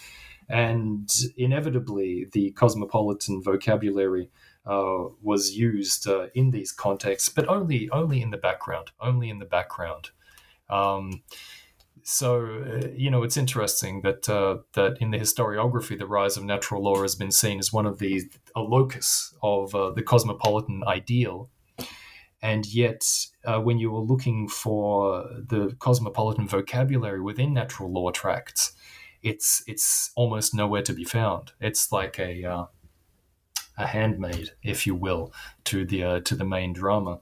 and 0.49 1.11
inevitably, 1.37 2.27
the 2.33 2.51
cosmopolitan 2.53 3.43
vocabulary. 3.43 4.31
Uh, 4.69 5.11
was 5.23 5.53
used 5.53 6.09
uh, 6.09 6.27
in 6.35 6.51
these 6.51 6.73
contexts, 6.73 7.29
but 7.29 7.47
only 7.47 7.89
only 7.91 8.21
in 8.21 8.33
the 8.33 8.37
background, 8.37 8.91
only 8.99 9.31
in 9.31 9.39
the 9.39 9.45
background. 9.45 10.11
Um, 10.69 11.23
so 12.09 12.47
uh, 12.47 12.87
you 12.95 13.11
know 13.11 13.25
it's 13.25 13.37
interesting 13.37 14.03
that 14.03 14.29
uh, 14.29 14.59
that 14.75 14.97
in 15.01 15.11
the 15.11 15.19
historiography 15.19 15.99
the 15.99 16.07
rise 16.07 16.37
of 16.37 16.45
natural 16.45 16.81
law 16.81 17.03
has 17.03 17.17
been 17.17 17.33
seen 17.33 17.59
as 17.59 17.73
one 17.73 17.85
of 17.85 17.99
the 17.99 18.23
a 18.55 18.61
locus 18.61 19.35
of 19.43 19.75
uh, 19.75 19.91
the 19.91 20.03
cosmopolitan 20.03 20.85
ideal 20.87 21.51
and 22.41 22.65
yet 22.73 23.05
uh, 23.45 23.59
when 23.59 23.79
you 23.79 23.91
were 23.91 24.01
looking 24.01 24.47
for 24.47 25.25
the 25.49 25.75
cosmopolitan 25.81 26.47
vocabulary 26.47 27.21
within 27.21 27.53
natural 27.53 27.93
law 27.93 28.13
tracts 28.13 28.73
it's 29.23 29.63
it's 29.67 30.11
almost 30.17 30.55
nowhere 30.55 30.83
to 30.83 30.93
be 30.93 31.05
found 31.05 31.53
it's 31.61 31.91
like 31.93 32.19
a 32.19 32.45
uh, 32.45 32.67
a 33.79 33.87
handmaid 33.87 34.51
if 34.63 34.87
you 34.87 34.95
will 34.95 35.33
to 35.65 35.85
the 35.85 36.03
uh, 36.03 36.21
to 36.21 36.35
the 36.35 36.45
main 36.45 36.73
drama 36.73 37.21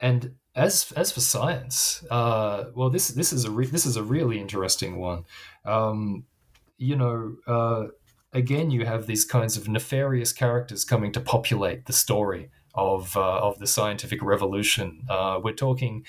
and 0.00 0.34
as 0.54 0.92
as 0.96 1.12
for 1.12 1.20
science, 1.20 2.04
uh, 2.10 2.64
well, 2.74 2.90
this 2.90 3.08
this 3.08 3.32
is 3.32 3.44
a 3.44 3.50
re- 3.50 3.66
this 3.66 3.86
is 3.86 3.96
a 3.96 4.02
really 4.02 4.40
interesting 4.40 4.98
one. 4.98 5.24
Um, 5.64 6.24
you 6.76 6.96
know, 6.96 7.36
uh, 7.46 7.86
again, 8.32 8.70
you 8.70 8.84
have 8.84 9.06
these 9.06 9.24
kinds 9.24 9.56
of 9.56 9.68
nefarious 9.68 10.32
characters 10.32 10.84
coming 10.84 11.12
to 11.12 11.20
populate 11.20 11.86
the 11.86 11.92
story 11.92 12.50
of 12.74 13.16
uh, 13.16 13.38
of 13.38 13.58
the 13.60 13.66
scientific 13.66 14.20
revolution. 14.20 15.02
Uh, 15.08 15.40
we're 15.42 15.52
talking 15.52 16.04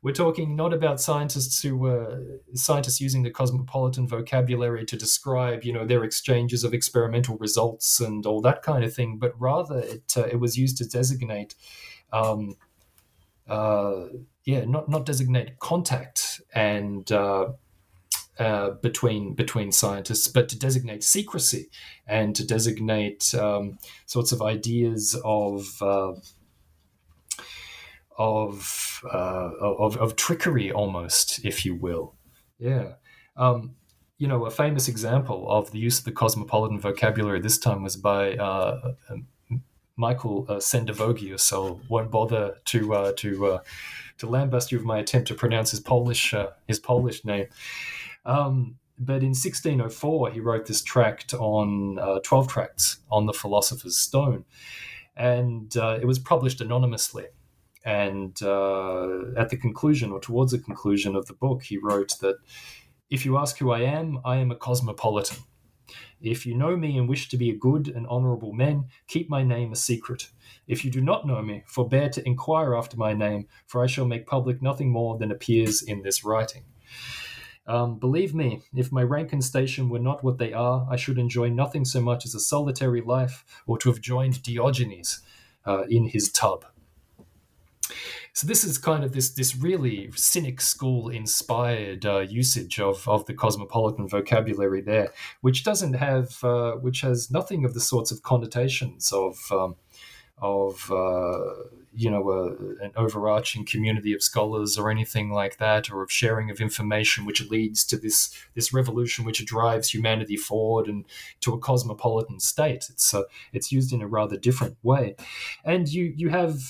we're 0.00 0.14
talking 0.14 0.54
not 0.54 0.72
about 0.72 1.00
scientists 1.00 1.60
who 1.62 1.76
were 1.76 2.40
scientists 2.54 3.00
using 3.00 3.24
the 3.24 3.30
cosmopolitan 3.30 4.06
vocabulary 4.06 4.84
to 4.84 4.96
describe, 4.96 5.64
you 5.64 5.72
know, 5.72 5.84
their 5.84 6.04
exchanges 6.04 6.62
of 6.62 6.72
experimental 6.72 7.36
results 7.38 7.98
and 7.98 8.24
all 8.24 8.40
that 8.42 8.62
kind 8.62 8.84
of 8.84 8.94
thing, 8.94 9.18
but 9.18 9.32
rather 9.40 9.80
it 9.80 10.14
uh, 10.16 10.24
it 10.24 10.38
was 10.38 10.56
used 10.56 10.76
to 10.78 10.88
designate, 10.88 11.56
um, 12.12 12.54
uh, 13.48 14.04
yeah, 14.44 14.64
not 14.64 14.88
not 14.88 15.04
designate 15.04 15.58
contact 15.58 16.40
and. 16.54 17.10
Uh, 17.10 17.52
uh, 18.38 18.70
between 18.82 19.34
between 19.34 19.72
scientists, 19.72 20.28
but 20.28 20.48
to 20.48 20.56
designate 20.56 21.02
secrecy 21.02 21.68
and 22.06 22.36
to 22.36 22.46
designate 22.46 23.34
um, 23.34 23.80
sorts 24.06 24.30
of 24.30 24.40
ideas 24.40 25.20
of 25.24 25.82
uh, 25.82 26.12
of, 28.18 29.02
uh, 29.12 29.50
of, 29.60 29.96
of 29.96 30.16
trickery 30.16 30.72
almost, 30.72 31.44
if 31.44 31.64
you 31.64 31.74
will. 31.74 32.14
Yeah. 32.58 32.94
Um, 33.36 33.76
you 34.18 34.26
know, 34.26 34.46
a 34.46 34.50
famous 34.50 34.88
example 34.88 35.48
of 35.48 35.70
the 35.70 35.78
use 35.78 36.00
of 36.00 36.04
the 36.04 36.12
cosmopolitan 36.12 36.80
vocabulary 36.80 37.40
this 37.40 37.56
time 37.56 37.84
was 37.84 37.96
by 37.96 38.34
uh, 38.34 38.94
um, 39.08 39.26
Michael 39.96 40.46
uh, 40.48 40.56
Sendivogius. 40.56 41.40
So 41.40 41.80
won't 41.88 42.10
bother 42.10 42.56
to 42.66 42.94
uh, 42.94 43.12
to 43.18 43.46
uh, 43.46 43.62
to 44.18 44.26
lambast 44.26 44.72
you 44.72 44.78
with 44.78 44.86
my 44.86 44.98
attempt 44.98 45.28
to 45.28 45.34
pronounce 45.34 45.70
his 45.70 45.80
Polish 45.80 46.34
uh, 46.34 46.50
his 46.66 46.80
Polish 46.80 47.24
name. 47.24 47.46
Um, 48.24 48.76
but 48.98 49.22
in 49.22 49.28
1604, 49.28 50.32
he 50.32 50.40
wrote 50.40 50.66
this 50.66 50.82
tract 50.82 51.32
on 51.32 52.00
uh, 52.00 52.18
12 52.24 52.48
tracts 52.48 52.98
on 53.12 53.26
the 53.26 53.32
philosopher's 53.32 53.96
stone, 53.96 54.44
and 55.16 55.74
it 55.76 56.04
was 56.04 56.18
published 56.18 56.60
anonymously. 56.60 57.26
And 57.88 58.42
uh, 58.42 59.32
at 59.38 59.48
the 59.48 59.56
conclusion, 59.56 60.12
or 60.12 60.20
towards 60.20 60.52
the 60.52 60.58
conclusion 60.58 61.16
of 61.16 61.24
the 61.24 61.32
book, 61.32 61.62
he 61.62 61.78
wrote 61.78 62.18
that 62.20 62.36
if 63.08 63.24
you 63.24 63.38
ask 63.38 63.56
who 63.56 63.70
I 63.70 63.80
am, 63.80 64.18
I 64.26 64.36
am 64.36 64.50
a 64.50 64.56
cosmopolitan. 64.56 65.38
If 66.20 66.44
you 66.44 66.54
know 66.54 66.76
me 66.76 66.98
and 66.98 67.08
wish 67.08 67.30
to 67.30 67.38
be 67.38 67.48
a 67.48 67.56
good 67.56 67.88
and 67.88 68.06
honorable 68.06 68.52
man, 68.52 68.88
keep 69.06 69.30
my 69.30 69.42
name 69.42 69.72
a 69.72 69.76
secret. 69.76 70.28
If 70.66 70.84
you 70.84 70.90
do 70.90 71.00
not 71.00 71.26
know 71.26 71.40
me, 71.40 71.62
forbear 71.66 72.10
to 72.10 72.26
inquire 72.26 72.74
after 72.74 72.98
my 72.98 73.14
name, 73.14 73.48
for 73.66 73.82
I 73.82 73.86
shall 73.86 74.04
make 74.04 74.26
public 74.26 74.60
nothing 74.60 74.90
more 74.90 75.16
than 75.16 75.30
appears 75.30 75.80
in 75.80 76.02
this 76.02 76.22
writing. 76.22 76.64
Um, 77.66 77.98
believe 77.98 78.34
me, 78.34 78.64
if 78.76 78.92
my 78.92 79.02
rank 79.02 79.32
and 79.32 79.42
station 79.42 79.88
were 79.88 79.98
not 79.98 80.22
what 80.22 80.36
they 80.36 80.52
are, 80.52 80.86
I 80.90 80.96
should 80.96 81.18
enjoy 81.18 81.48
nothing 81.48 81.86
so 81.86 82.02
much 82.02 82.26
as 82.26 82.34
a 82.34 82.40
solitary 82.40 83.00
life 83.00 83.46
or 83.66 83.78
to 83.78 83.88
have 83.88 84.02
joined 84.02 84.42
Diogenes 84.42 85.20
uh, 85.64 85.84
in 85.88 86.08
his 86.08 86.30
tub. 86.30 86.66
So 88.32 88.46
this 88.46 88.64
is 88.64 88.78
kind 88.78 89.04
of 89.04 89.12
this 89.12 89.30
this 89.30 89.56
really 89.56 90.10
cynic 90.14 90.60
school 90.60 91.08
inspired 91.08 92.06
uh, 92.06 92.20
usage 92.20 92.80
of 92.80 93.06
of 93.08 93.26
the 93.26 93.34
cosmopolitan 93.34 94.08
vocabulary 94.08 94.80
there, 94.80 95.12
which 95.40 95.64
doesn't 95.64 95.94
have 95.94 96.42
uh, 96.44 96.72
which 96.72 97.00
has 97.00 97.30
nothing 97.30 97.64
of 97.64 97.74
the 97.74 97.80
sorts 97.80 98.10
of 98.10 98.22
connotations 98.22 99.12
of 99.12 99.36
um, 99.50 99.76
of 100.40 100.90
uh, 100.90 101.40
you 101.94 102.10
know 102.10 102.30
a, 102.30 102.46
an 102.84 102.92
overarching 102.96 103.64
community 103.64 104.12
of 104.12 104.22
scholars 104.22 104.78
or 104.78 104.90
anything 104.90 105.30
like 105.30 105.58
that, 105.58 105.90
or 105.90 106.02
of 106.02 106.12
sharing 106.12 106.50
of 106.50 106.60
information, 106.60 107.24
which 107.24 107.48
leads 107.50 107.84
to 107.86 107.96
this 107.96 108.34
this 108.54 108.72
revolution 108.72 109.24
which 109.24 109.44
drives 109.44 109.90
humanity 109.90 110.36
forward 110.36 110.86
and 110.86 111.04
to 111.40 111.54
a 111.54 111.58
cosmopolitan 111.58 112.40
state. 112.40 112.86
It's 112.90 113.12
uh, 113.12 113.22
it's 113.52 113.72
used 113.72 113.92
in 113.92 114.02
a 114.02 114.06
rather 114.06 114.36
different 114.36 114.76
way, 114.82 115.16
and 115.64 115.88
you 115.88 116.12
you 116.16 116.28
have 116.28 116.60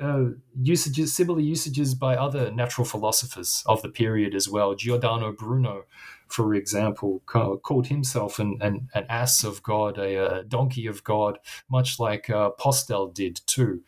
uh, 0.00 0.26
usages 0.62 1.14
similar 1.14 1.40
usages 1.40 1.94
by 1.94 2.16
other 2.16 2.50
natural 2.50 2.84
philosophers 2.84 3.62
of 3.66 3.82
the 3.82 3.88
period 3.88 4.34
as 4.34 4.48
well. 4.48 4.74
Giordano 4.74 5.32
Bruno 5.32 5.84
for 6.28 6.54
example, 6.54 7.22
called 7.26 7.86
himself 7.86 8.38
an, 8.38 8.58
an, 8.60 8.88
an 8.94 9.06
ass 9.08 9.44
of 9.44 9.62
God, 9.62 9.98
a, 9.98 10.40
a, 10.40 10.44
donkey 10.44 10.86
of 10.86 11.02
God, 11.04 11.38
much 11.70 11.98
like 11.98 12.30
uh, 12.30 12.50
Postel 12.50 13.08
did 13.08 13.40
too. 13.46 13.82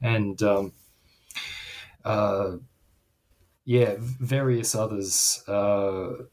And 0.00 0.42
um, 0.42 0.72
uh, 2.04 2.56
yeah, 3.64 3.96
various 3.98 4.74
others. 4.74 5.42
Uh, 5.48 6.24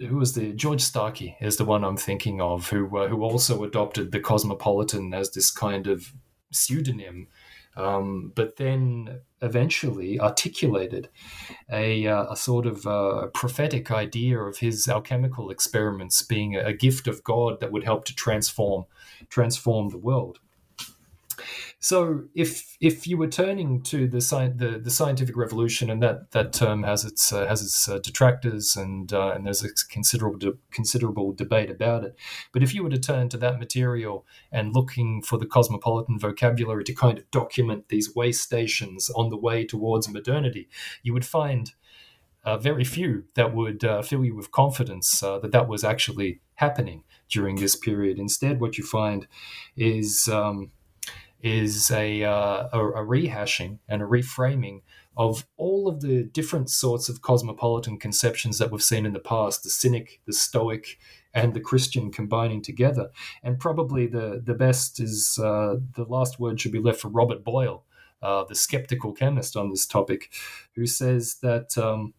who 0.00 0.16
was 0.16 0.34
the 0.34 0.52
George 0.52 0.80
Starkey 0.80 1.36
is 1.40 1.56
the 1.56 1.64
one 1.64 1.84
I'm 1.84 1.96
thinking 1.96 2.40
of, 2.40 2.68
who 2.68 2.96
uh, 2.98 3.08
who 3.08 3.22
also 3.22 3.62
adopted 3.64 4.12
the 4.12 4.20
cosmopolitan 4.20 5.14
as 5.14 5.30
this 5.30 5.50
kind 5.50 5.86
of 5.86 6.12
pseudonym 6.50 7.28
um, 7.76 8.32
but 8.34 8.56
then 8.56 9.20
eventually 9.42 10.18
articulated 10.18 11.08
a, 11.70 12.06
uh, 12.06 12.32
a 12.32 12.36
sort 12.36 12.66
of 12.66 12.86
uh, 12.86 13.26
prophetic 13.34 13.90
idea 13.90 14.38
of 14.38 14.58
his 14.58 14.88
alchemical 14.88 15.50
experiments 15.50 16.22
being 16.22 16.56
a, 16.56 16.60
a 16.60 16.72
gift 16.72 17.06
of 17.06 17.22
God 17.24 17.60
that 17.60 17.72
would 17.72 17.84
help 17.84 18.04
to 18.06 18.14
transform 18.14 18.84
transform 19.28 19.88
the 19.88 19.98
world. 19.98 20.38
So 21.84 22.22
if 22.34 22.78
if 22.80 23.06
you 23.06 23.18
were 23.18 23.28
turning 23.28 23.82
to 23.82 24.08
the 24.08 24.22
sci- 24.22 24.54
the, 24.56 24.80
the 24.82 24.90
scientific 24.90 25.36
revolution, 25.36 25.90
and 25.90 26.02
that, 26.02 26.30
that 26.30 26.54
term 26.54 26.82
has 26.82 27.04
its 27.04 27.30
uh, 27.30 27.46
has 27.46 27.60
its 27.60 27.86
uh, 27.86 27.98
detractors, 27.98 28.74
and 28.74 29.12
uh, 29.12 29.32
and 29.34 29.44
there's 29.44 29.62
a 29.62 29.68
considerable 29.90 30.38
de- 30.38 30.56
considerable 30.70 31.34
debate 31.34 31.70
about 31.70 32.02
it. 32.02 32.16
But 32.52 32.62
if 32.62 32.74
you 32.74 32.82
were 32.82 32.88
to 32.88 32.98
turn 32.98 33.28
to 33.28 33.36
that 33.36 33.58
material 33.58 34.24
and 34.50 34.74
looking 34.74 35.20
for 35.20 35.36
the 35.36 35.44
cosmopolitan 35.44 36.18
vocabulary 36.18 36.84
to 36.84 36.94
kind 36.94 37.18
of 37.18 37.30
document 37.30 37.90
these 37.90 38.14
way 38.14 38.32
stations 38.32 39.10
on 39.10 39.28
the 39.28 39.36
way 39.36 39.66
towards 39.66 40.08
modernity, 40.08 40.70
you 41.02 41.12
would 41.12 41.26
find 41.26 41.74
uh, 42.44 42.56
very 42.56 42.84
few 42.84 43.24
that 43.34 43.54
would 43.54 43.84
uh, 43.84 44.00
fill 44.00 44.24
you 44.24 44.34
with 44.34 44.50
confidence 44.50 45.22
uh, 45.22 45.38
that 45.40 45.52
that 45.52 45.68
was 45.68 45.84
actually 45.84 46.40
happening 46.54 47.04
during 47.28 47.56
this 47.56 47.76
period. 47.76 48.18
Instead, 48.18 48.58
what 48.58 48.78
you 48.78 48.84
find 48.84 49.26
is 49.76 50.28
um, 50.28 50.70
is 51.44 51.90
a, 51.90 52.24
uh, 52.24 52.68
a, 52.72 52.80
a 52.80 53.04
rehashing 53.04 53.78
and 53.86 54.00
a 54.00 54.06
reframing 54.06 54.80
of 55.14 55.46
all 55.58 55.86
of 55.86 56.00
the 56.00 56.24
different 56.24 56.70
sorts 56.70 57.10
of 57.10 57.20
cosmopolitan 57.20 57.98
conceptions 57.98 58.58
that 58.58 58.70
we've 58.70 58.82
seen 58.82 59.04
in 59.04 59.12
the 59.12 59.20
past 59.20 59.62
the 59.62 59.68
cynic 59.68 60.20
the 60.26 60.32
stoic 60.32 60.98
and 61.34 61.52
the 61.52 61.60
christian 61.60 62.10
combining 62.10 62.62
together. 62.62 63.10
And 63.42 63.60
probably 63.60 64.06
the, 64.06 64.40
the 64.42 64.54
best 64.54 64.98
is 64.98 65.38
uh, 65.38 65.76
the 65.94 66.04
last 66.04 66.40
word 66.40 66.58
should 66.60 66.72
be 66.72 66.80
left 66.80 67.00
for 67.00 67.08
robert 67.08 67.44
boyle 67.44 67.84
uh, 68.22 68.44
the 68.44 68.54
skeptical 68.54 69.12
chemist 69.12 69.54
on 69.54 69.68
this 69.68 69.86
topic 69.86 70.32
who 70.74 70.86
says 70.86 71.36
that 71.42 71.76
um, 71.76 72.14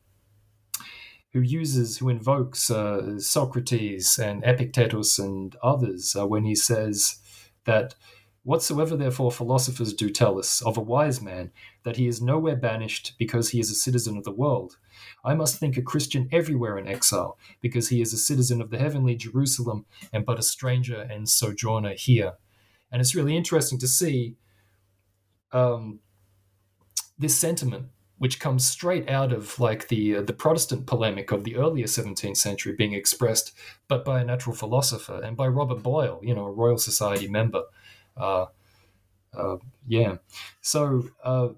who 1.34 1.42
uses 1.42 1.98
who 1.98 2.10
invokes 2.10 2.70
uh, 2.70 3.18
socrates 3.18 4.20
and 4.20 4.44
epictetus 4.46 5.18
and 5.18 5.56
others 5.64 6.16
uh, 6.16 6.28
when 6.28 6.46
he 6.46 6.54
says 6.54 7.18
that 7.66 7.96
Whatsoever 8.46 8.96
therefore 8.96 9.32
philosophers 9.32 9.92
do 9.92 10.08
tell 10.08 10.38
us 10.38 10.62
of 10.62 10.78
a 10.78 10.82
wise 10.82 11.20
man, 11.20 11.52
that 11.82 11.98
he 11.98 12.08
is 12.08 12.22
nowhere 12.22 12.56
banished 12.56 13.16
because 13.18 13.50
he 13.50 13.60
is 13.60 13.72
a 13.72 13.76
citizen 13.76 14.18
of 14.18 14.24
the 14.24 14.32
world, 14.32 14.78
I 15.24 15.34
must 15.34 15.58
think 15.58 15.78
a 15.78 15.82
Christian 15.82 16.30
everywhere 16.32 16.78
in 16.78 16.88
exile, 16.88 17.40
because 17.60 17.90
he 17.90 18.02
is 18.02 18.14
a 18.14 18.18
citizen 18.18 18.62
of 18.62 18.70
the 18.70 18.78
heavenly 18.78 19.16
Jerusalem 19.16 19.88
and 20.14 20.28
but 20.28 20.38
a 20.38 20.44
stranger 20.44 21.02
and 21.02 21.28
sojourner 21.28 21.96
here. 21.96 22.34
And 22.92 23.02
it's 23.02 23.16
really 23.16 23.36
interesting 23.36 23.80
to 23.80 23.88
see 23.88 24.36
um, 25.52 26.02
this 27.18 27.36
sentiment, 27.36 27.88
which 28.20 28.40
comes 28.40 28.64
straight 28.68 29.10
out 29.10 29.34
of 29.34 29.60
like 29.60 29.88
the 29.88 30.18
uh, 30.18 30.22
the 30.22 30.34
Protestant 30.34 30.86
polemic 30.86 31.32
of 31.32 31.46
the 31.46 31.56
earlier 31.56 31.88
17th 31.88 32.38
century, 32.38 32.74
being 32.74 32.94
expressed, 32.94 33.54
but 33.88 34.06
by 34.06 34.22
a 34.22 34.24
natural 34.24 34.56
philosopher 34.56 35.20
and 35.24 35.36
by 35.36 35.48
Robert 35.48 35.82
Boyle, 35.82 36.20
you 36.22 36.36
know, 36.36 36.46
a 36.46 36.52
Royal 36.52 36.78
Society 36.78 37.28
member. 37.28 37.64
Uh, 38.18 38.46
uh, 39.38 39.58
yeah. 39.88 40.16
So 40.62 41.04
uh, 41.24 41.50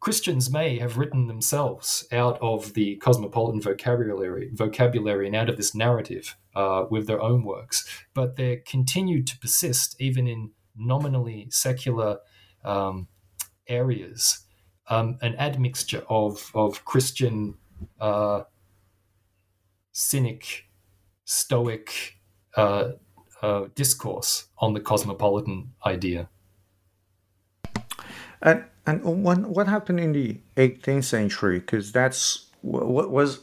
Christians 0.00 0.50
may 0.50 0.78
have 0.78 0.96
written 0.96 1.26
themselves 1.26 2.06
out 2.10 2.38
of 2.40 2.72
the 2.74 2.96
cosmopolitan 2.96 3.60
vocabulary, 3.60 4.50
vocabulary 4.52 5.26
and 5.26 5.36
out 5.36 5.50
of 5.50 5.56
this 5.56 5.74
narrative 5.74 6.36
uh, 6.54 6.84
with 6.90 7.06
their 7.06 7.20
own 7.20 7.44
works, 7.44 7.86
but 8.14 8.36
they 8.36 8.56
continued 8.66 9.26
to 9.26 9.38
persist 9.38 9.96
even 10.00 10.26
in 10.26 10.52
nominally 10.76 11.48
secular 11.50 12.18
um, 12.64 13.08
areas, 13.68 14.46
um, 14.88 15.18
an 15.20 15.36
admixture 15.36 16.02
of 16.08 16.50
of 16.54 16.84
Christian, 16.84 17.54
uh, 18.00 18.44
cynic, 19.92 20.64
stoic, 21.24 22.16
uh, 23.42 23.66
discourse 23.74 24.46
on 24.58 24.74
the 24.74 24.80
cosmopolitan 24.80 25.72
idea. 25.86 26.28
And 28.42 28.64
and 28.86 29.04
what 29.04 29.68
happened 29.68 30.00
in 30.00 30.12
the 30.12 30.40
18th 30.56 31.04
century? 31.04 31.60
Because 31.60 31.92
that's 31.92 32.46
what 32.62 33.10
was 33.10 33.40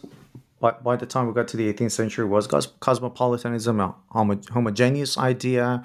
by, 0.59 0.71
by 0.71 0.95
the 0.95 1.05
time 1.05 1.27
we 1.27 1.33
got 1.33 1.47
to 1.49 1.57
the 1.57 1.71
18th 1.71 1.91
century 1.91 2.25
was 2.25 2.47
cosmopolitanism 2.47 3.79
a 3.79 3.95
homogeneous 4.51 5.17
idea? 5.17 5.83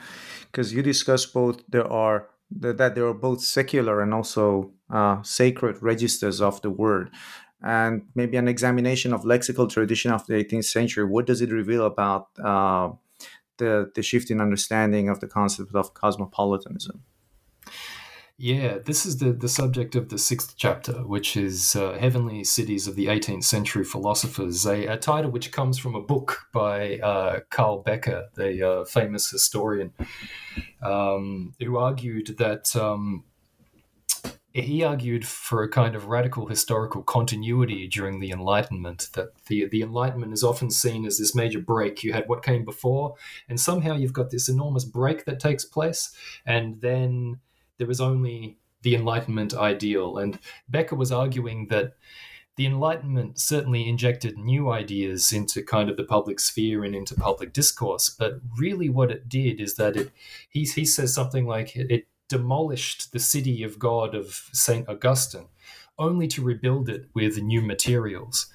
Because 0.50 0.72
you 0.72 0.82
discuss 0.82 1.26
both 1.26 1.62
there 1.68 1.86
are 1.86 2.28
that, 2.50 2.94
there 2.94 3.06
are 3.06 3.14
both 3.14 3.40
secular 3.40 4.02
and 4.02 4.12
also 4.12 4.72
uh, 4.90 5.22
sacred 5.22 5.82
registers 5.82 6.40
of 6.40 6.60
the 6.62 6.70
word. 6.70 7.10
And 7.62 8.02
maybe 8.14 8.36
an 8.36 8.48
examination 8.48 9.12
of 9.12 9.22
lexical 9.22 9.70
tradition 9.70 10.10
of 10.10 10.26
the 10.26 10.34
18th 10.34 10.64
century. 10.64 11.04
What 11.04 11.26
does 11.26 11.40
it 11.40 11.50
reveal 11.50 11.86
about 11.86 12.28
uh, 12.42 12.90
the 13.62 13.90
the 13.94 14.02
shift 14.02 14.30
in 14.30 14.40
understanding 14.40 15.08
of 15.08 15.20
the 15.20 15.28
concept 15.28 15.74
of 15.74 15.94
cosmopolitanism? 15.94 17.02
Yeah, 18.38 18.78
this 18.84 19.06
is 19.06 19.18
the, 19.18 19.32
the 19.32 19.48
subject 19.48 19.94
of 19.94 20.08
the 20.08 20.18
sixth 20.18 20.54
chapter, 20.56 20.94
which 21.06 21.36
is 21.36 21.76
uh, 21.76 21.92
Heavenly 21.92 22.42
Cities 22.42 22.88
of 22.88 22.96
the 22.96 23.06
18th 23.06 23.44
Century 23.44 23.84
Philosophers, 23.84 24.66
a, 24.66 24.86
a 24.86 24.96
title 24.96 25.30
which 25.30 25.52
comes 25.52 25.78
from 25.78 25.94
a 25.94 26.00
book 26.00 26.40
by 26.52 26.98
uh, 26.98 27.40
Carl 27.50 27.82
Becker, 27.82 28.24
the 28.34 28.68
uh, 28.68 28.84
famous 28.84 29.30
historian, 29.30 29.92
um, 30.82 31.54
who 31.60 31.76
argued 31.76 32.34
that. 32.38 32.74
Um, 32.74 33.24
he 34.54 34.84
argued 34.84 35.26
for 35.26 35.62
a 35.62 35.68
kind 35.68 35.94
of 35.94 36.06
radical 36.06 36.46
historical 36.46 37.02
continuity 37.02 37.88
during 37.88 38.20
the 38.20 38.30
Enlightenment, 38.30 39.08
that 39.14 39.28
the, 39.46 39.66
the 39.66 39.82
Enlightenment 39.82 40.32
is 40.32 40.44
often 40.44 40.70
seen 40.70 41.06
as 41.06 41.18
this 41.18 41.34
major 41.34 41.60
break. 41.60 42.02
You 42.02 42.12
had 42.12 42.28
what 42.28 42.42
came 42.42 42.64
before, 42.64 43.14
and 43.48 43.58
somehow 43.58 43.96
you've 43.96 44.12
got 44.12 44.30
this 44.30 44.48
enormous 44.48 44.84
break 44.84 45.24
that 45.24 45.40
takes 45.40 45.64
place, 45.64 46.14
and 46.44 46.80
then 46.80 47.40
there 47.78 47.86
was 47.86 48.00
only 48.00 48.58
the 48.82 48.94
Enlightenment 48.94 49.54
ideal. 49.54 50.18
And 50.18 50.38
Becker 50.68 50.96
was 50.96 51.12
arguing 51.12 51.68
that 51.68 51.94
the 52.56 52.66
Enlightenment 52.66 53.40
certainly 53.40 53.88
injected 53.88 54.36
new 54.36 54.70
ideas 54.70 55.32
into 55.32 55.62
kind 55.62 55.88
of 55.88 55.96
the 55.96 56.04
public 56.04 56.38
sphere 56.38 56.84
and 56.84 56.94
into 56.94 57.14
public 57.14 57.52
discourse. 57.54 58.10
But 58.10 58.40
really, 58.58 58.90
what 58.90 59.10
it 59.10 59.28
did 59.28 59.60
is 59.60 59.76
that 59.76 59.96
it, 59.96 60.10
he, 60.50 60.64
he 60.64 60.84
says 60.84 61.14
something 61.14 61.46
like 61.46 61.74
it, 61.74 61.90
it 61.90 62.06
demolished 62.32 63.12
the 63.12 63.18
city 63.18 63.62
of 63.62 63.78
God 63.78 64.14
of 64.14 64.48
St. 64.52 64.88
Augustine 64.88 65.48
only 65.98 66.26
to 66.26 66.42
rebuild 66.42 66.88
it 66.88 67.04
with 67.12 67.42
new 67.42 67.60
materials. 67.60 68.46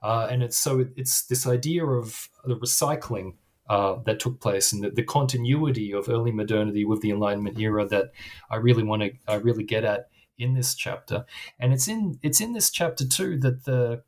Uh, 0.00 0.28
and 0.30 0.44
it's 0.44 0.56
so 0.56 0.86
it's 0.94 1.26
this 1.26 1.44
idea 1.44 1.84
of 1.84 2.28
the 2.44 2.56
recycling 2.56 3.34
uh, 3.68 3.96
that 4.04 4.20
took 4.20 4.40
place 4.40 4.72
and 4.72 4.84
the, 4.84 4.90
the, 4.90 5.02
continuity 5.02 5.92
of 5.92 6.08
early 6.08 6.30
modernity 6.30 6.84
with 6.84 7.00
the 7.00 7.10
Enlightenment 7.10 7.58
era 7.58 7.84
that 7.84 8.12
I 8.48 8.56
really 8.56 8.84
want 8.84 9.02
to 9.02 9.10
I 9.26 9.34
really 9.34 9.64
get 9.64 9.84
at 9.84 10.08
in 10.38 10.54
this 10.54 10.76
chapter. 10.76 11.24
And 11.58 11.72
it's 11.72 11.88
in 11.88 12.20
it's 12.22 12.40
in 12.40 12.52
this 12.52 12.70
chapter 12.70 13.04
too 13.04 13.36
that 13.40 13.64
the 13.64 14.02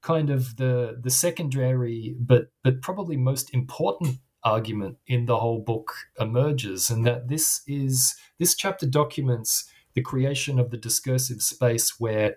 kind 0.00 0.28
of 0.28 0.56
the 0.56 0.98
the 1.00 1.10
secondary 1.10 2.16
but 2.18 2.50
but 2.64 2.82
probably 2.82 3.16
most 3.16 3.54
important 3.54 4.18
argument 4.46 4.96
in 5.08 5.26
the 5.26 5.38
whole 5.38 5.58
book 5.58 5.92
emerges 6.20 6.88
and 6.88 7.04
that 7.04 7.28
this 7.28 7.62
is 7.66 8.14
this 8.38 8.54
chapter 8.54 8.86
documents 8.86 9.68
the 9.94 10.00
creation 10.00 10.60
of 10.60 10.70
the 10.70 10.76
discursive 10.76 11.42
space 11.42 11.98
where 11.98 12.36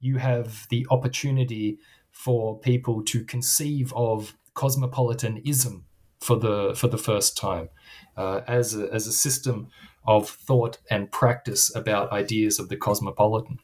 you 0.00 0.16
have 0.16 0.66
the 0.70 0.86
opportunity 0.90 1.78
for 2.10 2.58
people 2.58 3.02
to 3.04 3.24
conceive 3.24 3.92
of 3.94 4.36
cosmopolitanism 4.54 5.84
for 6.20 6.36
the 6.36 6.74
for 6.74 6.88
the 6.88 6.98
first 6.98 7.36
time 7.36 7.68
uh, 8.16 8.40
as 8.46 8.74
a, 8.74 8.88
as 8.92 9.06
a 9.06 9.12
system 9.12 9.68
of 10.06 10.30
thought 10.30 10.78
and 10.90 11.12
practice 11.12 11.74
about 11.76 12.10
ideas 12.10 12.58
of 12.58 12.68
the 12.68 12.76
cosmopolitan. 12.76 13.58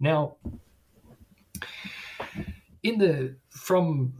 Now, 0.00 0.36
in 2.86 2.98
the 2.98 3.36
from 3.50 4.12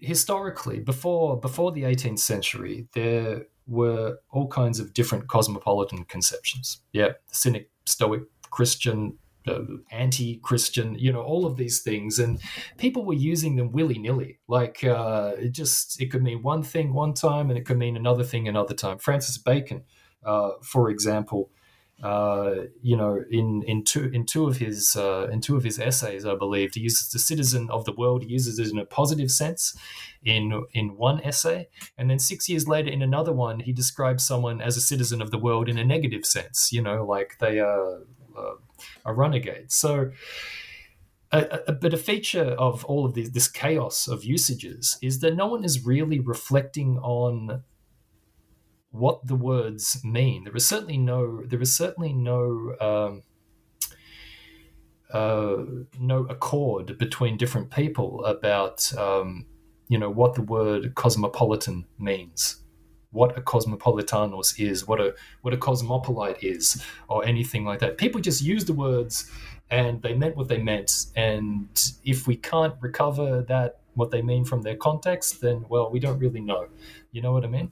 historically 0.00 0.80
before 0.80 1.38
before 1.38 1.72
the 1.72 1.82
18th 1.82 2.20
century, 2.20 2.88
there 2.94 3.46
were 3.66 4.18
all 4.30 4.48
kinds 4.48 4.80
of 4.80 4.94
different 4.94 5.28
cosmopolitan 5.28 6.04
conceptions. 6.04 6.80
Yeah, 6.92 7.12
Cynic, 7.30 7.70
Stoic, 7.84 8.22
Christian, 8.50 9.18
uh, 9.46 9.60
anti-Christian, 9.90 10.96
you 10.98 11.12
know, 11.12 11.22
all 11.22 11.44
of 11.44 11.56
these 11.56 11.80
things, 11.82 12.18
and 12.18 12.40
people 12.78 13.04
were 13.04 13.14
using 13.32 13.56
them 13.56 13.72
willy-nilly. 13.72 14.38
Like 14.48 14.82
uh, 14.84 15.32
it 15.38 15.52
just 15.52 16.00
it 16.00 16.10
could 16.10 16.22
mean 16.22 16.42
one 16.42 16.62
thing 16.62 16.94
one 16.94 17.12
time, 17.12 17.50
and 17.50 17.58
it 17.58 17.66
could 17.66 17.78
mean 17.78 17.96
another 17.96 18.24
thing 18.24 18.48
another 18.48 18.74
time. 18.74 18.98
Francis 18.98 19.36
Bacon, 19.36 19.82
uh, 20.24 20.52
for 20.62 20.88
example, 20.88 21.50
uh, 22.02 22.54
you 22.82 22.96
know, 22.96 23.22
in 23.30 23.62
in 23.62 23.84
two 23.84 24.10
in 24.12 24.26
two 24.26 24.46
of 24.46 24.56
his 24.56 24.96
uh, 24.96 25.28
in 25.30 25.40
two 25.40 25.56
of 25.56 25.62
his 25.62 25.78
essays, 25.78 26.26
I 26.26 26.34
believe, 26.34 26.74
he 26.74 26.80
uses 26.80 27.10
the 27.10 27.20
citizen 27.20 27.70
of 27.70 27.84
the 27.84 27.92
world. 27.92 28.24
He 28.24 28.30
uses 28.30 28.58
it 28.58 28.70
in 28.70 28.78
a 28.78 28.84
positive 28.84 29.30
sense, 29.30 29.76
in 30.24 30.64
in 30.72 30.96
one 30.96 31.20
essay, 31.22 31.68
and 31.96 32.10
then 32.10 32.18
six 32.18 32.48
years 32.48 32.66
later, 32.66 32.90
in 32.90 33.02
another 33.02 33.32
one, 33.32 33.60
he 33.60 33.72
describes 33.72 34.26
someone 34.26 34.60
as 34.60 34.76
a 34.76 34.80
citizen 34.80 35.22
of 35.22 35.30
the 35.30 35.38
world 35.38 35.68
in 35.68 35.78
a 35.78 35.84
negative 35.84 36.26
sense. 36.26 36.72
You 36.72 36.82
know, 36.82 37.04
like 37.04 37.38
they 37.38 37.60
are 37.60 38.00
uh, 38.36 38.54
a 39.04 39.12
renegade. 39.12 39.70
So, 39.70 40.10
a, 41.30 41.60
a, 41.68 41.72
but 41.72 41.94
a 41.94 41.98
feature 41.98 42.50
of 42.58 42.84
all 42.86 43.06
of 43.06 43.14
this, 43.14 43.30
this 43.30 43.48
chaos 43.48 44.08
of 44.08 44.24
usages 44.24 44.98
is 45.02 45.20
that 45.20 45.36
no 45.36 45.46
one 45.46 45.62
is 45.62 45.86
really 45.86 46.18
reflecting 46.18 46.98
on 46.98 47.62
what 48.92 49.26
the 49.26 49.34
words 49.34 50.02
mean. 50.04 50.44
There 50.44 50.56
is 50.56 50.66
certainly 50.66 50.98
no. 50.98 51.42
There 51.44 51.60
is 51.60 51.74
certainly 51.74 52.12
no. 52.12 52.76
Um, 52.80 53.22
uh, 55.12 55.64
no 56.00 56.20
accord 56.30 56.96
between 56.96 57.36
different 57.36 57.70
people 57.70 58.24
about 58.24 58.90
um, 58.96 59.44
you 59.88 59.98
know 59.98 60.08
what 60.08 60.32
the 60.32 60.40
word 60.40 60.94
cosmopolitan 60.94 61.84
means 61.98 62.62
what 63.12 63.36
a 63.36 63.42
cosmopolitanos 63.42 64.58
is, 64.58 64.86
what 64.88 65.00
a 65.00 65.14
what 65.42 65.54
a 65.54 65.56
cosmopolite 65.56 66.42
is, 66.42 66.82
or 67.08 67.24
anything 67.24 67.64
like 67.64 67.78
that. 67.78 67.98
People 67.98 68.20
just 68.20 68.42
use 68.42 68.64
the 68.64 68.72
words 68.72 69.30
and 69.70 70.02
they 70.02 70.14
meant 70.14 70.36
what 70.36 70.48
they 70.48 70.58
meant. 70.58 71.06
And 71.14 71.68
if 72.04 72.26
we 72.26 72.36
can't 72.36 72.74
recover 72.80 73.42
that 73.42 73.78
what 73.94 74.10
they 74.10 74.22
mean 74.22 74.44
from 74.44 74.62
their 74.62 74.76
context, 74.76 75.40
then 75.40 75.66
well, 75.68 75.90
we 75.90 76.00
don't 76.00 76.18
really 76.18 76.40
know. 76.40 76.68
You 77.12 77.22
know 77.22 77.32
what 77.32 77.44
I 77.44 77.48
mean? 77.48 77.70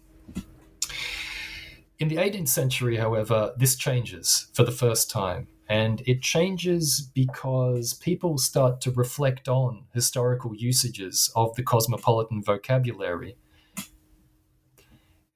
In 2.01 2.09
the 2.09 2.17
18th 2.17 2.49
century, 2.49 2.97
however, 2.97 3.53
this 3.57 3.77
changes 3.77 4.49
for 4.55 4.65
the 4.65 4.73
first 4.73 5.11
time. 5.11 5.49
And 5.69 6.03
it 6.07 6.23
changes 6.23 7.09
because 7.15 7.95
people 7.95 8.37
start 8.39 8.81
to 8.81 8.91
reflect 8.91 9.49
on 9.49 9.85
historical 9.95 10.53
usages 10.57 11.31
of 11.37 11.55
the 11.55 11.63
cosmopolitan 11.63 12.43
vocabulary 12.43 13.37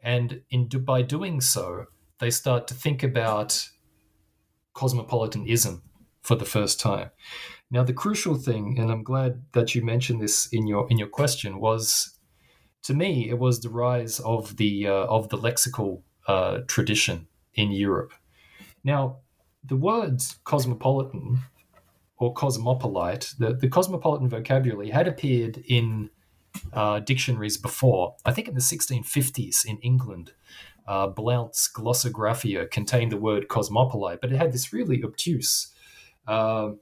and 0.05 0.43
in 0.51 0.69
by 0.69 1.01
doing 1.01 1.41
so, 1.41 1.86
they 2.20 2.31
start 2.31 2.69
to 2.69 2.74
think 2.74 3.03
about 3.03 3.70
cosmopolitanism 4.74 5.82
for 6.23 6.36
the 6.36 6.45
first 6.45 6.78
time. 6.78 7.11
Now, 7.70 7.82
the 7.85 7.95
crucial 7.95 8.35
thing, 8.35 8.78
and 8.78 8.93
I'm 8.93 9.03
glad 9.03 9.43
that 9.53 9.74
you 9.74 9.82
mentioned 9.82 10.20
this 10.20 10.47
in 10.53 10.66
your 10.66 10.86
in 10.91 10.99
your 10.99 11.09
question, 11.09 11.59
was 11.59 12.19
to 12.82 12.93
me 12.93 13.31
it 13.31 13.39
was 13.39 13.61
the 13.61 13.70
rise 13.70 14.20
of 14.20 14.59
the 14.59 14.86
uh, 14.86 15.07
of 15.07 15.31
the 15.31 15.39
lexical 15.39 16.03
uh, 16.26 16.60
tradition 16.66 17.26
in 17.55 17.70
Europe. 17.70 18.12
Now, 18.82 19.18
the 19.62 19.76
words 19.76 20.38
cosmopolitan 20.44 21.40
or 22.16 22.34
cosmopolite, 22.34 23.36
the, 23.38 23.55
the 23.55 23.68
cosmopolitan 23.68 24.28
vocabulary 24.28 24.90
had 24.90 25.09
appeared 25.09 25.62
in 25.66 26.10
uh, 26.72 27.01
dictionaries 27.01 27.56
before. 27.56 28.16
I 28.24 28.32
think 28.32 28.48
in 28.48 28.55
the 28.55 28.60
1650s 28.60 29.64
in 29.64 29.78
England, 29.78 30.32
uh, 30.86 31.09
Blount's 31.09 31.70
Glossographia 31.72 32.70
contained 32.70 33.10
the 33.10 33.16
word 33.16 33.48
cosmopolite, 33.48 34.20
but 34.20 34.32
it 34.32 34.36
had 34.36 34.52
this 34.52 34.72
really 34.72 35.02
obtuse 35.02 35.72
uh, 36.28 36.72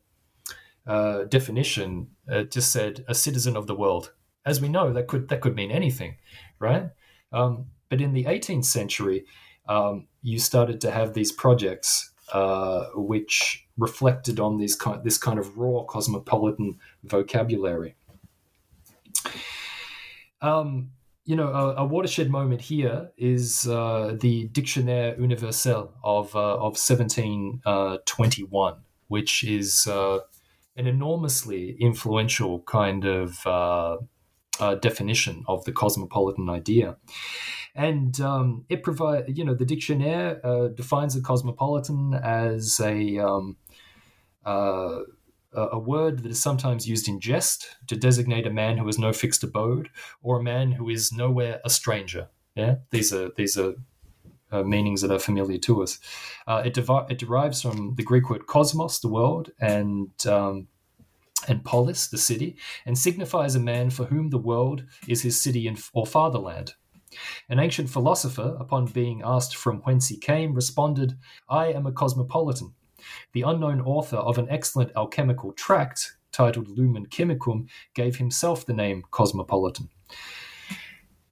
uh, 0.87 1.25
definition. 1.25 2.09
It 2.27 2.51
just 2.51 2.73
said 2.73 3.05
a 3.09 3.15
citizen 3.15 3.57
of 3.57 3.67
the 3.67 3.77
world. 3.77 4.13
As 4.45 4.61
we 4.61 4.69
know, 4.69 4.93
that 4.93 5.07
could 5.07 5.29
that 5.29 5.41
could 5.41 5.55
mean 5.55 5.71
anything, 5.71 6.17
right? 6.59 6.91
Um, 7.33 7.67
but 7.93 8.01
in 8.01 8.15
the 8.15 8.25
18th 8.25 8.65
century, 8.65 9.27
um, 9.69 10.09
you 10.23 10.39
started 10.39 10.81
to 10.81 10.91
have 10.91 11.13
these 11.13 11.31
projects 11.31 12.11
uh, 12.33 12.87
which 12.95 13.67
reflected 13.77 14.41
on 14.41 14.57
this 14.57 14.75
kind, 14.75 15.05
this 15.05 15.19
kind 15.19 15.39
of 15.39 15.59
raw 15.59 15.83
cosmopolitan 15.83 16.79
vocabulary. 17.05 17.95
Um, 20.41 20.93
you 21.27 21.37
know, 21.37 21.49
a, 21.49 21.83
a, 21.83 21.85
watershed 21.85 22.31
moment 22.31 22.63
here 22.63 23.11
is 23.19 23.69
uh, 23.69 24.17
the 24.19 24.49
Dictionnaire 24.49 25.15
Universel 25.21 25.93
of 26.03 26.35
uh, 26.35 26.55
of 26.55 26.79
1721, 26.81 28.73
uh, 28.73 28.77
which 29.09 29.45
is 29.45 29.87
uh, 29.87 30.21
an 30.79 30.87
enormously 30.87 31.77
influential 31.79 32.61
kind 32.61 33.05
of 33.05 33.47
uh, 34.61 34.65
uh, 34.65 34.75
definition 34.77 35.45
of 35.49 35.65
the 35.65 35.73
cosmopolitan 35.73 36.49
idea. 36.49 36.97
And 37.75 38.21
um, 38.21 38.65
it 38.69 38.83
provides, 38.83 39.27
you 39.37 39.45
know, 39.45 39.55
the 39.55 39.65
Dictionnaire 39.65 40.41
defines 40.75 41.15
the 41.15 41.21
cosmopolitan 41.21 42.15
as 42.15 42.81
a 42.81 43.19
um, 43.19 43.57
a 45.55 45.79
word 45.79 46.23
that 46.23 46.31
is 46.31 46.41
sometimes 46.41 46.89
used 46.89 47.09
in 47.09 47.21
jest 47.21 47.77
to 47.87 47.97
designate 47.97 48.47
a 48.47 48.51
man 48.51 48.79
who 48.79 48.87
has 48.87 48.99
no 48.99 49.13
fixed 49.13 49.45
abode 49.45 49.91
or 50.23 50.39
a 50.39 50.43
man 50.43 50.73
who 50.73 50.89
is 50.89 51.13
nowhere 51.13 51.61
a 51.65 51.71
stranger. 51.71 52.29
Yeah, 52.55 52.77
these 52.91 53.13
are 53.13 53.31
these 53.37 53.57
are 53.57 53.75
uh, 54.53 54.63
meanings 54.63 55.01
that 55.01 55.11
are 55.11 55.19
familiar 55.19 55.59
to 55.59 55.83
us. 55.83 55.99
Uh, 56.47 56.63
it, 56.65 56.75
devi- 56.75 57.07
it, 57.09 57.19
derives 57.19 57.63
from 57.63 57.95
the 57.97 58.03
Greek 58.03 58.29
word 58.29 58.47
cosmos, 58.47 59.01
the 59.01 59.09
world, 59.09 59.51
and 59.61 60.11
um, 60.27 60.69
and 61.49 61.65
polis, 61.65 62.07
the 62.07 62.19
city, 62.19 62.57
and 62.87 62.97
signifies 62.97 63.55
a 63.55 63.61
man 63.61 63.91
for 63.91 64.05
whom 64.05 64.31
the 64.31 64.39
world 64.39 64.85
is 65.09 65.23
his 65.23 65.41
city 65.41 65.67
and, 65.67 65.83
or 65.93 66.07
fatherland. 66.07 66.75
An 67.49 67.59
ancient 67.59 67.91
philosopher, 67.91 68.57
upon 68.59 68.87
being 68.87 69.23
asked 69.25 69.57
from 69.57 69.81
whence 69.81 70.09
he 70.09 70.17
came, 70.17 70.55
responded, 70.55 71.19
I 71.49 71.67
am 71.67 71.87
a 71.87 71.93
cosmopolitan. 71.93 72.75
The 73.33 73.43
unknown 73.43 73.81
author 73.81 74.17
of 74.17 74.39
an 74.39 74.49
excellent 74.49 74.93
alchemical 74.97 75.53
tract 75.53 76.17
titled 76.31 76.69
Lumen 76.69 77.07
Chemicum 77.07 77.67
gave 77.95 78.17
himself 78.17 78.65
the 78.65 78.73
name 78.73 79.05
cosmopolitan. 79.11 79.91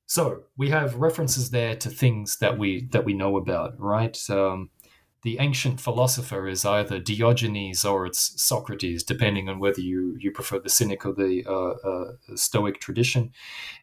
So 0.07 0.43
we 0.57 0.71
have 0.71 0.97
references 0.97 1.51
there 1.51 1.77
to 1.77 1.89
things 1.89 2.39
that 2.39 2.59
we 2.59 2.89
that 2.91 3.05
we 3.05 3.15
know 3.15 3.37
about, 3.37 3.79
right? 3.79 4.19
Um, 4.29 4.71
the 5.23 5.39
ancient 5.39 5.81
philosopher 5.81 6.49
is 6.49 6.65
either 6.65 6.99
Diogenes 6.99 7.85
or 7.85 8.07
it's 8.07 8.41
Socrates, 8.43 9.03
depending 9.03 9.49
on 9.49 9.59
whether 9.59 9.81
you, 9.81 10.17
you 10.19 10.31
prefer 10.31 10.59
the 10.59 10.71
Cynic 10.71 11.05
or 11.05 11.13
the 11.13 11.45
uh, 11.47 11.89
uh, 11.89 12.37
Stoic 12.37 12.81
tradition. 12.81 13.33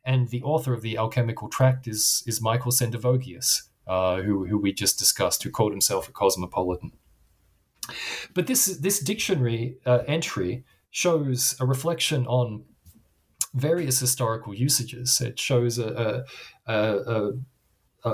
And 0.04 0.30
the 0.30 0.42
author 0.42 0.74
of 0.74 0.82
the 0.82 0.98
alchemical 0.98 1.48
tract 1.48 1.88
is, 1.88 2.24
is 2.26 2.42
Michael 2.42 2.72
Sendivogius, 2.72 3.64
uh, 3.86 4.22
who, 4.22 4.48
who 4.48 4.58
we 4.58 4.74
just 4.74 4.98
discussed, 4.98 5.44
who 5.44 5.52
called 5.52 5.72
himself 5.72 6.10
a 6.10 6.12
cosmopolitan. 6.12 6.94
But 8.34 8.48
this, 8.48 8.66
this 8.66 9.00
dictionary 9.00 9.78
uh, 9.86 10.00
entry 10.08 10.66
shows 10.90 11.56
a 11.60 11.66
reflection 11.66 12.26
on 12.26 12.66
various 13.54 14.00
historical 14.00 14.54
usages. 14.54 15.22
It 15.22 15.40
shows 15.40 15.78
a, 15.78 16.26
a, 16.68 16.74
a, 16.74 16.98
a 16.98 17.32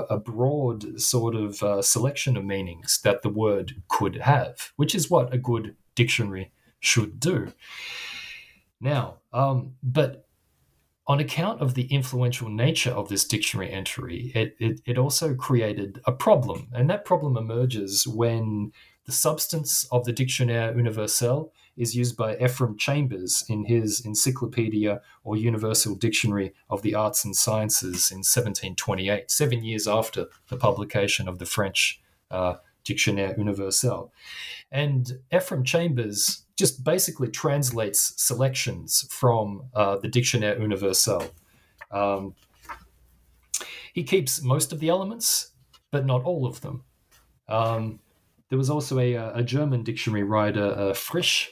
a, 0.02 0.18
broad 0.18 1.00
sort 1.00 1.34
of 1.34 1.62
uh, 1.62 1.82
selection 1.82 2.36
of 2.36 2.44
meanings 2.44 3.00
that 3.04 3.22
the 3.22 3.28
word 3.28 3.82
could 3.88 4.16
have, 4.16 4.72
which 4.76 4.94
is 4.94 5.10
what 5.10 5.32
a 5.32 5.38
good 5.38 5.76
dictionary 5.94 6.52
should 6.80 7.20
do. 7.20 7.52
Now, 8.80 9.18
um, 9.32 9.74
but 9.82 10.26
on 11.06 11.20
account 11.20 11.60
of 11.60 11.74
the 11.74 11.84
influential 11.84 12.48
nature 12.48 12.90
of 12.90 13.08
this 13.08 13.24
dictionary 13.24 13.70
entry, 13.70 14.32
it, 14.34 14.56
it, 14.58 14.80
it 14.86 14.98
also 14.98 15.34
created 15.34 16.00
a 16.06 16.12
problem. 16.12 16.68
And 16.72 16.88
that 16.88 17.04
problem 17.04 17.36
emerges 17.36 18.06
when 18.06 18.72
the 19.04 19.12
substance 19.12 19.86
of 19.92 20.04
the 20.04 20.12
Dictionnaire 20.12 20.74
Universel 20.74 21.52
is 21.76 21.96
used 21.96 22.16
by 22.16 22.36
Ephraim 22.36 22.76
Chambers 22.76 23.44
in 23.48 23.64
his 23.64 24.00
Encyclopedia 24.04 25.00
or 25.24 25.36
Universal 25.36 25.96
Dictionary 25.96 26.52
of 26.70 26.82
the 26.82 26.94
Arts 26.94 27.24
and 27.24 27.34
Sciences 27.34 28.10
in 28.10 28.18
1728, 28.18 29.30
seven 29.30 29.64
years 29.64 29.88
after 29.88 30.26
the 30.48 30.56
publication 30.56 31.28
of 31.28 31.38
the 31.38 31.46
French 31.46 32.00
uh, 32.30 32.54
Dictionnaire 32.84 33.34
Universel. 33.36 34.12
And 34.70 35.18
Ephraim 35.34 35.64
Chambers 35.64 36.44
just 36.56 36.84
basically 36.84 37.28
translates 37.28 38.14
selections 38.16 39.06
from 39.10 39.64
uh, 39.74 39.96
the 39.96 40.08
Dictionnaire 40.08 40.58
Universel. 40.60 41.24
Um, 41.90 42.34
he 43.92 44.02
keeps 44.02 44.42
most 44.42 44.72
of 44.72 44.80
the 44.80 44.88
elements, 44.88 45.52
but 45.90 46.04
not 46.04 46.24
all 46.24 46.46
of 46.46 46.60
them. 46.60 46.84
Um, 47.48 48.00
there 48.54 48.58
was 48.58 48.70
also 48.70 49.00
a, 49.00 49.14
a 49.14 49.42
German 49.42 49.82
dictionary 49.82 50.22
writer, 50.22 50.66
uh, 50.66 50.94
Frisch, 50.94 51.50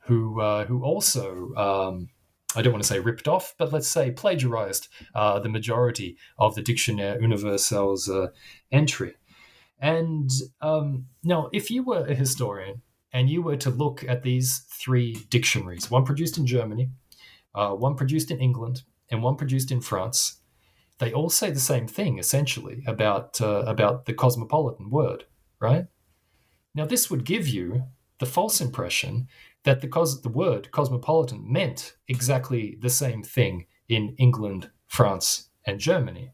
who 0.00 0.38
uh, 0.38 0.66
who 0.66 0.84
also 0.84 1.54
um, 1.54 2.10
I 2.54 2.60
don't 2.60 2.74
want 2.74 2.82
to 2.82 2.86
say 2.88 3.00
ripped 3.00 3.26
off, 3.26 3.54
but 3.56 3.72
let's 3.72 3.88
say 3.88 4.10
plagiarized 4.10 4.88
uh, 5.14 5.38
the 5.38 5.48
majority 5.48 6.18
of 6.38 6.54
the 6.54 6.60
Dictionnaire 6.60 7.18
Universel's 7.22 8.06
uh, 8.06 8.26
entry. 8.70 9.14
And 9.78 10.28
um, 10.60 11.06
now, 11.24 11.48
if 11.54 11.70
you 11.70 11.84
were 11.84 12.04
a 12.04 12.14
historian 12.14 12.82
and 13.14 13.30
you 13.30 13.40
were 13.40 13.56
to 13.56 13.70
look 13.70 14.04
at 14.06 14.22
these 14.22 14.66
three 14.68 15.16
dictionaries, 15.30 15.90
one 15.90 16.04
produced 16.04 16.36
in 16.36 16.46
Germany, 16.46 16.90
uh, 17.54 17.70
one 17.70 17.94
produced 17.94 18.30
in 18.30 18.40
England, 18.40 18.82
and 19.10 19.22
one 19.22 19.36
produced 19.36 19.70
in 19.70 19.80
France, 19.80 20.42
they 20.98 21.14
all 21.14 21.30
say 21.30 21.50
the 21.50 21.68
same 21.72 21.88
thing 21.88 22.18
essentially 22.18 22.82
about 22.86 23.40
uh, 23.40 23.64
about 23.66 24.04
the 24.04 24.12
cosmopolitan 24.12 24.90
word, 24.90 25.24
right? 25.58 25.86
Now, 26.74 26.86
this 26.86 27.10
would 27.10 27.24
give 27.24 27.48
you 27.48 27.84
the 28.18 28.26
false 28.26 28.60
impression 28.60 29.28
that 29.64 29.80
the, 29.80 29.88
cos- 29.88 30.20
the 30.22 30.28
word 30.28 30.70
cosmopolitan 30.70 31.44
meant 31.50 31.96
exactly 32.08 32.78
the 32.80 32.90
same 32.90 33.22
thing 33.22 33.66
in 33.88 34.14
England, 34.18 34.70
France, 34.86 35.50
and 35.66 35.78
Germany. 35.78 36.32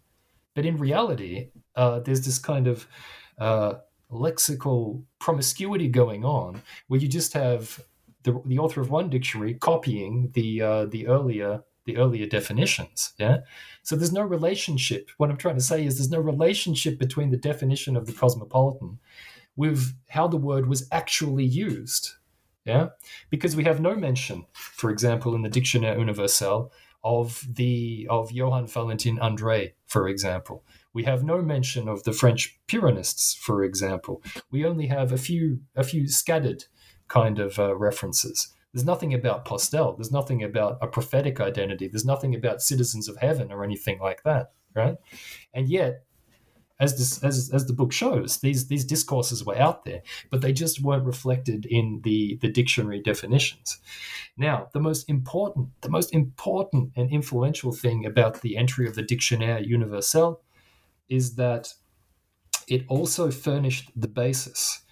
But 0.55 0.65
in 0.65 0.77
reality, 0.77 1.51
uh, 1.77 2.01
there's 2.01 2.25
this 2.25 2.39
kind 2.39 2.67
of 2.67 2.87
uh, 3.39 3.75
lexical 4.11 5.03
promiscuity 5.19 5.89
going 5.89 6.25
on 6.25 6.63
where 6.89 7.01
you 7.01 7.09
just 7.09 7.33
have 7.33 7.81
the, 8.25 8.41
the 8.47 8.59
author 8.59 8.81
of 8.81 8.91
one 8.91 9.11
dictionary 9.11 9.55
copying 9.55 10.31
the 10.35 10.61
uh, 10.61 10.85
the 10.87 11.07
earlier 11.07 11.63
the 11.87 11.97
earlier 11.97 12.27
definitions. 12.27 13.15
Yeah. 13.19 13.39
So 13.83 13.97
there's 13.97 14.13
no 14.13 14.23
relationship. 14.23 15.11
What 15.17 15.31
I'm 15.31 15.37
trying 15.37 15.55
to 15.57 15.63
say 15.63 15.87
is 15.87 15.97
there's 15.97 16.11
no 16.11 16.21
relationship 16.21 16.99
between 16.99 17.31
the 17.31 17.37
definition 17.37 17.97
of 17.97 18.07
the 18.07 18.13
cosmopolitan 18.13 18.99
with 19.59 19.93
how 20.11 20.29
the 20.29 20.37
word 20.37 20.69
was 20.69 20.87
actually 20.93 21.45
used. 21.45 22.13
Yeah, 22.65 22.89
because 23.29 23.57
we 23.57 23.65
have 23.65 23.81
no 23.81 23.97
mention, 23.97 24.45
for 24.53 24.91
example, 24.91 25.35
in 25.35 25.43
the 25.43 25.49
Dictionnaire 25.49 25.99
Universel 25.99 26.73
of 27.03 27.47
the 27.51 28.07
of 28.11 28.31
Johann 28.31 28.67
Valentin 28.67 29.19
Andreae, 29.19 29.73
for 29.87 30.09
example. 30.09 30.65
We 30.93 31.05
have 31.05 31.25
no 31.25 31.43
mention 31.43 31.89
of 31.89 32.05
the 32.05 32.13
French 32.13 32.59
Pyrrhonists, 32.69 33.37
for 33.37 33.65
example. 33.65 34.23
We 34.51 34.65
only 34.65 34.87
have 34.89 35.13
a 35.13 35.19
few 35.19 35.61
a 35.75 35.83
few 35.83 36.09
scattered 36.09 36.65
kind 37.09 37.39
of 37.39 37.59
uh, 37.59 37.75
references. 37.77 38.55
There's 38.73 38.85
nothing 38.85 39.15
about 39.15 39.47
Postel. 39.47 39.97
There's 39.97 40.13
nothing 40.13 40.45
about 40.45 40.79
a 40.83 40.87
prophetic 40.87 41.41
identity. 41.41 41.89
There's 41.89 42.05
nothing 42.05 42.35
about 42.35 42.63
citizens 42.63 43.09
of 43.09 43.17
heaven 43.17 43.51
or 43.51 43.65
anything 43.65 43.99
like 43.99 44.23
that, 44.25 44.53
right? 44.75 44.97
And 45.55 45.69
yet, 45.69 46.05
as 46.81 46.97
this 46.97 47.23
as, 47.25 47.51
as 47.53 47.67
the 47.67 47.73
book 47.73 47.93
shows 47.93 48.39
these 48.39 48.69
these 48.69 48.85
discourses 48.85 49.45
were 49.45 49.59
out 49.59 49.85
there 49.85 50.03
but 50.31 50.41
they 50.41 50.53
just 50.53 50.83
weren't 50.83 51.05
reflected 51.05 51.67
in 51.67 52.01
the 52.05 52.37
the 52.41 52.49
dictionary 52.49 53.01
definitions. 53.01 53.79
Now 54.37 54.69
the 54.73 54.81
most 54.81 55.09
important 55.09 55.69
the 55.81 55.91
most 55.91 56.13
important 56.13 56.93
and 56.97 57.11
influential 57.11 57.73
thing 57.73 58.07
about 58.07 58.43
the 58.43 58.57
entry 58.57 58.87
of 58.87 58.95
the 58.95 59.03
dictionnaire 59.03 59.61
universel 59.61 60.41
is 61.09 61.35
that 61.37 61.75
it 62.69 62.85
also 62.89 63.31
furnished 63.31 63.91
the 63.97 64.09
basis 64.09 64.83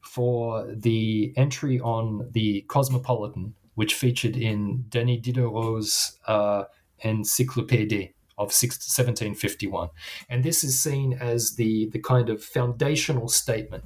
for 0.00 0.66
the 0.70 1.32
entry 1.36 1.80
on 1.80 2.28
the 2.32 2.60
cosmopolitan 2.68 3.54
which 3.74 3.94
featured 3.94 4.36
in 4.36 4.84
denis 4.88 5.20
diderot's 5.20 6.18
uh, 6.26 6.64
encyclopédie 7.04 8.12
of 8.36 8.46
1751. 8.46 9.88
And 10.28 10.42
this 10.42 10.64
is 10.64 10.80
seen 10.80 11.14
as 11.14 11.56
the, 11.56 11.88
the 11.90 12.00
kind 12.00 12.28
of 12.28 12.42
foundational 12.42 13.28
statement 13.28 13.84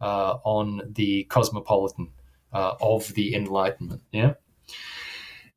uh, 0.00 0.36
on 0.44 0.82
the 0.94 1.24
cosmopolitan 1.24 2.12
uh, 2.52 2.74
of 2.80 3.14
the 3.14 3.34
Enlightenment. 3.34 4.02
Yeah. 4.12 4.34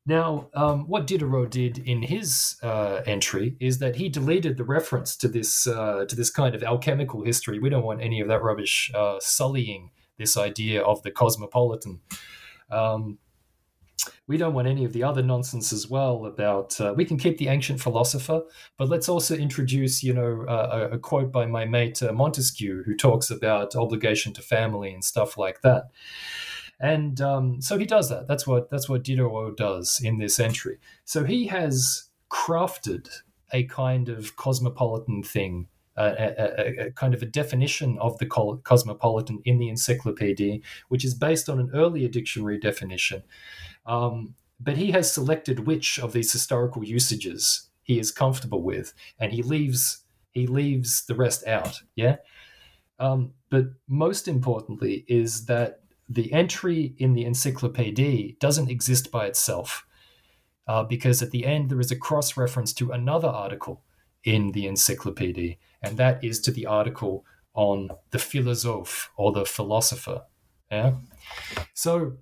Now, 0.04 0.48
um, 0.54 0.88
what 0.88 1.06
Diderot 1.06 1.50
did 1.50 1.78
in 1.78 2.02
his 2.02 2.56
uh, 2.62 3.02
entry 3.06 3.56
is 3.60 3.78
that 3.78 3.96
he 3.96 4.08
deleted 4.08 4.56
the 4.56 4.64
reference 4.64 5.16
to 5.18 5.28
this 5.28 5.66
uh, 5.66 6.04
to 6.06 6.16
this 6.16 6.28
kind 6.28 6.56
of 6.56 6.64
alchemical 6.64 7.22
history. 7.22 7.60
We 7.60 7.70
don't 7.70 7.84
want 7.84 8.02
any 8.02 8.20
of 8.20 8.26
that 8.26 8.42
rubbish 8.42 8.90
uh, 8.94 9.18
sullying 9.20 9.90
this 10.18 10.36
idea 10.36 10.82
of 10.82 11.02
the 11.02 11.12
cosmopolitan. 11.12 12.00
Um, 12.70 13.18
we 14.26 14.36
don't 14.36 14.54
want 14.54 14.68
any 14.68 14.84
of 14.84 14.92
the 14.92 15.02
other 15.02 15.22
nonsense 15.22 15.72
as 15.72 15.88
well 15.88 16.26
about 16.26 16.80
uh, 16.80 16.94
we 16.96 17.04
can 17.04 17.18
keep 17.18 17.38
the 17.38 17.48
ancient 17.48 17.80
philosopher 17.80 18.42
but 18.78 18.88
let's 18.88 19.08
also 19.08 19.34
introduce 19.34 20.02
you 20.02 20.12
know 20.12 20.44
uh, 20.48 20.88
a, 20.90 20.94
a, 20.94 20.98
quote 20.98 21.32
by 21.32 21.46
my 21.46 21.64
mate 21.64 22.02
uh, 22.02 22.12
montesquieu 22.12 22.82
who 22.84 22.96
talks 22.96 23.30
about 23.30 23.74
obligation 23.76 24.32
to 24.32 24.42
family 24.42 24.92
and 24.92 25.04
stuff 25.04 25.36
like 25.36 25.62
that. 25.62 25.90
And 26.80 27.20
um, 27.20 27.60
so 27.60 27.78
he 27.78 27.84
does 27.84 28.08
that. 28.10 28.26
That's 28.26 28.46
what 28.46 28.70
that's 28.70 28.88
what 28.88 29.04
diderot 29.04 29.56
does 29.56 30.00
in 30.02 30.18
this 30.18 30.40
entry. 30.40 30.78
So 31.04 31.24
he 31.24 31.46
has 31.46 32.08
crafted 32.30 33.08
a 33.52 33.64
kind 33.64 34.08
of 34.08 34.36
cosmopolitan 34.36 35.22
thing 35.22 35.68
a, 35.96 36.04
a, 36.04 36.86
a, 36.86 36.90
kind 36.92 37.12
of 37.12 37.22
a 37.22 37.26
definition 37.26 37.98
of 37.98 38.16
the 38.18 38.26
cosmopolitan 38.64 39.40
in 39.44 39.58
the 39.58 39.68
encyclopedia, 39.68 40.58
which 40.88 41.04
is 41.04 41.12
based 41.12 41.50
on 41.50 41.60
an 41.60 41.70
earlier 41.74 42.08
dictionary 42.08 42.58
definition, 42.58 43.22
um, 43.86 44.34
but 44.60 44.76
he 44.76 44.92
has 44.92 45.12
selected 45.12 45.66
which 45.66 45.98
of 45.98 46.12
these 46.12 46.32
historical 46.32 46.84
usages 46.84 47.68
he 47.82 47.98
is 47.98 48.12
comfortable 48.12 48.62
with, 48.62 48.94
and 49.18 49.32
he 49.32 49.42
leaves 49.42 50.04
he 50.30 50.46
leaves 50.46 51.04
the 51.06 51.14
rest 51.14 51.46
out. 51.46 51.82
Yeah. 51.94 52.16
Um, 52.98 53.32
but 53.50 53.66
most 53.88 54.28
importantly 54.28 55.04
is 55.08 55.46
that 55.46 55.80
the 56.08 56.32
entry 56.32 56.94
in 56.98 57.14
the 57.14 57.24
encyclopedia 57.24 58.34
doesn't 58.38 58.70
exist 58.70 59.10
by 59.10 59.26
itself, 59.26 59.86
uh, 60.66 60.84
because 60.84 61.22
at 61.22 61.30
the 61.30 61.44
end 61.44 61.70
there 61.70 61.80
is 61.80 61.90
a 61.90 61.96
cross 61.96 62.36
reference 62.36 62.72
to 62.74 62.92
another 62.92 63.28
article 63.28 63.82
in 64.24 64.52
the 64.52 64.66
encyclopedia, 64.66 65.56
and 65.82 65.96
that 65.96 66.22
is 66.22 66.40
to 66.40 66.50
the 66.50 66.66
article 66.66 67.24
on 67.54 67.90
the 68.10 68.18
philosophe 68.18 69.10
or 69.16 69.32
the 69.32 69.44
philosopher. 69.44 70.22
Yeah. 70.70 70.92
So 71.74 72.16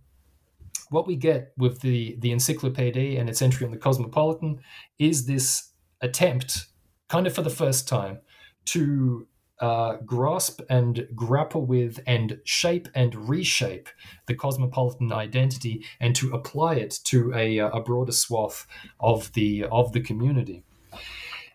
what 0.91 1.07
we 1.07 1.17
get 1.17 1.53
with 1.57 1.81
the 1.81 2.17
the 2.21 2.33
encyclopédie 2.33 3.19
and 3.19 3.29
its 3.29 3.41
entry 3.41 3.65
on 3.65 3.73
the 3.73 3.79
Cosmopolitan 3.79 4.61
is 4.99 5.27
this 5.27 5.73
attempt, 6.01 6.67
kind 7.09 7.27
of 7.27 7.35
for 7.35 7.43
the 7.43 7.51
first 7.51 7.89
time, 7.89 8.21
to 8.67 9.27
uh, 9.61 9.97
grasp 10.07 10.61
and 10.69 11.07
grapple 11.15 11.65
with 11.65 12.01
and 12.07 12.39
shape 12.45 12.89
and 12.95 13.29
reshape 13.29 13.89
the 14.27 14.35
cosmopolitan 14.35 15.13
identity 15.13 15.85
and 16.01 16.17
to 16.17 16.33
apply 16.33 16.75
it 16.75 16.99
to 17.05 17.33
a, 17.35 17.61
uh, 17.61 17.69
a 17.69 17.81
broader 17.81 18.13
swath 18.13 18.67
of 19.01 19.33
the 19.35 19.65
of 19.65 19.93
the 19.93 20.01
community. 20.01 20.65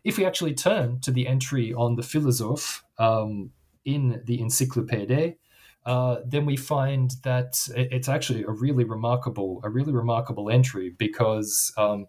If 0.04 0.18
we 0.18 0.26
actually 0.26 0.54
turn 0.54 1.00
to 1.00 1.12
the 1.12 1.28
entry 1.28 1.74
on 1.74 1.96
the 1.96 2.04
philosophe 2.04 2.84
um, 3.00 3.50
in 3.86 4.22
the 4.26 4.38
Encyclopédie, 4.38 5.38
uh, 5.86 6.18
then 6.26 6.46
we 6.46 6.58
find 6.58 7.12
that 7.24 7.68
it's 7.76 8.10
actually 8.10 8.44
a 8.44 8.52
really 8.52 8.84
remarkable, 8.84 9.62
a 9.64 9.70
really 9.70 9.94
remarkable 9.94 10.50
entry 10.50 10.90
because 10.98 11.72
um, 11.78 12.08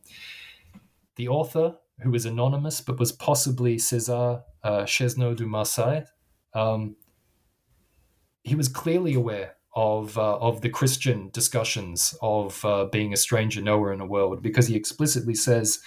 the 1.17 1.29
author, 1.29 1.77
who 2.01 2.15
is 2.15 2.27
anonymous 2.27 2.81
but 2.81 2.99
was 2.99 3.13
possibly 3.13 3.77
César 3.77 4.43
uh, 4.63 4.85
Chesneau 4.87 5.35
Du 5.35 5.47
Marsais, 5.47 6.05
um, 6.55 6.97
he 8.45 8.55
was 8.55 8.69
clearly 8.69 9.15
aware 9.15 9.57
of 9.75 10.17
uh, 10.17 10.39
of 10.39 10.63
the 10.63 10.71
Christian 10.71 11.29
discussions 11.35 12.17
of 12.23 12.65
uh, 12.65 12.87
being 12.87 13.13
a 13.13 13.17
stranger 13.17 13.61
nowhere 13.61 13.93
in 13.93 13.99
the 13.99 14.07
world, 14.07 14.43
because 14.43 14.69
he 14.69 14.75
explicitly 14.75 15.35
says 15.35 15.81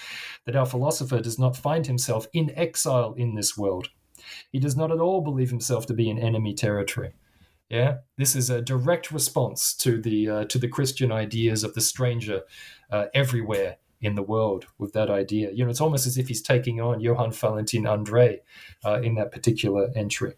that 0.45 0.55
our 0.55 0.65
philosopher 0.65 1.21
does 1.21 1.39
not 1.39 1.57
find 1.57 1.87
himself 1.87 2.27
in 2.33 2.51
exile 2.55 3.15
in 3.17 3.33
this 3.33 3.57
world. 3.57 3.89
He 4.51 4.59
does 4.59 4.75
not 4.75 4.91
at 4.91 4.99
all 4.99 5.21
believe 5.21 5.49
himself 5.49 5.87
to 5.87 5.93
be 5.95 6.07
in 6.07 6.19
enemy 6.19 6.53
territory. 6.53 7.13
Yeah, 7.69 7.97
this 8.17 8.35
is 8.35 8.49
a 8.49 8.61
direct 8.61 9.11
response 9.11 9.75
to 9.75 10.01
the 10.01 10.29
uh, 10.29 10.45
to 10.45 10.57
the 10.57 10.67
Christian 10.67 11.11
ideas 11.11 11.63
of 11.63 11.75
the 11.75 11.81
stranger 11.81 12.41
uh, 12.89 13.05
everywhere 13.13 13.77
in 14.01 14.15
the 14.15 14.23
world 14.23 14.65
with 14.77 14.93
that 14.93 15.09
idea. 15.09 15.51
You 15.51 15.65
know, 15.65 15.69
it's 15.69 15.81
almost 15.81 16.07
as 16.07 16.17
if 16.17 16.27
he's 16.27 16.41
taking 16.41 16.81
on 16.81 16.99
Johann 16.99 17.31
Valentin 17.31 17.83
Andreae 17.83 18.39
uh, 18.83 19.01
in 19.01 19.15
that 19.15 19.31
particular 19.31 19.89
entry. 19.95 20.33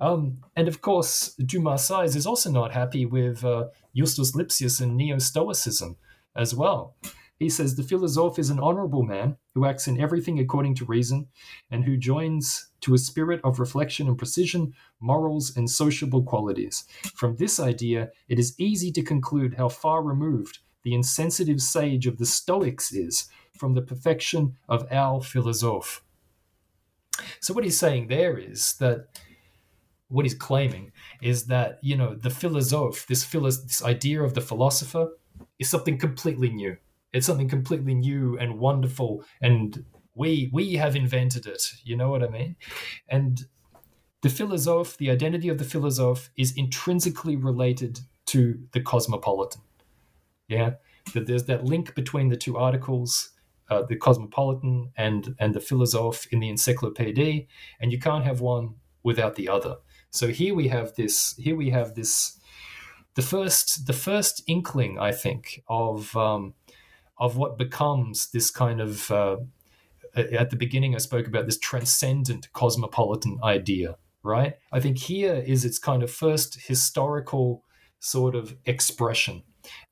Um, 0.00 0.38
and 0.56 0.66
of 0.66 0.80
course, 0.80 1.34
Dumas 1.34 1.90
is 1.90 2.26
also 2.26 2.50
not 2.50 2.72
happy 2.72 3.06
with 3.06 3.44
uh, 3.44 3.66
Justus 3.94 4.34
Lipsius 4.34 4.80
and 4.80 4.96
Neo 4.96 5.18
Stoicism 5.18 5.96
as 6.34 6.54
well. 6.54 6.96
He 7.42 7.50
says 7.50 7.74
the 7.74 7.82
philosophe 7.82 8.38
is 8.38 8.50
an 8.50 8.60
honorable 8.60 9.02
man 9.02 9.36
who 9.56 9.66
acts 9.66 9.88
in 9.88 10.00
everything 10.00 10.38
according 10.38 10.76
to 10.76 10.84
reason 10.84 11.26
and 11.72 11.82
who 11.82 11.96
joins 11.96 12.70
to 12.82 12.94
a 12.94 12.98
spirit 12.98 13.40
of 13.42 13.58
reflection 13.58 14.06
and 14.06 14.16
precision, 14.16 14.74
morals, 15.00 15.56
and 15.56 15.68
sociable 15.68 16.22
qualities. 16.22 16.84
From 17.16 17.34
this 17.34 17.58
idea, 17.58 18.12
it 18.28 18.38
is 18.38 18.54
easy 18.58 18.92
to 18.92 19.02
conclude 19.02 19.54
how 19.54 19.68
far 19.68 20.04
removed 20.04 20.60
the 20.84 20.94
insensitive 20.94 21.60
sage 21.60 22.06
of 22.06 22.18
the 22.18 22.26
Stoics 22.26 22.92
is 22.92 23.28
from 23.58 23.74
the 23.74 23.82
perfection 23.82 24.56
of 24.68 24.86
our 24.92 25.20
philosophe. 25.20 26.00
So, 27.40 27.52
what 27.54 27.64
he's 27.64 27.76
saying 27.76 28.06
there 28.06 28.38
is 28.38 28.74
that 28.74 29.20
what 30.06 30.24
he's 30.24 30.34
claiming 30.34 30.92
is 31.20 31.46
that 31.46 31.80
you 31.82 31.96
know 31.96 32.14
the 32.14 32.30
philosophe, 32.30 33.04
this 33.08 33.24
philo- 33.24 33.50
this 33.50 33.82
idea 33.82 34.22
of 34.22 34.34
the 34.34 34.40
philosopher, 34.40 35.08
is 35.58 35.68
something 35.68 35.98
completely 35.98 36.48
new. 36.48 36.76
It's 37.12 37.26
something 37.26 37.48
completely 37.48 37.94
new 37.94 38.38
and 38.38 38.58
wonderful, 38.58 39.24
and 39.40 39.84
we 40.14 40.50
we 40.52 40.74
have 40.74 40.96
invented 40.96 41.46
it. 41.46 41.72
You 41.84 41.96
know 41.96 42.10
what 42.10 42.22
I 42.22 42.28
mean? 42.28 42.56
And 43.08 43.46
the 44.22 44.30
philosophe, 44.30 44.96
the 44.96 45.10
identity 45.10 45.48
of 45.48 45.58
the 45.58 45.64
philosophe, 45.64 46.30
is 46.36 46.52
intrinsically 46.56 47.36
related 47.36 48.00
to 48.26 48.58
the 48.72 48.80
cosmopolitan. 48.80 49.62
Yeah, 50.48 50.74
that 51.14 51.26
there's 51.26 51.44
that 51.44 51.64
link 51.64 51.94
between 51.94 52.28
the 52.28 52.36
two 52.36 52.56
articles, 52.56 53.32
uh, 53.70 53.82
the 53.82 53.96
cosmopolitan 53.96 54.92
and 54.96 55.34
and 55.38 55.54
the 55.54 55.60
philosophe 55.60 56.26
in 56.32 56.40
the 56.40 56.50
encyclopédie, 56.50 57.46
and 57.80 57.92
you 57.92 57.98
can't 57.98 58.24
have 58.24 58.40
one 58.40 58.74
without 59.02 59.34
the 59.34 59.48
other. 59.48 59.76
So 60.10 60.28
here 60.28 60.54
we 60.54 60.68
have 60.68 60.94
this. 60.94 61.34
Here 61.38 61.56
we 61.56 61.70
have 61.70 61.94
this. 61.94 62.38
The 63.14 63.22
first, 63.22 63.86
the 63.86 63.92
first 63.92 64.42
inkling, 64.46 64.98
I 64.98 65.12
think, 65.12 65.62
of 65.68 66.16
um, 66.16 66.54
of 67.18 67.36
what 67.36 67.58
becomes 67.58 68.30
this 68.30 68.50
kind 68.50 68.80
of. 68.80 69.10
Uh, 69.10 69.36
at 70.14 70.50
the 70.50 70.56
beginning, 70.56 70.94
I 70.94 70.98
spoke 70.98 71.26
about 71.26 71.46
this 71.46 71.58
transcendent 71.58 72.52
cosmopolitan 72.52 73.38
idea, 73.42 73.96
right? 74.22 74.56
I 74.70 74.78
think 74.78 74.98
here 74.98 75.34
is 75.34 75.64
its 75.64 75.78
kind 75.78 76.02
of 76.02 76.10
first 76.10 76.60
historical 76.66 77.64
sort 77.98 78.34
of 78.34 78.54
expression 78.66 79.42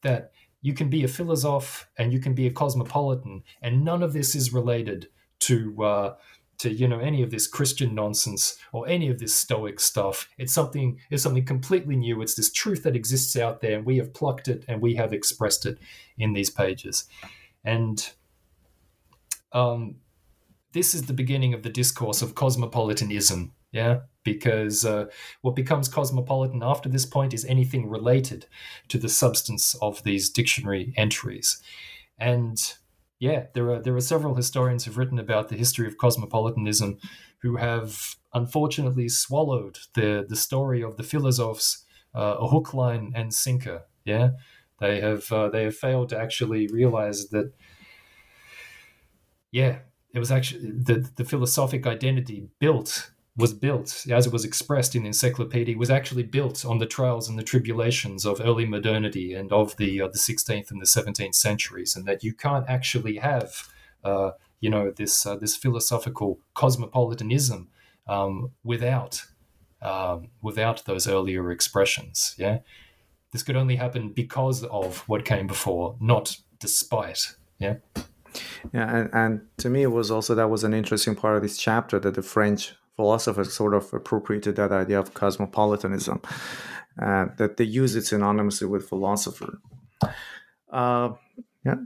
that 0.03 0.33
you 0.61 0.75
can 0.75 0.91
be 0.91 1.05
a 1.05 1.09
philosopher 1.09 1.87
and 1.97 2.13
you 2.13 2.21
can 2.21 2.35
be 2.35 2.47
a 2.47 2.51
cosmopolitan, 2.51 3.43
and 3.63 3.85
none 3.85 4.03
of 4.03 4.13
this 4.13 4.35
is 4.35 4.53
related 4.53 5.09
to 5.41 5.83
uh, 5.83 6.15
to 6.61 6.71
you 6.71 6.87
know 6.87 6.99
any 6.99 7.23
of 7.23 7.31
this 7.31 7.47
Christian 7.47 7.95
nonsense 7.95 8.59
or 8.73 8.87
any 8.87 9.09
of 9.09 9.19
this 9.19 9.35
Stoic 9.35 9.81
stuff. 9.81 10.29
It's 10.39 10.53
something 10.53 11.01
it's 11.11 11.23
something 11.23 11.45
completely 11.45 11.97
new. 11.97 12.21
It's 12.21 12.35
this 12.35 12.53
truth 12.53 12.83
that 12.83 12.97
exists 12.97 13.37
out 13.37 13.61
there, 13.61 13.79
and 13.79 13.87
we 13.87 13.97
have 13.97 14.13
plucked 14.13 14.49
it 14.49 14.65
and 14.69 14.81
we 14.81 14.95
have 14.95 15.13
expressed 15.13 15.65
it 15.65 15.79
in 16.19 16.35
these 16.35 16.51
pages, 16.51 17.05
and 17.65 18.13
um, 19.53 19.97
this 20.73 20.95
is 20.95 21.03
the 21.03 21.15
beginning 21.15 21.55
of 21.55 21.63
the 21.63 21.71
discourse 21.71 22.23
of 22.23 22.35
cosmopolitanism. 22.35 23.53
Yeah, 23.73 24.01
because 24.25 24.85
uh, 24.85 25.07
what 25.43 25.55
becomes 25.55 25.89
cosmopolitan 25.89 26.61
after 26.63 26.89
this 26.89 27.07
point 27.07 27.33
is 27.33 27.45
anything 27.45 27.89
related 27.89 28.47
to 28.89 28.99
the 28.99 29.09
substance 29.09 29.77
of 29.81 30.03
these 30.03 30.29
dictionary 30.29 30.93
entries. 30.97 31.63
And 32.19 32.61
yeah, 33.21 33.47
there 33.55 33.71
are 33.71 33.81
there 33.81 33.95
are 33.95 34.01
several 34.01 34.35
historians 34.35 34.85
who've 34.85 34.99
written 34.99 35.19
about 35.19 35.51
the 35.51 35.57
history 35.57 35.87
of 35.87 35.99
cosmopolitanism 35.99 36.99
who 37.43 37.57
have 37.57 38.17
unfortunately 38.35 39.09
swallowed 39.11 39.79
the 39.95 40.25
the 40.29 40.37
story 40.37 40.83
of 40.83 40.97
the 40.97 41.05
philosophes 41.05 41.85
uh, 42.15 42.37
a 42.41 42.49
hook, 42.49 42.75
line, 42.75 43.13
and 43.15 43.35
sinker. 43.35 43.85
Yeah, 44.05 44.31
they 44.81 45.01
have 45.01 45.31
uh, 45.31 45.51
they 45.51 45.65
have 45.65 45.77
failed 45.77 46.09
to 46.11 46.19
actually 46.19 46.67
realize 46.67 47.29
that. 47.29 47.53
Yeah, 49.53 49.81
it 50.15 50.19
was 50.19 50.31
actually 50.31 50.71
the 50.71 51.11
the 51.17 51.25
philosophic 51.25 51.87
identity 51.87 52.49
built 52.59 53.13
was 53.41 53.55
built, 53.55 54.07
as 54.11 54.27
it 54.27 54.33
was 54.33 54.45
expressed 54.45 54.95
in 54.95 55.03
the 55.03 55.09
encyclopedia, 55.09 55.77
was 55.77 55.91
actually 55.91 56.23
built 56.23 56.65
on 56.65 56.79
the 56.79 56.87
trials 56.87 57.29
and 57.29 57.39
the 57.39 57.43
tribulations 57.43 58.25
of 58.25 58.41
early 58.41 58.67
modernity 58.67 59.35
and 59.35 59.53
of 59.53 59.77
the 59.77 60.01
uh, 60.03 60.09
the 60.09 60.19
16th 60.19 60.71
and 60.71 60.81
the 60.81 60.87
17th 60.87 61.35
centuries, 61.35 61.97
and 61.97 62.07
that 62.07 62.23
you 62.23 62.33
can't 62.33 62.67
actually 62.69 63.17
have, 63.17 63.69
uh, 64.05 64.33
you 64.61 64.71
know, 64.71 64.91
this 64.91 65.27
uh, 65.27 65.37
this 65.37 65.57
philosophical 65.57 66.39
cosmopolitanism 66.55 67.69
um, 68.07 68.53
without 68.63 69.25
um, 69.83 70.29
without 70.43 70.85
those 70.85 71.09
earlier 71.09 71.51
expressions. 71.51 72.35
Yeah, 72.39 72.59
this 73.33 73.43
could 73.43 73.57
only 73.57 73.77
happen 73.77 74.11
because 74.11 74.65
of 74.65 74.99
what 75.09 75.25
came 75.25 75.47
before, 75.47 75.97
not 76.01 76.37
despite. 76.59 77.35
Yeah. 77.59 77.77
Yeah, 78.73 78.97
and, 78.97 79.11
and 79.13 79.41
to 79.59 79.69
me, 79.69 79.83
it 79.83 79.91
was 79.91 80.11
also 80.11 80.35
that 80.37 80.51
was 80.51 80.63
an 80.63 80.73
interesting 80.73 81.17
part 81.17 81.37
of 81.37 81.43
this 81.43 81.59
chapter 81.59 81.99
that 81.99 82.15
the 82.15 82.23
French 82.23 82.75
philosophers 83.01 83.51
sort 83.55 83.75
of 83.75 83.85
appropriated 83.95 84.57
that 84.57 84.73
idea 84.73 84.99
of 84.99 85.15
cosmopolitanism, 85.15 86.21
uh, 87.01 87.25
that 87.39 87.57
they 87.57 87.65
use 87.65 87.97
it 87.97 88.05
synonymously 88.05 88.69
with 88.69 88.89
philosopher. 88.89 89.59
Uh, 90.71 91.09
yeah. 91.65 91.77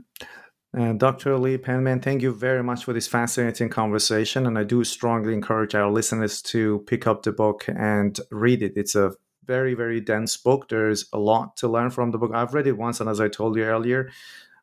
Uh, 0.77 0.91
Dr. 0.91 1.37
Leigh 1.37 1.57
Penman, 1.57 2.01
thank 2.01 2.21
you 2.21 2.33
very 2.33 2.61
much 2.61 2.83
for 2.83 2.91
this 2.91 3.07
fascinating 3.07 3.69
conversation. 3.69 4.45
And 4.45 4.59
I 4.59 4.65
do 4.65 4.83
strongly 4.83 5.33
encourage 5.33 5.73
our 5.73 5.89
listeners 5.89 6.41
to 6.53 6.83
pick 6.85 7.07
up 7.07 7.23
the 7.23 7.31
book 7.31 7.63
and 7.69 8.19
read 8.29 8.61
it. 8.61 8.73
It's 8.75 8.95
a 8.95 9.13
very, 9.45 9.73
very 9.73 10.01
dense 10.01 10.35
book. 10.35 10.67
There's 10.67 11.05
a 11.13 11.17
lot 11.17 11.55
to 11.57 11.69
learn 11.69 11.91
from 11.91 12.11
the 12.11 12.17
book. 12.17 12.31
I've 12.33 12.53
read 12.53 12.67
it 12.67 12.77
once, 12.77 12.99
and 12.99 13.09
as 13.09 13.21
I 13.21 13.29
told 13.29 13.55
you 13.55 13.63
earlier, 13.63 14.11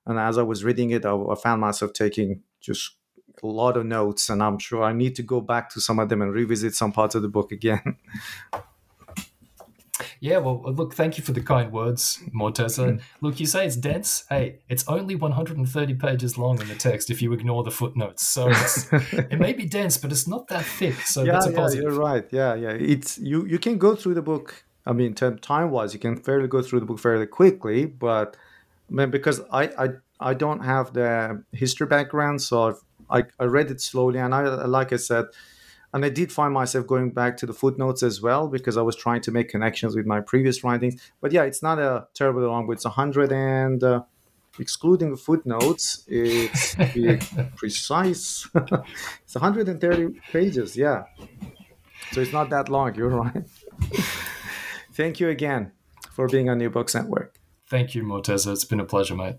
and 0.05 0.19
as 0.19 0.37
I 0.37 0.43
was 0.43 0.65
reading 0.65 0.91
it, 0.91 1.07
I, 1.07 1.15
I 1.15 1.35
found 1.35 1.63
myself 1.63 1.95
taking 1.95 2.43
just 2.61 2.97
a 3.43 3.47
lot 3.47 3.77
of 3.77 3.87
notes, 3.87 4.29
and 4.29 4.43
I'm 4.43 4.59
sure 4.59 4.83
I 4.83 4.93
need 4.93 5.17
to 5.17 5.23
go 5.23 5.41
back 5.41 5.71
to 5.71 5.81
some 5.81 5.99
of 5.99 6.09
them 6.09 6.23
and 6.23 6.33
revisit 6.33 6.75
some 6.75 6.93
parts 6.93 7.15
of 7.15 7.23
the 7.23 7.29
book 7.29 7.53
again. 7.53 7.97
Yeah, 10.21 10.39
well, 10.39 10.63
look, 10.63 10.95
thank 10.95 11.19
you 11.19 11.25
for 11.25 11.33
the 11.33 11.41
kind 11.41 11.73
words, 11.73 12.21
Morteza. 12.33 12.93
Mm. 12.93 13.01
Look, 13.21 13.41
you 13.41 13.47
say 13.47 13.67
it's 13.67 13.77
dense. 13.77 14.25
Hey, 14.29 14.61
it's 14.69 14.87
only 14.89 15.17
130 15.17 15.95
pages 15.95 16.39
long 16.39 16.61
in 16.61 16.69
the 16.69 16.75
text 16.75 17.11
if 17.11 17.21
you 17.21 17.33
ignore 17.33 17.63
the 17.65 17.71
footnotes. 17.71 18.27
So 18.27 18.49
it 19.13 19.39
may 19.39 19.53
be 19.53 19.65
dense, 19.65 19.97
but 19.97 20.13
it's 20.13 20.29
not 20.29 20.49
that 20.49 20.65
thick. 20.65 20.95
So 20.95 21.25
yeah, 21.25 21.33
that's 21.33 21.47
a 21.47 21.53
yeah, 21.53 21.83
you're 21.83 21.99
right. 21.99 22.25
Yeah, 22.31 22.55
yeah. 22.55 22.71
It's 22.71 23.19
you. 23.19 23.45
You 23.47 23.59
can 23.59 23.79
go 23.79 23.95
through 23.95 24.15
the 24.15 24.23
book. 24.23 24.65
I 24.87 24.93
mean, 24.93 25.15
time 25.15 25.71
wise, 25.71 25.93
you 25.93 26.01
can 26.01 26.17
fairly 26.17 26.49
go 26.49 26.63
through 26.63 26.81
the 26.81 26.87
book 26.87 26.99
fairly 26.99 27.27
quickly, 27.27 27.87
but 27.87 28.37
I 28.91 28.95
mean, 28.95 29.11
because 29.11 29.41
I, 29.53 29.65
I 29.79 29.89
I 30.21 30.35
don't 30.35 30.65
have 30.65 30.93
the 30.93 31.45
history 31.53 31.87
background, 31.87 32.43
so 32.43 32.69
I've 32.69 32.81
I, 33.13 33.25
I 33.39 33.45
read 33.45 33.71
it 33.71 33.81
slowly, 33.81 34.19
and 34.19 34.35
I 34.35 34.43
like 34.65 34.93
I 34.93 34.97
said, 34.97 35.27
and 35.93 36.05
I 36.05 36.09
did 36.09 36.33
find 36.33 36.55
myself 36.55 36.87
going 36.87 37.11
back 37.11 37.37
to 37.39 37.47
the 37.47 37.53
footnotes 37.53 38.03
as 38.03 38.23
well 38.23 38.49
because 38.49 38.77
I 38.77 38.83
was 38.83 38.97
trying 38.97 39.21
to 39.23 39.31
make 39.31 39.49
connections 39.49 39.95
with 39.95 40.07
my 40.07 40.21
previous 40.21 40.65
writings. 40.65 41.01
But 41.21 41.33
yeah, 41.33 41.43
it's 41.43 41.63
not 41.63 41.79
a 41.79 42.07
terribly 42.15 42.45
long 42.45 42.67
book. 42.67 42.77
It's 42.77 42.85
100 42.85 43.31
and 43.31 43.85
uh, 43.85 44.03
excluding 44.59 45.11
the 45.11 45.17
footnotes, 45.17 46.05
it's 46.09 46.75
precise. 47.57 48.49
it's 48.55 49.35
130 49.35 50.21
pages. 50.33 50.77
Yeah, 50.77 51.05
so 52.13 52.21
it's 52.21 52.33
not 52.33 52.51
that 52.51 52.69
long. 52.69 52.95
You're 52.97 53.09
right. 53.09 53.45
Thank 54.93 55.21
you 55.21 55.29
again 55.29 55.73
for 56.11 56.29
being 56.29 56.49
on 56.49 56.59
New 56.59 56.71
Books 56.71 56.95
Network. 56.95 57.39
Thank 57.67 57.95
you, 57.95 58.03
Morteza. 58.03 58.53
It's 58.53 58.65
been 58.65 58.81
a 58.81 58.85
pleasure, 58.85 59.15
mate. 59.15 59.37